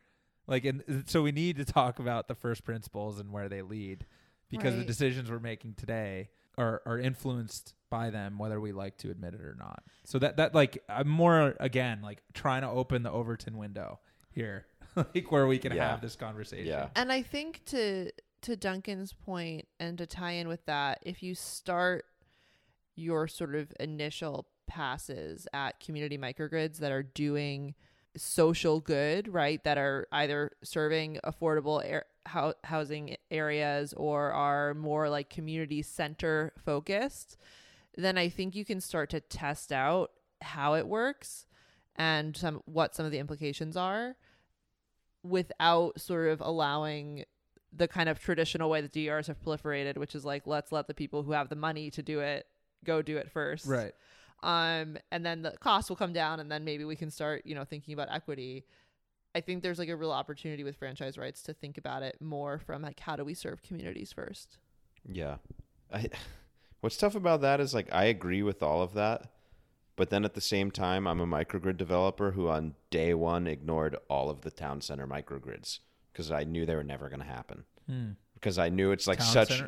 Like, 0.46 0.64
and 0.64 1.04
so 1.06 1.22
we 1.22 1.30
need 1.30 1.56
to 1.56 1.64
talk 1.64 1.98
about 1.98 2.26
the 2.26 2.34
first 2.34 2.64
principles 2.64 3.20
and 3.20 3.32
where 3.32 3.48
they 3.48 3.62
lead, 3.62 4.06
because 4.50 4.76
the 4.76 4.84
decisions 4.84 5.30
we're 5.30 5.38
making 5.38 5.74
today 5.74 6.30
are 6.58 6.82
are 6.84 6.98
influenced 6.98 7.74
by 7.94 8.10
them, 8.10 8.38
whether 8.38 8.60
we 8.60 8.72
like 8.72 8.96
to 8.98 9.10
admit 9.10 9.34
it 9.34 9.40
or 9.40 9.54
not. 9.58 9.84
So 10.04 10.18
that 10.18 10.36
that 10.38 10.54
like 10.54 10.82
I'm 10.88 11.08
more 11.08 11.54
again 11.60 12.00
like 12.02 12.22
trying 12.32 12.62
to 12.62 12.68
open 12.68 13.02
the 13.04 13.10
Overton 13.12 13.56
window 13.56 14.00
here, 14.32 14.66
like 14.96 15.30
where 15.30 15.46
we 15.46 15.58
can 15.58 15.72
Yeah. 15.72 15.90
have 15.90 16.00
this 16.00 16.16
conversation. 16.16 16.66
Yeah. 16.66 16.88
And 16.96 17.12
I 17.12 17.22
think 17.22 17.60
to 17.66 18.10
to 18.42 18.56
Duncan's 18.56 19.12
point 19.12 19.68
and 19.78 19.96
to 19.98 20.06
tie 20.06 20.32
in 20.32 20.48
with 20.48 20.66
that, 20.66 20.98
if 21.02 21.22
you 21.22 21.34
start 21.34 22.04
your 22.96 23.26
sort 23.28 23.54
of 23.54 23.72
initial 23.80 24.46
passes 24.66 25.46
at 25.52 25.78
community 25.80 26.18
microgrids 26.18 26.78
that 26.78 26.90
are 26.92 27.02
doing 27.02 27.74
social 28.16 28.80
good, 28.80 29.26
right? 29.32 29.62
That 29.64 29.78
are 29.78 30.06
either 30.12 30.50
serving 30.62 31.18
affordable 31.24 31.82
air, 31.84 32.04
hou- 32.28 32.54
housing 32.64 33.16
areas 33.30 33.92
or 33.94 34.30
are 34.32 34.74
more 34.74 35.08
like 35.08 35.28
community 35.30 35.82
center 35.82 36.52
focused, 36.64 37.36
then 37.96 38.18
I 38.18 38.28
think 38.28 38.54
you 38.54 38.64
can 38.64 38.80
start 38.80 39.10
to 39.10 39.20
test 39.20 39.72
out 39.72 40.10
how 40.40 40.74
it 40.74 40.86
works 40.86 41.46
and 41.96 42.36
some 42.36 42.62
what 42.66 42.94
some 42.94 43.06
of 43.06 43.12
the 43.12 43.18
implications 43.18 43.76
are 43.76 44.16
without 45.22 46.00
sort 46.00 46.28
of 46.28 46.40
allowing 46.40 47.24
the 47.72 47.88
kind 47.88 48.08
of 48.08 48.20
traditional 48.20 48.70
way 48.70 48.80
that 48.80 48.92
DRs 48.92 49.26
have 49.26 49.42
proliferated, 49.42 49.96
which 49.96 50.14
is 50.14 50.24
like 50.24 50.46
let's 50.46 50.72
let 50.72 50.86
the 50.86 50.94
people 50.94 51.22
who 51.22 51.32
have 51.32 51.48
the 51.48 51.56
money 51.56 51.90
to 51.90 52.02
do 52.02 52.20
it 52.20 52.46
go 52.84 53.02
do 53.02 53.16
it 53.16 53.30
first. 53.30 53.66
Right. 53.66 53.92
Um, 54.42 54.98
and 55.10 55.24
then 55.24 55.42
the 55.42 55.52
cost 55.52 55.88
will 55.88 55.96
come 55.96 56.12
down, 56.12 56.38
and 56.38 56.52
then 56.52 56.64
maybe 56.64 56.84
we 56.84 56.96
can 56.96 57.10
start, 57.10 57.42
you 57.46 57.54
know, 57.54 57.64
thinking 57.64 57.94
about 57.94 58.08
equity. 58.12 58.66
I 59.34 59.40
think 59.40 59.62
there's 59.62 59.78
like 59.78 59.88
a 59.88 59.96
real 59.96 60.12
opportunity 60.12 60.62
with 60.62 60.76
franchise 60.76 61.16
rights 61.16 61.42
to 61.44 61.54
think 61.54 61.78
about 61.78 62.02
it 62.02 62.20
more 62.20 62.58
from 62.58 62.82
like 62.82 63.00
how 63.00 63.16
do 63.16 63.24
we 63.24 63.34
serve 63.34 63.62
communities 63.62 64.12
first. 64.12 64.58
Yeah. 65.10 65.36
I, 65.92 66.08
what's 66.84 66.98
tough 66.98 67.14
about 67.14 67.40
that 67.40 67.60
is 67.60 67.72
like 67.72 67.88
I 67.90 68.04
agree 68.04 68.42
with 68.42 68.62
all 68.62 68.82
of 68.82 68.92
that, 68.92 69.30
but 69.96 70.10
then 70.10 70.22
at 70.24 70.34
the 70.34 70.40
same 70.42 70.70
time 70.70 71.06
I'm 71.06 71.18
a 71.20 71.26
microgrid 71.26 71.78
developer 71.78 72.32
who 72.32 72.48
on 72.48 72.74
day 72.90 73.14
1 73.14 73.46
ignored 73.46 73.96
all 74.10 74.28
of 74.28 74.42
the 74.42 74.50
town 74.50 74.82
center 74.82 75.06
microgrids 75.06 75.78
because 76.12 76.30
I 76.30 76.44
knew 76.44 76.66
they 76.66 76.74
were 76.76 76.84
never 76.84 77.08
going 77.08 77.20
to 77.20 77.26
happen. 77.26 77.64
Hmm. 77.88 78.10
Because 78.34 78.58
I 78.58 78.68
knew 78.68 78.92
it's 78.92 79.06
like 79.06 79.18
Town 79.18 79.26
such 79.32 79.62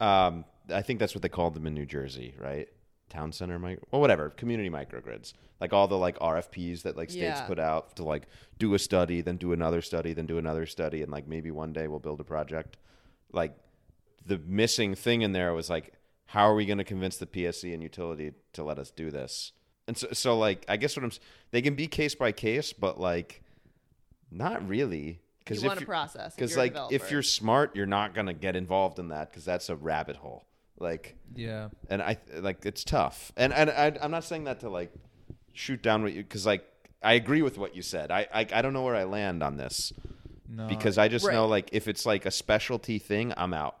um 0.00 0.46
I 0.72 0.80
think 0.80 0.98
that's 0.98 1.14
what 1.14 1.20
they 1.20 1.28
called 1.28 1.52
them 1.54 1.66
in 1.66 1.74
New 1.74 1.84
Jersey, 1.84 2.34
right? 2.38 2.68
Town 3.10 3.32
center 3.32 3.58
micro, 3.58 3.84
well 3.90 4.00
whatever, 4.00 4.30
community 4.30 4.70
microgrids. 4.70 5.34
Like 5.60 5.74
all 5.74 5.86
the 5.88 5.98
like 5.98 6.18
RFPs 6.20 6.82
that 6.84 6.96
like 6.96 7.10
states 7.10 7.40
Yeah. 7.40 7.46
put 7.46 7.58
out 7.58 7.96
to 7.96 8.02
like 8.02 8.28
do 8.58 8.72
a 8.72 8.78
study, 8.78 9.20
then 9.20 9.36
do 9.36 9.52
another 9.52 9.82
study, 9.82 10.14
then 10.14 10.24
do 10.26 10.38
another 10.38 10.64
study 10.64 11.02
and 11.02 11.12
like 11.12 11.28
maybe 11.28 11.50
one 11.50 11.74
day 11.74 11.86
we'll 11.86 11.98
build 11.98 12.20
a 12.20 12.24
project. 12.24 12.78
Like 13.30 13.54
the 14.24 14.38
missing 14.38 14.94
thing 14.94 15.20
in 15.20 15.32
there 15.32 15.52
was 15.52 15.68
like 15.68 15.92
how 16.26 16.48
are 16.48 16.54
we 16.54 16.66
going 16.66 16.78
to 16.78 16.84
convince 16.84 17.16
the 17.16 17.26
PSC 17.26 17.72
and 17.72 17.82
utility 17.82 18.32
to 18.52 18.62
let 18.64 18.78
us 18.78 18.90
do 18.90 19.10
this? 19.10 19.52
And 19.88 19.96
so 19.96 20.08
so 20.12 20.36
like 20.38 20.64
I 20.68 20.76
guess 20.76 20.96
what 20.96 21.04
I'm 21.04 21.10
s- 21.10 21.20
they 21.52 21.62
can 21.62 21.74
be 21.74 21.86
case 21.86 22.14
by 22.14 22.32
case, 22.32 22.72
but 22.72 22.98
like 23.00 23.42
not 24.30 24.66
really 24.68 25.20
because 25.38 25.62
you 25.62 25.66
if 25.66 25.70
want 25.70 25.78
a 25.78 25.82
you- 25.82 25.86
process. 25.86 26.34
because 26.34 26.56
like 26.56 26.76
if 26.90 27.10
you're 27.10 27.22
smart, 27.22 27.76
you're 27.76 27.86
not 27.86 28.14
gonna 28.14 28.34
get 28.34 28.56
involved 28.56 28.98
in 28.98 29.08
that 29.08 29.30
because 29.30 29.44
that's 29.44 29.68
a 29.68 29.76
rabbit 29.76 30.16
hole. 30.16 30.44
Like, 30.78 31.16
Yeah. 31.34 31.68
and 31.88 32.02
I 32.02 32.18
like 32.34 32.66
it's 32.66 32.84
tough. 32.84 33.32
And 33.36 33.52
and 33.52 33.70
I, 33.70 33.96
I'm 34.02 34.10
not 34.10 34.24
saying 34.24 34.44
that 34.44 34.60
to 34.60 34.68
like 34.68 34.92
shoot 35.52 35.80
down 35.82 36.02
what 36.02 36.12
you 36.12 36.22
because 36.22 36.44
like 36.44 36.64
I 37.02 37.12
agree 37.14 37.42
with 37.42 37.56
what 37.56 37.76
you 37.76 37.82
said. 37.82 38.10
I, 38.10 38.26
I 38.34 38.40
I 38.52 38.62
don't 38.62 38.72
know 38.72 38.82
where 38.82 38.96
I 38.96 39.04
land 39.04 39.42
on 39.42 39.56
this 39.56 39.92
No. 40.48 40.66
because 40.66 40.98
I 40.98 41.06
just 41.08 41.24
know 41.30 41.46
like 41.46 41.68
if 41.72 41.86
it's 41.88 42.04
like 42.04 42.26
a 42.26 42.30
specialty 42.32 42.98
thing, 42.98 43.32
I'm 43.36 43.54
out. 43.54 43.76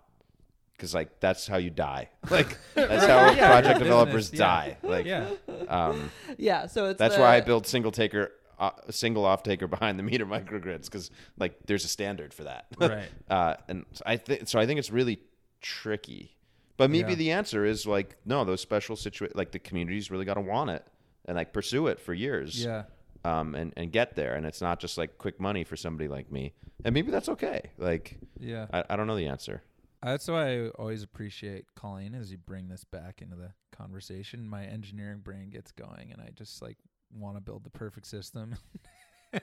Because 0.76 0.94
like 0.94 1.20
that's 1.20 1.46
how 1.46 1.56
you 1.56 1.70
die. 1.70 2.10
Like 2.30 2.58
that's 2.74 3.06
how 3.06 3.30
Yeah, 3.30 3.46
project 3.48 3.64
business, 3.64 3.78
developers 3.78 4.32
yeah. 4.32 4.38
die. 4.38 4.76
Like 4.82 5.06
yeah. 5.06 5.28
um, 5.68 6.10
yeah, 6.38 6.66
so 6.66 6.86
it's 6.86 6.98
that's 6.98 7.14
the- 7.16 7.20
why 7.22 7.36
I 7.36 7.40
build 7.40 7.66
single 7.66 7.90
taker, 7.92 8.32
uh, 8.58 8.70
single 8.90 9.24
off 9.24 9.42
taker 9.42 9.66
behind 9.66 9.98
the 9.98 10.02
meter 10.02 10.26
microgrids 10.36 10.84
because 10.84 11.10
like 11.38 11.54
there's 11.66 11.84
a 11.84 11.88
standard 11.88 12.34
for 12.34 12.44
that. 12.44 12.66
Right. 12.78 13.08
Uh, 13.30 13.54
and 13.68 13.84
so 13.92 14.02
I 14.06 14.16
think 14.18 14.48
so. 14.48 14.58
I 14.58 14.66
think 14.66 14.78
it's 14.78 14.90
really 14.90 15.20
tricky. 15.62 16.32
But 16.76 16.90
maybe 16.90 17.10
Yeah. 17.12 17.16
the 17.16 17.30
answer 17.32 17.64
is 17.64 17.86
like 17.86 18.16
no, 18.26 18.44
those 18.44 18.60
special 18.60 18.96
situa 18.96 19.34
like 19.34 19.52
the 19.52 19.58
community's 19.58 20.10
really 20.10 20.24
got 20.26 20.34
to 20.34 20.42
want 20.42 20.70
it 20.70 20.84
and 21.24 21.36
like 21.36 21.52
pursue 21.52 21.86
it 21.86 22.00
for 22.00 22.12
years. 22.12 22.62
Yeah. 22.62 22.84
Um, 23.24 23.54
and 23.54 23.72
and 23.76 23.90
get 23.90 24.14
there, 24.14 24.34
and 24.34 24.44
it's 24.46 24.60
not 24.60 24.78
just 24.78 24.98
like 24.98 25.18
quick 25.18 25.40
money 25.40 25.64
for 25.64 25.74
somebody 25.76 26.06
like 26.06 26.30
me. 26.30 26.52
And 26.84 26.92
maybe 26.92 27.10
that's 27.10 27.28
okay. 27.30 27.70
Like 27.78 28.18
Yeah. 28.38 28.66
I, 28.72 28.84
I 28.90 28.96
don't 28.96 29.06
know 29.06 29.16
the 29.16 29.26
answer. 29.26 29.62
That's 30.02 30.28
why 30.28 30.64
I 30.64 30.68
always 30.70 31.02
appreciate 31.02 31.66
Colleen 31.74 32.14
as 32.14 32.30
you 32.30 32.38
bring 32.38 32.68
this 32.68 32.84
back 32.84 33.22
into 33.22 33.36
the 33.36 33.50
conversation. 33.76 34.48
My 34.48 34.64
engineering 34.64 35.20
brain 35.22 35.50
gets 35.50 35.72
going, 35.72 36.10
and 36.12 36.20
I 36.22 36.30
just 36.34 36.62
like 36.62 36.76
want 37.12 37.36
to 37.36 37.40
build 37.40 37.64
the 37.64 37.70
perfect 37.70 38.06
system. 38.06 38.56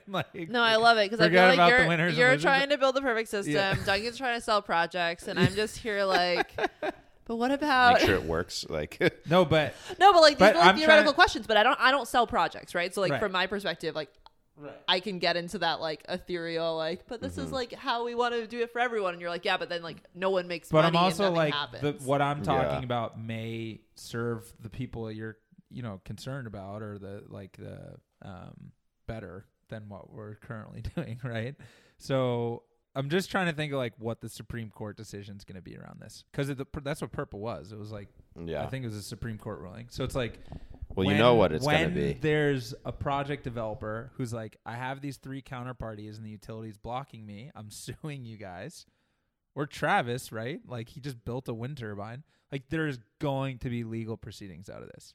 Like, 0.07 0.49
No, 0.49 0.63
I 0.63 0.77
love 0.77 0.97
it 0.97 1.11
because 1.11 1.19
I 1.19 1.25
Forget 1.25 1.49
feel 1.51 1.53
about 1.53 1.63
like 1.65 1.73
the 1.73 1.77
you're, 1.81 1.87
winners 1.87 2.17
you're 2.17 2.29
losers. 2.31 2.41
trying 2.43 2.69
to 2.69 2.77
build 2.79 2.95
the 2.95 3.01
perfect 3.01 3.29
system. 3.29 3.53
Yeah. 3.53 3.75
Duncan's 3.85 4.17
trying 4.17 4.39
to 4.39 4.41
sell 4.43 4.61
projects, 4.61 5.27
and 5.27 5.37
I'm 5.37 5.53
just 5.53 5.77
here 5.77 6.03
like, 6.05 6.51
but 7.25 7.35
what 7.35 7.51
about? 7.51 7.95
Make 7.95 8.05
sure 8.07 8.15
it 8.15 8.23
works. 8.23 8.65
Like 8.67 8.97
No, 9.29 9.45
but 9.45 9.75
No, 9.99 10.11
but 10.13 10.21
like 10.21 10.33
these 10.35 10.39
But 10.39 10.55
are 10.55 10.59
like 10.59 10.67
I'm 10.69 10.77
theoretical 10.77 11.11
trying- 11.11 11.15
questions. 11.15 11.45
But 11.47 11.57
I 11.57 11.63
don't 11.63 11.79
I 11.79 11.91
don't 11.91 12.07
sell 12.07 12.25
projects, 12.25 12.73
right? 12.73 12.91
So 12.95 13.01
like 13.01 13.11
Right. 13.11 13.19
from 13.19 13.33
my 13.33 13.45
perspective, 13.45 13.93
like 13.93 14.09
I 14.87 14.99
can 14.99 15.19
get 15.19 15.35
into 15.35 15.57
that 15.59 15.79
like 15.81 16.03
ethereal, 16.07 16.77
like, 16.77 17.07
but 17.07 17.21
this 17.21 17.37
is 17.37 17.45
Mm-hmm. 17.45 17.53
like 17.53 17.73
how 17.73 18.05
we 18.05 18.13
want 18.15 18.33
to 18.35 18.45
do 18.47 18.59
it 18.61 18.71
for 18.71 18.79
everyone. 18.79 19.13
And 19.13 19.21
you're 19.21 19.29
like, 19.31 19.45
yeah, 19.45 19.57
but 19.57 19.69
then 19.69 19.81
like 19.81 19.97
no 20.13 20.29
one 20.29 20.47
makes 20.47 20.69
but 20.69 20.83
money. 20.83 20.97
I'm 20.97 21.03
also 21.03 21.27
and 21.27 21.35
like 21.35 21.53
the, 21.81 21.93
what 22.05 22.21
I'm 22.21 22.43
talking 22.43 22.79
Yeah. 22.79 22.83
about 22.83 23.19
may 23.19 23.81
serve 23.95 24.51
the 24.61 24.69
people 24.69 25.11
you're 25.11 25.37
you 25.69 25.81
know 25.81 25.99
concerned 26.05 26.45
about 26.45 26.83
or 26.83 26.99
the 26.99 27.23
like 27.27 27.57
the 27.57 27.95
um 28.21 28.71
better 29.07 29.45
than 29.69 29.89
what 29.89 30.13
we're 30.13 30.35
currently 30.35 30.83
doing, 30.95 31.19
right? 31.23 31.55
So 31.97 32.63
I'm 32.95 33.09
just 33.09 33.31
trying 33.31 33.47
to 33.47 33.53
think 33.53 33.73
of 33.73 33.79
like 33.79 33.93
what 33.97 34.21
the 34.21 34.29
Supreme 34.29 34.69
Court 34.69 34.95
decision 34.95 35.35
is 35.35 35.43
going 35.45 35.55
to 35.55 35.63
be 35.63 35.75
around 35.75 35.99
this 35.99 36.25
because 36.31 36.47
that's 36.83 37.01
what 37.01 37.11
PURPA 37.11 37.33
was. 37.39 37.71
It 37.71 37.79
was 37.79 37.91
like 37.91 38.09
yeah. 38.39 38.63
I 38.63 38.67
think 38.67 38.83
it 38.83 38.89
was 38.89 38.97
a 38.97 39.01
Supreme 39.01 39.39
Court 39.39 39.59
ruling. 39.61 39.87
So 39.89 40.03
it's 40.03 40.15
like 40.15 40.37
well, 40.95 41.07
you 41.11 41.17
know 41.17 41.35
what 41.35 41.51
it's 41.51 41.65
gonna 41.65 41.89
be. 41.89 42.13
There's 42.13 42.73
a 42.85 42.91
project 42.91 43.43
developer 43.43 44.11
who's 44.15 44.33
like, 44.33 44.57
I 44.65 44.75
have 44.75 45.01
these 45.01 45.17
three 45.17 45.41
counterparties 45.41 46.17
and 46.17 46.25
the 46.25 46.29
utilities 46.29 46.77
blocking 46.77 47.25
me. 47.25 47.51
I'm 47.55 47.69
suing 47.71 48.25
you 48.25 48.37
guys. 48.37 48.85
Or 49.55 49.67
Travis, 49.67 50.31
right? 50.31 50.59
Like 50.67 50.89
he 50.89 50.99
just 50.99 51.23
built 51.23 51.47
a 51.47 51.53
wind 51.53 51.77
turbine. 51.77 52.23
Like 52.51 52.63
there's 52.69 52.97
going 53.19 53.59
to 53.59 53.69
be 53.69 53.83
legal 53.83 54.17
proceedings 54.17 54.69
out 54.69 54.81
of 54.81 54.89
this. 54.89 55.13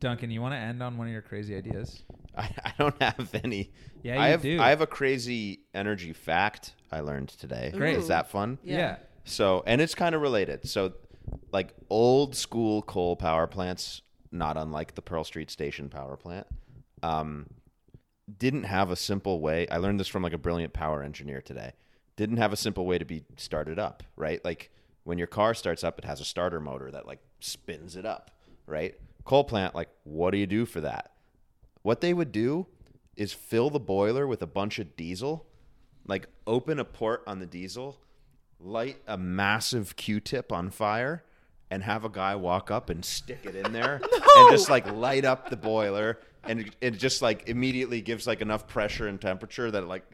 Duncan, 0.00 0.30
you 0.30 0.42
want 0.42 0.54
to 0.54 0.58
end 0.58 0.82
on 0.82 0.98
one 0.98 1.06
of 1.06 1.12
your 1.12 1.22
crazy 1.22 1.56
ideas? 1.56 2.02
I, 2.36 2.50
I 2.64 2.72
don't 2.78 3.00
have 3.00 3.30
any. 3.42 3.72
Yeah, 4.02 4.20
I 4.20 4.26
you 4.26 4.30
have. 4.32 4.42
do. 4.42 4.60
I 4.60 4.70
have 4.70 4.80
a 4.80 4.86
crazy 4.86 5.60
energy 5.72 6.12
fact 6.12 6.74
I 6.90 7.00
learned 7.00 7.28
today. 7.28 7.72
Great. 7.74 7.96
Is 7.96 8.08
that 8.08 8.30
fun? 8.30 8.58
Yeah. 8.62 8.96
So, 9.24 9.62
and 9.66 9.80
it's 9.80 9.94
kind 9.94 10.14
of 10.14 10.20
related. 10.20 10.68
So, 10.68 10.92
like 11.52 11.72
old 11.90 12.34
school 12.34 12.82
coal 12.82 13.16
power 13.16 13.46
plants, 13.46 14.02
not 14.34 14.56
unlike 14.56 14.94
the 14.94 15.02
Pearl 15.02 15.24
Street 15.24 15.50
Station 15.50 15.88
power 15.88 16.16
plant, 16.16 16.46
um, 17.02 17.46
didn't 18.38 18.64
have 18.64 18.90
a 18.90 18.96
simple 18.96 19.40
way. 19.40 19.68
I 19.68 19.78
learned 19.78 20.00
this 20.00 20.08
from 20.08 20.22
like 20.22 20.32
a 20.32 20.38
brilliant 20.38 20.72
power 20.72 21.02
engineer 21.02 21.40
today. 21.40 21.72
Didn't 22.16 22.36
have 22.38 22.52
a 22.52 22.56
simple 22.56 22.86
way 22.86 22.98
to 22.98 23.04
be 23.04 23.24
started 23.36 23.78
up, 23.78 24.02
right? 24.16 24.44
Like 24.44 24.70
when 25.04 25.18
your 25.18 25.26
car 25.26 25.54
starts 25.54 25.84
up, 25.84 25.98
it 25.98 26.04
has 26.04 26.20
a 26.20 26.24
starter 26.24 26.60
motor 26.60 26.90
that 26.90 27.06
like 27.06 27.20
spins 27.40 27.96
it 27.96 28.06
up, 28.06 28.30
right? 28.66 28.94
Coal 29.24 29.44
plant, 29.44 29.74
like, 29.74 29.88
what 30.04 30.30
do 30.30 30.38
you 30.38 30.46
do 30.46 30.66
for 30.66 30.80
that? 30.82 31.12
What 31.82 32.00
they 32.00 32.14
would 32.14 32.32
do 32.32 32.66
is 33.16 33.32
fill 33.32 33.70
the 33.70 33.80
boiler 33.80 34.26
with 34.26 34.42
a 34.42 34.46
bunch 34.46 34.78
of 34.78 34.96
diesel 34.96 35.46
like 36.06 36.28
open 36.46 36.78
a 36.78 36.84
port 36.84 37.22
on 37.26 37.38
the 37.38 37.46
diesel, 37.46 37.98
light 38.60 38.98
a 39.06 39.16
massive 39.16 39.96
Q-tip 39.96 40.52
on 40.52 40.70
fire, 40.70 41.24
and 41.74 41.82
have 41.82 42.04
a 42.04 42.08
guy 42.08 42.36
walk 42.36 42.70
up 42.70 42.88
and 42.88 43.04
stick 43.04 43.40
it 43.44 43.56
in 43.56 43.72
there 43.72 44.00
and 44.36 44.50
just 44.50 44.70
like 44.70 44.86
light 44.92 45.24
up 45.24 45.50
the 45.50 45.56
boiler, 45.56 46.18
and 46.44 46.60
it, 46.60 46.76
it 46.80 46.90
just 46.92 47.20
like 47.20 47.48
immediately 47.48 48.00
gives 48.00 48.26
like 48.26 48.40
enough 48.40 48.66
pressure 48.68 49.08
and 49.08 49.20
temperature 49.20 49.70
that 49.70 49.86
like 49.88 50.04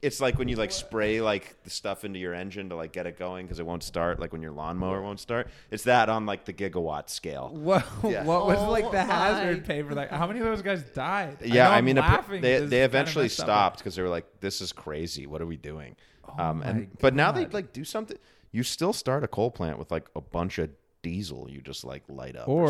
it's 0.00 0.20
like 0.20 0.38
when 0.38 0.46
you 0.48 0.54
like 0.56 0.70
spray 0.70 1.20
like 1.20 1.60
the 1.64 1.70
stuff 1.70 2.04
into 2.04 2.18
your 2.18 2.32
engine 2.34 2.68
to 2.68 2.76
like 2.76 2.92
get 2.92 3.04
it 3.06 3.18
going 3.18 3.44
because 3.46 3.58
it 3.58 3.66
won't 3.66 3.82
start 3.82 4.20
like 4.20 4.32
when 4.32 4.40
your 4.40 4.52
lawnmower 4.52 5.02
won't 5.02 5.18
start 5.18 5.48
it's 5.72 5.82
that 5.84 6.08
on 6.08 6.24
like 6.24 6.44
the 6.44 6.52
gigawatt 6.52 7.10
scale 7.10 7.48
What, 7.52 7.84
Yeah. 8.04 8.22
what 8.24 8.46
was 8.46 8.58
Oh 8.60 8.70
like 8.70 8.84
the 8.92 8.98
my 8.98 9.12
hazard 9.12 9.64
pay 9.64 9.82
for 9.82 9.96
that? 9.96 10.10
How 10.12 10.28
many 10.28 10.38
of 10.38 10.46
those 10.46 10.62
guys 10.62 10.82
died? 10.94 11.38
yeah 11.44 11.68
i, 11.68 11.78
I'm 11.78 11.84
mean 11.84 11.96
laughing. 11.96 12.40
they, 12.42 12.50
they 12.50 12.54
is 12.58 12.60
kinda 12.70 12.84
eventually 12.84 13.28
stopped 13.28 13.78
because 13.78 13.96
they 13.96 14.02
were 14.02 14.08
like 14.08 14.26
this 14.40 14.60
is 14.60 14.70
crazy 14.72 15.26
what 15.26 15.42
are 15.42 15.46
we 15.46 15.56
doing 15.56 15.96
um 16.38 16.60
my 16.60 16.66
and 16.66 16.98
but 17.00 17.12
now 17.14 17.32
they 17.32 17.46
like 17.46 17.72
do 17.72 17.82
something 17.84 18.16
you 18.52 18.62
still 18.62 18.92
start 18.92 19.24
a 19.24 19.28
coal 19.28 19.50
plant 19.50 19.78
with 19.80 19.90
like 19.90 20.06
a 20.14 20.20
bunch 20.20 20.58
of 20.58 20.70
diesel 21.02 21.48
you 21.50 21.60
just 21.60 21.84
like 21.84 22.02
light 22.08 22.36
up 22.36 22.48
Or- 22.48 22.68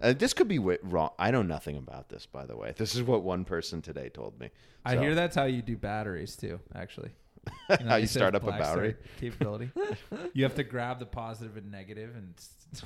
something. 0.00 0.10
uh, 0.16 0.18
this 0.18 0.32
could 0.32 0.46
be 0.48 0.56
wi- 0.58 0.78
wrong 0.82 1.10
i 1.18 1.30
know 1.32 1.42
nothing 1.42 1.76
about 1.76 2.08
this 2.08 2.26
by 2.26 2.46
the 2.46 2.56
way 2.56 2.72
this 2.76 2.94
is 2.94 3.02
what 3.02 3.22
one 3.24 3.44
person 3.44 3.82
today 3.82 4.08
told 4.08 4.38
me 4.38 4.50
I 4.84 4.94
So- 4.94 5.00
hear 5.02 5.14
that's 5.14 5.36
how 5.36 5.44
you 5.44 5.62
do 5.62 5.76
batteries 5.76 6.34
too. 6.36 6.58
Actually, 6.74 7.10
know, 7.70 7.76
how 7.86 7.96
you 7.96 8.08
start 8.08 8.34
up 8.34 8.42
a 8.42 8.50
battery 8.50 8.96
capability. 9.20 9.70
you 10.32 10.42
have 10.42 10.56
to 10.56 10.64
grab 10.64 10.98
the 10.98 11.06
positive 11.06 11.56
and 11.56 11.70
negative 11.70 12.16
and 12.16 12.34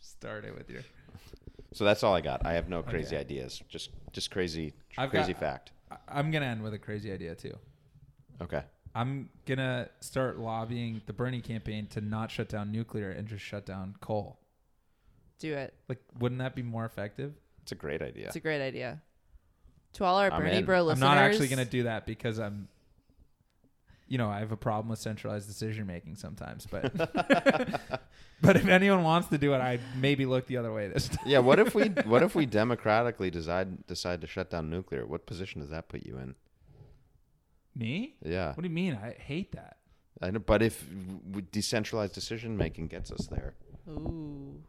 start 0.00 0.44
it 0.44 0.54
with 0.56 0.68
your. 0.70 0.82
so 1.72 1.84
that's 1.84 2.02
all 2.02 2.14
i 2.14 2.20
got 2.20 2.44
i 2.44 2.52
have 2.54 2.68
no 2.68 2.82
crazy 2.82 3.14
Okay. 3.14 3.20
ideas 3.20 3.62
just 3.68 3.90
just 4.12 4.30
crazy 4.30 4.74
I've 4.98 5.10
crazy 5.10 5.32
got- 5.34 5.40
fact 5.40 5.72
I'm 6.08 6.30
gonna 6.30 6.46
end 6.46 6.62
with 6.62 6.74
a 6.74 6.78
crazy 6.78 7.12
idea 7.12 7.34
too. 7.34 7.56
okay 8.40 8.62
I'm 8.94 9.28
gonna 9.46 9.88
start 10.00 10.38
lobbying 10.38 11.02
the 11.06 11.12
Bernie 11.12 11.40
campaign 11.40 11.86
to 11.88 12.00
not 12.00 12.30
shut 12.30 12.48
down 12.48 12.72
nuclear 12.72 13.10
and 13.10 13.28
just 13.28 13.44
shut 13.44 13.64
down 13.64 13.94
coal. 14.00 14.38
Do 15.38 15.54
it. 15.54 15.74
Like, 15.88 16.02
wouldn't 16.18 16.40
that 16.40 16.54
be 16.54 16.62
more 16.62 16.84
effective? 16.84 17.34
it's 17.62 17.72
a 17.72 17.74
great 17.74 18.02
idea 18.02 18.26
It's 18.26 18.36
a 18.36 18.40
great 18.40 18.60
idea. 18.60 19.00
To 19.94 20.04
all 20.04 20.16
our 20.18 20.30
I'm 20.32 20.42
Bernie 20.42 20.58
in. 20.58 20.64
Bro 20.64 20.88
I'm 20.90 20.98
not 21.00 21.18
actually 21.18 21.48
gonna 21.48 21.64
do 21.64 21.84
that 21.84 22.06
because 22.06 22.38
I'm, 22.38 22.68
you 24.08 24.18
know, 24.18 24.28
I 24.28 24.40
have 24.40 24.50
a 24.50 24.56
problem 24.56 24.88
with 24.88 24.98
centralized 24.98 25.46
decision 25.46 25.86
making 25.86 26.16
sometimes. 26.16 26.66
But, 26.66 26.96
but 28.40 28.56
if 28.56 28.66
anyone 28.66 29.02
wants 29.04 29.28
to 29.28 29.38
do 29.38 29.52
it, 29.54 29.60
I'd 29.60 29.80
maybe 29.96 30.26
look 30.26 30.46
the 30.46 30.56
other 30.56 30.72
way 30.72 30.88
this 30.88 31.08
time. 31.08 31.24
Yeah, 31.26 31.40
what 31.40 31.58
if 31.58 31.74
we 31.74 31.84
what 32.04 32.22
if 32.22 32.34
we 32.34 32.46
democratically 32.46 33.30
decide 33.30 33.86
decide 33.86 34.20
to 34.22 34.26
shut 34.26 34.50
down 34.50 34.70
nuclear? 34.70 35.06
What 35.06 35.26
position 35.26 35.60
does 35.60 35.70
that 35.70 35.88
put 35.88 36.04
you 36.04 36.18
in? 36.18 36.34
Me? 37.74 38.16
Yeah, 38.24 38.48
What 38.48 38.62
do 38.62 38.68
you 38.68 38.74
mean? 38.74 38.94
I 39.02 39.12
hate 39.12 39.52
that. 39.52 39.76
I 40.20 40.30
know, 40.30 40.38
but 40.40 40.60
if 40.62 40.84
w- 41.30 41.46
decentralized 41.52 42.14
decision 42.14 42.56
making 42.56 42.88
gets 42.88 43.10
us 43.10 43.26
there, 43.28 43.54
Ooh. 43.88 44.60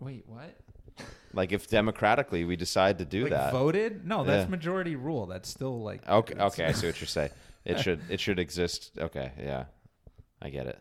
Wait, 0.00 0.24
what? 0.26 0.56
like 1.34 1.52
if 1.52 1.68
democratically 1.68 2.44
we 2.44 2.56
decide 2.56 2.98
to 2.98 3.04
do 3.04 3.22
like 3.22 3.30
that, 3.30 3.52
voted? 3.52 4.06
No, 4.06 4.24
that's 4.24 4.44
Yeah. 4.46 4.50
majority 4.50 4.96
rule. 4.96 5.26
That's 5.26 5.48
still 5.48 5.82
like 5.82 6.06
okay, 6.08 6.34
it's- 6.34 6.52
okay, 6.52 6.64
I 6.66 6.72
see 6.72 6.86
what 6.86 7.00
you're 7.00 7.06
saying. 7.08 7.30
It 7.64 7.80
should 7.80 8.00
it 8.10 8.20
should 8.20 8.38
exist. 8.38 8.90
Okay, 8.98 9.32
yeah, 9.40 9.64
I 10.42 10.50
get 10.50 10.66
it. 10.66 10.78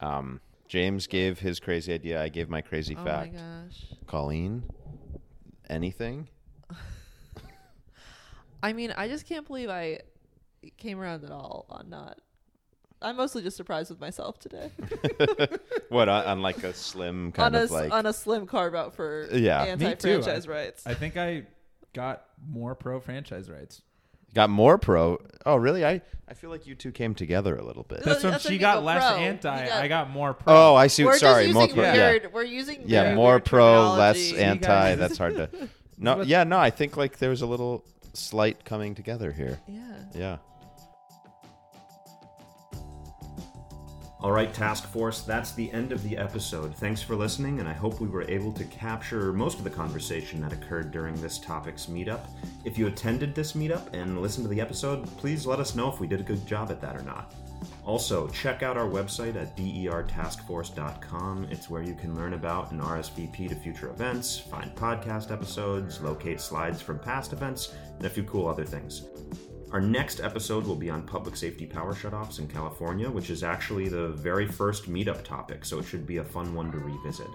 Um, 0.00 0.40
James 0.68 1.06
gave 1.06 1.38
his 1.38 1.58
crazy 1.58 1.90
idea. 1.94 2.20
I 2.22 2.28
gave 2.28 2.50
my 2.50 2.60
crazy 2.60 2.94
Oh 2.98 3.02
fact. 3.04 3.32
my 3.32 3.38
gosh. 3.38 3.84
Colleen, 4.06 4.62
anything? 5.70 6.28
I 8.62 8.72
mean, 8.74 8.92
I 8.96 9.08
just 9.08 9.26
can't 9.26 9.46
believe 9.46 9.70
I 9.70 10.00
came 10.76 11.00
around 11.00 11.24
at 11.24 11.30
all 11.30 11.66
on 11.70 11.88
not. 11.90 12.18
I'm 13.00 13.16
mostly 13.16 13.42
just 13.42 13.56
surprised 13.56 13.90
with 13.90 14.00
myself 14.00 14.38
today. 14.38 14.70
What 15.88 16.08
on, 16.08 16.24
on 16.24 16.40
like 16.42 16.62
a 16.64 16.72
slim 16.72 17.32
kind 17.32 17.54
on 17.54 17.60
a 17.60 17.64
of 17.64 17.64
s- 17.64 17.70
like 17.70 17.92
on 17.92 18.06
a 18.06 18.12
slim 18.12 18.46
carve 18.46 18.74
out 18.74 18.94
for 18.94 19.28
Yeah. 19.32 19.64
Me 19.64 19.70
anti-franchise 19.72 20.48
rights. 20.48 20.86
I 20.86 20.94
think 20.94 21.16
I 21.18 21.42
got 21.92 22.24
more 22.48 22.74
pro 22.74 22.98
franchise 23.00 23.50
rights. 23.50 23.82
got 24.34 24.48
more 24.48 24.78
pro. 24.78 25.20
Oh, 25.44 25.56
really? 25.56 25.84
I 25.84 26.00
I 26.28 26.34
feel 26.34 26.48
like 26.48 26.66
you 26.66 26.74
two 26.74 26.92
came 26.92 27.14
together 27.14 27.56
a 27.56 27.62
little 27.64 27.82
bit. 27.82 28.06
No, 28.06 28.12
That's 28.12 28.24
when 28.24 28.32
what 28.32 28.40
I 28.40 28.42
she 28.44 28.50
mean, 28.52 28.60
got 28.60 28.76
but 28.76 28.84
less 28.84 29.06
pro. 29.10 29.16
You 29.18 29.22
anti. 29.26 29.66
got- 29.68 29.72
I 29.82 29.88
got 29.88 30.10
more 30.10 30.32
pro. 30.32 30.54
Oh, 30.54 30.74
I 30.76 30.86
see. 30.86 31.04
we're 31.04 31.18
sorry, 31.18 31.44
just 31.44 31.54
more 31.54 31.64
using 31.64 31.76
pro. 31.76 31.84
Yeah, 31.84 31.94
weird. 32.10 32.32
We're 32.32 32.44
using 32.44 32.82
yeah, 32.86 33.02
very 33.02 33.16
more 33.16 33.32
weird 33.32 33.44
pro, 33.44 33.92
less 33.94 34.16
terminology. 34.30 34.42
anti. 34.44 34.66
guys- 34.66 34.98
That's 34.98 35.18
hard 35.22 35.36
to. 35.36 35.50
No, 35.98 36.22
yeah, 36.22 36.44
no. 36.44 36.58
I 36.58 36.70
think 36.70 36.96
like 36.96 37.18
there 37.18 37.30
was 37.30 37.42
a 37.42 37.46
little 37.46 37.84
slight 38.14 38.64
coming 38.64 38.94
together 38.94 39.30
here. 39.32 39.60
Yeah. 39.68 39.80
Yeah. 40.14 40.36
All 44.22 44.30
right, 44.30 44.54
Task 44.54 44.86
Force, 44.86 45.22
that's 45.22 45.50
the 45.50 45.72
end 45.72 45.90
of 45.90 46.00
the 46.04 46.16
episode. 46.16 46.76
Thanks 46.76 47.02
for 47.02 47.16
listening, 47.16 47.58
and 47.58 47.68
I 47.68 47.72
hope 47.72 48.00
we 48.00 48.06
were 48.06 48.22
able 48.30 48.52
to 48.52 48.62
capture 48.66 49.32
most 49.32 49.58
of 49.58 49.64
the 49.64 49.70
conversation 49.70 50.40
that 50.42 50.52
occurred 50.52 50.92
during 50.92 51.20
this 51.20 51.40
topic's 51.40 51.86
meetup. 51.86 52.20
If 52.64 52.78
you 52.78 52.86
attended 52.86 53.34
this 53.34 53.54
meetup 53.54 53.92
and 53.92 54.22
listened 54.22 54.44
to 54.44 54.48
the 54.48 54.60
episode, 54.60 55.04
please 55.16 55.44
let 55.44 55.58
us 55.58 55.74
know 55.74 55.92
if 55.92 55.98
we 55.98 56.06
did 56.06 56.20
a 56.20 56.22
good 56.22 56.46
job 56.46 56.70
at 56.70 56.80
that 56.82 56.94
or 56.94 57.02
not. 57.02 57.34
Also, 57.84 58.28
check 58.28 58.62
out 58.62 58.76
our 58.76 58.88
website 58.88 59.34
at 59.34 59.56
dertaskforce.com. 59.56 61.48
It's 61.50 61.68
where 61.68 61.82
you 61.82 61.94
can 61.96 62.14
learn 62.14 62.34
about 62.34 62.70
and 62.70 62.80
RSVP 62.80 63.48
to 63.48 63.56
future 63.56 63.90
events, 63.90 64.38
find 64.38 64.72
podcast 64.76 65.32
episodes, 65.32 66.00
locate 66.00 66.40
slides 66.40 66.80
from 66.80 67.00
past 67.00 67.32
events, 67.32 67.74
and 67.96 68.06
a 68.06 68.10
few 68.10 68.22
cool 68.22 68.46
other 68.46 68.64
things. 68.64 69.02
Our 69.72 69.80
next 69.80 70.20
episode 70.20 70.66
will 70.66 70.76
be 70.76 70.90
on 70.90 71.00
public 71.00 71.34
safety 71.34 71.64
power 71.64 71.94
shutoffs 71.94 72.38
in 72.38 72.46
California, 72.46 73.08
which 73.08 73.30
is 73.30 73.42
actually 73.42 73.88
the 73.88 74.08
very 74.08 74.46
first 74.46 74.92
meetup 74.92 75.24
topic, 75.24 75.64
so 75.64 75.78
it 75.78 75.86
should 75.86 76.06
be 76.06 76.18
a 76.18 76.24
fun 76.24 76.54
one 76.54 76.70
to 76.72 76.78
revisit. 76.78 77.30